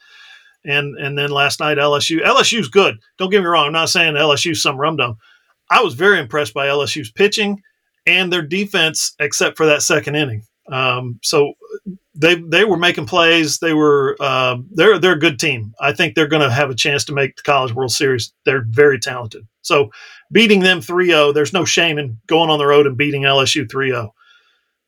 and 0.67 0.97
and 0.97 1.17
then 1.17 1.31
last 1.31 1.59
night 1.59 1.77
LSU. 1.77 2.23
LSU's 2.23 2.67
good. 2.67 2.97
Don't 3.17 3.29
get 3.29 3.41
me 3.41 3.47
wrong. 3.47 3.67
I'm 3.67 3.73
not 3.73 3.89
saying 3.89 4.15
LSU's 4.15 4.61
some 4.61 4.77
rum 4.77 4.97
dum. 4.97 5.17
I 5.69 5.81
was 5.81 5.95
very 5.95 6.19
impressed 6.19 6.53
by 6.53 6.67
LSU's 6.67 7.11
pitching 7.11 7.61
and 8.05 8.31
their 8.31 8.41
defense, 8.41 9.13
except 9.19 9.57
for 9.57 9.65
that 9.65 9.81
second 9.81 10.15
inning. 10.15 10.43
Um, 10.71 11.19
so 11.23 11.53
they 12.13 12.35
they 12.35 12.65
were 12.65 12.77
making 12.77 13.05
plays. 13.05 13.59
They 13.59 13.73
were 13.73 14.17
uh, 14.19 14.57
they're 14.71 14.99
they're 14.99 15.13
a 15.13 15.19
good 15.19 15.39
team. 15.39 15.73
I 15.79 15.93
think 15.93 16.15
they're 16.15 16.27
going 16.27 16.41
to 16.41 16.51
have 16.51 16.69
a 16.69 16.75
chance 16.75 17.05
to 17.05 17.13
make 17.13 17.35
the 17.35 17.43
College 17.43 17.73
World 17.73 17.91
Series. 17.91 18.33
They're 18.45 18.65
very 18.67 18.99
talented. 18.99 19.47
So 19.61 19.91
beating 20.31 20.61
them 20.61 20.79
3-0, 20.79 21.33
there's 21.33 21.53
no 21.53 21.65
shame 21.65 21.97
in 21.97 22.17
going 22.27 22.49
on 22.49 22.57
the 22.57 22.65
road 22.65 22.87
and 22.87 22.97
beating 22.97 23.23
LSU 23.23 23.67
3-0. 23.67 24.09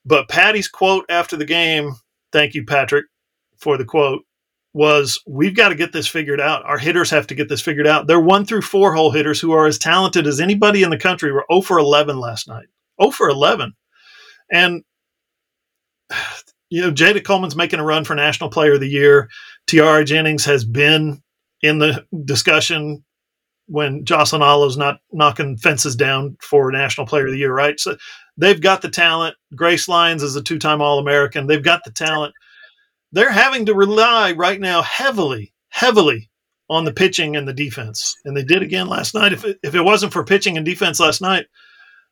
But 0.06 0.30
Patty's 0.30 0.70
quote 0.70 1.06
after 1.10 1.36
the 1.36 1.46
game, 1.46 1.96
thank 2.32 2.56
you 2.56 2.66
Patrick 2.66 3.06
for 3.58 3.78
the 3.78 3.86
quote, 3.86 4.24
was 4.74 5.22
we've 5.28 5.56
got 5.56 5.70
to 5.70 5.76
get 5.76 5.92
this 5.92 6.08
figured 6.08 6.40
out. 6.40 6.64
Our 6.66 6.78
hitters 6.78 7.10
have 7.10 7.28
to 7.28 7.36
get 7.36 7.50
this 7.50 7.62
figured 7.62 7.88
out. 7.88 8.08
They're 8.08 8.20
1 8.20 8.46
through 8.46 8.62
4 8.62 8.94
hole 8.94 9.12
hitters 9.12 9.40
who 9.40 9.52
are 9.52 9.66
as 9.66 9.80
talented 9.80 10.28
as 10.28 10.40
anybody 10.40 10.84
in 10.84 10.90
the 10.90 10.98
country 10.98 11.32
were 11.32 11.46
0 11.52 11.62
for 11.62 11.80
11 11.80 12.20
last 12.20 12.48
night. 12.48 12.68
0 13.02 13.12
for 13.12 13.30
11. 13.30 13.74
And 14.52 14.84
you 16.70 16.82
know, 16.82 16.92
Jayda 16.92 17.24
Coleman's 17.24 17.56
making 17.56 17.80
a 17.80 17.84
run 17.84 18.04
for 18.06 18.14
National 18.14 18.50
Player 18.50 18.74
of 18.74 18.80
the 18.80 18.88
Year. 18.88 19.30
Tiara 19.68 20.06
Jennings 20.06 20.46
has 20.46 20.64
been 20.64 21.22
in 21.62 21.80
the 21.80 22.06
discussion 22.26 23.04
when 23.66 24.04
Jocelyn 24.06 24.42
Alo's 24.42 24.78
not 24.78 25.00
knocking 25.12 25.58
fences 25.58 25.96
down 25.96 26.38
for 26.42 26.72
National 26.72 27.08
Player 27.08 27.26
of 27.26 27.32
the 27.32 27.38
Year, 27.38 27.54
right? 27.54 27.80
So 27.80 27.98
they've 28.38 28.60
got 28.60 28.82
the 28.82 28.90
talent. 28.90 29.36
Grace 29.56 29.88
Lyons 29.88 30.24
is 30.24 30.36
a 30.36 30.44
two 30.44 30.60
time 30.60 30.82
All 30.82 31.00
American. 31.00 31.48
They've 31.48 31.64
got 31.64 31.84
the 31.86 31.92
talent. 31.92 32.34
They're 33.12 33.32
having 33.32 33.66
to 33.66 33.74
rely 33.74 34.34
right 34.34 34.60
now 34.60 34.82
heavily, 34.82 35.54
heavily 35.70 36.30
on 36.70 36.86
the 36.86 36.94
pitching 36.94 37.36
and 37.36 37.48
the 37.48 37.54
defense. 37.54 38.16
And 38.26 38.38
they 38.38 38.44
did 38.44 38.62
again 38.62 38.88
last 38.88 39.16
night. 39.16 39.34
If 39.34 39.44
it, 39.46 39.60
if 39.64 39.74
it 39.76 39.82
wasn't 39.82 40.14
for 40.14 40.24
pitching 40.24 40.58
and 40.58 40.66
defense 40.66 41.00
last 41.00 41.22
night, 41.22 41.48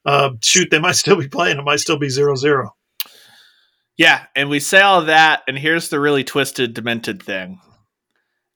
uh, 0.05 0.31
shoot, 0.41 0.69
they 0.71 0.79
might 0.79 0.95
still 0.95 1.15
be 1.17 1.27
playing. 1.27 1.59
It 1.59 1.63
might 1.63 1.79
still 1.79 1.99
be 1.99 2.09
zero 2.09 2.35
zero. 2.35 2.75
Yeah, 3.97 4.25
and 4.35 4.49
we 4.49 4.59
say 4.59 4.81
all 4.81 5.05
that, 5.05 5.41
and 5.47 5.57
here's 5.57 5.89
the 5.89 5.99
really 5.99 6.23
twisted, 6.23 6.75
demented 6.75 7.21
thing. 7.21 7.59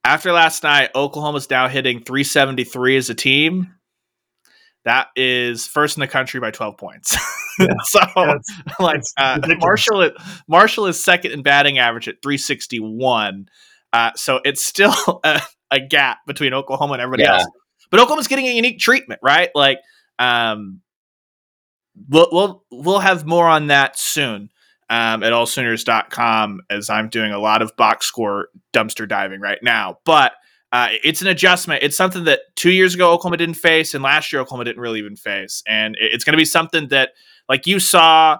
After 0.03 0.31
last 0.31 0.61
night, 0.63 0.91
Oklahoma's 0.95 1.49
now 1.49 1.67
hitting 1.67 2.03
373 2.03 2.97
as 2.97 3.09
a 3.09 3.15
team. 3.15 3.73
That 4.85 5.07
is 5.15 5.67
first 5.67 5.97
in 5.97 6.01
the 6.01 6.07
country 6.07 6.39
by 6.39 6.51
12 6.51 6.77
points. 6.77 7.15
Yeah. 7.59 7.67
so, 7.83 7.99
That's- 8.15 8.45
like, 8.79 8.95
that's 8.95 9.13
uh. 9.17 9.39
Marshall, 9.59 10.01
is, 10.01 10.11
Marshall 10.47 10.87
is 10.87 11.01
second 11.03 11.31
in 11.33 11.43
batting 11.43 11.77
average 11.77 12.07
at 12.07 12.15
361. 12.23 13.47
Uh, 13.93 14.11
so 14.15 14.39
it's 14.43 14.65
still 14.65 14.93
a, 15.23 15.41
a 15.69 15.79
gap 15.79 16.19
between 16.25 16.53
Oklahoma 16.53 16.93
and 16.93 17.01
everybody 17.01 17.23
Yeah. 17.23 17.39
else. 17.39 17.47
But 17.91 17.99
Oklahoma's 17.99 18.27
getting 18.27 18.47
a 18.47 18.53
unique 18.55 18.79
treatment, 18.79 19.19
right? 19.21 19.49
Like, 19.53 19.79
um, 20.17 20.81
we'll 22.09 22.29
we'll 22.31 22.63
we'll 22.71 22.99
have 22.99 23.25
more 23.25 23.47
on 23.47 23.67
that 23.67 23.99
soon 23.99 24.49
um, 24.89 25.23
at 25.23 25.33
allsooners.com 25.33 26.61
as 26.69 26.89
I'm 26.89 27.09
doing 27.09 27.33
a 27.33 27.39
lot 27.39 27.61
of 27.61 27.75
box 27.75 28.05
score 28.05 28.47
dumpster 28.73 29.07
diving 29.07 29.41
right 29.41 29.59
now. 29.61 29.97
But 30.05 30.31
uh, 30.71 30.89
it's 31.03 31.21
an 31.21 31.27
adjustment. 31.27 31.83
It's 31.83 31.97
something 31.97 32.23
that 32.25 32.41
two 32.55 32.71
years 32.71 32.95
ago 32.95 33.11
Oklahoma 33.11 33.37
didn't 33.37 33.55
face, 33.55 33.93
and 33.93 34.03
last 34.03 34.31
year 34.31 34.41
Oklahoma 34.41 34.65
didn't 34.65 34.81
really 34.81 34.99
even 34.99 35.15
face. 35.15 35.63
And 35.67 35.97
it's 35.99 36.23
going 36.23 36.33
to 36.33 36.37
be 36.37 36.45
something 36.45 36.87
that, 36.89 37.11
like 37.49 37.67
you 37.67 37.79
saw 37.79 38.39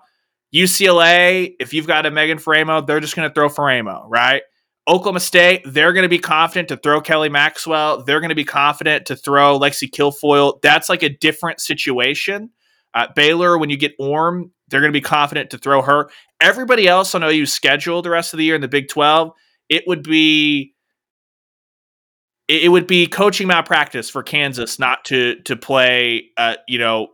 UCLA, 0.54 1.56
if 1.60 1.74
you've 1.74 1.88
got 1.88 2.06
a 2.06 2.12
Megan 2.12 2.38
Faraimo, 2.38 2.86
they're 2.86 3.00
just 3.00 3.16
going 3.16 3.28
to 3.28 3.34
throw 3.34 3.50
Faraimo, 3.50 4.06
right? 4.08 4.44
Oklahoma 4.88 5.20
State, 5.20 5.62
they're 5.66 5.94
going 5.94 6.04
to 6.04 6.10
be 6.10 6.20
confident 6.20 6.70
to 6.70 6.78
throw 6.78 7.02
Kelly 7.02 7.30
Maxwell. 7.30 8.04
They're 8.04 8.20
going 8.20 8.30
to 8.30 8.36
be 8.36 8.44
confident 8.44 9.06
to 9.08 9.16
throw 9.16 9.60
Lexi 9.60 9.90
Kilfoyle. 9.90 10.62
That's 10.62 10.90
like 10.90 11.04
a 11.04 11.10
different 11.10 11.60
situation. 11.60 12.50
Uh, 12.94 13.08
Baylor, 13.16 13.58
when 13.58 13.70
you 13.70 13.78
get 13.78 13.94
Orme, 14.00 14.52
they're 14.68 14.82
going 14.82 14.92
to 14.92 14.98
be 14.98 15.02
confident 15.02 15.52
to 15.52 15.58
throw 15.58 15.82
her. 15.82 16.10
Everybody 16.42 16.88
else 16.88 17.14
on 17.14 17.24
OU's 17.24 17.54
schedule 17.54 18.02
the 18.02 18.10
rest 18.10 18.34
of 18.34 18.38
the 18.38 18.44
year 18.44 18.56
in 18.56 18.62
the 18.62 18.68
Big 18.68 18.88
12, 18.90 19.32
it 19.70 19.84
would 19.86 20.04
be 20.04 20.71
it 22.52 22.64
it 22.64 22.70
would 22.70 22.88
be 22.88 23.08
coaching 23.08 23.48
malpractice 23.48 24.10
for 24.10 24.24
Kansas 24.24 24.78
not 24.78 25.06
to 25.06 25.36
to 25.42 25.56
play 25.56 26.30
uh, 26.38 26.56
you 26.68 26.78
know 26.78 27.08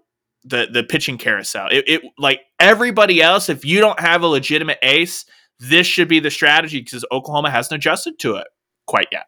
the 0.43 0.67
the 0.71 0.83
pitching 0.83 1.17
carousel. 1.17 1.67
It, 1.71 1.85
it 1.87 2.01
like 2.17 2.41
everybody 2.59 3.21
else, 3.21 3.49
if 3.49 3.63
you 3.63 3.79
don't 3.79 3.99
have 3.99 4.23
a 4.23 4.27
legitimate 4.27 4.79
ace, 4.81 5.25
this 5.59 5.85
should 5.85 6.07
be 6.07 6.19
the 6.19 6.31
strategy 6.31 6.79
because 6.81 7.05
Oklahoma 7.11 7.51
hasn't 7.51 7.77
adjusted 7.77 8.17
to 8.19 8.35
it 8.35 8.47
quite 8.87 9.07
yet. 9.11 9.25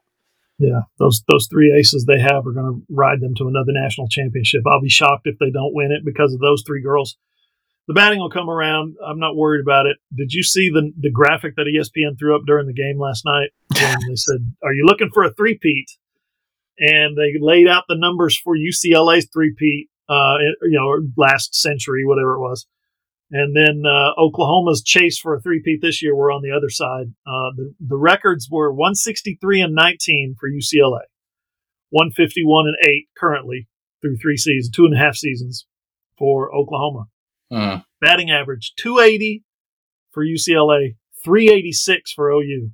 Yeah, 0.57 0.81
those 0.97 1.23
those 1.29 1.47
three 1.47 1.73
aces 1.77 2.05
they 2.05 2.19
have 2.19 2.45
are 2.45 2.51
going 2.51 2.65
to 2.65 2.93
ride 2.93 3.21
them 3.21 3.35
to 3.35 3.47
another 3.47 3.71
national 3.71 4.09
championship. 4.09 4.63
I'll 4.67 4.81
be 4.81 4.89
shocked 4.89 5.25
if 5.27 5.37
they 5.39 5.51
don't 5.51 5.73
win 5.73 5.91
it 5.91 6.03
because 6.03 6.33
of 6.33 6.39
those 6.39 6.63
three 6.65 6.81
girls. 6.81 7.17
The 7.89 7.95
batting 7.95 8.19
will 8.19 8.29
come 8.29 8.51
around. 8.51 8.97
I'm 9.03 9.17
not 9.17 9.35
worried 9.35 9.61
about 9.61 9.87
it. 9.87 9.97
Did 10.15 10.31
you 10.31 10.43
see 10.43 10.69
the 10.69 10.91
the 10.95 11.09
graphic 11.09 11.55
that 11.55 11.65
ESPN 11.65 12.19
threw 12.19 12.35
up 12.35 12.43
during 12.45 12.67
the 12.67 12.73
game 12.73 12.99
last 12.99 13.25
night? 13.25 13.49
They 13.73 13.95
said, 14.15 14.53
"Are 14.63 14.73
you 14.73 14.85
looking 14.85 15.09
for 15.11 15.23
a 15.23 15.33
three-peat?" 15.33 15.87
And 16.77 17.17
they 17.17 17.33
laid 17.41 17.67
out 17.67 17.85
the 17.87 17.97
numbers 17.97 18.37
for 18.37 18.55
UCLA's 18.55 19.27
three-peat, 19.33 19.89
uh, 20.07 20.37
you 20.61 20.77
know, 20.79 21.01
last 21.17 21.55
century, 21.55 22.05
whatever 22.05 22.35
it 22.35 22.41
was. 22.41 22.67
And 23.31 23.55
then 23.55 23.81
uh, 23.83 24.11
Oklahoma's 24.21 24.83
chase 24.83 25.17
for 25.17 25.33
a 25.33 25.41
three-peat 25.41 25.81
this 25.81 26.03
year 26.03 26.15
were 26.15 26.31
on 26.31 26.43
the 26.43 26.55
other 26.55 26.69
side. 26.69 27.07
Uh, 27.25 27.49
the, 27.55 27.73
the 27.79 27.97
records 27.97 28.49
were 28.51 28.71
163 28.71 29.61
and 29.61 29.73
19 29.73 30.35
for 30.39 30.47
UCLA, 30.47 31.09
151 31.89 32.67
and 32.67 32.87
8 32.87 33.07
currently 33.17 33.67
through 33.99 34.17
three 34.17 34.37
seasons, 34.37 34.69
two 34.69 34.85
and 34.85 34.93
a 34.93 34.99
half 34.99 35.15
seasons 35.15 35.65
for 36.19 36.53
Oklahoma. 36.55 37.07
Hmm. 37.51 37.77
Batting 38.01 38.31
average 38.31 38.73
280 38.77 39.43
for 40.11 40.23
UCLA, 40.25 40.95
386 41.23 42.11
for 42.13 42.31
OU. 42.31 42.71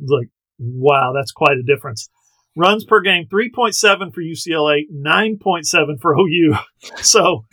Like, 0.00 0.28
wow, 0.58 1.12
that's 1.14 1.32
quite 1.32 1.56
a 1.56 1.62
difference. 1.62 2.08
Runs 2.54 2.84
per 2.84 3.00
game, 3.00 3.26
3.7 3.32 4.12
for 4.12 4.20
UCLA, 4.20 4.82
9.7 4.92 6.00
for 6.00 6.16
OU. 6.18 6.54
So 6.96 7.44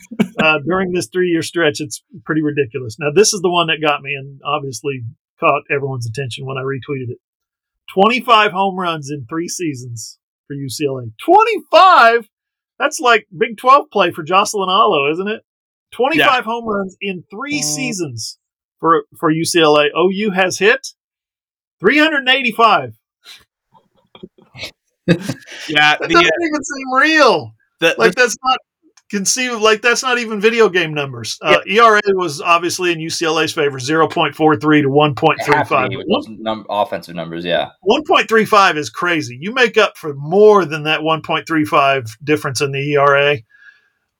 uh, 0.42 0.58
during 0.66 0.90
this 0.92 1.08
three 1.12 1.28
year 1.28 1.42
stretch, 1.42 1.80
it's 1.80 2.02
pretty 2.24 2.42
ridiculous. 2.42 2.96
Now, 2.98 3.10
this 3.14 3.32
is 3.32 3.40
the 3.40 3.50
one 3.50 3.68
that 3.68 3.78
got 3.80 4.02
me 4.02 4.14
and 4.14 4.40
obviously 4.44 5.04
caught 5.38 5.62
everyone's 5.70 6.08
attention 6.08 6.46
when 6.46 6.58
I 6.58 6.62
retweeted 6.62 7.10
it 7.10 7.18
25 7.94 8.52
home 8.52 8.78
runs 8.78 9.10
in 9.10 9.26
three 9.28 9.48
seasons 9.48 10.18
for 10.46 10.54
UCLA. 10.54 11.12
25? 11.24 12.28
That's 12.78 13.00
like 13.00 13.26
Big 13.36 13.56
12 13.56 13.90
play 13.90 14.10
for 14.10 14.22
Jocelyn 14.22 14.68
Alo, 14.68 15.10
isn't 15.12 15.28
it? 15.28 15.42
25 15.92 16.44
home 16.44 16.66
runs 16.66 16.96
in 17.00 17.24
three 17.30 17.60
seasons 17.62 18.38
for, 18.78 19.04
for 19.18 19.32
UCLA. 19.32 19.88
OU 19.96 20.30
has 20.30 20.58
hit 20.58 20.88
385. 21.80 22.94
Yeah, 25.68 25.96
That 25.98 26.08
the, 26.08 26.14
doesn't 26.14 26.16
even 26.16 26.64
seem 26.64 26.92
real. 26.94 27.54
the, 27.80 27.94
Like, 27.98 28.14
that's 28.14 28.36
not 28.44 28.58
conceive 29.10 29.60
like 29.60 29.82
that's 29.82 30.04
not 30.04 30.18
even 30.18 30.40
video 30.40 30.68
game 30.68 30.94
numbers. 30.94 31.36
Uh, 31.42 31.58
ERA 31.66 32.00
was 32.14 32.40
obviously 32.40 32.92
in 32.92 32.98
UCLA's 32.98 33.52
favor, 33.52 33.80
zero 33.80 34.06
point 34.06 34.36
four 34.36 34.54
three 34.56 34.82
to 34.82 34.88
one 34.88 35.16
point 35.16 35.40
It 35.40 35.46
three 35.46 35.56
have 35.56 35.66
to 35.66 35.74
five. 35.74 35.90
be 35.90 35.96
with 35.96 36.06
those 36.08 36.28
num- 36.28 36.64
offensive 36.70 37.16
numbers, 37.16 37.44
yeah. 37.44 37.70
One 37.80 38.04
point 38.06 38.28
three 38.28 38.44
five 38.44 38.76
is 38.76 38.88
crazy. 38.88 39.36
You 39.40 39.52
make 39.52 39.76
up 39.76 39.96
for 39.98 40.14
more 40.14 40.64
than 40.64 40.84
that 40.84 41.02
one 41.02 41.22
point 41.22 41.44
three 41.48 41.64
five 41.64 42.04
difference 42.22 42.60
in 42.60 42.70
the 42.70 42.92
ERA 42.94 43.38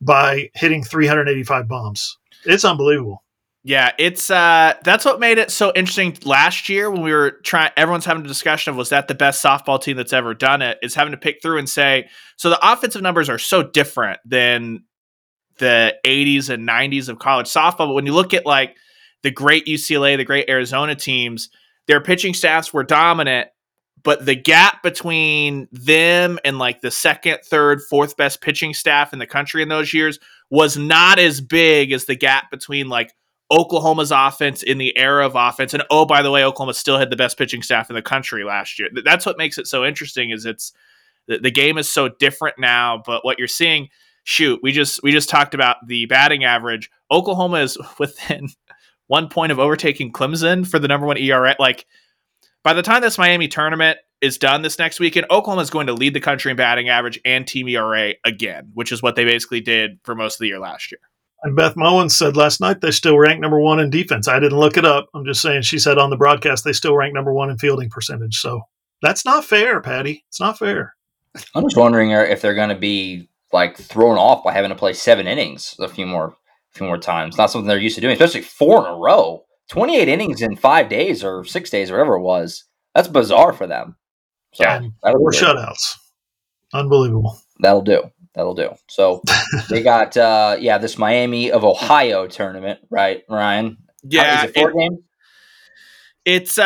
by 0.01 0.51
hitting 0.55 0.83
three 0.83 1.07
hundred 1.07 1.29
eighty 1.29 1.43
five 1.43 1.69
bombs. 1.69 2.19
It's 2.45 2.65
unbelievable. 2.65 3.23
Yeah, 3.63 3.93
it's 3.99 4.31
uh 4.31 4.75
that's 4.85 5.05
what 5.05 5.21
made 5.21 5.39
it 5.39 5.51
so 5.51 5.73
interesting 5.75 6.17
last 6.25 6.69
year 6.69 6.91
when 6.91 7.03
we 7.03 7.13
were 7.13 7.33
trying 7.45 7.71
everyone's 7.77 8.07
having 8.07 8.25
a 8.25 8.29
discussion 8.29 8.71
of 8.71 8.77
was 8.77 8.89
that 8.89 9.09
the 9.09 9.15
best 9.15 9.45
softball 9.45 9.81
team 9.81 9.97
that's 9.97 10.15
ever 10.15 10.33
done 10.33 10.63
it 10.63 10.79
is 10.83 10.95
having 10.95 11.11
to 11.11 11.19
pick 11.19 11.43
through 11.43 11.59
and 11.59 11.69
say 11.69 12.09
so 12.37 12.49
the 12.49 12.73
offensive 12.73 13.03
numbers 13.03 13.29
are 13.29 13.39
so 13.39 13.63
different 13.63 14.19
than 14.25 14.85
the 15.59 15.95
80s 16.07 16.49
and 16.49 16.67
90s 16.67 17.11
of 17.11 17.19
college 17.19 17.49
softball 17.49 17.89
but 17.89 17.93
when 17.93 18.07
you 18.07 18.15
look 18.15 18.33
at 18.33 18.47
like 18.47 18.77
the 19.23 19.31
great 19.31 19.67
UCLA, 19.67 20.17
the 20.17 20.25
great 20.25 20.49
Arizona 20.49 20.95
teams, 20.95 21.51
their 21.87 22.01
pitching 22.01 22.35
staffs 22.35 22.73
were 22.73 22.85
dominant 22.85 23.49
but 24.03 24.25
the 24.25 24.35
gap 24.35 24.83
between 24.83 25.69
them 25.73 26.39
and 26.45 26.59
like 26.59 26.81
the 26.81 26.91
second, 26.91 27.39
third, 27.45 27.81
fourth 27.83 28.17
best 28.17 28.41
pitching 28.41 28.75
staff 28.75 29.13
in 29.13 29.19
the 29.19 29.27
country 29.27 29.63
in 29.63 29.69
those 29.69 29.93
years 29.93 30.19
was 30.51 30.77
not 30.77 31.19
as 31.19 31.41
big 31.41 31.93
as 31.93 32.05
the 32.05 32.17
gap 32.17 32.51
between 32.51 32.89
like 32.89 33.13
Oklahoma's 33.51 34.13
offense 34.13 34.63
in 34.63 34.79
the 34.79 34.97
era 34.97 35.27
of 35.27 35.35
offense. 35.35 35.75
And 35.75 35.83
oh, 35.91 36.07
by 36.07 36.23
the 36.23 36.31
way, 36.31 36.45
Oklahoma 36.45 36.75
still 36.75 36.99
had 36.99 37.11
the 37.11 37.17
best 37.17 37.37
pitching 37.37 37.63
staff 37.63 37.91
in 37.91 37.95
the 37.95 38.03
country 38.03 38.45
last 38.45 38.79
year. 38.79 38.89
That's 39.05 39.27
what 39.27 39.39
makes 39.39 39.59
it 39.59 39.67
so 39.67 39.85
interesting. 39.85 40.31
Is 40.31 40.47
it's 40.47 40.73
the, 41.27 41.51
game 41.51 41.77
is 41.77 41.91
so 41.91 42.09
different 42.09 42.59
now. 42.59 43.03
But 43.05 43.25
what 43.25 43.39
you're 43.39 43.49
seeing, 43.49 43.89
shoot, 44.25 44.61
we 44.63 44.73
just 44.73 45.03
we 45.03 45.11
just 45.11 45.29
talked 45.29 45.55
about 45.55 45.77
the 45.87 46.07
batting 46.07 46.45
average. 46.45 46.91
Oklahoma 47.11 47.59
is 47.59 47.77
within 47.99 48.49
one 49.09 49.29
point 49.29 49.51
of 49.51 49.59
overtaking 49.59 50.13
Clemson 50.13 50.67
for 50.67 50.79
the 50.79 50.89
number 50.89 51.07
one 51.07 51.19
ERA. 51.19 51.57
Like 51.59 51.87
by 52.63 52.73
the 52.73 52.83
time 52.83 53.03
this 53.03 53.19
Miami 53.19 53.49
tournament 53.49 53.99
is 54.21 54.39
done 54.39 54.63
this 54.63 54.79
next 54.79 55.01
weekend, 55.01 55.27
Oklahoma 55.31 55.63
is 55.63 55.71
going 55.71 55.87
to 55.87 55.95
lead 55.95 56.15
the 56.15 56.21
country 56.21 56.51
in 56.51 56.57
batting 56.57 56.89
average 56.89 57.19
and 57.25 57.47
team 57.47 57.69
ERA 57.69 58.15
again, 58.25 58.71
which 58.75 58.93
is 58.93 59.03
what 59.03 59.17
they 59.17 59.25
basically 59.25 59.61
did 59.61 59.99
for 60.05 60.15
most 60.15 60.35
of 60.35 60.41
the 60.41 60.49
year 60.49 60.59
last 60.59 60.93
year. 60.93 61.01
And 61.43 61.57
Beth 61.57 61.75
Mowins 61.75 62.11
said 62.11 62.37
last 62.37 62.61
night 62.61 62.83
they 62.83 62.91
still 62.91 63.19
rank 63.19 63.41
number 63.41 63.59
one 63.59 63.81
in 63.81 63.89
defense. 63.89 64.29
I 64.29 64.39
didn't 64.39 64.59
look 64.59 64.77
it 64.77 64.85
up. 64.85 65.09
I'm 65.15 65.25
just 65.25 65.41
saying 65.41 65.63
she 65.63 65.79
said 65.79 65.97
on 65.97 66.11
the 66.11 66.17
broadcast 66.17 66.65
they 66.65 66.75
still 66.75 66.95
rank 66.95 67.15
number 67.15 67.33
one 67.33 67.49
in 67.49 67.57
fielding 67.57 67.89
percentage. 67.89 68.39
So 68.39 68.63
that's 69.01 69.25
not 69.25 69.45
fair, 69.45 69.81
Patty. 69.81 70.25
It's 70.29 70.41
not 70.41 70.59
fair. 70.59 70.95
I'm 71.55 71.65
just 71.65 71.77
wondering 71.77 72.11
if 72.11 72.43
they're 72.43 72.55
going 72.55 72.69
to 72.69 72.75
be 72.75 73.29
like 73.53 73.79
thrown 73.79 74.19
off 74.19 74.45
by 74.45 74.53
having 74.53 74.69
to 74.69 74.75
play 74.75 74.93
seven 74.93 75.27
innings 75.27 75.75
a 75.79 75.89
few 75.89 76.05
more, 76.05 76.27
a 76.75 76.79
few 76.79 76.87
more 76.87 76.99
times. 76.99 77.39
Not 77.39 77.51
something 77.51 77.67
they're 77.67 77.79
used 77.79 77.95
to 77.95 78.03
doing, 78.03 78.13
especially 78.13 78.43
four 78.43 78.87
in 78.87 78.93
a 78.93 78.97
row. 78.97 79.45
28 79.71 80.09
innings 80.09 80.43
in 80.43 80.57
five 80.57 80.89
days 80.89 81.25
or 81.25 81.45
six 81.45 81.71
days 81.71 81.91
or 81.91 81.95
whatever 81.95 82.17
it 82.17 82.23
was. 82.23 82.65
That's 82.95 83.09
bizarre 83.09 83.53
for 83.53 83.67
them. 83.67 83.97
So 84.53 84.65
Yeah, 84.65 84.81
that'll, 85.03 85.21
Four 85.21 85.31
shutouts. 85.33 85.95
Unbelievable. 86.73 87.39
that'll 87.61 87.83
do. 87.83 88.03
That'll 88.35 88.55
do. 88.55 88.71
So 88.89 89.23
they 89.71 89.83
got 89.83 90.17
uh 90.17 90.57
yeah 90.61 90.79
this 90.79 90.99
Miami 90.99 91.51
of 91.51 91.65
Ohio 91.65 92.27
tournament, 92.27 92.81
right, 92.91 93.23
Ryan? 93.29 93.77
Yeah, 94.03 94.45
is 94.45 94.51
it 94.51 94.55
four 94.55 94.71
it- 94.71 94.77
games? 94.77 94.99
It's 96.25 96.59
uh 96.59 96.65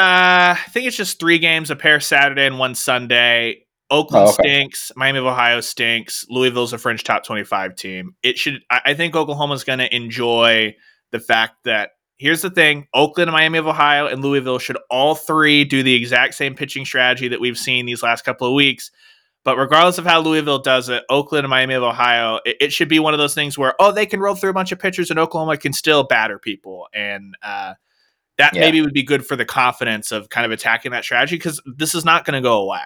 I 0.57 0.61
think 0.71 0.87
it's 0.87 0.97
just 0.97 1.21
three 1.21 1.39
games, 1.39 1.71
a 1.71 1.77
pair 1.77 2.01
Saturday 2.01 2.47
and 2.47 2.59
one 2.59 2.75
Sunday. 2.75 3.61
Oakland 3.91 4.27
Oh, 4.29 4.33
okay. 4.33 4.43
stinks. 4.43 4.91
Miami 4.97 5.19
of 5.19 5.27
Ohio 5.27 5.61
stinks. 5.61 6.25
Louisville's 6.29 6.73
a 6.73 6.79
fringe 6.79 7.05
top 7.05 7.25
twenty-five 7.25 7.77
team. 7.77 8.15
It 8.23 8.39
should. 8.39 8.61
I, 8.71 8.81
I 8.87 8.95
think 8.95 9.15
Oklahoma's 9.15 9.63
going 9.63 9.79
to 9.79 9.95
enjoy 9.95 10.75
the 11.13 11.21
fact 11.21 11.65
that 11.65 11.91
here's 12.17 12.43
the 12.43 12.51
thing: 12.51 12.87
Oakland, 12.95 13.31
Miami 13.31 13.59
of 13.59 13.67
Ohio, 13.67 14.07
and 14.07 14.23
Louisville 14.23 14.59
should 14.59 14.79
all 14.91 15.15
three 15.15 15.65
do 15.65 15.83
the 15.83 15.95
exact 15.95 16.35
same 16.35 16.55
pitching 16.55 16.85
strategy 16.85 17.29
that 17.29 17.41
we've 17.41 17.59
seen 17.59 17.87
these 17.87 18.03
last 18.03 18.25
couple 18.25 18.47
of 18.47 18.55
weeks. 18.55 18.91
But 19.45 19.59
regardless 19.59 19.99
of 19.99 20.07
how 20.07 20.21
Louisville 20.21 20.61
does 20.61 20.89
it, 20.89 21.05
Oakland 21.11 21.45
and 21.45 21.51
Miami 21.51 21.75
of 21.75 21.83
Ohio, 21.83 22.41
it, 22.47 22.57
it 22.61 22.73
should 22.73 22.89
be 22.89 22.99
one 22.99 23.13
of 23.15 23.19
those 23.19 23.35
things 23.35 23.59
where 23.59 23.75
oh 23.79 23.93
they 23.93 24.07
can 24.07 24.21
roll 24.21 24.35
through 24.35 24.51
a 24.51 24.55
bunch 24.55 24.73
of 24.73 24.79
pitchers 24.79 25.11
and 25.11 25.19
Oklahoma 25.19 25.57
can 25.57 25.73
still 25.73 26.03
batter 26.05 26.39
people 26.39 26.89
and. 26.93 27.37
uh 27.43 27.75
that 28.37 28.53
Yeah. 28.53 28.63
maybe 28.63 28.81
would 28.81 28.93
be 28.93 29.05
good 29.05 29.25
for 29.25 29.37
the 29.37 29.45
confidence 29.45 30.11
of 30.11 30.29
kind 30.29 30.45
of 30.45 30.51
attacking 30.51 30.91
that 30.91 31.05
strategy 31.05 31.37
because 31.37 31.63
this 31.67 31.95
is 31.95 32.05
not 32.05 32.25
going 32.25 32.35
to 32.35 32.41
go 32.41 32.63
away. 32.63 32.81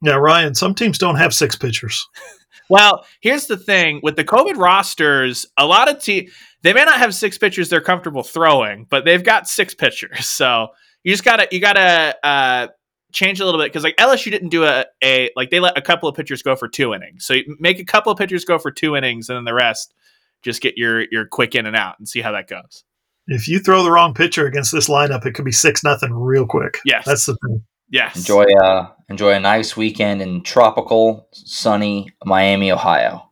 Now, 0.00 0.18
Ryan, 0.18 0.54
some 0.54 0.74
teams 0.74 0.96
don't 0.96 1.16
have 1.16 1.34
six 1.34 1.54
pitchers. 1.54 2.08
Well, 2.70 3.04
here's 3.20 3.46
the 3.46 3.56
thing 3.56 4.00
with 4.02 4.16
the 4.16 4.24
COVID 4.24 4.56
rosters, 4.56 5.46
a 5.58 5.66
lot 5.66 5.90
of 5.90 6.02
teams 6.02 6.30
they 6.62 6.72
may 6.72 6.84
not 6.84 6.98
have 6.98 7.14
six 7.14 7.36
pitchers 7.36 7.68
they're 7.68 7.82
comfortable 7.82 8.22
throwing, 8.22 8.86
but 8.88 9.04
they've 9.04 9.22
got 9.22 9.48
six 9.48 9.74
pitchers. 9.74 10.28
So 10.28 10.68
you 11.02 11.12
just 11.12 11.24
gotta 11.24 11.46
you 11.52 11.60
gotta 11.60 12.16
uh, 12.24 12.68
change 13.12 13.38
a 13.38 13.44
little 13.44 13.60
bit 13.60 13.66
because 13.66 13.84
like 13.84 13.96
LSU 13.96 14.30
didn't 14.30 14.48
do 14.48 14.64
a, 14.64 14.86
a 15.02 15.30
like 15.36 15.50
they 15.50 15.60
let 15.60 15.78
a 15.78 15.82
couple 15.82 16.08
of 16.08 16.16
pitchers 16.16 16.42
go 16.42 16.56
for 16.56 16.68
two 16.68 16.94
innings. 16.94 17.24
So 17.24 17.34
you 17.34 17.56
make 17.60 17.78
a 17.78 17.84
couple 17.84 18.10
of 18.10 18.18
pitchers 18.18 18.44
go 18.44 18.58
for 18.58 18.70
two 18.70 18.96
innings, 18.96 19.28
and 19.28 19.36
then 19.36 19.44
the 19.44 19.54
rest 19.54 19.94
just 20.42 20.60
get 20.60 20.76
your 20.76 21.04
your 21.10 21.26
quick 21.26 21.54
in 21.54 21.66
and 21.66 21.76
out 21.76 21.96
and 21.98 22.08
see 22.08 22.20
how 22.20 22.32
that 22.32 22.48
goes. 22.48 22.84
If 23.26 23.46
you 23.48 23.58
throw 23.58 23.82
the 23.82 23.90
wrong 23.90 24.12
pitcher 24.14 24.46
against 24.46 24.72
this 24.72 24.88
lineup, 24.88 25.24
it 25.24 25.32
could 25.32 25.44
be 25.44 25.52
six 25.52 25.84
nothing 25.84 26.12
real 26.12 26.46
quick. 26.46 26.78
Yes. 26.84 27.04
That's 27.06 27.26
the 27.26 27.36
thing. 27.46 27.64
Yes. 27.90 28.16
Enjoy 28.16 28.44
uh 28.62 28.88
enjoy 29.08 29.32
a 29.32 29.40
nice 29.40 29.76
weekend 29.76 30.22
in 30.22 30.42
tropical, 30.42 31.28
sunny 31.32 32.08
Miami, 32.24 32.72
Ohio. 32.72 33.30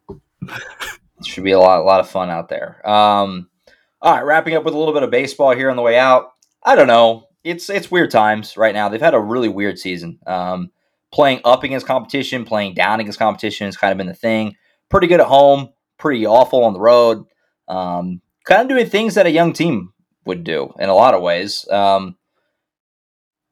Should 1.25 1.45
be 1.45 1.53
a 1.53 1.59
lot, 1.59 1.81
a 1.81 1.85
lot 1.85 2.01
of 2.01 2.09
fun 2.11 2.31
out 2.31 2.49
there. 2.49 2.87
Um, 2.89 3.49
all 4.01 4.15
right, 4.15 4.25
wrapping 4.25 4.55
up 4.55 4.65
with 4.65 4.75
a 4.75 4.79
little 4.79 4.95
bit 4.95 5.05
of 5.05 5.11
baseball 5.11 5.55
here 5.55 5.71
on 5.71 5.77
the 5.77 5.83
way 5.83 5.97
out. 5.97 6.33
I 6.65 6.75
don't 6.75 6.89
know. 6.89 7.29
It's 7.45 7.71
it's 7.71 7.91
weird 7.91 8.11
times 8.11 8.57
right 8.57 8.75
now. 8.75 8.89
They've 8.89 9.01
had 9.01 9.15
a 9.15 9.21
really 9.21 9.49
weird 9.49 9.79
season. 9.79 10.19
Um, 10.27 10.71
playing 11.13 11.41
up 11.45 11.63
against 11.63 11.87
competition, 11.87 12.45
playing 12.45 12.75
down 12.75 13.01
against 13.01 13.19
competition 13.19 13.67
has 13.67 13.77
kind 13.77 13.93
of 13.93 13.99
been 13.99 14.07
the 14.07 14.15
thing. 14.15 14.57
Pretty 14.89 15.07
good 15.07 15.21
at 15.21 15.27
home, 15.27 15.71
pretty 15.99 16.27
awful 16.27 16.65
on 16.65 16.73
the 16.73 16.81
road. 16.81 17.25
Um, 17.69 18.21
kind 18.45 18.63
of 18.63 18.69
doing 18.69 18.89
things 18.89 19.15
that 19.15 19.27
a 19.27 19.31
young 19.31 19.53
team 19.53 19.93
would 20.25 20.45
do 20.45 20.73
in 20.79 20.89
a 20.89 20.95
lot 20.95 21.15
of 21.15 21.23
ways. 21.23 21.69
Um, 21.69 22.17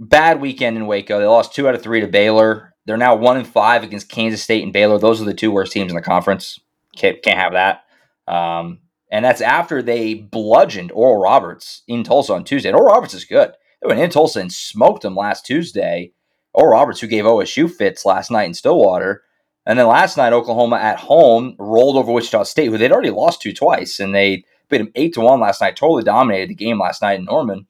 bad 0.01 0.40
weekend 0.40 0.77
in 0.77 0.86
Waco. 0.86 1.20
They 1.20 1.27
lost 1.27 1.55
two 1.55 1.68
out 1.68 1.74
of 1.74 1.82
three 1.82 2.01
to 2.01 2.09
Baylor. 2.09 2.74
They're 2.86 2.97
now 2.97 3.14
one 3.14 3.36
and 3.36 3.47
five 3.47 3.85
against 3.85 4.09
Kansas 4.09 4.43
State 4.43 4.64
and 4.64 4.72
Baylor. 4.72 4.98
Those 4.98 5.20
are 5.20 5.27
the 5.27 5.35
two 5.35 5.52
worst 5.52 5.72
teams 5.72 5.93
in 5.93 5.97
the 5.97 6.02
conference. 6.02 6.59
Can't, 6.97 7.22
can't 7.22 7.39
have 7.39 7.52
that. 7.52 7.85
Um, 8.27 8.81
and 9.12 9.24
that's 9.24 9.40
after 9.40 9.82
they 9.82 10.14
bludgeoned 10.14 10.90
Oral 10.93 11.20
Roberts 11.20 11.82
in 11.86 12.02
Tulsa 12.02 12.32
on 12.32 12.44
Tuesday. 12.44 12.70
And 12.70 12.77
Oral 12.77 12.94
Roberts 12.94 13.14
is 13.14 13.24
good. 13.24 13.52
They 13.82 13.89
went 13.89 14.01
in 14.01 14.10
Tulsa 14.10 14.40
and 14.40 14.52
smoked 14.52 15.02
them 15.02 15.14
last 15.14 15.44
Tuesday. 15.44 16.12
Oral 16.55 16.72
Roberts, 16.72 17.01
who 17.01 17.06
gave 17.06 17.24
OSU 17.24 17.70
fits 17.70 18.05
last 18.05 18.31
night 18.31 18.47
in 18.47 18.55
Stillwater. 18.55 19.22
And 19.66 19.78
then 19.78 19.86
last 19.86 20.16
night, 20.16 20.32
Oklahoma 20.32 20.77
at 20.77 20.98
home 20.98 21.55
rolled 21.59 21.97
over 21.97 22.10
Wichita 22.10 22.44
State, 22.44 22.68
who 22.68 22.78
they'd 22.78 22.93
already 22.93 23.10
lost 23.10 23.43
to 23.43 23.52
twice, 23.52 24.01
and 24.01 24.14
they 24.14 24.44
beat 24.68 24.78
them 24.78 24.90
eight 24.94 25.14
to 25.14 25.20
one 25.20 25.40
last 25.40 25.60
night. 25.60 25.77
Totally 25.77 26.02
dominated 26.02 26.51
the 26.51 26.55
game 26.55 26.78
last 26.78 27.02
night 27.02 27.18
in 27.18 27.27
Norman. 27.27 27.66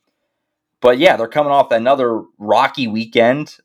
But 0.81 0.99
yeah, 0.99 1.17
they're 1.17 1.29
coming 1.29 1.53
off 1.53 1.73
another 1.73 2.23
rocky 2.39 2.89
weekend. 2.89 3.57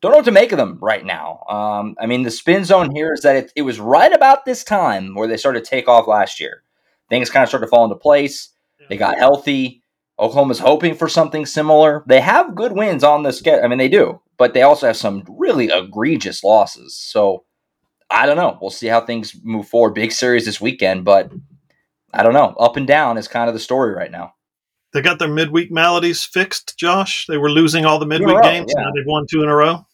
Don't 0.00 0.12
know 0.12 0.18
what 0.18 0.26
to 0.26 0.32
make 0.32 0.52
of 0.52 0.58
them 0.58 0.78
right 0.80 1.04
now. 1.04 1.42
Um, 1.48 1.96
I 1.98 2.06
mean, 2.06 2.22
the 2.22 2.30
spin 2.30 2.64
zone 2.64 2.94
here 2.94 3.12
is 3.12 3.22
that 3.22 3.36
it, 3.36 3.52
it 3.56 3.62
was 3.62 3.80
right 3.80 4.12
about 4.12 4.44
this 4.44 4.62
time 4.62 5.14
where 5.14 5.26
they 5.26 5.36
started 5.36 5.64
to 5.64 5.70
take 5.70 5.88
off 5.88 6.06
last 6.06 6.38
year. 6.38 6.62
Things 7.08 7.30
kind 7.30 7.42
of 7.42 7.48
started 7.48 7.66
to 7.66 7.70
fall 7.70 7.84
into 7.84 7.96
place. 7.96 8.50
They 8.88 8.96
got 8.96 9.18
healthy. 9.18 9.82
Oklahoma's 10.18 10.58
hoping 10.58 10.94
for 10.94 11.08
something 11.08 11.44
similar. 11.44 12.04
They 12.06 12.20
have 12.20 12.54
good 12.54 12.72
wins 12.72 13.04
on 13.04 13.22
the 13.22 13.32
schedule. 13.32 13.64
I 13.64 13.68
mean, 13.68 13.78
they 13.78 13.88
do, 13.88 14.20
but 14.38 14.54
they 14.54 14.62
also 14.62 14.86
have 14.86 14.96
some 14.96 15.24
really 15.28 15.68
egregious 15.68 16.44
losses. 16.44 16.96
So 16.96 17.44
I 18.08 18.26
don't 18.26 18.36
know. 18.36 18.56
We'll 18.60 18.70
see 18.70 18.86
how 18.86 19.00
things 19.00 19.34
move 19.42 19.68
forward. 19.68 19.94
Big 19.94 20.12
series 20.12 20.44
this 20.44 20.60
weekend, 20.60 21.04
but 21.04 21.32
I 22.14 22.22
don't 22.22 22.32
know. 22.32 22.54
Up 22.58 22.76
and 22.76 22.86
down 22.86 23.18
is 23.18 23.28
kind 23.28 23.48
of 23.48 23.54
the 23.54 23.60
story 23.60 23.92
right 23.92 24.10
now. 24.10 24.34
They 24.96 25.02
got 25.02 25.18
their 25.18 25.28
midweek 25.28 25.70
maladies 25.70 26.24
fixed, 26.24 26.78
Josh. 26.78 27.26
They 27.26 27.36
were 27.36 27.50
losing 27.50 27.84
all 27.84 27.98
the 27.98 28.06
midweek 28.06 28.36
row, 28.36 28.42
games. 28.42 28.72
yeah. 28.74 28.82
Now 28.82 28.90
they've 28.94 29.04
won 29.06 29.26
two 29.30 29.42
in 29.42 29.48
a 29.50 29.54
row. 29.54 29.86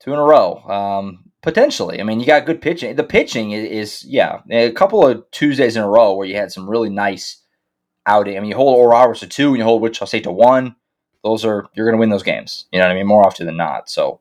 two 0.00 0.14
in 0.14 0.18
a 0.18 0.22
row. 0.22 0.62
Um, 0.62 1.30
potentially. 1.42 2.00
I 2.00 2.04
mean, 2.04 2.20
you 2.20 2.26
got 2.26 2.46
good 2.46 2.62
pitching. 2.62 2.96
The 2.96 3.04
pitching 3.04 3.50
is, 3.52 4.02
is 4.02 4.04
yeah, 4.04 4.40
a 4.50 4.72
couple 4.72 5.06
of 5.06 5.30
Tuesdays 5.30 5.76
in 5.76 5.82
a 5.82 5.88
row 5.88 6.14
where 6.14 6.26
you 6.26 6.36
had 6.36 6.50
some 6.52 6.68
really 6.68 6.88
nice 6.88 7.42
outing. 8.06 8.36
I 8.36 8.40
mean, 8.40 8.48
you 8.48 8.56
hold 8.56 8.76
Oral 8.78 8.90
Roberts 8.92 9.20
to 9.20 9.26
two 9.26 9.48
and 9.48 9.58
you 9.58 9.64
hold 9.64 9.82
Wichita 9.82 10.06
State 10.06 10.24
to 10.24 10.32
one. 10.32 10.74
Those 11.22 11.44
are 11.44 11.66
you're 11.74 11.86
going 11.86 11.96
to 11.96 12.00
win 12.00 12.08
those 12.08 12.22
games. 12.22 12.64
You 12.72 12.78
know 12.78 12.86
what 12.86 12.92
I 12.92 12.94
mean? 12.94 13.06
More 13.06 13.26
often 13.26 13.44
than 13.44 13.58
not. 13.58 13.90
So 13.90 14.20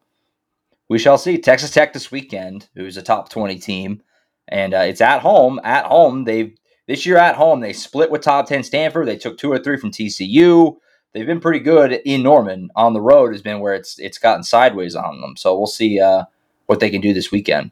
we 0.89 0.99
shall 0.99 1.17
see. 1.17 1.37
Texas 1.37 1.71
Tech 1.71 1.93
this 1.93 2.11
weekend, 2.11 2.67
who's 2.75 2.97
a 2.97 3.01
top 3.01 3.29
twenty 3.29 3.57
team, 3.57 4.01
and 4.47 4.73
uh, 4.73 4.79
it's 4.79 5.01
at 5.01 5.21
home. 5.21 5.61
At 5.63 5.85
home, 5.85 6.25
they 6.25 6.55
this 6.87 7.05
year 7.05 7.17
at 7.17 7.35
home 7.35 7.59
they 7.59 7.73
split 7.73 8.11
with 8.11 8.21
top 8.21 8.47
ten 8.47 8.63
Stanford. 8.63 9.07
They 9.07 9.17
took 9.17 9.37
two 9.37 9.51
or 9.51 9.59
three 9.59 9.77
from 9.77 9.91
TCU. 9.91 10.75
They've 11.13 11.25
been 11.25 11.39
pretty 11.39 11.59
good 11.59 11.93
in 12.05 12.23
Norman. 12.23 12.69
On 12.75 12.93
the 12.93 13.01
road 13.01 13.31
has 13.31 13.41
been 13.41 13.59
where 13.59 13.73
it's 13.73 13.97
it's 13.99 14.17
gotten 14.17 14.43
sideways 14.43 14.95
on 14.95 15.21
them. 15.21 15.37
So 15.37 15.57
we'll 15.57 15.67
see 15.67 15.99
uh, 15.99 16.25
what 16.65 16.79
they 16.79 16.89
can 16.89 17.01
do 17.01 17.13
this 17.13 17.31
weekend. 17.31 17.71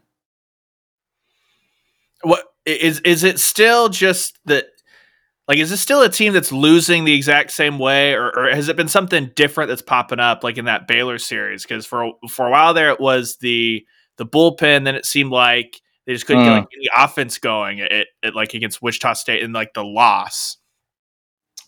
What 2.22 2.44
is 2.64 3.00
is 3.00 3.22
it 3.22 3.38
still 3.38 3.88
just 3.88 4.38
that? 4.46 4.66
Like, 5.46 5.58
is 5.58 5.70
it 5.70 5.76
still 5.76 6.00
a 6.00 6.08
team 6.08 6.32
that's 6.32 6.52
losing 6.52 7.04
the 7.04 7.14
exact 7.14 7.50
same 7.50 7.78
way, 7.78 8.14
or, 8.14 8.30
or 8.34 8.48
has 8.48 8.70
it 8.70 8.76
been 8.76 8.88
something 8.88 9.30
different 9.36 9.68
that's 9.68 9.82
popping 9.82 10.18
up, 10.18 10.42
like 10.42 10.56
in 10.56 10.64
that 10.64 10.88
Baylor 10.88 11.18
series? 11.18 11.64
Because 11.64 11.84
for 11.84 12.12
for 12.30 12.46
a 12.46 12.50
while 12.50 12.72
there, 12.72 12.88
it 12.88 12.98
was 13.00 13.36
the 13.36 13.84
the 14.16 14.24
bullpen. 14.24 14.84
Then 14.84 14.94
it 14.94 15.04
seemed 15.04 15.30
like 15.30 15.82
they 16.06 16.12
just 16.12 16.26
couldn't 16.26 16.42
Mm. 16.42 16.46
get 16.46 16.52
like 16.54 16.68
any 16.76 16.88
offense 17.04 17.38
going. 17.38 17.78
It, 17.78 18.08
it 18.22 18.34
like 18.34 18.54
against 18.54 18.82
Wichita 18.82 19.14
State 19.14 19.42
and 19.42 19.52
like 19.54 19.74
the 19.74 19.84
loss. 19.84 20.58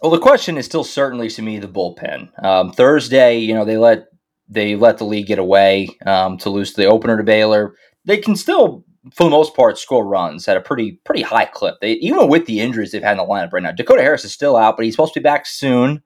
Well, 0.03 0.11
the 0.11 0.19
question 0.19 0.59
is 0.59 0.67
still 0.67 0.85
certainly 0.85 1.29
to 1.31 1.43
me 1.43 1.59
the 1.59 1.69
bullpen. 1.69 2.29
Um, 2.45 2.71
Thursday, 2.73 3.39
you 3.39 3.55
know, 3.55 3.65
they 3.65 3.79
let 3.79 4.07
they 4.49 4.77
let 4.77 4.99
the 4.99 5.05
league 5.05 5.27
get 5.27 5.39
away 5.39 5.89
um, 6.05 6.37
to 6.39 6.51
lose 6.51 6.73
to 6.73 6.77
the 6.81 6.87
opener 6.87 7.17
to 7.17 7.23
Baylor. 7.25 7.75
They 8.05 8.19
can 8.19 8.37
still, 8.37 8.85
for 9.13 9.25
the 9.25 9.31
most 9.31 9.57
part, 9.57 9.79
score 9.79 10.07
runs 10.07 10.47
at 10.49 10.57
a 10.57 10.61
pretty 10.61 11.01
pretty 11.05 11.23
high 11.23 11.47
clip. 11.47 11.77
They 11.81 11.93
even 11.95 12.29
with 12.29 12.45
the 12.47 12.61
injuries 12.61 12.93
they've 12.93 13.03
had 13.03 13.13
in 13.13 13.19
the 13.19 13.25
lineup 13.25 13.53
right 13.53 13.63
now. 13.63 13.73
Dakota 13.73 14.03
Harris 14.03 14.25
is 14.25 14.33
still 14.33 14.57
out, 14.57 14.77
but 14.77 14.85
he's 14.85 14.95
supposed 14.95 15.15
to 15.15 15.21
be 15.21 15.25
back 15.25 15.47
soon. 15.47 16.03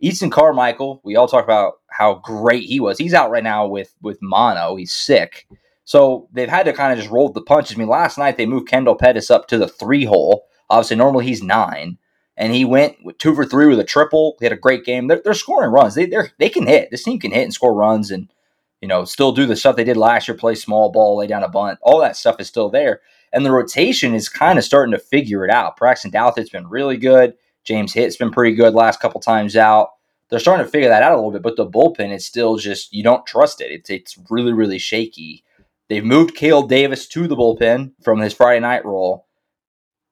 Easton 0.00 0.30
Carmichael, 0.30 1.00
we 1.04 1.14
all 1.16 1.28
talk 1.28 1.44
about 1.44 1.74
how 1.90 2.14
great 2.14 2.64
he 2.64 2.80
was. 2.80 2.98
He's 2.98 3.14
out 3.14 3.30
right 3.30 3.44
now 3.44 3.66
with 3.66 3.94
with 4.00 4.18
mono. 4.22 4.74
He's 4.76 4.92
sick. 4.92 5.46
So 5.84 6.28
they've 6.32 6.48
had 6.48 6.64
to 6.66 6.72
kind 6.72 6.92
of 6.92 6.98
just 6.98 7.10
roll 7.10 7.30
the 7.30 7.42
punches. 7.42 7.76
I 7.76 7.78
mean, 7.78 7.88
last 7.88 8.18
night 8.18 8.36
they 8.36 8.46
moved 8.46 8.68
Kendall 8.68 8.94
Pettis 8.94 9.30
up 9.30 9.48
to 9.48 9.58
the 9.58 9.68
three 9.68 10.04
hole. 10.04 10.46
Obviously, 10.70 10.96
normally 10.96 11.26
he's 11.26 11.42
nine 11.42 11.98
and 12.36 12.52
he 12.52 12.64
went 12.64 12.96
with 13.04 13.18
two 13.18 13.34
for 13.34 13.44
three 13.44 13.66
with 13.66 13.78
a 13.78 13.84
triple. 13.84 14.36
He 14.38 14.46
had 14.46 14.52
a 14.52 14.56
great 14.56 14.84
game. 14.84 15.06
They're, 15.06 15.20
they're 15.24 15.34
scoring 15.34 15.70
runs. 15.70 15.94
They 15.94 16.10
they 16.38 16.48
can 16.48 16.66
hit. 16.66 16.90
This 16.90 17.04
team 17.04 17.18
can 17.18 17.32
hit 17.32 17.44
and 17.44 17.54
score 17.54 17.74
runs, 17.74 18.10
and 18.10 18.32
you 18.80 18.88
know 18.88 19.04
still 19.04 19.32
do 19.32 19.46
the 19.46 19.56
stuff 19.56 19.76
they 19.76 19.84
did 19.84 19.96
last 19.96 20.28
year: 20.28 20.36
play 20.36 20.54
small 20.54 20.90
ball, 20.90 21.18
lay 21.18 21.26
down 21.26 21.44
a 21.44 21.48
bunt. 21.48 21.78
All 21.82 22.00
that 22.00 22.16
stuff 22.16 22.40
is 22.40 22.48
still 22.48 22.68
there, 22.68 23.00
and 23.32 23.44
the 23.44 23.52
rotation 23.52 24.14
is 24.14 24.28
kind 24.28 24.58
of 24.58 24.64
starting 24.64 24.92
to 24.92 24.98
figure 24.98 25.44
it 25.44 25.50
out. 25.50 25.76
Braxton 25.76 26.10
Douthat's 26.10 26.50
been 26.50 26.68
really 26.68 26.96
good. 26.96 27.34
James 27.62 27.94
Hitt's 27.94 28.16
been 28.16 28.30
pretty 28.30 28.54
good 28.54 28.74
last 28.74 29.00
couple 29.00 29.20
times 29.20 29.56
out. 29.56 29.90
They're 30.28 30.38
starting 30.38 30.66
to 30.66 30.70
figure 30.70 30.88
that 30.88 31.02
out 31.02 31.12
a 31.12 31.16
little 31.16 31.30
bit, 31.30 31.42
but 31.42 31.56
the 31.56 31.66
bullpen 31.66 32.12
is 32.12 32.26
still 32.26 32.56
just 32.56 32.92
you 32.92 33.02
don't 33.02 33.26
trust 33.26 33.60
it. 33.60 33.70
It's 33.70 33.90
it's 33.90 34.18
really 34.28 34.52
really 34.52 34.78
shaky. 34.78 35.44
They've 35.88 36.04
moved 36.04 36.34
Cale 36.34 36.62
Davis 36.66 37.06
to 37.08 37.26
the 37.26 37.36
bullpen 37.36 37.92
from 38.02 38.20
his 38.20 38.32
Friday 38.32 38.60
night 38.60 38.84
role 38.84 39.26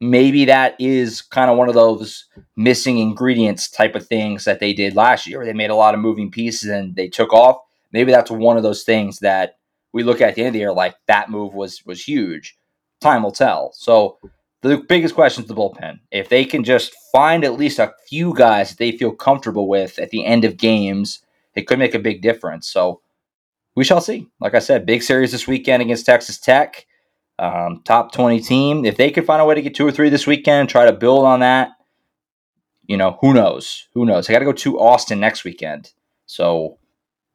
maybe 0.03 0.45
that 0.45 0.75
is 0.81 1.23
kind 1.23 1.49
of 1.49 1.57
one 1.57 1.69
of 1.69 1.75
those 1.75 2.25
missing 2.57 2.99
ingredients 2.99 3.71
type 3.71 3.95
of 3.95 4.05
things 4.05 4.45
that 4.45 4.59
they 4.59 4.73
did 4.73 4.97
last 4.97 5.29
year. 5.29 5.45
They 5.45 5.53
made 5.53 5.71
a 5.71 5.77
lot 5.77 5.95
of 5.95 6.01
moving 6.01 6.31
pieces 6.31 6.69
and 6.69 6.97
they 6.97 7.09
took 7.09 7.33
off. 7.33 7.59
Maybe 7.93 8.11
that's 8.11 8.31
one 8.31 8.57
of 8.57 8.65
those 8.65 8.83
things 8.83 9.21
that 9.21 9.59
we 9.93 10.03
look 10.03 10.21
at 10.21 10.35
the 10.35 10.41
end 10.41 10.49
of 10.49 10.53
the 10.55 10.59
year 10.59 10.73
like 10.73 10.97
that 11.07 11.31
move 11.31 11.55
was 11.55 11.87
was 11.87 12.03
huge. 12.03 12.59
Time 13.01 13.23
will 13.23 13.31
tell. 13.31 13.73
So 13.75 14.19
the 14.63 14.79
biggest 14.79 15.15
question 15.15 15.45
is 15.45 15.49
the 15.49 15.55
bullpen. 15.55 16.01
If 16.11 16.29
they 16.29 16.45
can 16.45 16.65
just 16.65 16.93
find 17.13 17.45
at 17.45 17.59
least 17.59 17.79
a 17.79 17.95
few 18.09 18.35
guys 18.35 18.71
that 18.71 18.79
they 18.79 18.93
feel 18.93 19.13
comfortable 19.13 19.69
with 19.69 20.01
at 20.01 20.11
the 20.11 20.25
end 20.25 20.45
of 20.45 20.57
games, 20.57 21.21
it 21.55 21.69
could 21.69 21.79
make 21.79 21.95
a 21.95 22.01
big 22.01 22.23
difference. 22.23 22.69
So 22.69 23.02
we 23.75 23.85
shall 23.85 24.01
see. 24.01 24.29
Like 24.41 24.55
I 24.55 24.59
said, 24.59 24.87
big 24.87 25.03
series 25.03 25.33
this 25.33 25.47
weekend 25.47 25.83
against 25.83 26.07
Texas 26.07 26.39
Tech 26.39 26.87
um, 27.39 27.83
top 27.85 28.13
20 28.13 28.41
team. 28.41 28.85
If 28.85 28.97
they 28.97 29.11
could 29.11 29.27
find 29.27 29.43
a 29.43 29.45
way 29.45 29.55
to 29.55 29.63
get 29.63 29.75
two 29.75 29.87
or 29.87 29.93
three 29.93 30.09
this 30.09 30.27
weekend, 30.27 30.61
and 30.61 30.69
try 30.69 30.87
to 30.87 30.93
build 30.93 31.25
on 31.25 31.41
that, 31.41 31.71
you 32.87 32.97
know, 32.97 33.19
who 33.21 33.35
knows? 33.35 33.89
Who 33.95 34.07
knows? 34.07 34.29
I 34.29 34.33
got 34.33 34.41
to 34.41 34.45
go 34.45 34.53
to 34.53 34.81
Austin 34.81 35.21
next 35.21 35.45
weekend. 35.45 35.93
So 36.27 36.79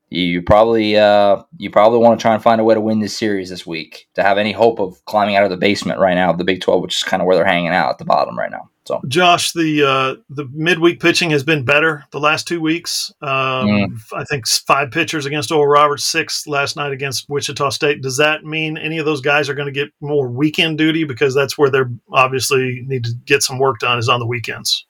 you 0.10 0.42
probably 0.42 0.98
uh, 0.98 1.44
you 1.58 1.70
probably 1.70 2.00
want 2.00 2.18
to 2.18 2.22
try 2.22 2.34
and 2.34 2.42
find 2.42 2.62
a 2.62 2.64
way 2.64 2.74
to 2.74 2.82
win 2.82 3.00
this 3.00 3.18
series 3.18 3.50
this 3.50 3.68
week 3.68 4.08
to 4.14 4.24
have 4.24 4.38
any 4.38 4.54
hope 4.54 4.80
of 4.80 5.04
climbing 5.06 5.36
out 5.36 5.44
of 5.44 5.50
the 5.50 5.58
basement 5.58 6.00
right 6.00 6.16
now 6.16 6.32
of 6.32 6.38
the 6.38 6.46
Big 6.46 6.62
12, 6.62 6.82
which 6.82 6.98
is 6.98 7.04
kind 7.04 7.22
of 7.22 7.28
where 7.28 7.36
they're 7.36 7.46
hanging 7.46 7.70
out 7.70 7.90
at 7.90 7.98
the 7.98 8.06
bottom 8.06 8.38
right 8.38 8.52
now. 8.52 8.70
So 8.88 9.02
Josh, 9.08 9.52
the 9.52 9.84
uh, 9.84 10.16
the 10.30 10.50
midweek 10.54 11.00
pitching 11.02 11.30
has 11.32 11.44
been 11.44 11.66
better 11.66 12.06
the 12.12 12.20
last 12.20 12.48
two 12.48 12.62
weeks. 12.62 13.12
Um, 13.22 13.68
Mm. 13.68 14.00
I 14.14 14.24
think 14.24 14.48
five 14.48 14.92
pitchers 14.92 15.26
against 15.26 15.52
Oral 15.52 15.68
Roberts, 15.68 16.06
six 16.06 16.48
last 16.48 16.76
night 16.76 16.94
against 16.94 17.30
Wichita 17.30 17.70
State. 17.70 18.02
Does 18.02 18.18
that 18.18 18.46
mean 18.46 18.78
any 18.78 18.98
of 18.98 19.06
those 19.06 19.20
guys 19.20 19.50
are 19.50 19.54
going 19.54 19.68
to 19.68 19.72
get 19.74 19.90
more 20.00 20.30
weekend 20.30 20.78
duty 20.78 21.04
because 21.04 21.36
that's 21.36 21.58
where 21.58 21.70
they're 21.70 21.92
obviously 22.14 22.84
need 22.88 23.04
to 23.04 23.12
get 23.26 23.44
some 23.44 23.60
work 23.60 23.80
done 23.80 23.98
is 23.98 24.08
on 24.08 24.20
the 24.20 24.26
weekends? 24.26 24.86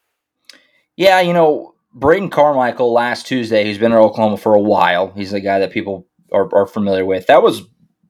Yeah, 0.96 1.22
you 1.22 1.34
know, 1.34 1.74
Braden 1.94 2.30
Carmichael 2.30 2.94
last 2.94 3.26
Tuesday, 3.26 3.66
who's 3.66 3.78
been 3.78 3.92
in 3.92 3.98
Oklahoma 3.98 4.38
for 4.38 4.54
a 4.54 4.62
while, 4.62 5.12
he's 5.16 5.32
the 5.32 5.40
guy 5.40 5.60
that 5.60 5.72
people 5.72 6.08
are, 6.32 6.54
are 6.54 6.68
familiar 6.68 7.06
with. 7.06 7.26
That 7.28 7.42
was 7.42 7.64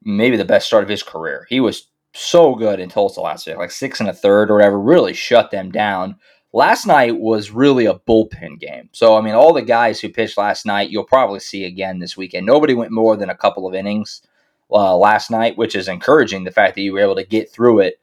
maybe 0.04 0.38
the 0.38 0.46
best 0.46 0.68
start 0.68 0.84
of 0.84 0.90
his 0.90 1.04
career. 1.04 1.46
He 1.50 1.60
was 1.60 1.88
so 2.18 2.56
good 2.56 2.80
in 2.80 2.90
Tulsa 2.90 3.22
last 3.22 3.48
week, 3.48 3.58
like 3.58 3.72
six 3.72 4.00
and 4.00 4.10
a 4.10 4.14
third 4.14 4.50
or 4.50 4.56
whatever, 4.56 4.80
really 4.80 5.14
shut 5.14 5.52
them 5.52 5.72
down. 5.72 6.18
Last 6.54 6.88
night 6.88 7.18
was 7.18 7.52
really 7.52 7.86
a 7.86 7.94
bullpen 7.96 8.60
game. 8.60 8.90
So, 8.92 9.18
I 9.18 9.22
mean, 9.22 9.36
all 9.36 9.54
the 9.54 9.62
guys 9.62 10.00
who 10.00 10.10
pitched 10.10 10.38
last 10.38 10.66
night, 10.66 10.90
you'll 10.90 11.04
probably 11.04 11.40
see 11.40 11.66
again 11.66 12.00
this 12.00 12.18
weekend. 12.18 12.46
Nobody 12.46 12.74
went 12.74 12.92
more 12.92 13.16
than 13.16 13.30
a 13.30 13.36
couple 13.36 13.68
of 13.68 13.76
innings 13.76 14.22
uh, 14.72 14.96
last 14.98 15.30
night, 15.30 15.58
which 15.58 15.76
is 15.76 15.88
encouraging 15.88 16.44
the 16.44 16.52
fact 16.52 16.76
that 16.76 16.82
you 16.82 16.94
were 16.94 17.00
able 17.00 17.16
to 17.16 17.24
get 17.24 17.52
through 17.52 17.80
it 17.80 18.00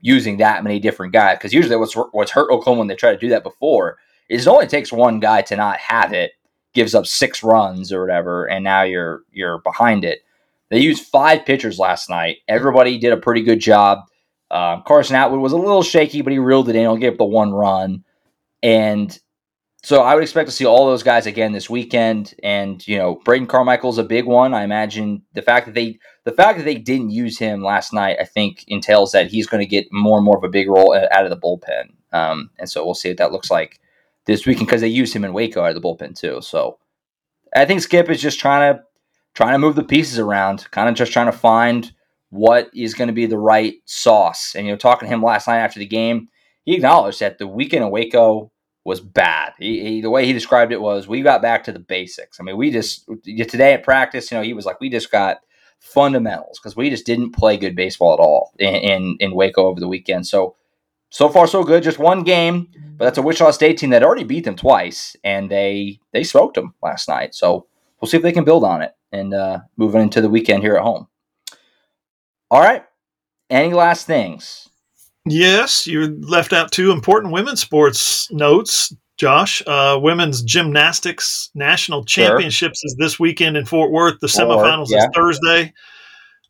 using 0.00 0.38
that 0.38 0.64
many 0.64 0.80
different 0.80 1.12
guys. 1.12 1.36
Because 1.38 1.52
usually 1.52 1.76
what's, 1.76 1.94
what's 1.94 2.32
hurt 2.32 2.50
Oklahoma 2.50 2.80
when 2.80 2.88
they 2.88 2.96
try 2.96 3.12
to 3.12 3.18
do 3.18 3.28
that 3.28 3.44
before 3.44 3.98
is 4.28 4.46
it 4.46 4.50
only 4.50 4.66
takes 4.66 4.92
one 4.92 5.20
guy 5.20 5.42
to 5.42 5.56
not 5.56 5.78
have 5.78 6.12
it, 6.12 6.32
gives 6.72 6.94
up 6.94 7.06
six 7.06 7.42
runs 7.42 7.92
or 7.92 8.00
whatever, 8.00 8.46
and 8.46 8.64
now 8.64 8.82
you're 8.82 9.22
you're 9.30 9.58
behind 9.58 10.04
it. 10.04 10.24
They 10.72 10.80
used 10.80 11.06
five 11.06 11.44
pitchers 11.44 11.78
last 11.78 12.08
night. 12.08 12.38
Everybody 12.48 12.96
did 12.96 13.12
a 13.12 13.18
pretty 13.18 13.42
good 13.42 13.60
job. 13.60 13.98
Um, 14.50 14.82
Carson 14.86 15.16
Atwood 15.16 15.40
was 15.40 15.52
a 15.52 15.58
little 15.58 15.82
shaky, 15.82 16.22
but 16.22 16.32
he 16.32 16.38
reeled 16.38 16.70
it 16.70 16.76
in. 16.76 16.80
He'll 16.80 16.96
give 16.96 17.12
up 17.12 17.18
the 17.18 17.26
one 17.26 17.52
run, 17.52 18.04
and 18.62 19.16
so 19.82 20.00
I 20.00 20.14
would 20.14 20.22
expect 20.22 20.48
to 20.48 20.54
see 20.54 20.64
all 20.64 20.86
those 20.86 21.02
guys 21.02 21.26
again 21.26 21.52
this 21.52 21.68
weekend. 21.68 22.34
And 22.42 22.86
you 22.88 22.96
know, 22.96 23.16
Braden 23.16 23.48
Carmichael's 23.48 23.98
a 23.98 24.02
big 24.02 24.24
one. 24.24 24.54
I 24.54 24.64
imagine 24.64 25.22
the 25.34 25.42
fact 25.42 25.66
that 25.66 25.74
they 25.74 25.98
the 26.24 26.32
fact 26.32 26.56
that 26.56 26.64
they 26.64 26.76
didn't 26.76 27.10
use 27.10 27.38
him 27.38 27.62
last 27.62 27.92
night, 27.92 28.16
I 28.18 28.24
think, 28.24 28.64
entails 28.66 29.12
that 29.12 29.26
he's 29.26 29.46
going 29.46 29.62
to 29.62 29.68
get 29.68 29.92
more 29.92 30.16
and 30.16 30.24
more 30.24 30.38
of 30.38 30.44
a 30.44 30.48
big 30.48 30.70
role 30.70 30.94
out 30.94 31.24
of 31.24 31.30
the 31.30 31.36
bullpen. 31.36 31.90
Um, 32.14 32.48
and 32.58 32.70
so 32.70 32.82
we'll 32.82 32.94
see 32.94 33.10
what 33.10 33.18
that 33.18 33.32
looks 33.32 33.50
like 33.50 33.78
this 34.24 34.46
weekend 34.46 34.68
because 34.68 34.80
they 34.80 34.88
used 34.88 35.12
him 35.12 35.24
in 35.24 35.34
Waco 35.34 35.62
out 35.62 35.76
of 35.76 35.82
the 35.82 35.86
bullpen 35.86 36.18
too. 36.18 36.40
So 36.40 36.78
I 37.54 37.66
think 37.66 37.82
Skip 37.82 38.08
is 38.08 38.22
just 38.22 38.40
trying 38.40 38.74
to 38.74 38.82
trying 39.34 39.52
to 39.52 39.58
move 39.58 39.76
the 39.76 39.84
pieces 39.84 40.18
around, 40.18 40.70
kind 40.70 40.88
of 40.88 40.94
just 40.94 41.12
trying 41.12 41.26
to 41.26 41.32
find 41.32 41.92
what 42.30 42.70
is 42.74 42.94
going 42.94 43.08
to 43.08 43.14
be 43.14 43.26
the 43.26 43.38
right 43.38 43.74
sauce. 43.84 44.54
And 44.54 44.66
you 44.66 44.72
know, 44.72 44.76
talking 44.76 45.06
to 45.06 45.14
him 45.14 45.22
last 45.22 45.46
night 45.46 45.58
after 45.58 45.78
the 45.78 45.86
game, 45.86 46.28
he 46.64 46.74
acknowledged 46.74 47.20
that 47.20 47.38
the 47.38 47.46
weekend 47.46 47.84
in 47.84 47.90
Waco 47.90 48.50
was 48.84 49.00
bad. 49.00 49.52
He, 49.58 49.80
he, 49.80 50.00
the 50.00 50.10
way 50.10 50.26
he 50.26 50.32
described 50.32 50.72
it 50.72 50.80
was, 50.80 51.06
we 51.06 51.22
got 51.22 51.42
back 51.42 51.64
to 51.64 51.72
the 51.72 51.78
basics. 51.78 52.40
I 52.40 52.42
mean, 52.42 52.56
we 52.56 52.70
just 52.70 53.08
today 53.24 53.74
at 53.74 53.84
practice, 53.84 54.30
you 54.30 54.36
know, 54.36 54.42
he 54.42 54.54
was 54.54 54.66
like, 54.66 54.80
we 54.80 54.88
just 54.88 55.10
got 55.10 55.38
fundamentals 55.78 56.58
because 56.58 56.76
we 56.76 56.90
just 56.90 57.06
didn't 57.06 57.32
play 57.32 57.56
good 57.56 57.76
baseball 57.76 58.14
at 58.14 58.20
all 58.20 58.52
in, 58.58 58.74
in 58.74 59.16
in 59.20 59.34
Waco 59.34 59.66
over 59.66 59.80
the 59.80 59.88
weekend. 59.88 60.26
So 60.26 60.56
so 61.10 61.28
far 61.28 61.46
so 61.46 61.62
good, 61.62 61.82
just 61.82 61.98
one 61.98 62.22
game, 62.22 62.68
but 62.96 63.04
that's 63.04 63.18
a 63.18 63.22
Wichita 63.22 63.50
State 63.50 63.76
team 63.76 63.90
that 63.90 64.02
already 64.02 64.24
beat 64.24 64.44
them 64.44 64.56
twice, 64.56 65.14
and 65.22 65.50
they 65.50 66.00
they 66.12 66.24
smoked 66.24 66.54
them 66.54 66.74
last 66.82 67.08
night. 67.08 67.34
So 67.34 67.66
we'll 68.00 68.08
see 68.08 68.16
if 68.16 68.22
they 68.22 68.32
can 68.32 68.44
build 68.44 68.64
on 68.64 68.80
it 68.80 68.94
and 69.12 69.34
uh, 69.34 69.60
moving 69.76 70.02
into 70.02 70.20
the 70.20 70.28
weekend 70.28 70.62
here 70.62 70.76
at 70.76 70.82
home. 70.82 71.06
All 72.50 72.60
right, 72.60 72.84
any 73.50 73.72
last 73.72 74.06
things? 74.06 74.68
Yes, 75.24 75.86
you 75.86 76.18
left 76.20 76.52
out 76.52 76.72
two 76.72 76.90
important 76.90 77.32
women's 77.32 77.60
sports 77.60 78.30
notes, 78.32 78.92
Josh. 79.16 79.62
Uh, 79.66 79.98
women's 80.02 80.42
gymnastics 80.42 81.50
national 81.54 82.04
Sure. 82.06 82.26
championships 82.26 82.82
is 82.84 82.96
this 82.98 83.20
weekend 83.20 83.56
in 83.56 83.64
Fort 83.64 83.92
Worth. 83.92 84.18
The 84.20 84.26
semifinals 84.26 84.88
yeah. 84.90 85.04
is 85.04 85.08
Thursday. 85.14 85.72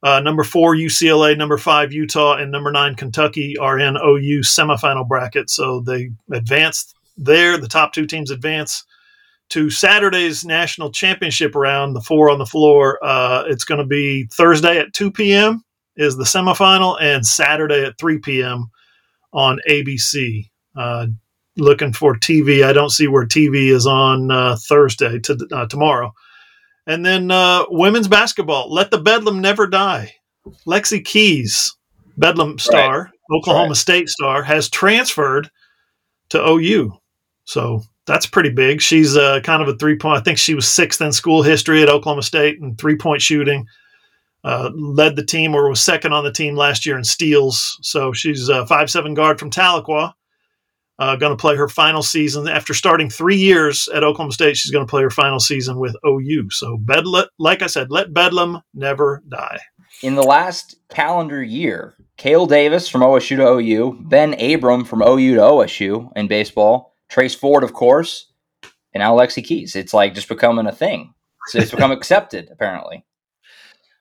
Uh, 0.02 0.18
number 0.20 0.42
four 0.42 0.74
UCLA, 0.74 1.36
number 1.36 1.58
five 1.58 1.92
Utah, 1.92 2.36
and 2.36 2.50
number 2.50 2.72
nine 2.72 2.96
Kentucky 2.96 3.56
are 3.58 3.78
in 3.78 3.96
OU 3.96 4.40
semifinal 4.40 5.06
bracket. 5.06 5.48
So 5.48 5.80
they 5.80 6.10
advanced 6.32 6.96
there. 7.16 7.56
The 7.56 7.68
top 7.68 7.92
two 7.92 8.06
teams 8.06 8.30
advance 8.30 8.84
to 9.52 9.68
Saturday's 9.68 10.46
national 10.46 10.90
championship 10.90 11.54
round. 11.54 11.94
The 11.94 12.00
four 12.00 12.30
on 12.30 12.38
the 12.38 12.46
floor. 12.46 12.98
Uh, 13.04 13.44
it's 13.48 13.64
going 13.64 13.80
to 13.80 13.86
be 13.86 14.26
Thursday 14.32 14.78
at 14.78 14.94
2 14.94 15.12
p.m. 15.12 15.62
is 15.94 16.16
the 16.16 16.24
semifinal, 16.24 16.96
and 17.02 17.26
Saturday 17.26 17.84
at 17.84 17.98
3 17.98 18.18
p.m. 18.20 18.70
on 19.34 19.60
ABC. 19.68 20.48
Uh, 20.74 21.08
looking 21.58 21.92
for 21.92 22.14
TV. 22.14 22.64
I 22.64 22.72
don't 22.72 22.88
see 22.88 23.08
where 23.08 23.26
TV 23.26 23.70
is 23.70 23.86
on 23.86 24.30
uh, 24.30 24.56
Thursday 24.56 25.18
to 25.18 25.46
uh, 25.52 25.66
tomorrow. 25.66 26.14
And 26.86 27.04
then 27.04 27.30
uh, 27.30 27.66
women's 27.68 28.08
basketball. 28.08 28.72
Let 28.72 28.90
the 28.90 28.98
Bedlam 28.98 29.42
never 29.42 29.66
die. 29.66 30.14
Lexy 30.66 31.04
Keys, 31.04 31.76
Bedlam 32.16 32.58
star, 32.58 33.10
Oklahoma 33.30 33.68
right. 33.68 33.76
State 33.76 34.08
star, 34.08 34.42
has 34.42 34.70
transferred 34.70 35.50
to 36.30 36.42
OU. 36.42 36.96
So 37.44 37.82
that's 38.06 38.26
pretty 38.26 38.50
big. 38.50 38.80
She's 38.80 39.16
uh, 39.16 39.40
kind 39.40 39.62
of 39.62 39.68
a 39.68 39.76
three 39.76 39.96
point. 39.96 40.18
I 40.18 40.22
think 40.22 40.38
she 40.38 40.54
was 40.54 40.68
sixth 40.68 41.00
in 41.00 41.12
school 41.12 41.42
history 41.42 41.82
at 41.82 41.88
Oklahoma 41.88 42.22
State 42.22 42.60
and 42.60 42.78
three 42.78 42.96
point 42.96 43.22
shooting. 43.22 43.66
Uh, 44.44 44.70
led 44.74 45.14
the 45.14 45.24
team 45.24 45.54
or 45.54 45.68
was 45.68 45.80
second 45.80 46.12
on 46.12 46.24
the 46.24 46.32
team 46.32 46.56
last 46.56 46.84
year 46.84 46.98
in 46.98 47.04
steals. 47.04 47.78
So 47.82 48.12
she's 48.12 48.48
a 48.48 48.66
five 48.66 48.90
seven 48.90 49.14
guard 49.14 49.38
from 49.38 49.50
Tahlequah. 49.50 50.12
Uh, 50.98 51.16
going 51.16 51.32
to 51.32 51.40
play 51.40 51.56
her 51.56 51.68
final 51.68 52.02
season 52.02 52.46
after 52.46 52.74
starting 52.74 53.08
three 53.08 53.36
years 53.36 53.88
at 53.94 54.04
Oklahoma 54.04 54.32
State. 54.32 54.56
She's 54.56 54.70
going 54.70 54.86
to 54.86 54.90
play 54.90 55.02
her 55.02 55.10
final 55.10 55.40
season 55.40 55.78
with 55.78 55.96
OU. 56.06 56.50
So 56.50 56.76
Bedlam, 56.76 57.26
like 57.38 57.62
I 57.62 57.66
said, 57.66 57.90
let 57.90 58.12
Bedlam 58.12 58.60
never 58.74 59.22
die. 59.28 59.58
In 60.02 60.16
the 60.16 60.22
last 60.22 60.76
calendar 60.90 61.42
year, 61.42 61.94
Cale 62.18 62.46
Davis 62.46 62.88
from 62.88 63.00
OSU 63.00 63.36
to 63.36 63.48
OU, 63.48 63.98
Ben 64.02 64.34
Abram 64.40 64.84
from 64.84 65.02
OU 65.02 65.36
to 65.36 65.40
OSU 65.40 66.10
in 66.14 66.28
baseball, 66.28 66.91
Trace 67.12 67.34
Ford, 67.34 67.62
of 67.62 67.74
course, 67.74 68.32
and 68.94 69.02
now 69.02 69.14
Lexy 69.14 69.44
Keys. 69.44 69.76
It's 69.76 69.92
like 69.92 70.14
just 70.14 70.28
becoming 70.28 70.66
a 70.66 70.72
thing. 70.72 71.12
So 71.48 71.58
it's 71.58 71.70
become 71.70 71.92
accepted, 71.92 72.48
apparently. 72.50 73.04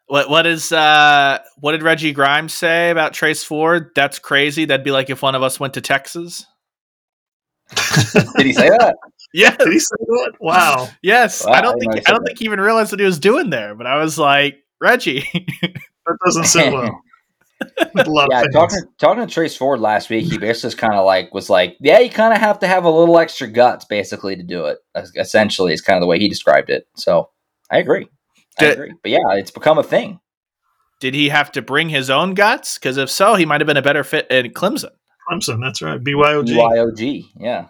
What 0.08 0.30
what 0.30 0.48
is 0.48 0.72
uh 0.72 1.40
what 1.60 1.74
did 1.74 1.84
Reggie 1.84 2.14
Grimes 2.14 2.54
say 2.54 2.90
about 2.90 3.14
Trace 3.14 3.44
Ford? 3.44 3.92
That's 3.96 4.18
crazy. 4.18 4.64
That'd 4.64 4.86
be 4.86 4.92
like 4.92 5.10
if 5.10 5.22
one 5.22 5.36
of 5.36 5.44
us 5.44 5.60
went 5.60 5.74
to 5.74 5.82
Texas. 5.82 6.46
Did 8.38 8.46
he 8.46 8.54
say 8.54 8.70
that? 8.70 8.96
Yeah. 9.34 9.56
Did 9.56 9.72
he 9.72 9.80
say 9.80 9.96
that? 9.98 10.34
Wow. 10.42 10.90
Yes. 11.02 11.46
Wow, 11.46 11.54
I 11.54 11.60
I 11.60 11.62
don't 11.62 11.80
didn't 11.80 11.94
think 11.94 12.06
he 12.06 12.12
I 12.12 12.14
don't 12.14 12.26
think 12.26 12.38
he 12.40 12.44
even 12.44 12.60
realized 12.60 12.92
what 12.92 13.00
he 13.00 13.06
was 13.06 13.18
doing 13.18 13.50
there, 13.50 13.76
but 13.76 13.88
I 13.88 13.96
was 13.96 14.18
like, 14.20 14.58
Reggie. 14.82 15.24
That 15.62 16.18
doesn't 16.26 16.46
sit 16.48 16.74
well 16.74 17.02
with 17.94 18.08
a 18.08 18.12
lot 18.12 18.30
yeah, 18.32 18.44
of 18.44 18.54
talking 18.54 18.80
talking 19.00 19.26
to 19.26 19.32
Trace 19.32 19.56
Ford 19.56 19.80
last 19.80 20.10
week, 20.10 20.26
he 20.26 20.38
basically 20.38 20.70
just 20.70 20.78
kind 20.78 20.94
of 20.94 21.06
like 21.06 21.34
was 21.34 21.50
like, 21.50 21.78
yeah, 21.80 22.00
you 22.00 22.10
kind 22.10 22.34
of 22.34 22.40
have 22.40 22.60
to 22.60 22.68
have 22.68 22.86
a 22.86 22.90
little 22.90 23.18
extra 23.20 23.48
guts 23.48 23.86
basically 23.86 24.36
to 24.36 24.44
do 24.44 24.66
it. 24.66 24.80
Essentially, 24.96 25.74
is 25.74 25.82
kind 25.82 25.98
of 25.98 26.02
the 26.02 26.08
way 26.08 26.20
he 26.20 26.28
described 26.28 26.70
it. 26.70 26.88
So 26.96 27.30
I 27.70 27.78
agree. 27.78 28.08
I 28.60 28.66
agree. 28.66 28.94
But 29.02 29.12
yeah, 29.12 29.34
it's 29.34 29.52
become 29.52 29.78
a 29.78 29.84
thing. 29.84 30.20
Did 31.00 31.14
he 31.16 31.30
have 31.30 31.52
to 31.54 31.62
bring 31.62 31.90
his 31.90 32.10
own 32.10 32.36
guts? 32.36 32.78
Because 32.78 32.98
if 32.98 33.10
so, 33.10 33.36
he 33.36 33.46
might 33.46 33.60
have 33.60 33.68
been 33.68 33.78
a 33.78 33.82
better 33.82 34.04
fit 34.04 34.30
in 34.30 34.52
Clemson. 34.52 34.92
Clemson, 35.30 35.60
that's 35.60 35.82
right. 35.82 36.00
BYOG. 36.00 36.48
BYOG, 36.48 37.26
yeah. 37.38 37.68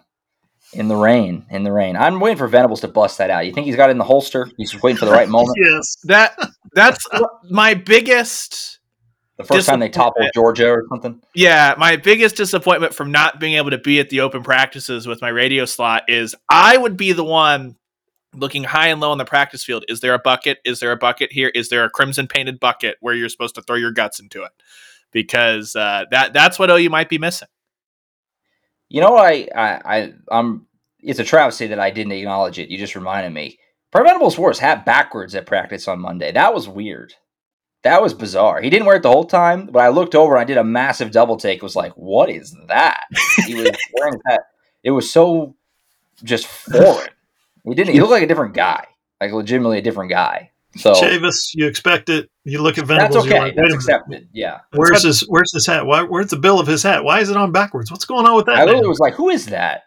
In 0.74 0.88
the 0.88 0.96
rain, 0.96 1.46
in 1.50 1.64
the 1.64 1.72
rain. 1.72 1.96
I'm 1.96 2.20
waiting 2.20 2.38
for 2.38 2.48
Venables 2.48 2.80
to 2.80 2.88
bust 2.88 3.18
that 3.18 3.30
out. 3.30 3.46
You 3.46 3.52
think 3.52 3.66
he's 3.66 3.76
got 3.76 3.88
it 3.88 3.92
in 3.92 3.98
the 3.98 4.04
holster? 4.04 4.50
He's 4.56 4.70
just 4.70 4.82
waiting 4.82 4.98
for 4.98 5.04
the 5.04 5.12
right 5.12 5.28
moment. 5.30 5.56
Yes. 5.56 5.96
That 6.04 6.36
that's 6.72 7.06
my 7.50 7.74
biggest 7.74 8.78
The 9.42 9.54
first 9.54 9.68
time 9.68 9.80
they 9.80 9.88
toppled 9.88 10.30
Georgia 10.34 10.70
or 10.70 10.84
something. 10.88 11.20
Yeah, 11.34 11.74
my 11.78 11.96
biggest 11.96 12.36
disappointment 12.36 12.94
from 12.94 13.10
not 13.10 13.40
being 13.40 13.54
able 13.54 13.70
to 13.70 13.78
be 13.78 14.00
at 14.00 14.10
the 14.10 14.20
open 14.20 14.42
practices 14.42 15.06
with 15.06 15.20
my 15.20 15.28
radio 15.28 15.64
slot 15.64 16.04
is 16.08 16.34
I 16.48 16.76
would 16.76 16.96
be 16.96 17.12
the 17.12 17.24
one 17.24 17.76
looking 18.34 18.64
high 18.64 18.88
and 18.88 19.00
low 19.00 19.12
on 19.12 19.18
the 19.18 19.24
practice 19.24 19.64
field. 19.64 19.84
Is 19.88 20.00
there 20.00 20.14
a 20.14 20.18
bucket? 20.18 20.58
Is 20.64 20.80
there 20.80 20.92
a 20.92 20.96
bucket 20.96 21.32
here? 21.32 21.48
Is 21.54 21.68
there 21.68 21.84
a 21.84 21.90
crimson 21.90 22.26
painted 22.26 22.60
bucket 22.60 22.96
where 23.00 23.14
you're 23.14 23.28
supposed 23.28 23.54
to 23.56 23.62
throw 23.62 23.76
your 23.76 23.92
guts 23.92 24.20
into 24.20 24.42
it? 24.42 24.52
Because 25.12 25.76
uh, 25.76 26.04
that 26.10 26.32
that's 26.32 26.58
what 26.58 26.70
OU 26.70 26.88
might 26.90 27.08
be 27.08 27.18
missing. 27.18 27.48
You 28.88 29.00
know 29.00 29.16
I, 29.16 29.48
I, 29.54 29.80
I 29.84 30.12
I'm 30.30 30.66
it's 31.00 31.18
a 31.18 31.24
travesty 31.24 31.66
that 31.68 31.80
I 31.80 31.90
didn't 31.90 32.12
acknowledge 32.12 32.58
it. 32.58 32.68
You 32.70 32.78
just 32.78 32.94
reminded 32.94 33.32
me. 33.32 33.58
Preventable 33.90 34.30
Sports 34.30 34.58
hat 34.58 34.86
backwards 34.86 35.34
at 35.34 35.46
practice 35.46 35.86
on 35.86 36.00
Monday. 36.00 36.32
That 36.32 36.54
was 36.54 36.68
weird. 36.68 37.14
That 37.82 38.00
was 38.00 38.14
bizarre. 38.14 38.60
He 38.62 38.70
didn't 38.70 38.86
wear 38.86 38.96
it 38.96 39.02
the 39.02 39.10
whole 39.10 39.24
time, 39.24 39.66
but 39.66 39.80
I 39.80 39.88
looked 39.88 40.14
over 40.14 40.34
and 40.34 40.40
I 40.40 40.44
did 40.44 40.56
a 40.56 40.64
massive 40.64 41.10
double 41.10 41.36
take. 41.36 41.62
Was 41.62 41.74
like, 41.74 41.92
what 41.94 42.30
is 42.30 42.56
that? 42.68 43.04
He 43.46 43.54
was 43.54 43.70
wearing 43.94 44.14
his 44.14 44.22
hat. 44.26 44.40
It 44.84 44.92
was 44.92 45.10
so 45.10 45.56
just 46.22 46.46
foreign. 46.46 47.10
He 47.64 47.74
didn't. 47.74 47.92
He 47.94 48.00
looked 48.00 48.12
like 48.12 48.22
a 48.22 48.26
different 48.26 48.54
guy, 48.54 48.86
like 49.20 49.32
legitimately 49.32 49.78
a 49.78 49.82
different 49.82 50.10
guy. 50.10 50.50
So 50.76 50.94
Chavis, 50.94 51.50
you 51.54 51.66
expect 51.66 52.08
it. 52.08 52.30
You 52.44 52.62
look 52.62 52.78
at 52.78 52.86
that's 52.86 53.14
Venables. 53.14 53.26
You're 53.26 53.34
okay. 53.34 53.44
like, 53.44 53.56
That's 53.56 53.74
accepted. 53.74 54.28
Yeah. 54.32 54.60
Where's 54.72 55.02
his 55.02 55.20
Where's 55.28 55.52
his 55.52 55.66
hat? 55.66 55.84
Why, 55.84 56.02
where's 56.02 56.30
the 56.30 56.38
bill 56.38 56.58
of 56.60 56.66
his 56.66 56.82
hat? 56.82 57.04
Why 57.04 57.20
is 57.20 57.30
it 57.30 57.36
on 57.36 57.52
backwards? 57.52 57.90
What's 57.90 58.04
going 58.04 58.26
on 58.26 58.36
with 58.36 58.46
that? 58.46 58.54
I 58.54 58.58
man? 58.58 58.66
literally 58.66 58.88
was 58.88 58.98
like, 58.98 59.14
who 59.14 59.28
is 59.28 59.46
that? 59.46 59.82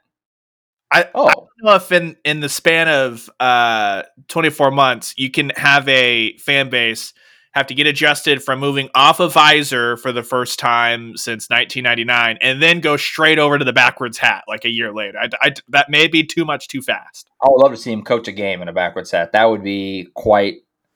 I, 0.92 1.10
Oh, 1.16 1.28
I 1.28 1.34
don't 1.34 1.48
know 1.64 1.76
if 1.76 1.92
in 1.92 2.16
in 2.24 2.40
the 2.40 2.50
span 2.50 2.88
of 2.88 3.30
uh 3.40 4.04
24 4.28 4.72
months 4.72 5.14
you 5.18 5.32
can 5.32 5.52
have 5.56 5.88
a 5.90 6.38
fan 6.38 6.70
base 6.70 7.14
have 7.56 7.68
to 7.68 7.73
get 7.73 7.88
adjusted 7.88 8.44
from 8.44 8.60
moving 8.60 8.90
off 8.94 9.19
a 9.22 9.30
visor 9.30 9.95
for 9.98 10.11
the 10.11 10.22
first 10.23 10.60
time 10.60 11.15
since 11.15 11.49
1999 11.49 12.38
and 12.41 12.61
then 12.61 12.82
go 12.82 12.98
straight 12.98 13.40
over 13.40 13.57
to 13.57 13.64
the 13.64 13.72
backwards 13.73 14.18
hat 14.18 14.44
like 14.48 14.65
a 14.65 14.69
year 14.69 14.94
later. 14.94 15.18
I, 15.18 15.30
I- 15.41 15.53
that 15.69 15.90
may 15.90 16.07
be 16.07 16.23
too 16.23 16.44
much 16.45 16.68
too 16.68 16.82
fast. 16.82 17.30
I 17.41 17.48
would 17.49 17.61
love 17.61 17.72
to 17.72 17.77
see 17.77 17.91
him 17.94 18.03
coach 18.03 18.27
a 18.27 18.32
game 18.34 18.61
in 18.61 18.68
a 18.68 18.73
backwards 18.73 19.11
hat. 19.11 19.32
That 19.32 19.45
would 19.45 19.64
be 19.64 20.07
quite 20.14 20.56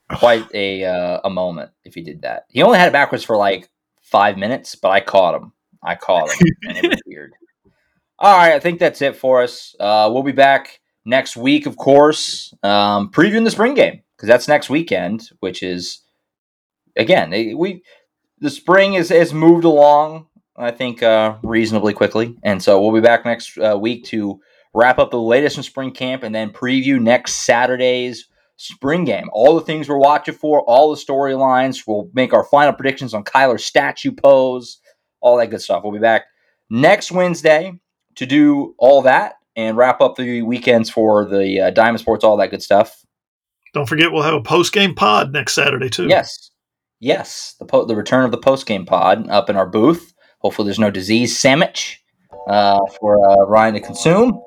quite 0.10 0.46
a 0.54 0.84
uh, 0.86 1.20
a 1.24 1.30
moment 1.30 1.72
if 1.86 1.94
he 1.96 2.02
did 2.02 2.24
that. 2.24 2.44
He 2.50 2.62
only 2.62 2.78
had 2.78 2.88
it 2.88 2.94
backwards 2.94 3.24
for 3.24 3.38
like 3.38 3.70
five 4.02 4.38
minutes, 4.38 4.76
but 4.76 4.90
I 4.90 5.00
caught 5.00 5.36
him. 5.36 5.54
I 5.84 5.96
caught 5.96 6.30
him, 6.32 6.48
and 6.68 6.78
it 6.78 6.90
was 6.90 7.00
weird. 7.06 7.34
All 8.18 8.36
right, 8.36 8.54
I 8.54 8.60
think 8.60 8.80
that's 8.80 9.02
it 9.02 9.16
for 9.16 9.44
us. 9.44 9.76
Uh, 9.80 10.10
we'll 10.12 10.24
be 10.24 10.34
back 10.34 10.82
next 11.06 11.38
week, 11.38 11.66
of 11.68 11.78
course, 11.78 12.54
um, 12.64 13.12
previewing 13.12 13.46
the 13.46 13.52
spring 13.52 13.76
game 13.76 14.02
because 14.18 14.28
that's 14.28 14.48
next 14.50 14.70
weekend, 14.70 15.30
which 15.40 15.64
is 15.64 16.02
again 17.00 17.32
we 17.58 17.84
the 18.40 18.50
spring 18.50 18.94
is 18.94 19.10
has 19.10 19.34
moved 19.34 19.66
along. 19.66 20.28
I 20.56 20.72
think 20.72 21.02
uh, 21.02 21.38
reasonably 21.42 21.94
quickly, 21.94 22.36
and 22.44 22.62
so 22.62 22.82
we'll 22.82 22.94
be 22.94 23.06
back 23.06 23.24
next 23.24 23.58
uh, 23.58 23.78
week 23.80 24.04
to 24.06 24.42
wrap 24.74 25.00
up 25.00 25.10
the 25.10 25.20
latest 25.20 25.58
in 25.58 25.64
spring 25.64 25.92
camp 25.92 26.22
and 26.22 26.36
then 26.36 26.52
preview 26.52 27.02
next 27.02 27.36
Saturday's 27.36 28.28
spring 28.58 29.06
game. 29.06 29.30
All 29.32 29.56
the 29.56 29.66
things 29.66 29.88
we're 29.88 29.98
watching 29.98 30.34
for, 30.34 30.62
all 30.64 30.94
the 30.94 31.02
storylines. 31.02 31.88
We'll 31.88 32.10
make 32.14 32.34
our 32.34 32.44
final 32.44 32.74
predictions 32.74 33.14
on 33.14 33.24
Kyler's 33.24 33.64
statue 33.64 34.12
pose, 34.12 34.80
all 35.22 35.38
that 35.38 35.50
good 35.50 35.62
stuff. 35.62 35.84
We'll 35.84 35.94
be 35.94 36.00
back 36.00 36.26
next 36.70 37.12
Wednesday 37.12 37.80
to 38.16 38.26
do 38.26 38.76
all 38.78 39.02
that 39.04 39.36
and 39.56 39.78
wrap 39.78 40.02
up 40.02 40.18
the 40.18 40.42
weekends 40.42 40.90
for 40.90 41.26
the 41.26 41.62
uh, 41.62 41.70
Diamond 41.70 42.02
Sports, 42.02 42.24
all 42.24 42.38
that 42.38 42.52
good 42.52 42.62
stuff. 42.62 43.04
Don't 43.74 43.88
forget, 43.88 44.12
we'll 44.12 44.24
have 44.24 44.34
a 44.34 44.42
post 44.42 44.74
game 44.74 44.94
pod 44.94 45.32
next 45.32 45.54
Saturday 45.54 45.90
too. 45.90 46.08
Yes. 46.08 46.52
Yes. 47.00 47.56
The 47.60 47.66
po- 47.66 47.86
the 47.86 47.96
return 47.96 48.26
of 48.26 48.32
the 48.32 48.38
post 48.38 48.66
game 48.66 48.86
pod 48.86 49.30
up 49.30 49.50
in 49.50 49.56
our 49.56 49.68
booth. 49.68 50.14
Hopefully, 50.40 50.66
there's 50.68 50.80
no 50.80 50.92
disease 50.92 51.38
sandwich 51.38 52.04
uh, 52.48 52.80
for 53.00 53.30
uh, 53.30 53.46
Ryan 53.46 53.74
to 53.76 53.80
consume. 53.80 54.42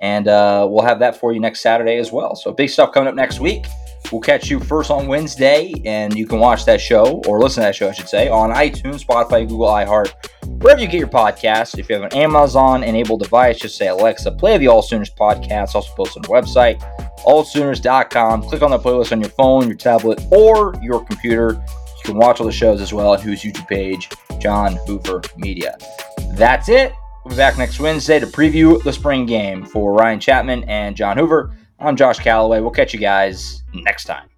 And 0.00 0.28
uh, 0.28 0.66
we'll 0.70 0.84
have 0.84 1.00
that 1.00 1.16
for 1.16 1.32
you 1.32 1.40
next 1.40 1.60
Saturday 1.60 1.96
as 1.96 2.12
well. 2.12 2.36
So, 2.36 2.52
big 2.52 2.70
stuff 2.70 2.92
coming 2.92 3.08
up 3.08 3.14
next 3.14 3.40
week. 3.40 3.66
We'll 4.12 4.20
catch 4.20 4.48
you 4.48 4.60
first 4.60 4.90
on 4.90 5.06
Wednesday, 5.06 5.74
and 5.84 6.14
you 6.14 6.26
can 6.26 6.38
watch 6.38 6.64
that 6.64 6.80
show 6.80 7.20
or 7.26 7.40
listen 7.40 7.62
to 7.62 7.66
that 7.66 7.74
show, 7.74 7.88
I 7.88 7.92
should 7.92 8.08
say, 8.08 8.28
on 8.28 8.50
iTunes, 8.50 9.04
Spotify, 9.04 9.46
Google, 9.46 9.66
iHeart, 9.66 10.14
wherever 10.62 10.80
you 10.80 10.86
get 10.86 11.00
your 11.00 11.08
podcasts. 11.08 11.76
If 11.78 11.90
you 11.90 11.96
have 11.96 12.04
an 12.04 12.16
Amazon 12.16 12.84
enabled 12.84 13.22
device, 13.22 13.58
just 13.58 13.76
say, 13.76 13.88
Alexa, 13.88 14.30
play 14.32 14.56
the 14.56 14.68
All 14.68 14.82
Sooners 14.82 15.10
podcast. 15.10 15.74
Also, 15.74 15.92
post 15.94 16.16
on 16.16 16.22
the 16.22 16.28
website, 16.28 16.80
allsooners.com. 17.24 18.42
Click 18.44 18.62
on 18.62 18.70
the 18.70 18.78
playlist 18.78 19.12
on 19.12 19.20
your 19.20 19.30
phone, 19.30 19.66
your 19.66 19.76
tablet, 19.76 20.22
or 20.30 20.74
your 20.80 21.04
computer. 21.04 21.62
Can 22.08 22.16
watch 22.16 22.40
all 22.40 22.46
the 22.46 22.52
shows 22.52 22.80
as 22.80 22.90
well 22.90 23.10
on 23.10 23.20
Who's 23.20 23.42
YouTube 23.42 23.68
page, 23.68 24.08
John 24.38 24.78
Hoover 24.86 25.20
Media. 25.36 25.76
That's 26.36 26.70
it. 26.70 26.94
We'll 27.22 27.34
be 27.34 27.36
back 27.36 27.58
next 27.58 27.78
Wednesday 27.80 28.18
to 28.18 28.26
preview 28.26 28.82
the 28.82 28.94
spring 28.94 29.26
game 29.26 29.62
for 29.66 29.92
Ryan 29.92 30.18
Chapman 30.18 30.64
and 30.64 30.96
John 30.96 31.18
Hoover. 31.18 31.54
I'm 31.78 31.96
Josh 31.96 32.18
Callaway. 32.18 32.60
We'll 32.60 32.70
catch 32.70 32.94
you 32.94 32.98
guys 32.98 33.62
next 33.74 34.04
time. 34.04 34.30